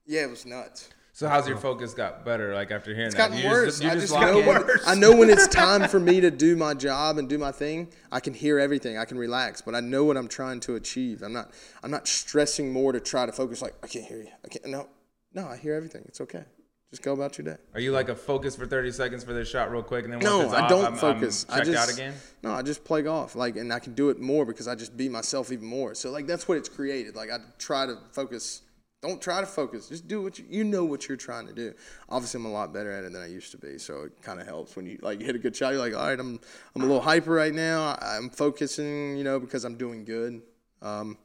Yeah, 0.07 0.23
it 0.23 0.31
was 0.31 0.47
nuts. 0.47 0.91
So 1.13 1.29
how's 1.29 1.47
your 1.47 1.57
uh-huh. 1.57 1.63
focus 1.63 1.95
got 1.95 2.25
better? 2.25 2.55
Like 2.55 2.71
after 2.71 2.95
hearing 2.95 3.11
that. 3.11 3.31
It's 3.31 3.31
that, 3.31 3.31
gotten 3.31 3.39
You 3.39 3.51
worse. 3.51 3.83
you 3.83 3.91
I 3.91 3.95
just 3.95 4.13
lock 4.13 4.23
know 4.23 4.39
in? 4.39 4.65
I 4.87 4.95
know 4.95 5.15
when 5.15 5.29
it's 5.29 5.49
time 5.49 5.89
for 5.89 6.01
me 6.01 6.21
to 6.21 6.31
do 6.31 6.57
my 6.57 6.75
job 6.75 7.19
and 7.19 7.29
do 7.29 7.39
my 7.39 7.53
thing. 7.53 7.89
I 8.13 8.21
can 8.21 8.35
hear 8.35 8.59
everything. 8.59 8.97
I 8.97 9.05
can 9.05 9.19
relax, 9.19 9.61
but 9.61 9.75
I 9.75 9.81
know 9.81 10.05
what 10.05 10.17
I'm 10.17 10.29
trying 10.29 10.61
to 10.61 10.77
achieve. 10.77 11.23
I'm 11.23 11.33
not. 11.33 11.51
I'm 11.83 11.91
not 11.91 12.07
stressing 12.07 12.73
more 12.73 12.93
to 12.93 13.01
try 13.01 13.27
to 13.27 13.33
focus. 13.33 13.63
Like 13.63 13.75
I 13.83 13.87
can't 13.87 14.07
hear 14.07 14.19
you. 14.19 14.31
I 14.45 14.49
can't. 14.49 14.67
No, 14.67 14.89
no. 15.35 15.47
I 15.47 15.57
hear 15.57 15.75
everything. 15.75 16.05
It's 16.07 16.21
okay. 16.21 16.45
Just 16.91 17.03
go 17.03 17.13
about 17.13 17.39
your 17.39 17.45
day. 17.45 17.57
Are 17.75 17.81
you 17.81 17.93
like 17.93 18.09
a 18.09 18.17
focus 18.17 18.57
for 18.57 18.67
30 18.67 18.91
seconds 18.91 19.23
for 19.23 19.33
this 19.33 19.49
shot 19.49 19.71
real 19.71 19.83
quick 19.83 20.05
and 20.05 20.13
then 20.13 20.19
No, 20.19 20.41
it's 20.43 20.53
I 20.53 20.63
off, 20.63 20.69
don't 20.69 20.85
I'm, 20.87 20.97
focus. 20.97 21.47
I'm 21.49 21.61
I 21.61 21.65
just 21.65 21.79
out 21.79 21.95
again? 21.95 22.15
no, 22.43 22.53
I 22.53 22.63
just 22.63 22.83
play 22.83 23.03
golf. 23.03 23.37
Like, 23.37 23.57
and 23.57 23.73
I 23.73 23.79
can 23.79 23.95
do 23.95 24.11
it 24.11 24.19
more 24.19 24.45
because 24.45 24.67
I 24.67 24.75
just 24.75 24.97
be 24.97 25.09
myself 25.09 25.53
even 25.53 25.67
more. 25.67 25.95
So 25.95 26.11
like 26.11 26.27
that's 26.27 26.49
what 26.49 26.59
it's 26.59 26.69
created. 26.69 27.15
Like 27.15 27.31
I 27.31 27.39
try 27.59 27.87
to 27.87 27.97
focus. 28.11 28.63
Don't 29.03 29.21
try 29.21 29.41
to 29.41 29.47
focus. 29.47 29.89
Just 29.89 30.07
do 30.09 30.21
what 30.21 30.39
you 30.39 30.45
you 30.51 30.63
know 30.63 30.85
what 30.85 31.09
you're 31.09 31.17
trying 31.17 31.47
to 31.47 31.55
do. 31.55 31.73
Obviously, 32.11 32.39
I'm 32.41 32.47
a 32.47 32.51
lot 32.53 32.73
better 32.75 32.93
at 32.93 33.05
it 33.05 33.13
than 33.13 33.23
I 33.23 33.29
used 33.29 33.51
to 33.53 33.57
be. 33.59 33.79
So 33.79 34.03
it 34.03 34.21
kind 34.21 34.41
of 34.41 34.47
helps 34.47 34.77
when 34.77 34.85
you 34.85 34.99
like 35.01 35.23
hit 35.23 35.35
a 35.35 35.39
good 35.39 35.57
shot. 35.57 35.71
You're 35.73 35.79
like, 35.81 35.95
all 35.95 36.07
right, 36.07 36.21
I'm 36.21 36.39
I'm 36.75 36.83
a 36.83 36.87
little 36.87 37.01
hyper 37.01 37.31
right 37.33 37.55
now. 37.55 37.97
I- 37.99 38.17
I'm 38.19 38.29
focusing, 38.29 39.17
you 39.17 39.25
know, 39.25 39.41
because 39.41 39.65
I'm 39.65 39.77
doing 39.77 40.05
good. 40.05 40.43
Um, 40.83 41.17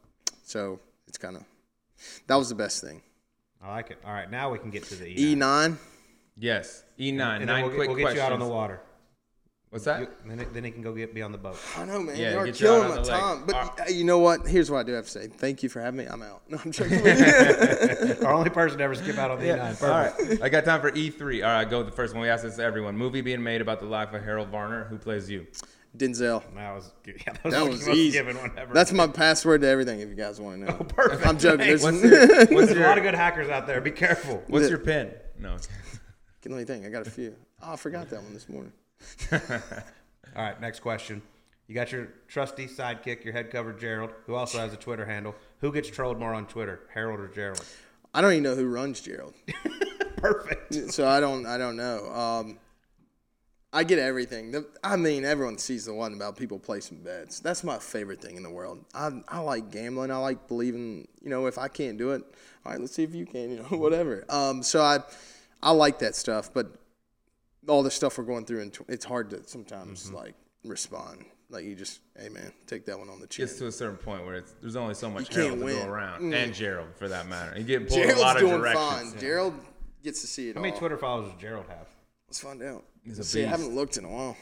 so 0.42 0.80
it's 1.06 1.18
kind 1.18 1.36
of 1.36 1.44
that 2.28 2.36
was 2.36 2.48
the 2.48 2.54
best 2.54 2.82
thing. 2.82 3.02
I 3.62 3.70
like 3.70 3.90
it. 3.90 3.98
All 4.06 4.12
right, 4.12 4.30
now 4.30 4.50
we 4.50 4.58
can 4.58 4.70
get 4.70 4.84
to 4.84 4.94
the 4.94 5.06
E 5.08 5.34
E9. 5.34 5.76
Yes. 6.38 6.82
E9. 6.98 7.08
and 7.08 7.18
nine 7.18 7.46
then 7.46 7.62
we'll, 7.64 7.74
quick 7.74 7.88
we'll 7.88 7.98
get 7.98 8.14
you 8.14 8.20
out 8.20 8.32
on 8.32 8.38
the 8.38 8.46
water. 8.46 8.80
What's 9.76 9.84
that? 9.84 10.00
You, 10.00 10.08
then, 10.26 10.40
it- 10.40 10.54
then 10.54 10.64
he 10.64 10.70
can 10.70 10.80
go 10.80 10.94
get 10.94 11.12
be 11.14 11.20
on 11.20 11.32
the 11.32 11.36
boat. 11.38 11.58
I 11.76 11.84
know, 11.84 12.00
man. 12.00 12.16
Yeah, 12.16 12.30
you 12.32 12.38
are 12.38 12.46
get 12.46 12.58
you 12.60 12.68
out 12.70 12.82
killing 12.82 12.96
my 12.96 13.02
time. 13.02 13.42
But 13.44 13.54
All 13.54 13.74
uh, 13.80 13.88
you 13.90 14.04
know 14.04 14.18
what? 14.18 14.46
Here's 14.46 14.70
what 14.70 14.78
I 14.78 14.82
do 14.84 14.92
have 14.92 15.04
to 15.04 15.10
say. 15.10 15.26
Thank 15.28 15.62
you 15.62 15.68
for 15.68 15.82
having 15.82 15.98
me. 15.98 16.06
I'm 16.06 16.22
out. 16.22 16.40
No, 16.48 16.58
I'm 16.64 16.72
joking. 16.72 17.02
with 17.02 18.18
you. 18.20 18.26
Our 18.26 18.32
only 18.32 18.48
person 18.48 18.78
to 18.78 18.84
ever 18.84 18.94
skip 18.94 19.18
out 19.18 19.30
on 19.30 19.38
the 19.38 19.46
E9. 19.48 19.82
All 19.82 19.88
right. 19.90 20.42
I 20.42 20.48
got 20.48 20.64
time 20.64 20.80
for 20.80 20.90
E3. 20.90 21.44
All 21.44 21.50
right, 21.52 21.68
go 21.68 21.78
with 21.78 21.86
the 21.88 21.92
first 21.92 22.14
one. 22.14 22.22
We 22.22 22.30
asked 22.30 22.44
this 22.44 22.56
to 22.56 22.62
everyone. 22.62 22.96
Movie 22.96 23.20
being 23.20 23.42
made 23.42 23.60
about 23.60 23.80
the 23.80 23.86
life 23.86 24.14
of 24.14 24.22
Harold 24.24 24.48
Varner. 24.48 24.84
Who 24.84 24.96
plays 24.96 25.28
you? 25.28 25.46
Denzel. 25.94 26.42
That 26.54 26.74
was 26.74 26.92
yeah, 27.06 27.14
that 27.26 27.44
was, 27.44 27.54
That 27.54 27.68
was 27.68 27.88
easy. 27.88 28.12
given 28.18 28.38
one 28.38 28.52
ever. 28.56 28.72
That's 28.72 28.92
my 28.92 29.06
password 29.08 29.60
to 29.60 29.66
everything. 29.68 30.00
If 30.00 30.08
you 30.08 30.14
guys 30.14 30.40
want 30.40 30.60
to 30.60 30.70
know. 30.70 30.76
Oh, 30.80 30.84
perfect. 30.84 31.26
I'm 31.26 31.38
joking. 31.38 31.66
Thanks. 31.66 31.82
There's, 31.82 32.00
What's 32.00 32.02
your, 32.02 32.36
what's 32.56 32.66
There's 32.72 32.80
a 32.80 32.88
lot 32.88 32.96
of 32.98 33.04
good 33.04 33.14
hackers 33.14 33.50
out 33.50 33.66
there. 33.66 33.80
Be 33.82 33.90
careful. 33.90 34.42
what's 34.46 34.70
your 34.70 34.78
pin? 34.78 35.12
No. 35.38 35.56
Can 36.40 36.52
let 36.52 36.58
me 36.58 36.64
think. 36.64 36.86
I 36.86 36.88
got 36.88 37.06
a 37.06 37.10
few. 37.10 37.34
Oh, 37.62 37.72
I 37.72 37.76
forgot 37.76 38.08
that 38.10 38.22
one 38.22 38.32
this 38.34 38.48
morning. 38.48 38.72
All 39.32 39.38
right, 40.36 40.60
next 40.60 40.80
question. 40.80 41.22
You 41.66 41.74
got 41.74 41.90
your 41.90 42.08
trusty 42.28 42.66
sidekick, 42.66 43.24
your 43.24 43.32
head 43.32 43.50
cover 43.50 43.72
Gerald, 43.72 44.10
who 44.26 44.34
also 44.34 44.58
has 44.58 44.72
a 44.72 44.76
Twitter 44.76 45.04
handle. 45.04 45.34
Who 45.60 45.72
gets 45.72 45.88
trolled 45.88 46.18
more 46.18 46.32
on 46.32 46.46
Twitter, 46.46 46.80
Harold 46.94 47.18
or 47.18 47.28
Gerald? 47.28 47.64
I 48.14 48.20
don't 48.20 48.32
even 48.32 48.44
know 48.44 48.54
who 48.54 48.66
runs 48.66 49.00
Gerald, 49.00 49.34
Perfect. 50.16 50.92
so 50.92 51.06
I 51.08 51.20
don't. 51.20 51.44
I 51.44 51.58
don't 51.58 51.76
know. 51.76 52.06
Um, 52.12 52.58
I 53.72 53.84
get 53.84 53.98
everything. 53.98 54.52
The, 54.52 54.66
I 54.82 54.96
mean, 54.96 55.24
everyone 55.24 55.58
sees 55.58 55.84
the 55.84 55.92
one 55.92 56.14
about 56.14 56.36
people 56.36 56.58
placing 56.58 57.02
bets. 57.02 57.40
That's 57.40 57.62
my 57.64 57.78
favorite 57.78 58.22
thing 58.22 58.36
in 58.36 58.42
the 58.42 58.50
world. 58.50 58.84
I, 58.94 59.10
I 59.28 59.40
like 59.40 59.70
gambling. 59.70 60.10
I 60.10 60.16
like 60.16 60.48
believing. 60.48 61.08
You 61.20 61.30
know, 61.30 61.46
if 61.46 61.58
I 61.58 61.68
can't 61.68 61.98
do 61.98 62.12
it, 62.12 62.22
all 62.64 62.72
right, 62.72 62.80
let's 62.80 62.94
see 62.94 63.02
if 63.02 63.14
you 63.14 63.26
can. 63.26 63.50
You 63.50 63.56
know, 63.56 63.64
whatever. 63.76 64.24
Um, 64.28 64.62
so 64.62 64.80
I, 64.82 65.00
I 65.62 65.72
like 65.72 65.98
that 65.98 66.14
stuff. 66.14 66.50
But 66.54 66.72
all 67.68 67.82
the 67.82 67.90
stuff 67.90 68.18
we're 68.18 68.24
going 68.24 68.44
through, 68.44 68.60
and 68.62 68.72
tw- 68.72 68.88
it's 68.88 69.04
hard 69.04 69.30
to 69.30 69.46
sometimes 69.46 70.12
like 70.12 70.34
respond. 70.64 71.24
Like 71.48 71.64
you 71.64 71.74
just, 71.76 72.00
hey 72.18 72.28
man, 72.28 72.52
take 72.66 72.84
that 72.86 72.98
one 72.98 73.08
on 73.08 73.20
the 73.20 73.26
chin. 73.26 73.46
Gets 73.46 73.58
to 73.58 73.66
a 73.68 73.72
certain 73.72 73.96
point 73.96 74.24
where 74.26 74.34
it's, 74.36 74.54
there's 74.60 74.74
only 74.76 74.94
so 74.94 75.08
much 75.08 75.28
You 75.30 75.42
can't 75.42 75.58
to 75.60 75.64
win. 75.64 75.78
go 75.78 75.88
around, 75.88 76.20
Mm. 76.22 76.34
and 76.44 76.54
Gerald 76.54 76.88
for 76.96 77.08
that 77.08 77.28
matter. 77.28 77.56
You 77.56 77.64
get 77.64 77.88
pulled 77.88 78.00
in 78.00 78.10
a 78.10 78.18
lot 78.18 78.36
of 78.36 78.42
doing 78.42 78.58
directions. 78.60 79.12
fine. 79.12 79.20
Gerald 79.20 79.54
gets 80.02 80.20
to 80.22 80.26
see 80.26 80.48
it 80.48 80.54
How 80.56 80.60
all. 80.60 80.66
many 80.66 80.76
Twitter 80.78 80.98
followers 80.98 81.30
does 81.32 81.40
Gerald 81.40 81.66
have? 81.68 81.86
Let's 82.28 82.40
find 82.40 82.62
out. 82.62 82.84
He's 83.04 83.18
a 83.20 83.24
See, 83.24 83.44
I 83.44 83.48
haven't 83.48 83.74
looked 83.74 83.96
in 83.96 84.04
a 84.04 84.08
while. 84.08 84.36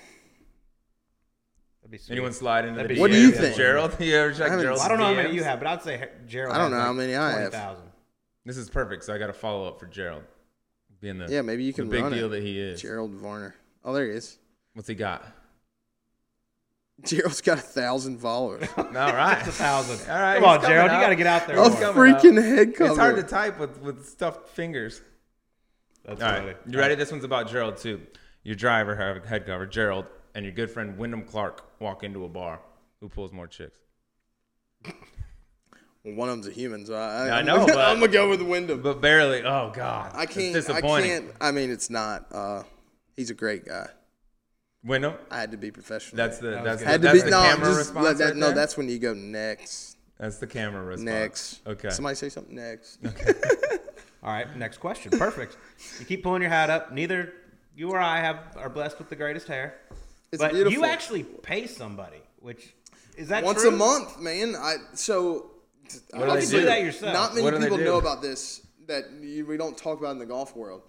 That'd 1.82 1.90
be 1.90 1.98
sweet. 1.98 2.12
Anyone 2.14 2.32
slide 2.32 2.64
into 2.64 2.76
That'd 2.76 2.90
the 2.90 2.94
be 2.94 3.00
What 3.00 3.10
do 3.10 3.20
you 3.20 3.28
of 3.28 3.34
think? 3.36 3.56
Gerald? 3.56 3.94
You 4.00 4.16
ever 4.16 4.32
check 4.32 4.50
I 4.50 4.58
Gerald's 4.60 4.80
I 4.82 4.88
don't 4.88 4.98
know 4.98 5.04
how 5.04 5.14
many 5.14 5.34
you 5.34 5.44
have, 5.44 5.58
but 5.58 5.68
I'd 5.68 5.82
say 5.82 6.08
Gerald. 6.26 6.54
I 6.54 6.58
don't 6.58 6.70
has 6.72 6.78
know 6.80 6.84
how 6.86 6.92
many 6.94 7.14
I 7.14 7.30
have. 7.32 7.50
20,000. 7.50 7.84
This 8.46 8.56
is 8.56 8.70
perfect. 8.70 9.04
So 9.04 9.14
I 9.14 9.18
got 9.18 9.28
a 9.28 9.34
follow 9.34 9.68
up 9.68 9.78
for 9.78 9.86
Gerald, 9.86 10.22
being 11.00 11.18
the 11.18 11.26
Yeah, 11.28 11.42
maybe 11.42 11.64
you 11.64 11.72
can 11.72 11.88
big 11.88 12.02
run 12.02 12.12
deal 12.12 12.26
it. 12.26 12.36
that 12.36 12.42
he 12.42 12.58
is. 12.58 12.80
Gerald 12.80 13.12
Varner. 13.12 13.54
Oh, 13.84 13.92
there 13.92 14.06
he 14.06 14.12
is. 14.12 14.38
What's 14.74 14.88
he 14.88 14.94
got? 14.94 15.24
Gerald's 17.04 17.40
got 17.40 17.58
a 17.58 17.62
thousand 17.62 18.18
followers. 18.20 18.68
All 18.76 18.84
right. 18.84 19.40
a 19.46 19.52
thousand. 19.52 20.08
All 20.10 20.20
right, 20.20 20.36
Come 20.36 20.44
on, 20.44 20.60
Gerald. 20.62 20.90
coming 20.90 21.00
You 21.00 21.04
got 21.06 21.08
to 21.10 21.16
get 21.16 21.26
out 21.26 21.46
there. 21.46 21.58
a 21.58 21.68
He's 21.68 21.80
more. 21.80 21.92
freaking 21.92 22.42
head 22.42 22.74
cover. 22.74 22.90
It's 22.90 22.98
hard 22.98 23.16
to 23.16 23.22
type 23.24 23.58
with, 23.58 23.80
with 23.80 24.06
stuffed 24.08 24.48
fingers. 24.50 25.00
That's 26.04 26.22
All 26.22 26.28
funny. 26.30 26.46
right. 26.48 26.56
You 26.68 26.78
ready? 26.78 26.94
This 26.94 27.10
one's 27.10 27.24
about 27.24 27.48
Gerald, 27.50 27.78
too. 27.78 28.00
Your 28.44 28.54
driver, 28.56 28.94
have 28.94 29.24
head 29.24 29.46
cover, 29.46 29.66
Gerald, 29.66 30.06
and 30.34 30.44
your 30.44 30.52
good 30.54 30.70
friend 30.70 30.96
Wyndham 30.98 31.24
Clark 31.24 31.64
walk 31.80 32.04
into 32.04 32.24
a 32.24 32.28
bar. 32.28 32.60
Who 33.00 33.08
pulls 33.08 33.32
more 33.32 33.46
chicks? 33.48 33.78
Well, 36.04 36.14
one 36.14 36.28
of 36.28 36.34
them's 36.36 36.46
a 36.48 36.50
human, 36.52 36.84
so 36.86 36.94
I, 36.94 37.28
I 37.28 37.30
I'm 37.38 37.46
know, 37.46 37.58
Gonna, 37.60 37.74
but- 37.74 37.88
I'm 37.88 38.00
gonna 38.00 38.12
go 38.12 38.28
with 38.28 38.38
the 38.40 38.44
Wyndham. 38.44 38.82
But 38.82 39.00
barely. 39.00 39.42
Oh, 39.42 39.72
God. 39.74 40.12
I 40.14 40.24
It's 40.24 40.34
can't. 40.34 40.50
I 40.50 40.52
disappointing. 40.52 41.10
can't. 41.10 41.32
I 41.40 41.50
mean, 41.50 41.70
it's 41.70 41.88
not. 41.90 42.26
Uh, 42.32 42.62
he's 43.16 43.30
a 43.30 43.34
great 43.34 43.64
guy. 43.64 43.88
Wyndham? 44.84 45.14
I 45.30 45.40
had 45.40 45.50
to 45.52 45.56
be 45.56 45.70
professional. 45.70 46.18
That's 46.18 46.38
the, 46.38 46.60
that's 46.62 46.82
the, 46.82 46.86
had 46.86 47.00
to 47.00 47.08
that's 47.08 47.18
be 47.24 47.24
the 47.24 47.30
no. 47.30 47.42
camera 47.42 47.66
Just 47.66 47.78
response. 47.78 48.18
that, 48.18 48.24
right 48.26 48.36
no, 48.36 48.46
there? 48.46 48.54
that's 48.54 48.76
when 48.76 48.88
you 48.88 48.98
go 48.98 49.14
next. 49.14 49.96
That's 50.18 50.36
the 50.36 50.46
camera 50.46 50.84
response. 50.84 51.04
Next. 51.04 51.60
Okay. 51.66 51.90
Somebody 51.90 52.16
say 52.16 52.28
something 52.28 52.54
next. 52.54 52.98
Okay. 53.04 53.32
All 54.22 54.30
right, 54.32 54.54
next 54.56 54.78
question. 54.78 55.10
Perfect. 55.18 55.56
you 55.98 56.04
keep 56.06 56.22
pulling 56.22 56.42
your 56.42 56.50
hat 56.50 56.68
up. 56.70 56.92
Neither 56.92 57.32
you 57.76 57.90
or 57.90 57.98
I 57.98 58.20
have 58.20 58.38
are 58.56 58.68
blessed 58.70 58.98
with 58.98 59.08
the 59.08 59.16
greatest 59.16 59.48
hair. 59.48 59.74
It's 60.32 60.40
but 60.42 60.52
beautiful. 60.52 60.72
you 60.78 60.84
actually 60.84 61.22
pay 61.24 61.66
somebody, 61.66 62.22
which 62.40 62.74
is 63.16 63.28
that 63.28 63.42
Once 63.44 63.62
true? 63.62 63.70
a 63.70 63.76
month, 63.76 64.20
man. 64.20 64.54
I 64.56 64.76
so. 64.94 65.50
What 66.12 66.26
do 66.26 66.32
You 66.34 66.40
they 66.40 66.46
do? 66.46 66.60
do 66.60 66.64
that 66.66 66.82
yourself. 66.82 67.12
Not 67.12 67.34
many 67.34 67.44
What 67.44 67.60
people 67.60 67.78
know 67.78 67.98
about 67.98 68.22
this 68.22 68.66
that 68.86 69.04
you, 69.22 69.46
we 69.46 69.56
don't 69.56 69.76
talk 69.76 69.98
about 69.98 70.10
in 70.12 70.18
the 70.18 70.26
golf 70.26 70.54
world. 70.56 70.82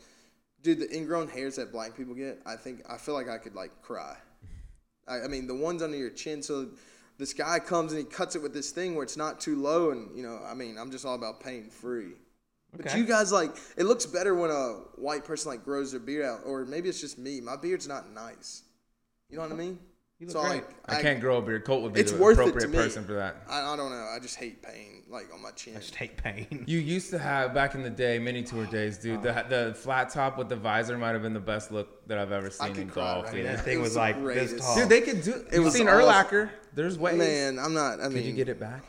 Dude, 0.61 0.79
the 0.79 0.95
ingrown 0.95 1.27
hairs 1.27 1.55
that 1.57 1.71
black 1.71 1.95
people 1.95 2.13
get, 2.15 2.41
I 2.45 2.55
think 2.55 2.81
I 2.89 2.97
feel 2.97 3.13
like 3.13 3.29
I 3.29 3.37
could 3.37 3.55
like 3.55 3.81
cry. 3.81 4.15
I, 5.07 5.21
I 5.21 5.27
mean, 5.27 5.47
the 5.47 5.55
ones 5.55 5.81
under 5.83 5.95
your 5.97 6.09
chin. 6.09 6.41
So 6.41 6.69
this 7.17 7.33
guy 7.33 7.59
comes 7.59 7.91
and 7.93 7.99
he 7.99 8.05
cuts 8.05 8.35
it 8.35 8.41
with 8.41 8.53
this 8.53 8.71
thing 8.71 8.95
where 8.95 9.03
it's 9.03 9.15
not 9.17 9.39
too 9.39 9.61
low, 9.61 9.91
and 9.91 10.15
you 10.17 10.23
know, 10.23 10.39
I 10.45 10.53
mean, 10.53 10.77
I'm 10.77 10.91
just 10.91 11.05
all 11.05 11.15
about 11.15 11.39
pain 11.39 11.69
free. 11.69 12.13
But 12.75 12.87
Okay. 12.87 12.97
you 12.97 13.05
guys 13.05 13.31
like 13.31 13.55
it 13.77 13.83
looks 13.85 14.05
better 14.05 14.35
when 14.35 14.49
a 14.51 14.81
white 14.99 15.23
person 15.23 15.51
like 15.51 15.63
grows 15.63 15.91
their 15.91 15.99
beard 16.01 16.25
out, 16.25 16.41
or 16.45 16.65
maybe 16.65 16.89
it's 16.89 16.99
just 16.99 17.17
me. 17.17 17.39
My 17.39 17.55
beard's 17.55 17.87
not 17.87 18.11
nice. 18.11 18.63
You 19.29 19.37
know 19.37 19.43
what 19.43 19.51
I 19.51 19.55
mean? 19.55 19.79
You 20.19 20.27
look 20.27 20.33
so 20.33 20.41
great. 20.43 20.63
like 20.63 20.65
I 20.87 21.01
can't 21.01 21.19
grow 21.19 21.37
a 21.37 21.41
beard. 21.41 21.65
Colt 21.65 21.83
would 21.83 21.93
be 21.93 21.99
It's 21.99 22.13
the 22.13 22.17
worth 22.17 22.39
it 22.39 22.43
to 22.43 22.49
appropriate 22.49 22.69
me. 22.69 22.77
person 22.77 23.03
for 23.03 23.13
that. 23.13 23.35
I, 23.49 23.73
I 23.73 23.75
don't 23.75 23.89
know. 23.89 24.07
I 24.15 24.17
just 24.21 24.37
hate 24.37 24.61
pain 24.61 25.03
like 25.09 25.27
on 25.33 25.41
my 25.41 25.51
chin. 25.51 25.75
I 25.75 25.79
just 25.79 25.95
hate 25.95 26.15
pain. 26.15 26.63
You 26.67 26.79
used 26.79 27.09
to 27.09 27.19
have 27.19 27.53
back 27.53 27.75
in 27.75 27.83
the 27.83 27.89
day, 27.89 28.17
mini 28.17 28.41
tour 28.41 28.65
oh, 28.65 28.71
days, 28.71 28.97
dude. 28.97 29.21
The 29.21 29.45
the 29.49 29.73
flat 29.77 30.09
top 30.09 30.37
with 30.37 30.47
the 30.47 30.55
visor 30.55 30.97
might 30.97 31.11
have 31.11 31.21
been 31.21 31.33
the 31.33 31.39
best 31.41 31.69
look 31.69 32.07
that 32.07 32.17
I've 32.17 32.31
ever 32.31 32.49
seen 32.49 32.69
could 32.69 32.77
in 32.77 32.87
golf. 32.87 33.25
right 33.25 33.33
dude. 33.33 33.45
now. 33.45 33.55
that 33.57 33.65
thing 33.65 33.79
was, 33.79 33.89
was 33.89 33.93
the 33.95 33.99
like 33.99 34.23
this 34.23 34.61
tall. 34.61 34.75
Dude, 34.75 34.89
they 34.89 35.01
could 35.01 35.21
do. 35.21 35.45
You've 35.51 35.65
was 35.65 35.73
seen 35.73 35.89
awesome. 35.89 36.09
Urlacher? 36.09 36.49
There's 36.73 36.97
ways. 36.97 37.17
Man, 37.17 37.59
I'm 37.59 37.73
not. 37.73 37.99
I 37.99 38.03
mean, 38.03 38.13
Could 38.13 38.25
you 38.25 38.33
get 38.33 38.47
it 38.47 38.59
back? 38.59 38.83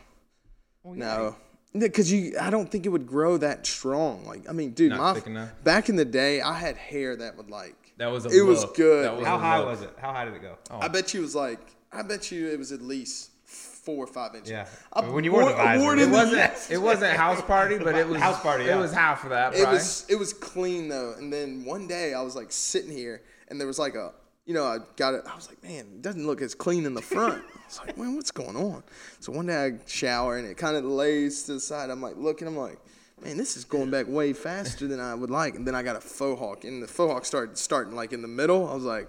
No, 0.85 1.35
because 1.77 2.11
you, 2.13 2.39
I 2.41 2.51
don't 2.51 2.71
think 2.71 2.87
it 2.87 2.91
would 2.91 3.07
grow 3.07 3.37
that 3.39 3.67
strong. 3.67 4.25
Like, 4.25 4.49
I 4.49 4.53
mean, 4.53 4.71
dude, 4.71 4.91
Not 4.91 5.01
my 5.01 5.15
thick 5.15 5.27
enough? 5.27 5.51
back 5.65 5.89
in 5.89 5.97
the 5.97 6.05
day, 6.05 6.41
I 6.41 6.55
had 6.55 6.77
hair 6.77 7.17
that 7.17 7.37
would 7.37 7.51
like. 7.51 7.86
That 7.99 8.11
was 8.13 8.27
a. 8.27 8.29
It 8.31 8.43
was 8.43 8.65
good. 8.75 9.17
Was 9.19 9.27
How 9.27 9.39
high 9.39 9.59
look. 9.59 9.69
was 9.69 9.83
it? 9.83 9.91
How 9.99 10.13
high 10.13 10.25
did 10.25 10.35
it 10.35 10.43
go? 10.43 10.57
Oh. 10.71 10.81
I 10.81 10.89
bet 10.89 11.15
you 11.15 11.21
it 11.21 11.23
was 11.25 11.35
like. 11.35 11.61
I 11.93 12.03
bet 12.03 12.31
you 12.31 12.49
it 12.49 12.59
was 12.59 12.73
at 12.73 12.83
least 12.83 13.31
four 13.45 14.05
or 14.05 14.07
five 14.09 14.35
inches. 14.35 14.51
Yeah. 14.51 14.67
I 14.93 15.01
When 15.03 15.25
you 15.25 15.33
wore 15.33 15.43
the 15.45 15.55
wore- 15.55 15.57
visor, 15.57 15.93
it 15.93 15.93
in 15.93 15.99
It 16.01 16.07
the- 16.07 16.13
wasn't. 16.13 16.71
It 16.71 16.79
wasn't 16.79 17.17
house 17.17 17.41
party, 17.43 17.79
but 17.79 17.95
it 17.95 18.07
was 18.07 18.21
House 18.21 18.41
party, 18.41 18.65
It 18.65 18.77
was 18.77 18.93
half 18.93 19.25
of 19.25 19.31
that. 19.31 19.55
It 19.55 19.67
was 19.67 20.05
it 20.09 20.17
was 20.17 20.33
clean 20.33 20.89
though, 20.89 21.15
and 21.17 21.33
then 21.33 21.65
one 21.65 21.87
day 21.87 22.13
I 22.13 22.21
was 22.23 22.35
like 22.37 22.53
sitting 22.53 22.91
here, 22.91 23.23
and 23.49 23.59
there 23.61 23.67
was 23.69 23.79
like 23.79 23.95
a, 23.95 24.13
you 24.45 24.53
know, 24.55 24.65
I 24.67 24.79
got 24.97 25.15
it. 25.15 25.23
I 25.27 25.35
was 25.37 25.49
like, 25.49 25.63
man, 25.63 25.87
it 25.95 26.03
doesn't 26.03 26.27
look 26.27 26.43
as 26.43 26.55
clean 26.55 26.85
in 26.85 26.95
the 26.95 27.03
front. 27.03 27.43
I 27.55 27.67
was 27.67 27.79
like, 27.87 27.97
man, 27.97 28.15
what's 28.17 28.31
going 28.33 28.57
on? 28.57 28.83
So 29.21 29.33
one 29.33 29.47
day 29.47 29.57
I 29.67 29.73
shower, 29.87 30.37
and 30.37 30.47
it 30.47 30.57
kind 30.57 30.77
of 30.77 30.85
lays 30.85 31.45
to 31.45 31.55
the 31.55 31.61
side. 31.61 31.89
I'm 31.91 32.03
like 32.03 32.17
looking, 32.17 32.47
I'm 32.49 32.57
like, 32.57 32.79
man, 33.23 33.37
this 33.37 33.57
is 33.57 33.65
going 33.65 33.91
back 33.91 34.07
way 34.09 34.33
faster 34.33 34.87
than 34.87 35.01
I 35.01 35.15
would 35.15 35.31
like. 35.31 35.55
And 35.55 35.67
then 35.67 35.75
I 35.75 35.83
got 35.83 35.97
a 35.97 36.01
faux 36.01 36.39
hawk, 36.39 36.65
and 36.65 36.83
the 36.83 36.87
faux 36.89 37.13
hawk 37.13 37.25
started 37.25 37.57
starting 37.59 37.95
like 37.95 38.13
in 38.13 38.23
the 38.23 38.29
middle. 38.29 38.69
I 38.69 38.75
was 38.75 38.85
like, 38.85 39.09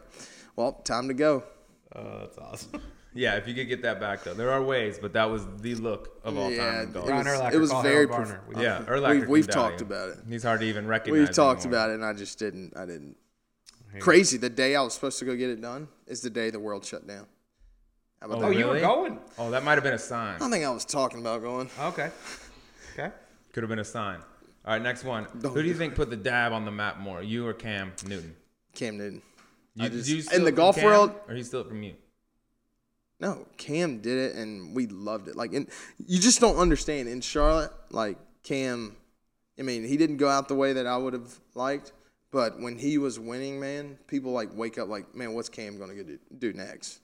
well, 0.56 0.74
time 0.74 1.08
to 1.08 1.14
go. 1.14 1.44
Oh, 1.96 2.20
that's 2.20 2.38
awesome. 2.38 2.82
Yeah, 3.14 3.36
if 3.38 3.48
you 3.48 3.56
could 3.56 3.68
get 3.68 3.82
that 3.82 4.00
back 4.00 4.24
though, 4.24 4.36
there 4.36 4.52
are 4.52 4.62
ways, 4.62 5.00
but 5.02 5.12
that 5.14 5.28
was 5.28 5.44
the 5.62 5.74
look 5.74 6.20
of 6.24 6.38
all 6.38 6.52
Yeah, 6.52 6.70
time 6.72 6.80
in 6.84 6.92
golf. 6.92 7.10
it 7.10 7.14
was, 7.14 7.26
Urlacher, 7.26 7.52
it 7.54 7.58
was 7.58 7.72
very. 7.72 8.08
Harold 8.08 8.12
prof- 8.12 8.62
Yeah, 8.62 8.86
Urlacher. 8.88 9.10
We've- 9.10 9.26
we've 9.28 9.50
talked 9.50 9.82
about 9.82 10.10
it. 10.10 10.18
He's 10.30 10.44
hard 10.44 10.60
to 10.60 10.68
even 10.68 10.86
recognize. 10.86 11.20
We've 11.28 11.36
talked 11.36 11.62
anymore. 11.62 11.80
about 11.80 11.90
it, 11.90 11.94
and 11.96 12.06
I 12.06 12.14
just 12.14 12.38
didn't. 12.38 12.78
I 12.78 12.86
didn't. 12.86 13.16
Crazy. 14.00 14.38
The 14.38 14.52
day 14.52 14.76
I 14.76 14.84
was 14.84 14.94
supposed 14.94 15.18
to 15.18 15.26
go 15.26 15.36
get 15.36 15.50
it 15.50 15.60
done 15.62 15.88
is 16.06 16.22
the 16.22 16.30
day 16.30 16.52
the 16.52 16.60
world 16.60 16.86
shut 16.86 17.08
down. 17.08 17.26
How 18.22 18.28
about 18.28 18.38
Oh, 18.38 18.42
that? 18.42 18.48
Oh, 18.48 18.52
you 18.52 18.68
were 18.68 18.80
going? 18.80 19.20
Oh, 19.40 19.50
that 19.50 19.64
might 19.64 19.76
have 19.76 19.84
been 19.84 19.96
a 19.96 19.98
sign. 19.98 20.40
I 20.40 20.48
think 20.52 20.64
I 20.64 20.70
was 20.70 20.86
talking 20.86 21.20
about 21.20 21.42
going. 21.42 21.72
Okay. 21.82 22.12
Okay. 22.94 23.12
Could 23.58 23.64
have 23.64 23.70
been 23.70 23.80
a 23.80 23.84
sign. 23.84 24.20
All 24.66 24.74
right, 24.74 24.82
next 24.84 25.04
one. 25.04 25.26
Who 25.42 25.64
do 25.64 25.68
you 25.68 25.74
think 25.74 25.96
put 25.96 26.12
the 26.12 26.16
dab 26.16 26.54
on 26.54 26.64
the 26.64 26.70
map 26.70 27.00
more, 27.00 27.24
you 27.24 27.48
or 27.48 27.56
Cam 27.56 27.92
Newton? 28.08 28.36
Cam 28.76 29.00
Newton. 29.00 29.24
You, 29.74 29.90
just- 29.90 30.08
you 30.08 30.24
in 30.32 30.44
the 30.44 30.52
golf 30.52 30.76
Cam, 30.76 30.86
world- 30.86 31.16
or 31.28 31.34
he 31.34 31.42
it 31.42 31.68
from 31.68 31.82
you? 31.82 31.96
No, 33.20 33.48
Cam 33.58 33.98
did 33.98 34.16
it, 34.16 34.36
and 34.36 34.76
we 34.76 34.86
loved 34.86 35.28
it. 35.28 35.36
Like, 35.36 35.56
and 35.56 35.68
you 36.06 36.20
just 36.20 36.40
don't 36.40 36.58
understand 36.58 37.10
in 37.10 37.20
Charlotte. 37.20 37.72
Like 37.90 38.20
Cam, 38.44 38.96
I 39.58 39.64
mean, 39.64 39.84
he 39.84 39.98
didn't 39.98 40.18
go 40.18 40.30
out 40.30 40.50
the 40.50 40.54
way 40.54 40.74
that 40.74 40.86
I 40.86 40.96
would 40.96 41.14
have 41.14 41.40
liked, 41.56 41.94
but 42.30 42.60
when 42.60 42.78
he 42.78 43.00
was 43.00 43.20
winning, 43.20 43.60
man, 43.60 43.98
people 44.06 44.34
like 44.34 44.50
wake 44.54 44.78
up 44.78 44.88
like, 44.88 45.16
man, 45.16 45.34
what's 45.34 45.50
Cam 45.50 45.80
gonna 45.80 45.96
do 46.38 46.54
next? 46.54 47.00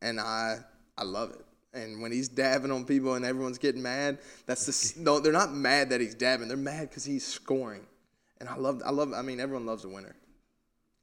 And 0.00 0.20
I, 0.20 0.58
I 0.96 1.02
love 1.02 1.32
it. 1.32 1.44
And 1.74 2.00
when 2.00 2.12
he's 2.12 2.28
dabbing 2.28 2.70
on 2.70 2.84
people 2.84 3.14
and 3.14 3.24
everyone's 3.24 3.58
getting 3.58 3.82
mad, 3.82 4.18
that's 4.46 4.94
the 4.94 5.00
no. 5.02 5.18
They're 5.18 5.32
not 5.32 5.52
mad 5.52 5.90
that 5.90 6.00
he's 6.00 6.14
dabbing. 6.14 6.46
They're 6.48 6.56
mad 6.56 6.88
because 6.88 7.04
he's 7.04 7.26
scoring. 7.26 7.84
And 8.40 8.48
I 8.48 8.56
love, 8.56 8.80
I 8.86 8.90
love. 8.90 9.12
I 9.12 9.22
mean, 9.22 9.40
everyone 9.40 9.66
loves 9.66 9.84
a 9.84 9.88
winner. 9.88 10.14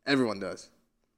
Everyone 0.07 0.39
does. 0.39 0.69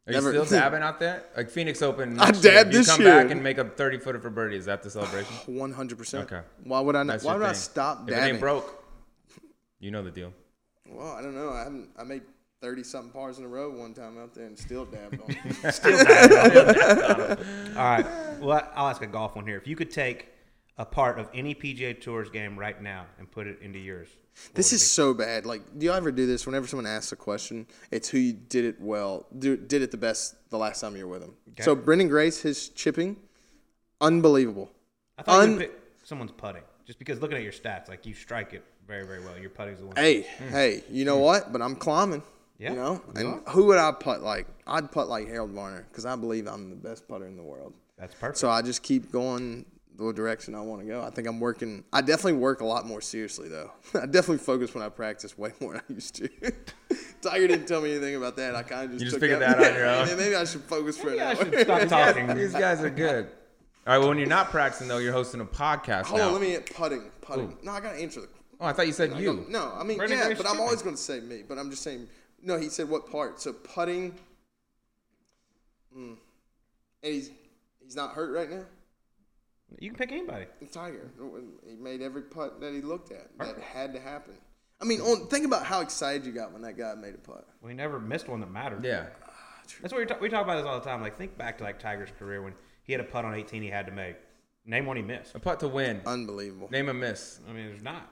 Are 0.07 0.11
you 0.11 0.17
Never- 0.17 0.31
still 0.31 0.45
dabbing 0.59 0.81
out 0.81 0.99
there? 0.99 1.23
Like 1.37 1.49
Phoenix 1.49 1.81
Open. 1.81 2.19
I 2.19 2.31
year, 2.31 2.41
dabbed 2.41 2.73
you 2.73 2.83
come 2.83 3.01
year. 3.01 3.21
back 3.23 3.31
and 3.31 3.43
make 3.43 3.57
a 3.59 3.65
thirty 3.65 3.97
footer 3.99 4.19
for 4.19 4.29
birdie. 4.29 4.57
Is 4.57 4.65
that 4.65 4.81
the 4.83 4.89
celebration? 4.89 5.33
One 5.45 5.71
hundred 5.71 5.97
percent. 5.99 6.31
Okay. 6.31 6.41
Why 6.63 6.79
would 6.79 6.95
I 6.95 7.03
not? 7.03 7.13
That's 7.13 7.23
Why 7.23 7.33
would 7.35 7.43
I 7.43 7.47
thing. 7.47 7.55
stop 7.55 8.01
If 8.03 8.07
it 8.09 8.11
dabbing? 8.17 8.29
ain't 8.31 8.39
broke, 8.39 8.83
you 9.79 9.91
know 9.91 10.03
the 10.03 10.11
deal. 10.11 10.33
Well, 10.89 11.11
I 11.13 11.21
don't 11.21 11.35
know. 11.35 11.51
I 11.51 11.59
haven't. 11.59 11.89
I 11.97 12.03
made 12.03 12.23
thirty 12.63 12.81
something 12.81 13.11
pars 13.11 13.37
in 13.39 13.43
a 13.43 13.47
row 13.47 13.69
one 13.69 13.93
time 13.93 14.17
out 14.17 14.33
there 14.33 14.45
and 14.45 14.57
still 14.57 14.85
dabbed 14.85 15.19
on. 15.19 15.35
All 17.77 17.83
right. 17.83 18.05
Well, 18.39 18.65
I'll 18.73 18.87
ask 18.87 19.01
a 19.01 19.07
golf 19.07 19.35
one 19.35 19.45
here. 19.45 19.57
If 19.57 19.67
you 19.67 19.75
could 19.75 19.91
take 19.91 20.29
a 20.77 20.85
part 20.85 21.19
of 21.19 21.27
any 21.33 21.53
PGA 21.53 21.99
Tours 21.99 22.29
game 22.29 22.57
right 22.57 22.81
now 22.81 23.05
and 23.19 23.29
put 23.29 23.47
it 23.47 23.59
into 23.61 23.79
yours, 23.79 24.07
this 24.53 24.71
is 24.71 24.81
it 24.81 24.85
so 24.85 25.13
bad. 25.13 25.45
Like, 25.45 25.61
do 25.77 25.85
you 25.85 25.91
ever 25.91 26.09
do 26.09 26.25
this? 26.25 26.45
Whenever 26.45 26.65
someone 26.65 26.87
asks 26.87 27.11
a 27.11 27.17
question, 27.17 27.67
it's 27.91 28.07
who 28.07 28.17
you 28.17 28.31
did 28.31 28.63
it 28.63 28.79
well, 28.79 29.27
do, 29.37 29.57
did 29.57 29.81
it 29.81 29.91
the 29.91 29.97
best 29.97 30.35
the 30.49 30.57
last 30.57 30.79
time 30.79 30.95
you 30.95 31.05
were 31.05 31.19
with 31.19 31.21
them. 31.21 31.35
So 31.59 31.75
Branden 31.75 32.07
Grace, 32.09 32.41
his 32.41 32.69
chipping, 32.69 33.17
unbelievable. 33.99 34.71
I 35.17 35.23
thought 35.23 35.41
un- 35.41 35.67
someone's 36.03 36.31
putting, 36.31 36.63
just 36.85 36.97
because 36.97 37.21
looking 37.21 37.37
at 37.37 37.43
your 37.43 37.51
stats, 37.51 37.89
like 37.89 38.05
you 38.05 38.13
strike 38.13 38.53
it 38.53 38.63
very, 38.87 39.05
very 39.05 39.19
well. 39.19 39.37
Your 39.37 39.49
putting's 39.49 39.79
the 39.79 39.87
one. 39.87 39.95
Hey, 39.97 40.21
hmm. 40.21 40.49
hey, 40.49 40.83
you 40.89 41.03
know 41.03 41.17
hmm. 41.17 41.23
what? 41.23 41.51
But 41.51 41.61
I'm 41.61 41.75
climbing. 41.75 42.23
Yeah, 42.63 42.69
You 42.71 42.75
know, 42.77 43.01
you 43.17 43.27
and 43.33 43.47
who 43.49 43.65
would 43.65 43.77
I 43.77 43.91
put 43.91 44.21
like? 44.23 44.47
I'd 44.65 44.91
put 44.91 45.07
like 45.09 45.27
Harold 45.27 45.51
Varner 45.51 45.85
because 45.89 46.05
I 46.05 46.15
believe 46.15 46.47
I'm 46.47 46.69
the 46.69 46.75
best 46.75 47.07
putter 47.07 47.25
in 47.27 47.35
the 47.35 47.43
world. 47.43 47.73
That's 47.97 48.13
perfect. 48.15 48.37
So 48.37 48.49
I 48.49 48.61
just 48.61 48.81
keep 48.83 49.11
going 49.11 49.65
the 49.95 50.11
direction 50.11 50.55
I 50.55 50.61
want 50.61 50.81
to 50.81 50.87
go. 50.87 51.01
I 51.03 51.09
think 51.11 51.27
I'm 51.27 51.39
working. 51.39 51.83
I 51.93 52.01
definitely 52.01 52.33
work 52.33 52.61
a 52.61 52.65
lot 52.65 52.85
more 52.87 53.01
seriously 53.01 53.49
though. 53.49 53.71
I 53.93 54.05
definitely 54.05 54.37
focus 54.39 54.73
when 54.73 54.83
I 54.83 54.89
practice 54.89 55.37
way 55.37 55.51
more 55.59 55.73
than 55.73 55.81
I 55.89 55.93
used 55.93 56.15
to. 56.15 56.29
Tiger 57.21 57.47
didn't 57.47 57.67
tell 57.67 57.81
me 57.81 57.91
anything 57.91 58.15
about 58.15 58.35
that. 58.37 58.55
I 58.55 58.63
kind 58.63 58.85
of 58.85 58.91
just 58.91 59.01
You 59.01 59.05
just 59.05 59.15
took 59.15 59.21
figured 59.21 59.41
that 59.41 59.57
on 59.57 59.75
your 59.75 59.85
own? 60.13 60.17
Maybe 60.17 60.35
I 60.35 60.45
should 60.45 60.61
focus 60.63 60.97
for 60.97 61.09
an 61.09 61.17
Maybe 61.17 61.21
I 61.21 61.29
hour. 61.29 61.35
should 61.35 61.59
stop 61.87 61.87
talking. 62.15 62.35
These 62.35 62.53
guys 62.53 62.81
are 62.81 62.89
good. 62.89 63.25
All 63.85 63.93
right. 63.93 63.97
Well, 63.99 64.07
when 64.09 64.17
you're 64.17 64.27
not 64.27 64.49
practicing 64.49 64.87
though, 64.87 64.97
you're 64.99 65.13
hosting 65.13 65.41
a 65.41 65.45
podcast 65.45 66.05
Hold 66.05 66.19
now. 66.21 66.27
on, 66.27 66.33
let 66.33 66.41
me 66.41 66.51
get 66.51 66.73
putting. 66.73 67.03
Putting. 67.21 67.57
No, 67.61 67.71
I 67.73 67.79
gotta 67.81 67.99
answer 67.99 68.21
the. 68.21 68.29
oh, 68.61 68.65
I 68.65 68.73
thought 68.73 68.87
you 68.87 68.93
said 68.93 69.17
you. 69.17 69.45
No, 69.49 69.73
I 69.77 69.83
mean 69.83 69.99
Branden 69.99 70.09
yeah, 70.11 70.33
but 70.35 70.47
I'm 70.47 70.59
always 70.59 70.81
gonna 70.81 70.97
say 70.97 71.19
me. 71.19 71.43
But 71.47 71.57
I'm 71.59 71.69
just 71.69 71.83
saying. 71.83 72.07
No, 72.43 72.57
he 72.59 72.69
said 72.69 72.89
what 72.89 73.09
part? 73.09 73.41
So 73.41 73.53
putting. 73.53 74.13
Mm. 75.97 76.17
And 77.03 77.13
he's 77.13 77.31
he's 77.83 77.95
not 77.95 78.11
hurt 78.11 78.31
right 78.35 78.49
now. 78.49 78.63
you 79.79 79.89
can 79.89 79.97
pick 79.97 80.11
anybody. 80.11 80.45
Tiger. 80.71 81.11
He 81.67 81.75
made 81.75 82.01
every 82.01 82.23
putt 82.23 82.59
that 82.61 82.73
he 82.73 82.81
looked 82.81 83.11
at. 83.11 83.37
That 83.39 83.59
had 83.59 83.93
to 83.93 83.99
happen. 83.99 84.33
I 84.81 84.85
mean, 84.85 84.99
on, 85.01 85.27
think 85.27 85.45
about 85.45 85.65
how 85.65 85.81
excited 85.81 86.25
you 86.25 86.33
got 86.33 86.51
when 86.51 86.61
that 86.63 86.77
guy 86.77 86.93
made 86.95 87.15
a 87.15 87.17
putt. 87.17 87.47
We 87.61 87.73
never 87.73 87.99
missed 87.99 88.27
one 88.27 88.41
that 88.41 88.51
mattered. 88.51 88.83
Yeah. 88.83 89.05
That's 89.81 89.93
what 89.93 89.99
we 89.99 90.05
talk, 90.05 90.19
we 90.19 90.27
talk 90.27 90.43
about 90.43 90.57
this 90.57 90.65
all 90.65 90.77
the 90.79 90.85
time. 90.85 91.01
Like 91.01 91.17
think 91.17 91.37
back 91.37 91.57
to 91.59 91.63
like 91.63 91.79
Tiger's 91.79 92.09
career 92.19 92.41
when 92.41 92.53
he 92.83 92.91
had 92.91 92.99
a 92.99 93.05
putt 93.05 93.23
on 93.23 93.33
18 93.33 93.61
he 93.61 93.69
had 93.69 93.85
to 93.85 93.93
make. 93.93 94.17
Name 94.65 94.85
one 94.85 94.97
he 94.97 95.03
missed. 95.03 95.35
A 95.35 95.39
putt 95.39 95.59
to 95.61 95.67
win. 95.67 96.01
Unbelievable. 96.05 96.69
Name 96.71 96.89
a 96.89 96.93
miss. 96.93 97.39
I 97.49 97.53
mean, 97.53 97.67
there's 97.67 97.83
not. 97.83 98.09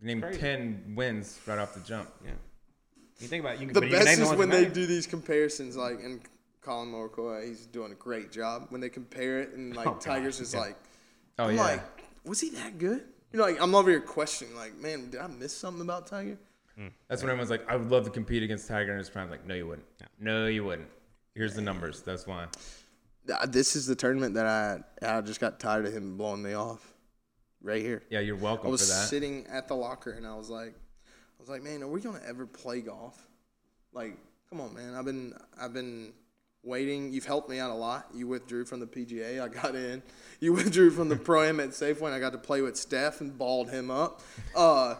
Name 0.00 0.20
Crazy. 0.20 0.38
ten 0.38 0.94
wins 0.96 1.38
right 1.46 1.58
off 1.58 1.74
the 1.74 1.80
jump. 1.80 2.10
Yeah. 2.24 2.32
You 3.20 3.28
think 3.28 3.44
about 3.44 3.54
it, 3.56 3.60
you 3.60 3.66
can, 3.66 3.74
The 3.74 3.80
but 3.80 3.90
you 3.90 3.96
can 3.96 4.04
best 4.04 4.18
is 4.20 4.26
ones 4.26 4.38
when 4.38 4.48
they 4.50 4.62
matter. 4.62 4.74
do 4.74 4.86
these 4.86 5.06
comparisons, 5.06 5.76
like, 5.76 6.00
and 6.02 6.20
Collin 6.62 6.90
Morikawa, 6.92 7.46
he's 7.46 7.66
doing 7.66 7.92
a 7.92 7.94
great 7.94 8.32
job 8.32 8.66
when 8.70 8.80
they 8.80 8.88
compare 8.88 9.40
it, 9.40 9.52
and 9.52 9.74
like 9.76 9.86
Oh, 9.86 9.92
God, 9.92 10.00
Tiger's 10.00 10.40
is 10.40 10.52
yeah. 10.54 10.60
like, 10.60 10.76
Oh 11.38 11.44
I'm 11.44 11.56
yeah. 11.56 11.62
like, 11.62 12.04
was 12.24 12.40
he 12.40 12.50
that 12.50 12.78
good? 12.78 13.04
You 13.32 13.38
know, 13.38 13.44
like 13.46 13.60
I'm 13.60 13.74
over 13.74 13.90
here 13.90 14.00
questioning, 14.00 14.54
like, 14.56 14.76
man, 14.78 15.10
did 15.10 15.20
I 15.20 15.26
miss 15.26 15.56
something 15.56 15.82
about 15.82 16.06
Tiger? 16.06 16.36
That's 17.08 17.22
when 17.22 17.30
everyone's 17.30 17.50
like, 17.50 17.68
I 17.70 17.76
would 17.76 17.88
love 17.90 18.04
to 18.04 18.10
compete 18.10 18.42
against 18.42 18.66
Tiger 18.66 18.90
in 18.92 18.98
his 18.98 19.08
prime. 19.08 19.30
Like, 19.30 19.46
no, 19.46 19.54
you 19.54 19.66
wouldn't. 19.68 19.86
No, 20.18 20.46
you 20.46 20.64
wouldn't. 20.64 20.88
Here's 21.36 21.54
the 21.54 21.60
numbers. 21.62 22.02
That's 22.02 22.26
why. 22.26 22.46
Uh, 23.32 23.46
This 23.46 23.76
is 23.76 23.86
the 23.86 23.94
tournament 23.94 24.34
that 24.34 24.46
I 24.46 24.80
I 25.16 25.20
just 25.20 25.38
got 25.38 25.60
tired 25.60 25.86
of 25.86 25.92
him 25.92 26.16
blowing 26.16 26.42
me 26.42 26.54
off, 26.54 26.92
right 27.62 27.80
here. 27.80 28.02
Yeah, 28.10 28.20
you're 28.20 28.34
welcome. 28.34 28.46
I 28.46 28.52
welcome 28.52 28.70
was 28.72 28.88
for 28.88 28.94
that. 28.94 29.08
sitting 29.08 29.46
at 29.46 29.68
the 29.68 29.74
locker 29.76 30.10
and 30.12 30.26
I 30.26 30.34
was 30.34 30.50
like, 30.50 30.74
I 30.74 30.78
was 31.44 31.50
like, 31.50 31.62
man, 31.62 31.82
are 31.82 31.88
we 31.88 32.00
gonna 32.00 32.20
ever 32.26 32.46
play 32.46 32.80
golf? 32.80 33.26
Like, 33.92 34.16
come 34.48 34.60
on, 34.60 34.74
man. 34.74 34.94
I've 34.94 35.04
been 35.04 35.34
I've 35.60 35.74
been 35.74 36.12
waiting. 36.62 37.12
You've 37.12 37.26
helped 37.26 37.50
me 37.50 37.58
out 37.58 37.70
a 37.70 37.74
lot. 37.74 38.06
You 38.14 38.26
withdrew 38.26 38.64
from 38.64 38.80
the 38.80 38.86
PGA. 38.86 39.42
I 39.42 39.48
got 39.48 39.74
in. 39.74 40.02
You 40.40 40.52
withdrew 40.54 40.90
from 40.90 41.10
the 41.10 41.16
pro 41.16 41.42
am 41.42 41.60
at 41.60 41.70
Safeway. 41.70 42.06
And 42.06 42.14
I 42.14 42.18
got 42.18 42.32
to 42.32 42.38
play 42.38 42.62
with 42.62 42.76
Steph 42.76 43.20
and 43.20 43.36
balled 43.36 43.68
him 43.70 43.90
up. 43.90 44.22
Uh, 44.56 44.94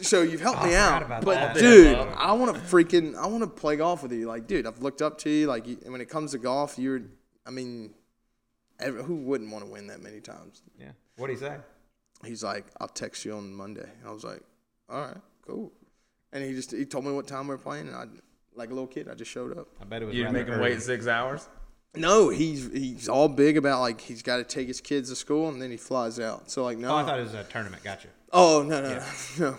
so 0.00 0.22
you've 0.22 0.40
helped 0.40 0.64
me 0.64 0.74
out. 0.74 1.02
about 1.02 1.22
But 1.24 1.34
that. 1.34 1.56
dude, 1.56 1.94
Balled 1.96 2.08
him 2.08 2.14
up. 2.14 2.20
I 2.20 2.32
want 2.32 2.54
to 2.54 2.60
freaking 2.62 3.14
I 3.16 3.26
want 3.26 3.42
to 3.42 3.50
play 3.50 3.76
golf 3.76 4.02
with 4.02 4.12
you. 4.12 4.26
Like, 4.26 4.46
dude, 4.46 4.66
I've 4.66 4.80
looked 4.82 5.02
up 5.02 5.18
to 5.18 5.30
you. 5.30 5.46
Like, 5.46 5.66
you, 5.66 5.76
when 5.84 6.00
it 6.00 6.08
comes 6.08 6.30
to 6.32 6.38
golf, 6.38 6.78
you're. 6.78 7.02
I 7.46 7.50
mean, 7.50 7.92
every, 8.80 9.04
who 9.04 9.16
wouldn't 9.16 9.50
want 9.52 9.66
to 9.66 9.70
win 9.70 9.88
that 9.88 10.00
many 10.00 10.20
times? 10.20 10.62
Yeah. 10.80 10.92
What 11.16 11.26
do 11.26 11.34
you 11.34 11.38
say? 11.38 11.56
he's 12.24 12.42
like, 12.42 12.64
I'll 12.80 12.88
text 12.88 13.26
you 13.26 13.34
on 13.34 13.52
Monday. 13.52 13.86
I 14.06 14.10
was 14.10 14.24
like, 14.24 14.40
all 14.88 14.98
right, 15.02 15.16
cool. 15.46 15.72
And 16.32 16.42
he 16.44 16.52
just 16.52 16.72
he 16.72 16.84
told 16.84 17.04
me 17.04 17.12
what 17.12 17.26
time 17.26 17.46
we 17.48 17.54
are 17.54 17.58
playing, 17.58 17.88
and 17.88 17.96
I, 17.96 18.04
like 18.54 18.70
a 18.70 18.74
little 18.74 18.86
kid, 18.88 19.08
I 19.08 19.14
just 19.14 19.30
showed 19.30 19.56
up. 19.56 19.68
I 19.80 19.84
bet 19.84 20.02
it 20.02 20.06
was. 20.06 20.14
You 20.14 20.28
make 20.30 20.46
him 20.48 20.60
wait 20.60 20.80
six 20.82 21.06
hours. 21.06 21.48
No, 21.96 22.28
he's 22.28 22.72
he's 22.72 23.08
all 23.08 23.28
big 23.28 23.56
about 23.56 23.80
like 23.80 24.00
he's 24.00 24.22
got 24.22 24.38
to 24.38 24.44
take 24.44 24.66
his 24.66 24.80
kids 24.80 25.10
to 25.10 25.16
school, 25.16 25.48
and 25.48 25.62
then 25.62 25.70
he 25.70 25.76
flies 25.76 26.18
out. 26.18 26.50
So 26.50 26.64
like, 26.64 26.76
no, 26.78 26.90
Oh, 26.92 26.96
I 26.96 27.04
thought 27.04 27.20
it 27.20 27.22
was 27.22 27.34
a 27.34 27.44
tournament. 27.44 27.84
Gotcha. 27.84 28.08
oh 28.32 28.64
no, 28.66 28.80
no, 28.82 28.94
no, 28.98 29.04
no. 29.50 29.56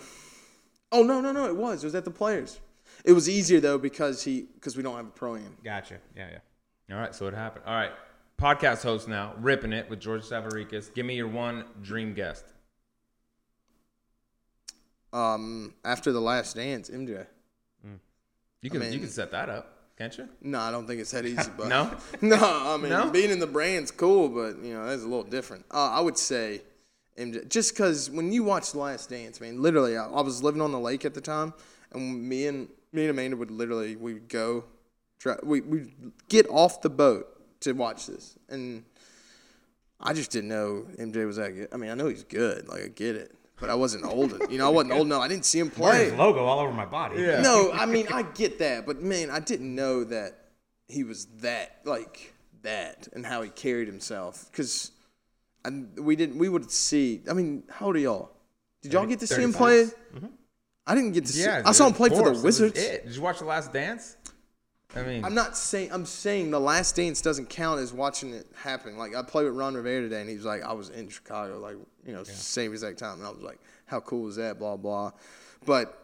Oh 0.92 1.02
no, 1.02 1.20
no, 1.22 1.32
no, 1.32 1.46
it 1.46 1.56
was. 1.56 1.82
It 1.82 1.86
was 1.86 1.94
at 1.94 2.04
the 2.04 2.10
Players. 2.10 2.60
It 3.04 3.12
was 3.12 3.28
easier 3.28 3.60
though 3.60 3.78
because 3.78 4.22
he 4.22 4.42
because 4.54 4.76
we 4.76 4.82
don't 4.82 4.96
have 4.96 5.06
a 5.06 5.10
pro 5.10 5.36
am. 5.36 5.56
Gotcha. 5.64 5.98
Yeah, 6.14 6.28
yeah. 6.88 6.94
All 6.94 7.00
right, 7.00 7.14
so 7.14 7.26
it 7.26 7.32
happened. 7.34 7.64
All 7.66 7.74
right, 7.74 7.92
podcast 8.38 8.82
host 8.82 9.08
now, 9.08 9.32
ripping 9.38 9.72
it 9.72 9.88
with 9.88 10.00
George 10.00 10.22
Savaricas. 10.22 10.92
Give 10.94 11.06
me 11.06 11.16
your 11.16 11.28
one 11.28 11.64
dream 11.82 12.12
guest. 12.12 12.44
Um, 15.16 15.74
after 15.84 16.12
the 16.12 16.20
Last 16.20 16.56
Dance, 16.56 16.90
MJ. 16.90 17.26
You 18.62 18.70
can 18.70 18.80
mean- 18.80 18.92
you 18.92 18.98
can 18.98 19.08
set 19.08 19.30
that 19.30 19.48
up, 19.48 19.92
can't 19.96 20.16
you? 20.18 20.28
No, 20.40 20.58
I 20.58 20.70
don't 20.70 20.86
think 20.86 21.00
it's 21.00 21.12
that 21.12 21.24
easy. 21.24 21.50
But 21.56 21.68
No? 21.68 21.96
no. 22.20 22.36
I 22.40 22.76
mean, 22.76 22.90
No? 22.90 23.10
being 23.10 23.30
in 23.30 23.38
the 23.38 23.46
brand's 23.46 23.90
cool, 23.90 24.28
but 24.28 24.62
you 24.64 24.74
know 24.74 24.84
that's 24.86 25.02
a 25.02 25.06
little 25.06 25.22
different. 25.22 25.64
Uh, 25.70 25.90
I 25.90 26.00
would 26.00 26.18
say 26.18 26.62
MJ, 27.16 27.48
just 27.48 27.72
because 27.74 28.10
when 28.10 28.32
you 28.32 28.42
watch 28.44 28.72
The 28.72 28.78
Last 28.78 29.08
Dance, 29.10 29.40
man, 29.40 29.62
literally, 29.62 29.96
I, 29.96 30.06
I 30.06 30.20
was 30.22 30.42
living 30.42 30.60
on 30.60 30.72
the 30.72 30.80
lake 30.80 31.04
at 31.04 31.14
the 31.14 31.20
time, 31.20 31.54
and 31.92 32.28
me 32.28 32.46
and 32.46 32.68
me 32.92 33.02
and 33.02 33.10
Amanda 33.10 33.36
would 33.36 33.50
literally 33.50 33.94
we 33.96 34.14
would 34.14 34.28
go, 34.28 34.64
try, 35.18 35.36
we 35.42 35.60
we 35.60 35.94
get 36.28 36.46
off 36.50 36.80
the 36.82 36.90
boat 36.90 37.26
to 37.60 37.72
watch 37.72 38.06
this, 38.06 38.36
and 38.48 38.84
I 40.00 40.12
just 40.12 40.30
didn't 40.30 40.48
know 40.48 40.86
MJ 40.98 41.24
was 41.26 41.36
that 41.36 41.50
good. 41.54 41.68
I 41.72 41.76
mean, 41.76 41.90
I 41.90 41.94
know 41.94 42.08
he's 42.08 42.24
good, 42.24 42.68
like 42.68 42.82
I 42.82 42.88
get 42.88 43.14
it, 43.16 43.34
but 43.60 43.70
I 43.70 43.74
wasn't 43.74 44.04
old. 44.04 44.32
You 44.50 44.58
know, 44.58 44.66
I 44.66 44.70
wasn't 44.70 44.92
old 44.94 45.06
enough. 45.06 45.22
I 45.22 45.28
didn't 45.28 45.44
see 45.44 45.58
him 45.58 45.70
Wearing 45.76 45.96
play. 45.98 46.04
his 46.10 46.14
logo 46.14 46.44
all 46.44 46.60
over 46.60 46.72
my 46.72 46.86
body. 46.86 47.20
Yeah. 47.20 47.40
No, 47.40 47.70
I 47.74 47.86
mean 47.86 48.06
I 48.12 48.22
get 48.22 48.58
that, 48.58 48.86
but 48.86 49.02
man, 49.02 49.30
I 49.30 49.40
didn't 49.40 49.74
know 49.74 50.04
that 50.04 50.38
he 50.88 51.04
was 51.04 51.26
that 51.40 51.80
like 51.84 52.32
that 52.62 53.08
and 53.12 53.24
how 53.24 53.42
he 53.42 53.50
carried 53.50 53.88
himself 53.88 54.46
because 54.50 54.92
we 55.98 56.14
didn't. 56.16 56.38
We 56.38 56.48
would 56.48 56.70
see. 56.70 57.22
I 57.28 57.32
mean, 57.32 57.64
how 57.70 57.86
old 57.86 57.96
are 57.96 58.00
y'all? 58.00 58.30
Did 58.82 58.92
y'all 58.92 59.06
get 59.06 59.18
to 59.20 59.26
see 59.26 59.42
him 59.42 59.52
play? 59.52 59.84
36. 59.86 60.00
Mm-hmm. 60.14 60.26
I 60.86 60.94
didn't 60.94 61.12
get 61.12 61.26
to 61.26 61.32
see. 61.32 61.42
Yeah, 61.42 61.62
I 61.64 61.72
saw 61.72 61.88
him 61.88 61.94
play 61.94 62.08
for 62.10 62.16
the 62.16 62.22
course, 62.22 62.42
this 62.42 62.54
is 62.56 62.60
Wizards. 62.60 62.78
it. 62.80 63.06
Did 63.06 63.16
you 63.16 63.22
watch 63.22 63.40
The 63.40 63.44
Last 63.46 63.72
Dance? 63.72 64.16
I 64.96 65.02
mean, 65.02 65.24
I'm 65.24 65.34
not 65.34 65.56
saying. 65.56 65.90
I'm 65.92 66.06
saying 66.06 66.50
the 66.50 66.60
Last 66.60 66.96
Dance 66.96 67.20
doesn't 67.20 67.50
count 67.50 67.80
as 67.80 67.92
watching 67.92 68.32
it 68.32 68.46
happen. 68.54 68.96
Like 68.96 69.14
I 69.14 69.22
played 69.22 69.44
with 69.44 69.54
Ron 69.54 69.74
Rivera 69.74 70.02
today, 70.02 70.20
and 70.20 70.30
he 70.30 70.36
was 70.36 70.44
like, 70.44 70.62
"I 70.62 70.72
was 70.72 70.88
in 70.88 71.08
Chicago, 71.08 71.58
like 71.58 71.76
you 72.06 72.12
know, 72.12 72.24
same 72.24 72.72
exact 72.72 72.98
time," 72.98 73.18
and 73.18 73.26
I 73.26 73.30
was 73.30 73.42
like, 73.42 73.60
"How 73.84 74.00
cool 74.00 74.28
is 74.28 74.36
that?" 74.36 74.58
Blah 74.58 74.76
blah. 74.76 75.12
But 75.66 76.02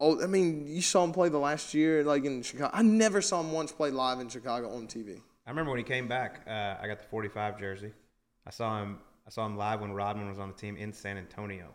oh, 0.00 0.22
I 0.22 0.26
mean, 0.26 0.66
you 0.66 0.80
saw 0.80 1.04
him 1.04 1.12
play 1.12 1.28
the 1.28 1.38
last 1.38 1.74
year, 1.74 2.02
like 2.02 2.24
in 2.24 2.42
Chicago. 2.42 2.70
I 2.72 2.82
never 2.82 3.20
saw 3.20 3.40
him 3.40 3.52
once 3.52 3.72
play 3.72 3.90
live 3.90 4.20
in 4.20 4.28
Chicago 4.28 4.70
on 4.70 4.86
TV. 4.86 5.20
I 5.46 5.50
remember 5.50 5.70
when 5.70 5.78
he 5.78 5.84
came 5.84 6.08
back. 6.08 6.42
Uh, 6.46 6.76
I 6.80 6.86
got 6.86 7.00
the 7.00 7.06
45 7.08 7.58
jersey. 7.58 7.92
I 8.46 8.50
saw 8.50 8.82
him. 8.82 8.98
I 9.26 9.30
saw 9.30 9.44
him 9.44 9.56
live 9.56 9.80
when 9.80 9.92
Rodman 9.92 10.28
was 10.28 10.38
on 10.38 10.48
the 10.48 10.54
team 10.54 10.76
in 10.76 10.92
San 10.92 11.18
Antonio. 11.18 11.74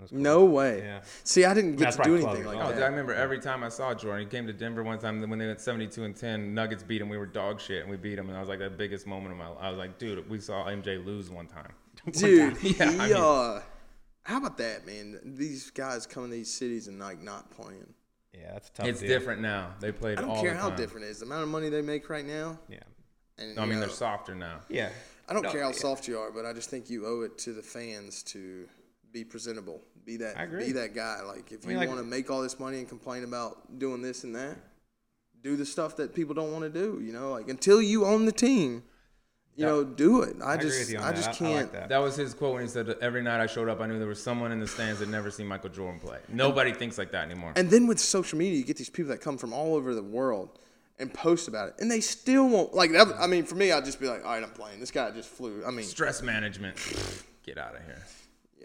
That 0.00 0.04
was 0.04 0.10
cool. 0.12 0.20
No 0.20 0.44
way. 0.46 0.78
Yeah. 0.82 1.00
See, 1.24 1.44
I 1.44 1.52
didn't 1.52 1.72
get 1.72 1.84
That's 1.84 1.96
to 1.96 2.02
do 2.04 2.14
anything 2.16 2.42
12 2.42 2.46
like 2.46 2.56
Oh, 2.56 2.68
years 2.68 2.74
dude, 2.76 2.82
I 2.82 2.86
remember 2.86 3.12
every 3.12 3.38
time 3.38 3.62
I 3.62 3.68
saw 3.68 3.92
Jordan. 3.92 4.20
He 4.26 4.30
came 4.30 4.46
to 4.46 4.52
Denver 4.54 4.82
one 4.82 4.98
time 4.98 5.20
when 5.28 5.38
they 5.38 5.46
went 5.46 5.60
72 5.60 6.04
and 6.04 6.16
10. 6.16 6.54
Nuggets 6.54 6.82
beat 6.82 7.02
him. 7.02 7.10
We 7.10 7.18
were 7.18 7.26
dog 7.26 7.60
shit, 7.60 7.82
and 7.82 7.90
we 7.90 7.98
beat 7.98 8.18
him. 8.18 8.28
And 8.28 8.36
I 8.36 8.40
was 8.40 8.48
like, 8.48 8.60
the 8.60 8.70
biggest 8.70 9.06
moment 9.06 9.32
of 9.32 9.38
my 9.38 9.48
life. 9.48 9.58
I 9.60 9.68
was 9.68 9.78
like, 9.78 9.98
dude, 9.98 10.28
we 10.30 10.40
saw 10.40 10.64
MJ 10.66 11.04
lose 11.04 11.28
one 11.30 11.46
time. 11.46 11.72
Dude, 12.12 12.56
Yeah, 12.62 12.70
he, 12.70 12.80
I 12.80 12.86
mean- 13.08 13.12
uh, 13.16 13.60
how 14.22 14.38
about 14.38 14.56
that, 14.58 14.86
man? 14.86 15.20
These 15.24 15.70
guys 15.70 16.06
come 16.06 16.24
to 16.24 16.30
these 16.30 16.50
cities 16.52 16.88
and 16.88 16.98
like 16.98 17.20
not 17.22 17.50
playing. 17.50 17.92
Yeah, 18.32 18.52
that's 18.52 18.70
tough. 18.70 18.86
It's 18.86 19.00
deal. 19.00 19.08
different 19.08 19.42
now. 19.42 19.74
They 19.80 19.92
played 19.92 20.18
I 20.18 20.22
don't 20.22 20.30
all 20.30 20.42
care 20.42 20.54
the 20.54 20.60
how 20.60 20.70
different 20.70 21.06
it 21.06 21.10
is. 21.10 21.18
The 21.18 21.26
amount 21.26 21.42
of 21.42 21.48
money 21.48 21.68
they 21.68 21.82
make 21.82 22.08
right 22.08 22.24
now. 22.24 22.58
Yeah. 22.68 22.78
And, 23.38 23.56
No, 23.56 23.62
I 23.62 23.66
mean, 23.66 23.74
know, 23.74 23.80
they're 23.80 23.88
softer 23.90 24.34
now. 24.34 24.60
Yeah. 24.68 24.90
I 25.28 25.32
don't 25.32 25.42
No, 25.42 25.50
care 25.52 25.62
how 25.62 25.68
yeah. 25.68 25.74
soft 25.74 26.06
you 26.08 26.18
are, 26.18 26.30
but 26.30 26.44
I 26.46 26.52
just 26.52 26.70
think 26.70 26.88
you 26.90 27.06
owe 27.06 27.22
it 27.22 27.38
to 27.38 27.52
the 27.52 27.62
fans 27.62 28.22
to 28.24 28.66
be 29.12 29.24
presentable. 29.24 29.80
Be 30.04 30.16
that 30.18 30.38
I 30.38 30.44
agree. 30.44 30.66
be 30.66 30.72
that 30.72 30.94
guy. 30.94 31.20
Like 31.22 31.52
if 31.52 31.64
mean, 31.64 31.72
you 31.72 31.78
like- 31.78 31.88
want 31.88 32.00
to 32.00 32.06
make 32.06 32.30
all 32.30 32.42
this 32.42 32.58
money 32.58 32.78
and 32.78 32.88
complain 32.88 33.24
about 33.24 33.78
doing 33.78 34.02
this 34.02 34.24
and 34.24 34.34
that, 34.36 34.56
do 35.42 35.56
the 35.56 35.66
stuff 35.66 35.96
that 35.96 36.14
people 36.14 36.34
don't 36.34 36.52
want 36.52 36.64
to 36.64 36.70
do. 36.70 37.00
You 37.04 37.12
know, 37.12 37.30
like 37.30 37.48
until 37.48 37.80
you 37.82 38.04
own 38.04 38.24
the 38.24 38.32
team, 38.32 38.82
you 39.56 39.66
know, 39.66 39.84
do 39.84 40.22
it. 40.22 40.36
I, 40.42 40.52
I, 40.52 40.54
agree 40.54 40.68
just 40.68 40.78
with 40.80 40.90
you 40.92 40.98
on 40.98 41.04
I 41.04 41.06
that. 41.08 41.16
just 41.16 41.28
I- 41.28 41.32
I 41.32 41.34
can't. 41.36 41.54
like 41.54 41.72
that. 41.72 41.88
That 41.90 41.98
was 41.98 42.16
his 42.16 42.32
quote 42.34 42.54
when 42.54 42.62
he 42.62 42.68
said, 42.68 42.88
"Every 43.02 43.22
night 43.22 43.40
I 43.42 43.46
showed 43.46 43.68
up, 43.68 43.80
I 43.80 43.86
knew 43.86 43.98
there 43.98 44.08
was 44.08 44.22
someone 44.22 44.52
in 44.52 44.60
the 44.60 44.66
stands 44.68 45.00
that 45.00 45.08
never 45.08 45.30
seen 45.30 45.46
Michael 45.46 45.70
Jordan 45.70 46.00
play." 46.00 46.18
Nobody 46.28 46.72
thinks 46.72 46.96
like 46.96 47.10
that 47.12 47.24
anymore. 47.24 47.52
And 47.56 47.70
then 47.70 47.86
with 47.86 47.98
social 48.00 48.38
media, 48.38 48.56
you 48.58 48.64
get 48.64 48.76
these 48.78 48.90
people 48.90 49.10
that 49.10 49.20
come 49.20 49.36
from 49.36 49.52
all 49.52 49.74
over 49.74 49.94
the 49.94 50.02
world 50.02 50.58
and 50.98 51.12
post 51.12 51.48
about 51.48 51.68
it, 51.68 51.74
and 51.78 51.90
they 51.90 52.00
still 52.00 52.48
won't 52.48 52.74
like 52.74 52.92
that. 52.92 53.08
I 53.18 53.26
mean, 53.26 53.44
for 53.44 53.54
me, 53.54 53.72
I'd 53.72 53.84
just 53.84 54.00
be 54.00 54.06
like, 54.06 54.24
all 54.24 54.32
right, 54.32 54.42
I'm 54.42 54.50
playing. 54.50 54.80
This 54.80 54.90
guy 54.90 55.10
just 55.10 55.28
flew. 55.28 55.62
I 55.66 55.70
mean, 55.70 55.84
Stress 55.84 56.22
management. 56.22 56.76
Get 57.42 57.58
out 57.58 57.74
of 57.74 57.82
here. 57.84 58.02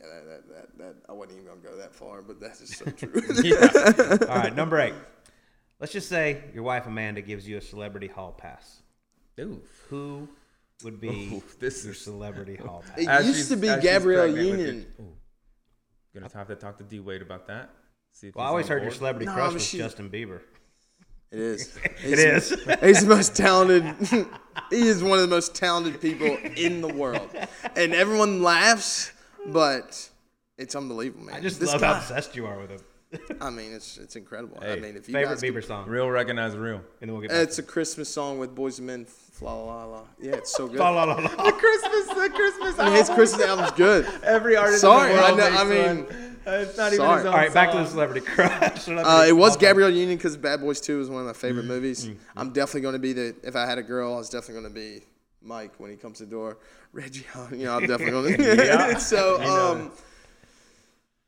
Yeah, 0.08 0.14
that, 0.14 0.26
that, 0.28 0.48
that, 0.50 0.78
that 0.78 0.96
I 1.10 1.14
wasn't 1.14 1.40
even 1.40 1.48
gonna 1.48 1.62
go 1.62 1.78
that 1.78 1.94
far, 1.96 2.22
but 2.22 2.40
that's 2.40 2.60
just 2.60 2.78
so 2.78 2.86
true. 2.92 3.22
Yeah. 3.44 4.18
All 4.30 4.38
right, 4.38 4.56
number 4.56 4.80
eight. 4.80 4.94
Let's 5.80 5.92
just 5.94 6.08
say 6.10 6.44
your 6.54 6.64
wife 6.64 6.88
Amanda 6.88 7.22
gives 7.22 7.48
you 7.48 7.58
a 7.58 7.62
celebrity 7.62 8.08
hall 8.08 8.32
pass. 8.32 8.82
Oof. 9.40 9.60
Who 9.90 10.28
would 10.84 11.02
be 11.02 11.34
Oof, 11.36 11.60
this 11.60 11.84
your 11.84 11.94
is- 11.94 12.02
celebrity 12.02 12.56
hall 12.64 12.84
pass? 12.88 12.98
It 13.00 13.08
As 13.08 13.28
used 13.28 13.50
to 13.50 13.58
be 13.58 13.68
Gabrielle 13.68 14.28
Union. 14.28 14.86
your- 14.98 15.06
Ooh. 15.08 15.14
Gonna 16.14 16.30
have 16.34 16.48
to 16.48 16.56
talk 16.56 16.78
to 16.78 16.84
D 16.84 17.00
Wade 17.02 17.22
about 17.22 17.48
that. 17.48 17.70
See 18.12 18.28
if 18.30 18.36
Well, 18.36 18.46
I 18.46 18.50
always 18.50 18.68
on 18.68 18.72
heard 18.74 18.84
your 18.84 18.92
celebrity 18.92 19.26
No, 19.26 19.34
crush 19.34 19.54
was 19.54 19.66
she- 19.66 19.78
Justin 19.78 20.10
Bieber. 20.10 20.40
It 21.32 21.40
is. 21.40 21.78
It 22.06 22.20
is. 22.20 22.50
He's 22.82 23.02
the 23.02 23.08
most 23.14 23.36
talented. 23.36 23.84
he 24.70 24.88
is 24.88 25.04
one 25.04 25.14
of 25.20 25.22
the 25.22 25.28
most 25.36 25.54
talented 25.56 26.00
people 26.00 26.38
in 26.56 26.80
the 26.80 26.88
world, 26.88 27.30
and 27.76 27.94
everyone 27.94 28.42
laughs, 28.42 29.12
but 29.48 30.10
it's 30.58 30.76
unbelievable, 30.76 31.26
man. 31.26 31.36
I 31.36 31.40
just 31.40 31.60
this 31.60 31.72
love 31.72 31.82
guy. 31.82 31.94
how 31.94 32.00
obsessed 32.00 32.36
you 32.36 32.46
are 32.46 32.58
with 32.60 32.70
him. 32.72 32.80
I 33.42 33.50
mean, 33.50 33.72
it's 33.72 33.98
it's 33.98 34.16
incredible. 34.16 34.58
I 34.62 34.76
mean, 34.78 34.96
if 34.98 35.08
you 35.08 35.14
Favorite 35.14 35.26
guys 35.36 35.42
could- 35.42 35.54
Bieber 35.54 35.64
song, 35.64 35.88
Real 35.88 36.10
recognize 36.10 36.56
real. 36.58 36.78
and 36.78 36.84
then 37.02 37.12
we'll 37.14 37.22
get 37.22 37.30
back 37.30 37.44
it's 37.44 37.60
a 37.60 37.64
Christmas 37.64 38.10
song 38.10 38.40
with 38.40 38.56
Boyz 38.56 38.80
II 38.80 38.86
Men. 38.88 39.08
La 39.42 39.54
la 39.54 39.84
la. 39.86 40.02
Yeah, 40.22 40.32
it's 40.36 40.54
so 40.56 40.66
good. 40.68 40.80
La, 40.80 40.90
la, 40.90 41.04
la, 41.04 41.16
la. 41.16 41.22
The 41.46 41.52
Christmas, 41.52 42.08
the 42.08 42.30
Christmas 42.34 42.80
I 42.80 42.86
mean, 42.86 42.94
his 42.96 43.10
Christmas 43.10 43.46
album's 43.46 43.72
good. 43.72 44.06
Every 44.24 44.56
artist. 44.56 44.82
Sorry, 44.82 45.12
in 45.12 45.18
the 45.18 45.22
world 45.22 45.40
I 45.40 45.44
know- 45.44 45.50
makes 45.50 45.62
I 45.62 45.64
mean, 45.94 46.06
one. 46.06 46.38
it's 46.62 46.78
not 46.78 46.88
even 46.94 46.98
sorry. 47.06 47.18
his 47.18 47.26
own 47.26 47.34
All 47.34 47.38
right, 47.40 47.54
back 47.54 47.72
to 47.72 47.78
the 47.78 47.86
celebrity 47.86 48.22
crush. 48.26 48.88
Uh, 48.88 49.26
it 49.28 49.34
was 49.34 49.56
Gabrielle 49.58 49.90
Union 49.90 50.18
because 50.18 50.36
Bad 50.38 50.62
Boys 50.62 50.80
Two 50.82 51.00
is 51.02 51.10
one 51.10 51.22
of 51.22 51.28
my 51.28 51.34
favorite 51.34 51.64
Mm-hmm. 51.64 51.68
movies. 51.70 52.10
I'm 52.36 52.52
definitely 52.54 52.82
going 52.82 52.94
to 52.94 53.00
be 53.00 53.14
the. 53.14 53.36
If 53.44 53.56
I 53.58 53.66
had 53.66 53.78
a 53.78 53.84
girl, 53.84 54.14
I 54.14 54.18
was 54.18 54.30
definitely 54.30 54.62
going 54.62 54.74
to 54.74 54.80
be 54.80 55.06
Mike 55.46 55.74
when 55.80 55.92
he 55.92 55.98
comes 55.98 56.18
to 56.18 56.26
the 56.26 56.32
door. 56.32 56.58
Reggie, 56.92 57.26
you 57.52 57.66
know, 57.66 57.78
I'm 57.78 57.86
definitely 57.88 58.12
going 58.12 58.38
to. 58.38 58.56
Yeah. 58.66 58.98
so, 58.98 59.42
um, 59.44 59.92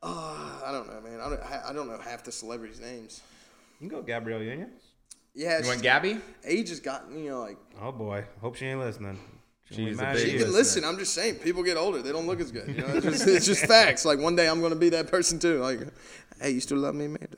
uh, 0.04 0.62
I 0.66 0.72
don't 0.72 0.88
know, 0.88 1.02
man. 1.02 1.20
I 1.20 1.30
don't. 1.30 1.42
I 1.70 1.74
don't 1.74 1.88
know 1.88 1.98
half 2.00 2.24
the 2.24 2.32
celebrities' 2.32 2.80
names. 2.80 3.22
You 3.80 3.90
can 3.90 3.98
go 3.98 4.04
Gabrielle 4.04 4.42
Union. 4.42 4.72
Yeah, 5.34 5.60
You 5.62 5.68
want 5.68 5.82
Gabby? 5.84 6.20
age 6.46 6.70
has 6.70 6.80
gotten 6.80 7.24
you 7.24 7.30
know 7.32 7.42
like. 7.42 7.58
Oh 7.82 7.92
boy, 7.92 8.24
hope 8.42 8.56
she 8.56 8.66
ain't 8.66 8.80
listening. 8.80 9.20
She'll 9.70 9.88
She's 9.88 10.00
a 10.00 10.02
mad 10.02 10.16
at 10.16 10.24
big- 10.24 10.32
She 10.32 10.38
can 10.40 10.54
listen. 10.54 10.84
I'm 10.86 10.98
just 10.98 11.14
saying, 11.14 11.36
people 11.36 11.62
get 11.62 11.76
older. 11.78 12.02
They 12.02 12.12
don't 12.12 12.26
look 12.26 12.40
as 12.40 12.52
good. 12.52 12.68
You 12.70 12.82
know, 12.82 12.88
it's 12.88 13.06
just, 13.06 13.28
it's 13.28 13.46
just 13.46 13.66
facts. 13.66 14.06
Like 14.06 14.18
one 14.18 14.36
day 14.36 14.48
I'm 14.48 14.62
going 14.62 14.72
to 14.72 14.80
be 14.80 14.90
that 14.90 15.08
person 15.08 15.40
too. 15.40 15.60
Like, 15.60 15.80
hey, 16.42 16.52
you 16.52 16.60
still 16.62 16.78
love 16.78 16.96
me, 16.96 17.06
Amanda? 17.06 17.38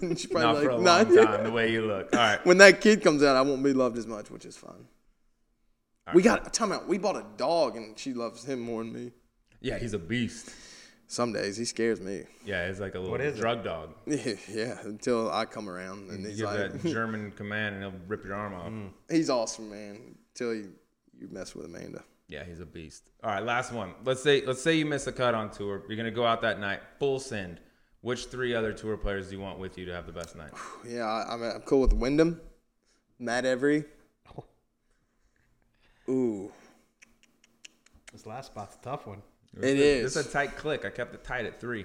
And 0.00 0.18
she's 0.18 0.30
Not 0.32 0.40
probably 0.40 0.64
for 0.64 0.70
a 0.70 0.74
long 0.76 0.84
"Nah." 0.84 1.04
time. 1.04 1.44
The 1.44 1.50
way 1.52 1.70
you 1.70 1.82
look. 1.82 2.08
All 2.14 2.18
right. 2.18 2.44
When 2.46 2.58
that 2.58 2.80
kid 2.80 3.02
comes 3.02 3.22
out, 3.22 3.36
I 3.36 3.42
won't 3.42 3.62
be 3.62 3.72
loved 3.74 3.98
as 3.98 4.06
much, 4.06 4.30
which 4.30 4.46
is 4.46 4.56
fine. 4.56 4.86
We 6.14 6.22
got 6.22 6.52
time 6.52 6.72
out. 6.72 6.86
We 6.88 6.98
bought 6.98 7.16
a 7.16 7.24
dog, 7.36 7.76
and 7.76 7.98
she 7.98 8.12
loves 8.14 8.44
him 8.44 8.60
more 8.60 8.82
than 8.84 8.92
me. 8.92 9.12
Yeah, 9.60 9.78
he's 9.78 9.92
a 9.94 9.98
beast. 9.98 10.50
Some 11.10 11.32
days 11.32 11.56
he 11.56 11.64
scares 11.64 12.00
me. 12.02 12.24
Yeah, 12.44 12.68
he's 12.68 12.80
like 12.80 12.94
a 12.94 12.98
little 12.98 13.10
What 13.12 13.22
is 13.22 13.38
it? 13.38 13.40
drug 13.40 13.64
dog. 13.64 13.94
Yeah, 14.06 14.34
yeah, 14.50 14.76
until 14.84 15.30
I 15.32 15.46
come 15.46 15.68
around 15.68 16.10
and 16.10 16.22
You 16.22 16.28
he's 16.28 16.36
give 16.38 16.46
like, 16.46 16.72
that 16.72 16.84
German 16.92 17.32
command 17.32 17.76
and 17.76 17.84
he'll 17.84 18.00
rip 18.06 18.24
your 18.24 18.34
arm 18.34 18.52
off. 18.54 18.68
Mm. 18.68 18.90
he's 19.10 19.30
awesome, 19.30 19.70
man. 19.70 20.16
Until 20.34 20.54
you, 20.54 20.72
you 21.18 21.28
mess 21.30 21.54
with 21.54 21.64
Amanda. 21.64 22.04
Yeah, 22.28 22.44
he's 22.44 22.60
a 22.60 22.66
beast. 22.66 23.04
All 23.24 23.30
right, 23.30 23.42
last 23.42 23.72
one. 23.72 23.94
Let's 24.04 24.22
say 24.22 24.44
let's 24.44 24.60
say 24.60 24.74
you 24.74 24.84
miss 24.84 25.06
a 25.06 25.12
cut 25.12 25.34
on 25.34 25.50
tour. 25.50 25.82
You're 25.88 25.96
gonna 25.96 26.10
go 26.10 26.26
out 26.26 26.42
that 26.42 26.60
night, 26.60 26.80
full 26.98 27.18
send. 27.18 27.58
Which 28.02 28.26
three 28.26 28.54
other 28.54 28.74
tour 28.74 28.96
players 28.98 29.28
do 29.30 29.36
you 29.36 29.40
want 29.40 29.58
with 29.58 29.78
you 29.78 29.86
to 29.86 29.94
have 29.94 30.04
the 30.06 30.12
best 30.12 30.36
night? 30.36 30.50
Yeah, 30.86 31.04
I, 31.04 31.32
I'm, 31.32 31.42
I'm 31.42 31.60
cool 31.62 31.80
with 31.80 31.94
Wyndham, 31.94 32.40
Matt 33.18 33.46
Every. 33.46 33.84
Ooh, 36.08 36.50
This 38.12 38.26
last 38.26 38.46
spot's 38.46 38.76
a 38.76 38.78
tough 38.84 39.06
one. 39.06 39.22
It 39.60 39.78
It's 39.78 40.16
is. 40.16 40.26
a 40.26 40.30
tight 40.30 40.56
click. 40.56 40.84
I 40.84 40.90
kept 40.90 41.14
it 41.14 41.24
tight 41.24 41.44
at 41.46 41.60
three. 41.60 41.84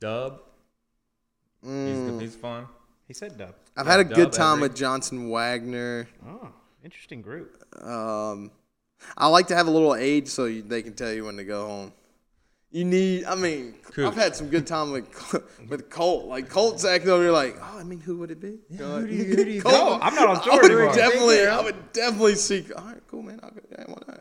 Dub. 0.00 0.40
Mm. 1.64 2.20
He's, 2.20 2.30
he's 2.32 2.36
fun. 2.36 2.66
He 3.08 3.14
said 3.14 3.36
dub. 3.38 3.54
I've 3.76 3.86
had 3.86 4.00
a 4.00 4.04
good 4.04 4.32
time 4.32 4.58
Every. 4.58 4.68
with 4.68 4.76
Johnson 4.76 5.28
Wagner. 5.30 6.08
Oh, 6.26 6.48
interesting 6.84 7.22
group. 7.22 7.62
Um, 7.82 8.50
I 9.16 9.26
like 9.28 9.48
to 9.48 9.56
have 9.56 9.66
a 9.66 9.70
little 9.70 9.94
age 9.94 10.28
so 10.28 10.44
you, 10.44 10.62
they 10.62 10.82
can 10.82 10.94
tell 10.94 11.12
you 11.12 11.24
when 11.24 11.36
to 11.36 11.44
go 11.44 11.66
home. 11.66 11.92
You 12.74 12.84
need. 12.84 13.24
I 13.26 13.36
mean, 13.36 13.76
Cool. 13.92 14.08
I've 14.08 14.16
had 14.16 14.34
some 14.34 14.48
good 14.48 14.66
time 14.66 14.90
with 14.90 15.06
with 15.68 15.88
Colt. 15.88 16.26
Like 16.26 16.48
Colt's 16.48 16.84
acting 16.84 17.08
over 17.10 17.22
here, 17.22 17.30
like, 17.30 17.56
oh, 17.60 17.78
I 17.78 17.84
mean, 17.84 18.00
who 18.00 18.16
would 18.18 18.32
it 18.32 18.40
be? 18.40 18.58
You 18.68 18.78
know, 18.80 18.98
like, 18.98 19.62
Colt- 19.62 19.72
No, 19.72 19.98
I'm 20.02 20.12
not 20.16 20.28
on 20.28 20.50
I 20.50 20.56
would 20.56 20.64
anymore. 20.72 20.92
definitely, 20.92 21.46
I 21.46 21.60
would 21.62 21.92
definitely 21.92 22.34
seek. 22.34 22.76
All 22.76 22.84
right, 22.84 23.00
cool, 23.06 23.22
man. 23.22 23.38
I'll 23.44 23.50
go. 23.50 23.60
Yeah, 23.70 23.84
why 23.86 23.94
not? 24.08 24.08
I'm 24.08 24.20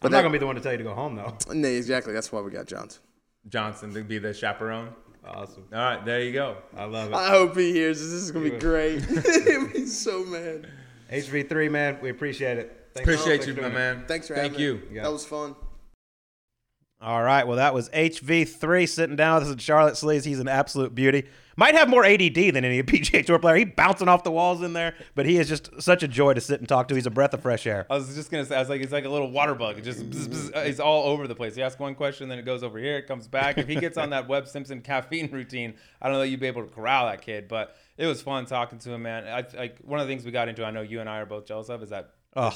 that- 0.00 0.10
not 0.12 0.22
gonna 0.22 0.32
be 0.32 0.38
the 0.38 0.46
one 0.46 0.54
to 0.54 0.62
tell 0.62 0.72
you 0.72 0.78
to 0.78 0.84
go 0.84 0.94
home 0.94 1.14
though. 1.16 1.36
No, 1.54 1.68
exactly. 1.68 2.14
That's 2.14 2.32
why 2.32 2.40
we 2.40 2.50
got 2.50 2.64
Johnson. 2.66 3.02
Johnson 3.50 3.92
to 3.92 4.02
be 4.02 4.16
the 4.18 4.32
chaperone. 4.32 4.88
Awesome. 5.22 5.64
All 5.70 5.78
right, 5.78 6.02
there 6.06 6.22
you 6.22 6.32
go. 6.32 6.56
I 6.74 6.84
love 6.84 7.10
it. 7.10 7.14
I 7.14 7.28
hope 7.28 7.54
he 7.56 7.70
hears 7.72 8.00
this. 8.00 8.10
This 8.12 8.22
is 8.22 8.30
gonna 8.30 8.48
be 8.50 8.58
great. 8.58 9.04
He'll 9.04 9.86
so 9.86 10.24
mad. 10.24 10.68
HV3 11.12 11.70
man, 11.70 11.98
we 12.00 12.08
appreciate 12.08 12.56
it. 12.56 12.88
Thanks 12.94 13.08
Appreciate 13.10 13.46
you, 13.46 13.60
my 13.60 13.68
man. 13.68 14.04
Thanks 14.08 14.28
for 14.28 14.34
Thank 14.36 14.52
having 14.54 14.66
you. 14.66 14.74
me. 14.76 14.80
Yeah. 14.96 15.02
That 15.02 15.12
was 15.12 15.26
fun. 15.26 15.54
All 17.04 17.22
right. 17.22 17.46
Well, 17.46 17.58
that 17.58 17.74
was 17.74 17.90
HV3 17.90 18.88
sitting 18.88 19.14
down 19.14 19.34
with 19.34 19.48
us 19.48 19.52
in 19.52 19.58
Charlotte 19.58 19.92
Sleaze. 19.92 20.24
He's 20.24 20.40
an 20.40 20.48
absolute 20.48 20.94
beauty. 20.94 21.26
Might 21.54 21.74
have 21.74 21.90
more 21.90 22.02
ADD 22.02 22.34
than 22.34 22.64
any 22.64 22.82
PGA 22.82 23.26
Tour 23.26 23.38
player. 23.38 23.56
He 23.56 23.66
bouncing 23.66 24.08
off 24.08 24.24
the 24.24 24.30
walls 24.30 24.62
in 24.62 24.72
there, 24.72 24.94
but 25.14 25.26
he 25.26 25.36
is 25.36 25.46
just 25.46 25.82
such 25.82 26.02
a 26.02 26.08
joy 26.08 26.32
to 26.32 26.40
sit 26.40 26.60
and 26.60 26.68
talk 26.68 26.88
to. 26.88 26.94
He's 26.94 27.04
a 27.04 27.10
breath 27.10 27.34
of 27.34 27.42
fresh 27.42 27.66
air. 27.66 27.86
I 27.90 27.96
was 27.96 28.14
just 28.14 28.30
gonna 28.30 28.46
say, 28.46 28.56
I 28.56 28.60
was 28.60 28.70
like, 28.70 28.80
it's 28.80 28.90
like 28.90 29.04
a 29.04 29.10
little 29.10 29.30
water 29.30 29.54
bug. 29.54 29.76
It 29.76 29.82
just, 29.82 30.02
he's 30.64 30.80
all 30.80 31.04
over 31.04 31.28
the 31.28 31.34
place. 31.34 31.58
You 31.58 31.62
ask 31.62 31.78
one 31.78 31.94
question, 31.94 32.30
then 32.30 32.38
it 32.38 32.46
goes 32.46 32.62
over 32.62 32.78
here, 32.78 32.96
it 32.96 33.06
comes 33.06 33.28
back. 33.28 33.58
If 33.58 33.68
he 33.68 33.74
gets 33.74 33.98
on 33.98 34.08
that 34.10 34.26
Webb 34.26 34.48
Simpson 34.48 34.80
caffeine 34.80 35.30
routine, 35.30 35.74
I 36.00 36.06
don't 36.06 36.14
know 36.14 36.20
that 36.20 36.28
you'd 36.28 36.40
be 36.40 36.46
able 36.46 36.62
to 36.62 36.70
corral 36.70 37.04
that 37.04 37.20
kid. 37.20 37.48
But 37.48 37.76
it 37.98 38.06
was 38.06 38.22
fun 38.22 38.46
talking 38.46 38.78
to 38.78 38.92
him, 38.92 39.02
man. 39.02 39.28
I 39.28 39.44
like 39.58 39.78
one 39.80 40.00
of 40.00 40.08
the 40.08 40.10
things 40.10 40.24
we 40.24 40.30
got 40.32 40.48
into. 40.48 40.64
I 40.64 40.70
know 40.70 40.80
you 40.80 41.00
and 41.00 41.08
I 41.10 41.18
are 41.18 41.26
both 41.26 41.44
jealous 41.44 41.68
of 41.68 41.82
is 41.82 41.90
that. 41.90 42.12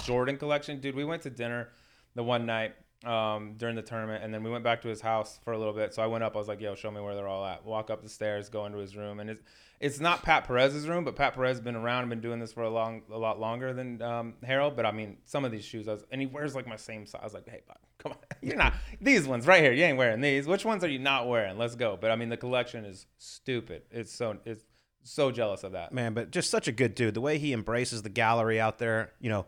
Jordan 0.07 0.39
collection, 0.39 0.81
dude. 0.81 0.97
We 0.97 1.05
went 1.05 1.23
to 1.23 1.31
dinner 1.31 1.69
the 2.17 2.25
one 2.25 2.47
night 2.47 2.75
um, 3.05 3.55
during 3.57 3.77
the 3.77 3.83
tournament, 3.83 4.25
and 4.25 4.35
then 4.35 4.43
we 4.43 4.51
went 4.51 4.65
back 4.65 4.83
to 4.83 4.89
his 4.89 5.01
house 5.01 5.39
for 5.45 5.53
a 5.53 5.59
little 5.59 5.73
bit. 5.73 5.95
So 5.95 6.03
I 6.03 6.07
went 6.07 6.25
up. 6.25 6.35
I 6.35 6.39
was 6.39 6.49
like, 6.49 6.61
"Yo, 6.61 6.75
show 6.75 6.91
me 6.91 7.01
where 7.01 7.15
they're 7.15 7.29
all 7.29 7.45
at." 7.45 7.65
Walk 7.65 7.91
up 7.91 8.03
the 8.03 8.09
stairs, 8.09 8.49
go 8.49 8.67
into 8.67 8.79
his 8.79 8.97
room, 8.97 9.21
and 9.21 9.31
it's 9.31 9.43
it's 9.81 10.01
not 10.01 10.23
Pat 10.23 10.45
Perez's 10.47 10.89
room, 10.89 11.05
but 11.05 11.15
Pat 11.15 11.35
Perez 11.35 11.59
has 11.59 11.61
been 11.61 11.77
around 11.77 12.01
and 12.03 12.11
been 12.11 12.21
doing 12.21 12.41
this 12.41 12.53
for 12.53 12.65
a 12.65 12.71
long, 12.71 13.03
a 13.13 13.19
lot 13.19 13.39
longer 13.39 13.73
than 13.73 14.03
um, 14.03 14.35
Harold. 14.43 14.75
But 14.75 14.87
I 14.87 14.91
mean, 14.91 15.19
some 15.25 15.45
of 15.45 15.53
these 15.53 15.65
shoes, 15.65 15.87
I 15.87 15.93
was, 15.93 16.05
and 16.11 16.21
he 16.21 16.27
wears 16.27 16.55
like 16.57 16.67
my 16.67 16.77
same 16.77 17.07
size. 17.07 17.21
I 17.21 17.25
was 17.25 17.35
like, 17.35 17.49
"Hey, 17.49 17.63
bud, 17.67 17.77
come 17.99 18.13
on, 18.13 18.19
you're 18.43 18.57
not 18.57 18.75
these 19.01 19.29
ones 19.29 19.47
right 19.47 19.63
here. 19.63 19.73
You 19.73 19.85
ain't 19.85 19.99
wearing 19.99 20.21
these. 20.21 20.47
Which 20.47 20.65
ones 20.65 20.83
are 20.83 20.89
you 20.89 20.99
not 20.99 21.29
wearing? 21.29 21.57
Let's 21.57 21.77
go." 21.77 21.97
But 22.01 22.11
I 22.11 22.17
mean, 22.17 22.31
the 22.31 22.37
collection 22.37 22.85
is 22.85 23.07
stupid. 23.19 23.83
It's 23.93 24.13
so 24.13 24.39
it's 24.45 24.65
so 25.05 25.31
jealous 25.31 25.63
of 25.63 25.73
that. 25.73 25.93
man, 25.93 26.15
but 26.15 26.31
just 26.31 26.51
such 26.51 26.69
a 26.69 26.73
good 26.73 26.95
dude. 26.95 27.15
The 27.15 27.21
way 27.21 27.39
he 27.39 27.53
embraces 27.53 28.03
the 28.03 28.09
gallery 28.09 28.61
out 28.61 28.79
there, 28.79 29.13
you 29.21 29.31
know, 29.31 29.47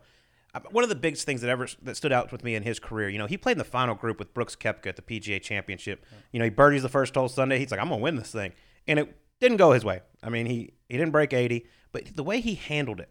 one 0.71 0.83
of 0.83 0.89
the 0.89 0.95
biggest 0.95 1.25
things 1.25 1.41
that 1.41 1.49
ever 1.49 1.67
that 1.83 1.95
stood 1.97 2.11
out 2.11 2.31
with 2.31 2.43
me 2.43 2.55
in 2.55 2.63
his 2.63 2.79
career, 2.79 3.09
you 3.09 3.17
know, 3.17 3.25
he 3.27 3.37
played 3.37 3.53
in 3.53 3.57
the 3.57 3.63
final 3.63 3.95
group 3.95 4.19
with 4.19 4.33
Brooks 4.33 4.55
Koepka 4.55 4.87
at 4.87 4.95
the 4.95 5.01
PGA 5.01 5.41
Championship. 5.41 6.05
You 6.31 6.39
know, 6.39 6.45
he 6.45 6.49
birdies 6.51 6.81
the 6.81 6.89
first 6.89 7.15
hole 7.15 7.29
Sunday. 7.29 7.57
He's 7.59 7.71
like, 7.71 7.79
I'm 7.79 7.89
gonna 7.89 8.01
win 8.01 8.15
this 8.15 8.31
thing, 8.31 8.53
and 8.87 8.99
it 8.99 9.15
didn't 9.39 9.57
go 9.57 9.71
his 9.71 9.85
way. 9.85 10.01
I 10.21 10.29
mean, 10.29 10.45
he 10.45 10.73
he 10.89 10.97
didn't 10.97 11.11
break 11.11 11.33
80, 11.33 11.65
but 11.91 12.15
the 12.15 12.23
way 12.23 12.41
he 12.41 12.55
handled 12.55 12.99
it 12.99 13.09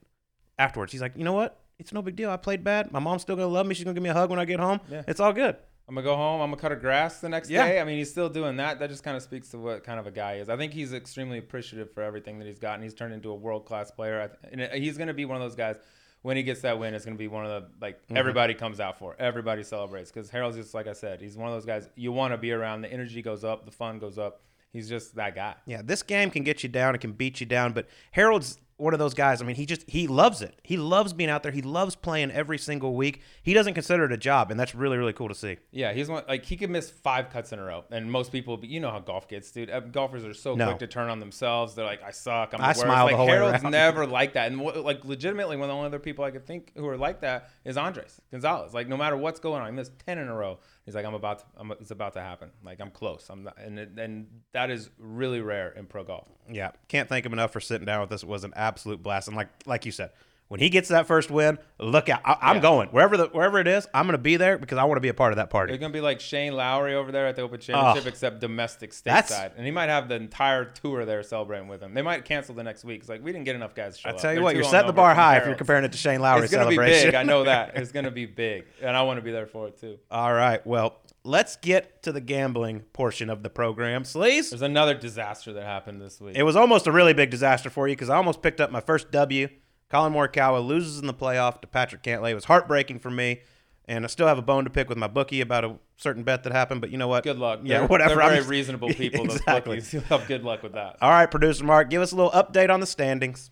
afterwards, 0.58 0.92
he's 0.92 1.00
like, 1.00 1.16
you 1.16 1.24
know 1.24 1.32
what? 1.32 1.58
It's 1.78 1.92
no 1.92 2.02
big 2.02 2.14
deal. 2.16 2.30
I 2.30 2.36
played 2.36 2.62
bad. 2.62 2.92
My 2.92 2.98
mom's 2.98 3.22
still 3.22 3.36
gonna 3.36 3.48
love 3.48 3.66
me. 3.66 3.74
She's 3.74 3.84
gonna 3.84 3.94
give 3.94 4.02
me 4.02 4.10
a 4.10 4.14
hug 4.14 4.28
when 4.30 4.38
I 4.38 4.44
get 4.44 4.60
home. 4.60 4.80
Yeah. 4.90 5.02
It's 5.08 5.20
all 5.20 5.32
good. 5.32 5.56
I'm 5.88 5.94
gonna 5.96 6.04
go 6.04 6.14
home. 6.14 6.40
I'm 6.40 6.50
gonna 6.50 6.60
cut 6.60 6.70
her 6.72 6.76
grass 6.76 7.20
the 7.20 7.28
next 7.28 7.48
Yeah. 7.50 7.66
day. 7.66 7.80
I 7.80 7.84
mean, 7.84 7.96
he's 7.98 8.10
still 8.10 8.28
doing 8.28 8.56
that. 8.58 8.78
That 8.78 8.90
just 8.90 9.02
kind 9.02 9.16
of 9.16 9.22
speaks 9.24 9.48
to 9.48 9.58
what 9.58 9.82
kind 9.82 9.98
of 9.98 10.06
a 10.06 10.10
guy 10.12 10.34
he 10.36 10.40
is. 10.42 10.48
I 10.48 10.56
think 10.56 10.72
he's 10.72 10.92
extremely 10.92 11.38
appreciative 11.38 11.90
for 11.92 12.02
everything 12.02 12.38
that 12.38 12.44
he's 12.46 12.58
gotten. 12.60 12.82
He's 12.82 12.94
turned 12.94 13.12
into 13.14 13.30
a 13.30 13.34
world 13.34 13.64
class 13.64 13.90
player, 13.90 14.20
I 14.20 14.26
th- 14.56 14.70
and 14.72 14.82
he's 14.84 14.98
gonna 14.98 15.14
be 15.14 15.24
one 15.24 15.36
of 15.36 15.42
those 15.42 15.56
guys. 15.56 15.76
When 16.22 16.36
he 16.36 16.42
gets 16.42 16.60
that 16.62 16.78
win, 16.78 16.94
it's 16.94 17.04
gonna 17.04 17.16
be 17.16 17.28
one 17.28 17.46
of 17.46 17.50
the 17.50 17.68
like 17.80 18.02
mm-hmm. 18.04 18.16
everybody 18.16 18.54
comes 18.54 18.80
out 18.80 18.98
for. 18.98 19.16
Everybody 19.18 19.62
celebrates 19.62 20.10
because 20.12 20.30
Harold's 20.30 20.56
just 20.56 20.74
like 20.74 20.86
I 20.86 20.92
said. 20.92 21.20
He's 21.20 21.36
one 21.36 21.48
of 21.48 21.54
those 21.54 21.66
guys 21.66 21.88
you 21.96 22.12
want 22.12 22.32
to 22.32 22.38
be 22.38 22.52
around. 22.52 22.82
The 22.82 22.92
energy 22.92 23.22
goes 23.22 23.44
up, 23.44 23.64
the 23.64 23.70
fun 23.72 23.98
goes 23.98 24.18
up. 24.18 24.42
He's 24.72 24.88
just 24.88 25.16
that 25.16 25.34
guy. 25.34 25.54
Yeah, 25.66 25.82
this 25.82 26.02
game 26.02 26.30
can 26.30 26.44
get 26.44 26.62
you 26.62 26.68
down, 26.68 26.94
it 26.94 27.00
can 27.00 27.12
beat 27.12 27.40
you 27.40 27.46
down, 27.46 27.72
but 27.72 27.88
Harold's 28.12 28.58
one 28.80 28.92
of 28.94 28.98
those 28.98 29.14
guys. 29.14 29.42
I 29.42 29.44
mean, 29.44 29.56
he 29.56 29.66
just 29.66 29.88
he 29.88 30.06
loves 30.06 30.42
it. 30.42 30.58
He 30.62 30.76
loves 30.76 31.12
being 31.12 31.30
out 31.30 31.42
there. 31.42 31.52
He 31.52 31.62
loves 31.62 31.94
playing 31.94 32.30
every 32.30 32.58
single 32.58 32.94
week. 32.94 33.20
He 33.42 33.52
doesn't 33.54 33.74
consider 33.74 34.04
it 34.04 34.12
a 34.12 34.16
job, 34.16 34.50
and 34.50 34.58
that's 34.58 34.74
really 34.74 34.96
really 34.96 35.12
cool 35.12 35.28
to 35.28 35.34
see. 35.34 35.58
Yeah, 35.70 35.92
he's 35.92 36.08
one 36.08 36.24
like 36.28 36.44
he 36.44 36.56
could 36.56 36.70
miss 36.70 36.90
five 36.90 37.30
cuts 37.30 37.52
in 37.52 37.58
a 37.58 37.64
row, 37.64 37.84
and 37.90 38.10
most 38.10 38.32
people, 38.32 38.58
you 38.62 38.80
know 38.80 38.90
how 38.90 38.98
golf 39.00 39.28
gets, 39.28 39.50
dude. 39.50 39.70
Golfers 39.92 40.24
are 40.24 40.34
so 40.34 40.54
No. 40.54 40.66
quick 40.66 40.78
to 40.80 40.86
turn 40.86 41.08
on 41.10 41.20
themselves. 41.20 41.74
They're 41.74 41.84
like, 41.84 42.02
"I 42.02 42.10
suck." 42.10 42.54
I'm 42.54 42.60
I 42.60 42.72
the 42.72 42.78
worst. 42.78 42.80
smile 42.80 43.06
the 43.06 43.12
like 43.12 43.16
whole 43.16 43.26
way 43.26 43.32
Harold's 43.34 43.62
never 43.62 44.06
like 44.06 44.32
that, 44.32 44.50
and 44.50 44.60
wh- 44.60 44.84
like 44.84 45.04
legitimately, 45.04 45.56
one 45.56 45.64
of 45.64 45.68
the 45.68 45.74
only 45.76 45.86
other 45.86 45.98
people 45.98 46.24
I 46.24 46.30
could 46.30 46.46
think 46.46 46.72
who 46.76 46.86
are 46.88 46.96
like 46.96 47.20
that 47.20 47.50
is 47.64 47.76
Andres 47.76 48.20
Gonzalez. 48.30 48.72
Like 48.74 48.88
no 48.88 48.96
matter 48.96 49.16
what's 49.16 49.40
going 49.40 49.60
on, 49.60 49.66
he 49.66 49.72
missed 49.72 49.92
ten 50.06 50.18
in 50.18 50.28
a 50.28 50.34
row. 50.34 50.58
He's 50.86 50.94
like, 50.94 51.04
"I'm 51.04 51.14
about, 51.14 51.40
to, 51.40 51.44
I'm, 51.58 51.70
it's 51.72 51.90
about 51.90 52.14
to 52.14 52.20
happen. 52.20 52.50
Like 52.64 52.80
I'm 52.80 52.90
close. 52.90 53.28
I'm 53.30 53.44
not," 53.44 53.58
and 53.58 53.78
it- 53.78 53.98
and 53.98 54.26
that 54.52 54.70
is 54.70 54.90
really 54.98 55.40
rare 55.40 55.70
in 55.70 55.86
pro 55.86 56.04
golf. 56.04 56.26
Yeah, 56.50 56.70
can't 56.88 57.08
thank 57.08 57.24
him 57.26 57.32
enough 57.32 57.52
for 57.52 57.60
sitting 57.60 57.84
down 57.86 58.00
with 58.00 58.12
us. 58.12 58.22
It 58.22 58.28
was 58.28 58.44
an 58.44 58.52
absolute 58.56 59.02
blast, 59.02 59.28
and 59.28 59.36
like 59.36 59.48
like 59.66 59.84
you 59.86 59.92
said, 59.92 60.10
when 60.50 60.58
he 60.58 60.68
gets 60.68 60.88
that 60.88 61.06
first 61.06 61.30
win, 61.30 61.58
look 61.78 62.08
out! 62.08 62.20
I, 62.24 62.36
I'm 62.42 62.56
Yeah. 62.56 62.62
going 62.62 62.88
wherever 62.88 63.16
the 63.16 63.26
wherever 63.28 63.58
it 63.60 63.68
is. 63.68 63.86
I'm 63.94 64.04
going 64.06 64.12
to 64.14 64.18
be 64.18 64.36
there 64.36 64.58
because 64.58 64.78
I 64.78 64.84
want 64.84 64.96
to 64.96 65.00
be 65.00 65.08
a 65.08 65.14
part 65.14 65.32
of 65.32 65.36
that 65.36 65.48
party. 65.48 65.70
They're 65.72 65.78
gonna 65.78 65.92
be 65.92 66.00
like 66.00 66.18
Shane 66.18 66.54
Lowry 66.54 66.94
over 66.96 67.12
there 67.12 67.28
at 67.28 67.36
the 67.36 67.42
Open 67.42 67.60
ah. 67.62 67.64
Championship, 67.64 68.04
Oh. 68.04 68.08
except 68.08 68.40
domestic 68.40 68.90
stateside, 68.90 69.52
and 69.56 69.64
he 69.64 69.70
might 69.70 69.88
have 69.88 70.08
the 70.08 70.16
entire 70.16 70.64
tour 70.64 71.04
there 71.04 71.22
celebrating 71.22 71.68
with 71.68 71.80
him. 71.80 71.94
They 71.94 72.02
might 72.02 72.24
cancel 72.24 72.54
the 72.54 72.64
next 72.64 72.84
week. 72.84 73.00
It's 73.00 73.08
like 73.08 73.22
we 73.24 73.30
didn't 73.32 73.44
get 73.44 73.54
enough 73.54 73.74
guys. 73.76 73.94
To 73.94 74.00
show 74.02 74.08
I 74.08 74.12
up. 74.12 74.18
tell 74.18 74.32
you 74.32 74.36
They're 74.38 74.42
what, 74.44 74.54
you're 74.56 74.64
setting 74.64 74.88
the 74.88 74.92
bar 74.92 75.14
high 75.14 75.38
if 75.38 75.46
you're 75.46 75.54
comparing 75.54 75.84
it 75.84 75.92
to 75.92 75.98
Shane 75.98 76.20
Lowry's 76.20 76.44
It's 76.44 76.52
gonna 76.52 76.68
be 76.68 76.76
big. 76.76 77.14
I 77.14 77.22
know 77.22 77.44
that. 77.44 77.76
It's 77.80 77.92
gonna 77.92 78.10
be 78.10 78.26
big, 78.26 78.64
and 78.82 78.96
I 78.96 79.02
want 79.02 79.18
to 79.18 79.22
be 79.22 79.30
there 79.30 79.46
for 79.46 79.68
it 79.68 79.80
too. 79.80 79.98
All 80.10 80.32
right, 80.34 80.66
well, 80.66 80.98
let's 81.22 81.54
get 81.56 82.02
to 82.02 82.10
the 82.12 82.20
gambling 82.20 82.80
portion 82.92 83.30
of 83.30 83.42
the 83.44 83.50
program. 83.50 84.02
Sleaze, 84.02 84.50
There's 84.50 84.62
another 84.62 84.94
disaster 84.94 85.52
that 85.52 85.62
happened 85.64 86.00
this 86.02 86.20
week. 86.20 86.36
it 86.36 86.42
was 86.42 86.56
almost 86.56 86.86
a 86.88 86.92
really 86.92 87.12
big 87.14 87.30
disaster 87.30 87.70
for 87.70 87.86
you 87.86 87.94
because 87.94 88.10
I 88.10 88.16
almost 88.16 88.42
picked 88.42 88.60
up 88.60 88.70
my 88.72 88.80
first 88.80 89.10
W. 89.12 89.48
Collin 89.90 90.12
Morikawa 90.12 90.64
loses 90.64 90.98
in 90.98 91.06
the 91.06 91.14
playoff 91.14 91.60
to 91.62 91.66
Patrick 91.66 92.02
Cantlay. 92.02 92.30
It 92.30 92.34
was 92.34 92.44
heartbreaking 92.44 93.00
for 93.00 93.10
me, 93.10 93.40
and 93.86 94.04
I 94.04 94.08
still 94.08 94.26
have 94.28 94.38
a 94.38 94.42
bone 94.42 94.64
to 94.64 94.70
pick 94.70 94.88
with 94.88 94.96
my 94.98 95.08
bookie 95.08 95.40
about 95.40 95.64
a 95.64 95.74
certain 95.96 96.22
bet 96.22 96.44
that 96.44 96.52
happened. 96.52 96.80
But 96.80 96.90
you 96.90 96.96
know 96.98 97.08
what? 97.08 97.24
good 97.24 97.38
luck. 97.38 97.60
Yeah, 97.64 97.80
They're- 97.80 97.88
whatever. 97.88 98.14
They're 98.14 98.24
very 98.24 98.36
just- 98.38 98.48
reasonable 98.48 98.88
people. 98.94 99.24
Those 99.26 99.36
Exactly. 99.36 99.76
bookies. 99.76 99.92
You'll 99.92 100.02
have 100.04 100.26
good 100.28 100.44
luck 100.44 100.62
with 100.62 100.72
that. 100.74 100.96
All 101.02 101.10
right, 101.10 101.30
producer 101.30 101.64
Mark, 101.64 101.90
give 101.90 102.02
us 102.02 102.12
a 102.12 102.16
little 102.16 102.30
update 102.32 102.70
on 102.70 102.80
the 102.80 102.86
standings. 102.86 103.50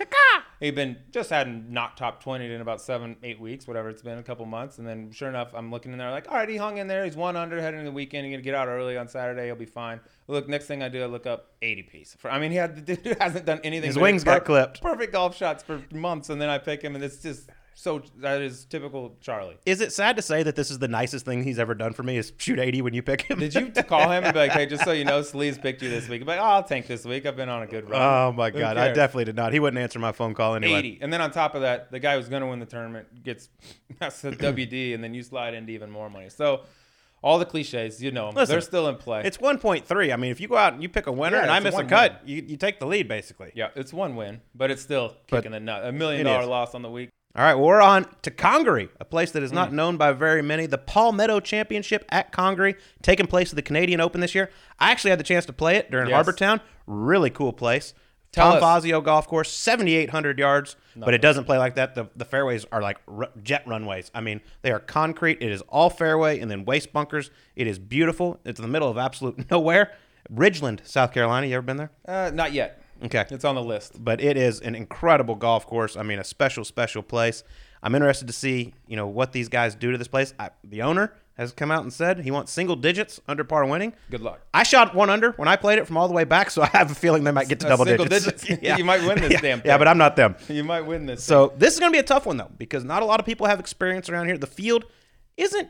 He'd 0.60 0.74
been 0.74 0.96
just 1.10 1.30
hadn't 1.30 1.68
knocked 1.68 1.98
top 1.98 2.22
20 2.22 2.52
in 2.52 2.60
about 2.60 2.80
seven, 2.80 3.16
eight 3.22 3.40
weeks, 3.40 3.66
whatever 3.66 3.90
it's 3.90 4.02
been, 4.02 4.18
a 4.18 4.22
couple 4.22 4.46
months. 4.46 4.78
And 4.78 4.86
then 4.86 5.10
sure 5.10 5.28
enough, 5.28 5.54
I'm 5.54 5.70
looking 5.70 5.92
in 5.92 5.98
there 5.98 6.10
like, 6.10 6.28
all 6.30 6.36
right, 6.36 6.48
he 6.48 6.56
hung 6.56 6.78
in 6.78 6.86
there. 6.86 7.04
He's 7.04 7.16
one 7.16 7.36
under 7.36 7.60
heading 7.60 7.80
into 7.80 7.90
the 7.90 7.94
weekend. 7.94 8.26
He's 8.26 8.32
gonna 8.32 8.42
get 8.42 8.54
out 8.54 8.68
early 8.68 8.96
on 8.96 9.08
Saturday. 9.08 9.46
He'll 9.46 9.56
be 9.56 9.66
fine. 9.66 10.00
Look, 10.28 10.48
next 10.48 10.66
thing 10.66 10.82
I 10.82 10.88
do, 10.88 11.02
I 11.02 11.06
look 11.06 11.26
up 11.26 11.52
80 11.62 11.82
piece. 11.84 12.16
For, 12.18 12.30
I 12.30 12.38
mean, 12.38 12.50
he 12.50 12.56
had 12.56 12.86
the 12.86 12.96
dude 12.96 13.18
hasn't 13.20 13.44
done 13.44 13.60
anything. 13.64 13.88
His 13.88 13.98
wings 13.98 14.24
got 14.24 14.44
clipped. 14.44 14.80
Perfect 14.80 15.12
golf 15.12 15.36
shots 15.36 15.62
for 15.62 15.82
months, 15.92 16.30
and 16.30 16.40
then 16.40 16.48
I 16.48 16.58
pick 16.58 16.82
him, 16.82 16.94
and 16.94 17.04
it's 17.04 17.18
just 17.22 17.50
so 17.78 18.00
that 18.20 18.40
is 18.40 18.64
typical 18.64 19.16
Charley. 19.20 19.58
Is 19.66 19.82
it 19.82 19.92
sad 19.92 20.16
to 20.16 20.22
say 20.22 20.42
that 20.42 20.56
this 20.56 20.70
is 20.70 20.78
the 20.78 20.88
nicest 20.88 21.26
thing 21.26 21.44
he's 21.44 21.58
ever 21.58 21.74
done 21.74 21.92
for 21.92 22.02
me? 22.02 22.16
Is 22.16 22.32
shoot 22.38 22.58
eighty 22.58 22.80
when 22.80 22.94
you 22.94 23.02
pick 23.02 23.20
him? 23.22 23.38
Did 23.38 23.54
you 23.54 23.70
call 23.70 24.10
him 24.10 24.24
and 24.24 24.32
be 24.32 24.38
like, 24.40 24.52
hey, 24.52 24.64
just 24.64 24.82
so 24.82 24.92
you 24.92 25.04
know, 25.04 25.20
Sleaze 25.32 25.60
picked 25.60 25.82
you 25.82 25.90
this 25.90 26.08
week? 26.08 26.24
But 26.24 26.38
oh, 26.38 26.42
I'll 26.42 26.62
tank 26.62 26.86
this 26.86 27.04
week. 27.04 27.26
I've 27.26 27.36
been 27.36 27.50
on 27.50 27.62
a 27.62 27.66
good 27.66 27.88
run. 27.88 28.00
Oh 28.00 28.32
my 28.32 28.48
Who 28.48 28.58
god, 28.58 28.78
I 28.78 28.92
definitely 28.92 29.26
did 29.26 29.36
not. 29.36 29.52
He 29.52 29.60
wouldn't 29.60 29.80
answer 29.80 29.98
my 29.98 30.12
phone 30.12 30.32
call 30.32 30.54
anyway. 30.54 30.78
80. 30.78 30.98
And 31.02 31.12
then 31.12 31.20
on 31.20 31.30
top 31.30 31.54
of 31.54 31.60
that, 31.60 31.90
the 31.90 31.98
guy 32.00 32.16
who's 32.16 32.30
going 32.30 32.40
to 32.40 32.48
win 32.48 32.60
the 32.60 32.66
tournament 32.66 33.22
gets 33.22 33.50
that's 34.00 34.24
a 34.24 34.32
WD, 34.32 34.94
and 34.94 35.04
then 35.04 35.12
you 35.12 35.22
slide 35.22 35.52
into 35.52 35.72
even 35.72 35.90
more 35.90 36.08
money. 36.08 36.30
So 36.30 36.62
all 37.22 37.38
the 37.38 37.44
cliches, 37.44 38.02
you 38.02 38.10
know, 38.10 38.30
Listen, 38.30 38.54
they're 38.54 38.60
still 38.62 38.88
in 38.88 38.96
play. 38.96 39.20
It's 39.24 39.38
one 39.38 39.58
point 39.58 39.84
three. 39.84 40.12
I 40.12 40.16
mean, 40.16 40.30
if 40.30 40.40
you 40.40 40.48
go 40.48 40.56
out 40.56 40.72
and 40.72 40.82
you 40.82 40.88
pick 40.88 41.06
a 41.08 41.12
winner 41.12 41.36
Yeah, 41.36 41.42
and 41.42 41.50
I 41.50 41.60
miss 41.60 41.76
a 41.76 41.84
cut, 41.84 42.22
you, 42.24 42.42
you 42.46 42.56
take 42.56 42.78
the 42.80 42.86
lead 42.86 43.06
basically. 43.06 43.52
yeah, 43.54 43.68
it's 43.76 43.92
one 43.92 44.16
win, 44.16 44.40
but 44.54 44.70
it's 44.70 44.80
still 44.80 45.14
But 45.28 45.38
kicking 45.38 45.52
the 45.52 45.60
nut. 45.60 45.84
A 45.84 45.92
million 45.92 46.24
dollar 46.24 46.42
is. 46.42 46.48
loss 46.48 46.74
on 46.74 46.80
the 46.80 46.90
week. 46.90 47.10
All 47.36 47.44
right, 47.44 47.54
well, 47.54 47.66
we're 47.66 47.82
on 47.82 48.06
to 48.22 48.30
Congaree, 48.30 48.88
a 48.98 49.04
place 49.04 49.30
that 49.32 49.42
is 49.42 49.52
not 49.52 49.68
Hmm. 49.68 49.76
known 49.76 49.96
by 49.98 50.12
very 50.12 50.40
many. 50.42 50.64
The 50.66 50.78
Palmetto 50.78 51.38
Championship 51.40 52.04
at 52.08 52.32
Congaree, 52.32 52.76
taking 53.02 53.26
place 53.26 53.50
at 53.50 53.56
the 53.56 53.62
Canadian 53.62 54.00
Open 54.00 54.20
this 54.22 54.34
year. 54.34 54.50
I 54.78 54.90
actually 54.90 55.10
had 55.10 55.20
the 55.20 55.24
chance 55.24 55.44
to 55.46 55.52
play 55.52 55.76
it 55.76 55.90
during 55.90 56.08
Yes. 56.08 56.14
Harbour 56.14 56.32
Town. 56.32 56.60
Really 56.86 57.28
cool 57.30 57.52
place. 57.52 57.92
Tell 58.32 58.46
Tom 58.52 58.54
us. 58.56 58.60
Fazio 58.60 59.00
Golf 59.00 59.26
Course, 59.28 59.50
7,800 59.50 60.38
yards, 60.38 60.76
but 60.96 61.14
it 61.14 61.20
doesn't 61.22 61.44
play 61.44 61.58
like 61.58 61.74
that. 61.76 61.94
The, 61.94 62.08
the 62.16 62.24
fairways 62.24 62.66
are 62.72 62.82
like 62.82 62.98
r- 63.06 63.28
jet 63.42 63.62
runways. 63.66 64.10
I 64.14 64.20
mean, 64.20 64.40
they 64.62 64.70
are 64.72 64.78
concrete. 64.80 65.38
It 65.40 65.50
is 65.52 65.62
all 65.68 65.90
fairway 65.90 66.38
and 66.40 66.50
then 66.50 66.64
waste 66.64 66.92
bunkers. 66.92 67.30
It 67.54 67.66
is 67.66 67.78
beautiful. 67.78 68.40
It's 68.44 68.58
in 68.58 68.62
the 68.62 68.68
middle 68.70 68.88
of 68.90 68.98
absolute 68.98 69.44
nowhere. 69.50 69.92
Ridgeland, 70.32 70.86
South 70.86 71.12
Carolina. 71.12 71.46
You 71.46 71.54
ever 71.56 71.62
been 71.62 71.76
there? 71.76 71.90
Uh, 72.06 72.30
not 72.34 72.52
yet. 72.52 72.82
Okay 73.04 73.24
It's 73.30 73.44
on 73.44 73.54
the 73.54 73.62
list. 73.62 74.02
but 74.02 74.20
it 74.20 74.36
is 74.36 74.60
an 74.60 74.74
incredible 74.74 75.34
golf 75.34 75.66
course. 75.66 75.96
I 75.96 76.02
mean, 76.02 76.18
a 76.18 76.24
special, 76.24 76.64
special 76.64 77.02
place. 77.02 77.44
I'm 77.82 77.94
interested 77.94 78.26
to 78.26 78.32
see, 78.32 78.72
you 78.86 78.96
know, 78.96 79.06
what 79.06 79.32
these 79.32 79.48
guys 79.48 79.74
do 79.74 79.92
to 79.92 79.98
this 79.98 80.08
place. 80.08 80.32
I, 80.38 80.50
the 80.64 80.82
owner 80.82 81.12
has 81.34 81.52
come 81.52 81.70
out 81.70 81.82
and 81.82 81.92
said 81.92 82.20
he 82.20 82.30
wants 82.30 82.50
single 82.50 82.74
digits 82.74 83.20
under 83.28 83.44
par 83.44 83.66
winning. 83.66 83.92
Good 84.10 84.22
luck. 84.22 84.40
I 84.54 84.62
shot 84.62 84.94
one 84.94 85.10
under 85.10 85.32
when 85.32 85.46
I 85.48 85.56
played 85.56 85.78
it 85.78 85.86
from 85.86 85.98
all 85.98 86.08
the 86.08 86.14
way 86.14 86.24
back, 86.24 86.50
so 86.50 86.62
I 86.62 86.66
have 86.68 86.90
a 86.90 86.94
feeling 86.94 87.24
they 87.24 87.30
might 87.30 87.48
get 87.48 87.60
to 87.60 87.66
Uh, 87.66 87.68
double 87.70 87.84
single 87.84 88.06
digits. 88.06 88.42
digits. 88.42 88.62
You 88.78 88.84
might 88.84 89.02
win 89.06 89.20
this 89.20 89.32
yeah. 89.32 89.40
damn 89.42 89.62
Yeah, 89.64 89.76
but 89.76 89.86
I'm 89.86 89.98
not 89.98 90.16
them. 90.16 90.34
You 90.48 90.64
might 90.64 90.80
win 90.86 91.04
this. 91.04 91.22
So 91.22 91.52
this 91.58 91.74
is 91.74 91.80
going 91.80 91.92
to 91.92 91.94
be 91.94 92.00
a 92.00 92.02
tough 92.02 92.24
one 92.24 92.38
though, 92.38 92.50
because 92.56 92.82
not 92.84 93.02
a 93.02 93.04
lot 93.04 93.20
of 93.20 93.26
people 93.26 93.46
have 93.46 93.60
experience 93.60 94.08
around 94.08 94.26
here. 94.26 94.38
The 94.38 94.46
field 94.46 94.86
isn't, 95.36 95.68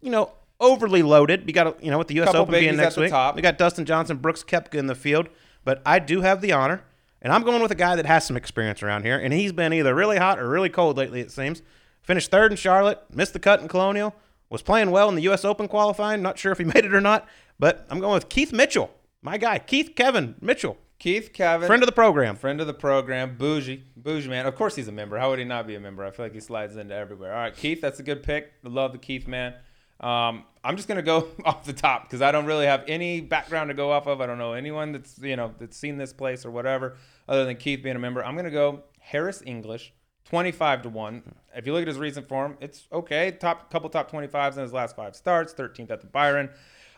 you 0.00 0.10
know, 0.12 0.30
overly 0.60 1.02
loaded. 1.02 1.44
We 1.44 1.52
got, 1.52 1.82
you 1.82 1.90
know, 1.90 1.98
with 1.98 2.06
the 2.06 2.14
U.S. 2.14 2.26
Couple 2.26 2.42
Open 2.42 2.52
being 2.54 2.76
next 2.76 2.96
week, 2.96 3.12
we 3.34 3.42
got 3.42 3.58
Dustin 3.58 3.84
Johnson, 3.84 4.18
Brooks 4.18 4.44
Koepka 4.44 4.74
in 4.76 4.86
the 4.86 4.94
field. 4.94 5.28
But 5.64 5.82
I 5.84 5.98
do 5.98 6.20
have 6.20 6.40
the 6.40 6.52
honor, 6.52 6.84
and 7.22 7.32
I'm 7.32 7.42
going 7.42 7.62
with 7.62 7.70
a 7.70 7.76
guy 7.76 7.96
that 7.96 8.06
has 8.06 8.26
some 8.26 8.36
experience 8.36 8.82
around 8.82 9.04
here, 9.04 9.18
and 9.18 9.32
he's 9.32 9.52
been 9.52 9.72
either 9.72 9.94
really 9.94 10.18
hot 10.18 10.38
or 10.38 10.48
really 10.48 10.68
cold 10.68 10.96
lately. 10.96 11.20
It 11.20 11.30
seems. 11.30 11.62
Finished 12.02 12.30
third 12.30 12.52
in 12.52 12.56
Charlotte, 12.56 13.02
missed 13.10 13.32
the 13.32 13.38
cut 13.38 13.60
in 13.60 13.68
Colonial, 13.68 14.14
was 14.50 14.60
playing 14.60 14.90
well 14.90 15.08
in 15.08 15.14
the 15.14 15.22
U.S. 15.22 15.44
Open 15.44 15.66
qualifying. 15.68 16.20
Not 16.20 16.38
sure 16.38 16.52
if 16.52 16.58
he 16.58 16.64
made 16.74 16.84
it 16.84 16.94
or 16.94 17.00
not, 17.00 17.26
but 17.58 17.86
I'm 17.90 17.98
going 17.98 18.14
with 18.14 18.28
Keith 18.28 18.52
Mitchell, 18.52 18.90
my 19.22 19.38
guy, 19.38 19.58
Keith 19.58 19.92
Kevin 19.96 20.34
Mitchell, 20.40 20.76
Keith 20.98 21.32
Kevin, 21.32 21.66
friend 21.66 21.82
of 21.82 21.86
the 21.86 21.92
program. 21.92 22.36
friend 22.36 22.60
of 22.60 22.66
the 22.66 22.74
program, 22.74 23.36
bougie, 23.38 23.84
bougie 23.96 24.28
man. 24.28 24.44
Of 24.44 24.54
course 24.54 24.76
he's 24.76 24.88
a 24.88 24.92
member. 24.92 25.18
How 25.18 25.30
would 25.30 25.38
he 25.38 25.46
not 25.46 25.66
be 25.66 25.76
a 25.76 25.80
member? 25.80 26.04
I 26.04 26.10
feel 26.10 26.26
like 26.26 26.34
he 26.34 26.40
slides 26.40 26.76
into 26.76 26.94
everywhere. 26.94 27.32
All 27.32 27.40
right, 27.40 27.56
Keith, 27.56 27.80
that's 27.80 28.00
a 28.00 28.02
good 28.02 28.22
pick. 28.22 28.52
I 28.64 28.68
love 28.68 28.92
the 28.92 28.98
Keith 28.98 29.26
man. 29.26 29.54
Um, 30.00 30.44
I'm 30.64 30.76
just 30.76 30.88
gonna 30.88 31.02
go 31.02 31.28
off 31.44 31.64
the 31.64 31.72
top 31.72 32.04
because 32.04 32.22
I 32.22 32.32
don't 32.32 32.46
really 32.46 32.66
have 32.66 32.84
any 32.88 33.20
background 33.20 33.68
to 33.68 33.74
go 33.74 33.90
off 33.92 34.06
of. 34.06 34.20
I 34.20 34.26
don't 34.26 34.38
know 34.38 34.54
anyone 34.54 34.92
that's 34.92 35.18
you 35.18 35.36
know 35.36 35.52
that's 35.58 35.76
seen 35.76 35.98
this 35.98 36.12
place 36.12 36.44
or 36.46 36.50
whatever 36.50 36.96
other 37.28 37.44
than 37.44 37.56
Keith 37.56 37.82
being 37.82 37.96
a 37.96 38.00
member. 38.00 38.24
I'm 38.24 38.34
gonna 38.36 38.50
go 38.50 38.84
Harris 39.00 39.42
English, 39.44 39.92
25 40.24 40.82
to 40.82 40.88
one. 40.88 41.22
If 41.54 41.66
you 41.66 41.72
look 41.72 41.82
at 41.82 41.88
his 41.88 41.98
recent 41.98 42.28
form, 42.28 42.56
it's 42.60 42.88
okay. 42.92 43.30
Top 43.32 43.70
couple 43.70 43.88
top 43.90 44.10
25s 44.10 44.56
in 44.56 44.62
his 44.62 44.72
last 44.72 44.96
five 44.96 45.14
starts. 45.14 45.52
13th 45.52 45.90
at 45.90 46.00
the 46.00 46.06
Byron. 46.06 46.50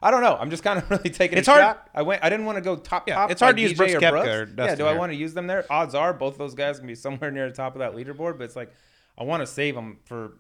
I 0.03 0.11
don't 0.11 0.21
know. 0.23 0.37
I'm 0.39 0.51
just 0.51 0.63
kind 0.63 0.79
of 0.79 0.89
really 0.91 1.11
taking 1.11 1.39
It's 1.39 1.49
hard- 1.49 1.61
shot. 1.63 1.91
I 1.95 2.03
went. 2.03 2.23
I 2.23 2.29
didn't 2.31 2.47
want 2.47 2.57
to 2.57 2.63
go 2.63 2.77
top 2.77 3.09
Yeah, 3.09 3.15
top. 3.17 3.31
it's 3.31 3.41
hard 3.41 3.57
to 3.57 3.63
use 3.63 3.73
Brooks 3.73 3.95
or 3.95 4.01
Brooks. 4.01 4.29
or 4.29 4.49
Yeah, 4.57 4.75
do 4.75 4.87
I 4.87 4.97
want 4.97 5.11
to 5.11 5.17
use 5.17 5.35
them 5.35 5.47
there? 5.47 5.65
Odds 5.71 5.95
are 5.95 6.13
both 6.13 6.39
those 6.39 6.55
guys 6.55 6.79
can 6.79 6.87
be 6.87 6.95
somewhere 6.95 7.31
near 7.31 7.49
the 7.49 7.57
top 7.57 7.75
of 7.75 7.79
that 7.81 7.95
leaderboard, 7.95 8.39
but 8.39 8.45
it's 8.45 8.57
like 8.57 8.73
I 9.19 9.25
want 9.25 9.41
to 9.41 9.47
save 9.47 9.75
them 9.75 9.99
for 10.05 10.35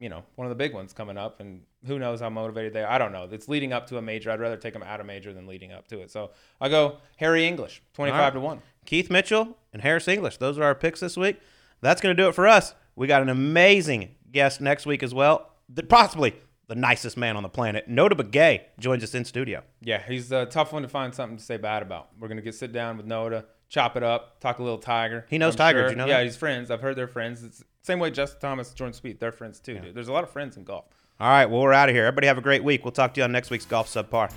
you 0.00 0.08
know 0.08 0.22
one 0.36 0.46
of 0.46 0.50
the 0.50 0.54
big 0.56 0.74
ones 0.74 0.92
coming 0.92 1.16
up, 1.16 1.40
and 1.40 1.62
who 1.86 1.98
knows 1.98 2.20
how 2.20 2.30
motivated 2.30 2.72
they 2.72 2.82
are. 2.82 2.90
I 2.90 2.98
don't 2.98 3.12
know. 3.12 3.28
It's 3.30 3.48
leading 3.48 3.72
up 3.72 3.86
to 3.88 3.98
a 3.98 4.02
major. 4.02 4.30
I'd 4.30 4.40
rather 4.40 4.56
take 4.56 4.72
them 4.72 4.82
out 4.82 5.00
of 5.00 5.06
major 5.06 5.32
than 5.32 5.46
leading 5.46 5.72
up 5.72 5.86
to 5.88 6.00
it. 6.00 6.10
So 6.10 6.30
I 6.60 6.68
go 6.68 6.98
Harris 7.16 7.42
English, 7.42 7.82
twenty 7.92 8.10
All 8.12 8.18
right. 8.18 8.24
five 8.24 8.34
to 8.34 8.40
one. 8.40 8.62
Keith 8.86 9.10
Mitchell 9.10 9.56
and 9.72 9.82
Harris 9.82 10.08
English. 10.08 10.36
Those 10.38 10.58
are 10.58 10.64
our 10.64 10.74
picks 10.74 11.00
this 11.00 11.16
week. 11.16 11.40
That's 11.80 12.00
going 12.00 12.16
to 12.16 12.22
do 12.22 12.28
it 12.28 12.34
for 12.34 12.46
us. 12.46 12.74
We 12.96 13.06
got 13.06 13.22
an 13.22 13.28
amazing 13.28 14.14
guest 14.30 14.60
next 14.60 14.86
week 14.86 15.02
as 15.02 15.12
well. 15.14 15.50
The, 15.68 15.82
possibly 15.82 16.34
the 16.68 16.74
nicest 16.74 17.16
man 17.16 17.36
on 17.36 17.42
the 17.42 17.48
planet. 17.48 17.88
Nota 17.88 18.14
Begay 18.14 18.62
joins 18.78 19.02
us 19.04 19.14
in 19.14 19.24
studio. 19.24 19.62
Yeah, 19.82 20.02
he's 20.06 20.32
a 20.32 20.46
tough 20.46 20.72
one 20.72 20.82
to 20.82 20.88
find 20.88 21.14
something 21.14 21.36
to 21.38 21.42
say 21.42 21.56
bad 21.56 21.82
about. 21.82 22.08
We're 22.18 22.28
gonna 22.28 22.40
get 22.42 22.54
sit 22.54 22.72
down 22.72 22.96
with 22.96 23.06
Nota, 23.06 23.44
chop 23.68 23.96
it 23.96 24.02
up, 24.02 24.40
talk 24.40 24.58
a 24.58 24.62
little 24.62 24.78
Tiger. 24.78 25.26
He 25.28 25.36
knows 25.38 25.54
I'm 25.54 25.58
Tiger, 25.58 25.80
sure. 25.82 25.90
you 25.90 25.96
know 25.96 26.06
Yeah, 26.06 26.18
that? 26.18 26.24
he's 26.24 26.36
friends. 26.36 26.70
I've 26.70 26.80
heard 26.80 26.96
they're 26.96 27.06
friends. 27.08 27.42
It's 27.42 27.62
same 27.84 27.98
way 27.98 28.10
Justin 28.10 28.40
Thomas, 28.40 28.72
Jordan 28.72 28.98
Spieth, 28.98 29.18
they're 29.18 29.30
friends 29.30 29.60
too. 29.60 29.78
Dude. 29.78 29.94
There's 29.94 30.08
a 30.08 30.12
lot 30.12 30.24
of 30.24 30.30
friends 30.30 30.56
in 30.56 30.64
golf. 30.64 30.86
All 31.20 31.28
right, 31.28 31.44
well, 31.44 31.60
we're 31.60 31.74
out 31.74 31.90
of 31.90 31.94
here. 31.94 32.06
Everybody 32.06 32.26
have 32.28 32.38
a 32.38 32.42
great 32.42 32.64
week. 32.64 32.82
We'll 32.82 32.92
talk 32.92 33.12
to 33.14 33.20
you 33.20 33.24
on 33.24 33.30
next 33.30 33.50
week's 33.50 33.66
Golf 33.66 33.88
Subpar. 33.88 34.32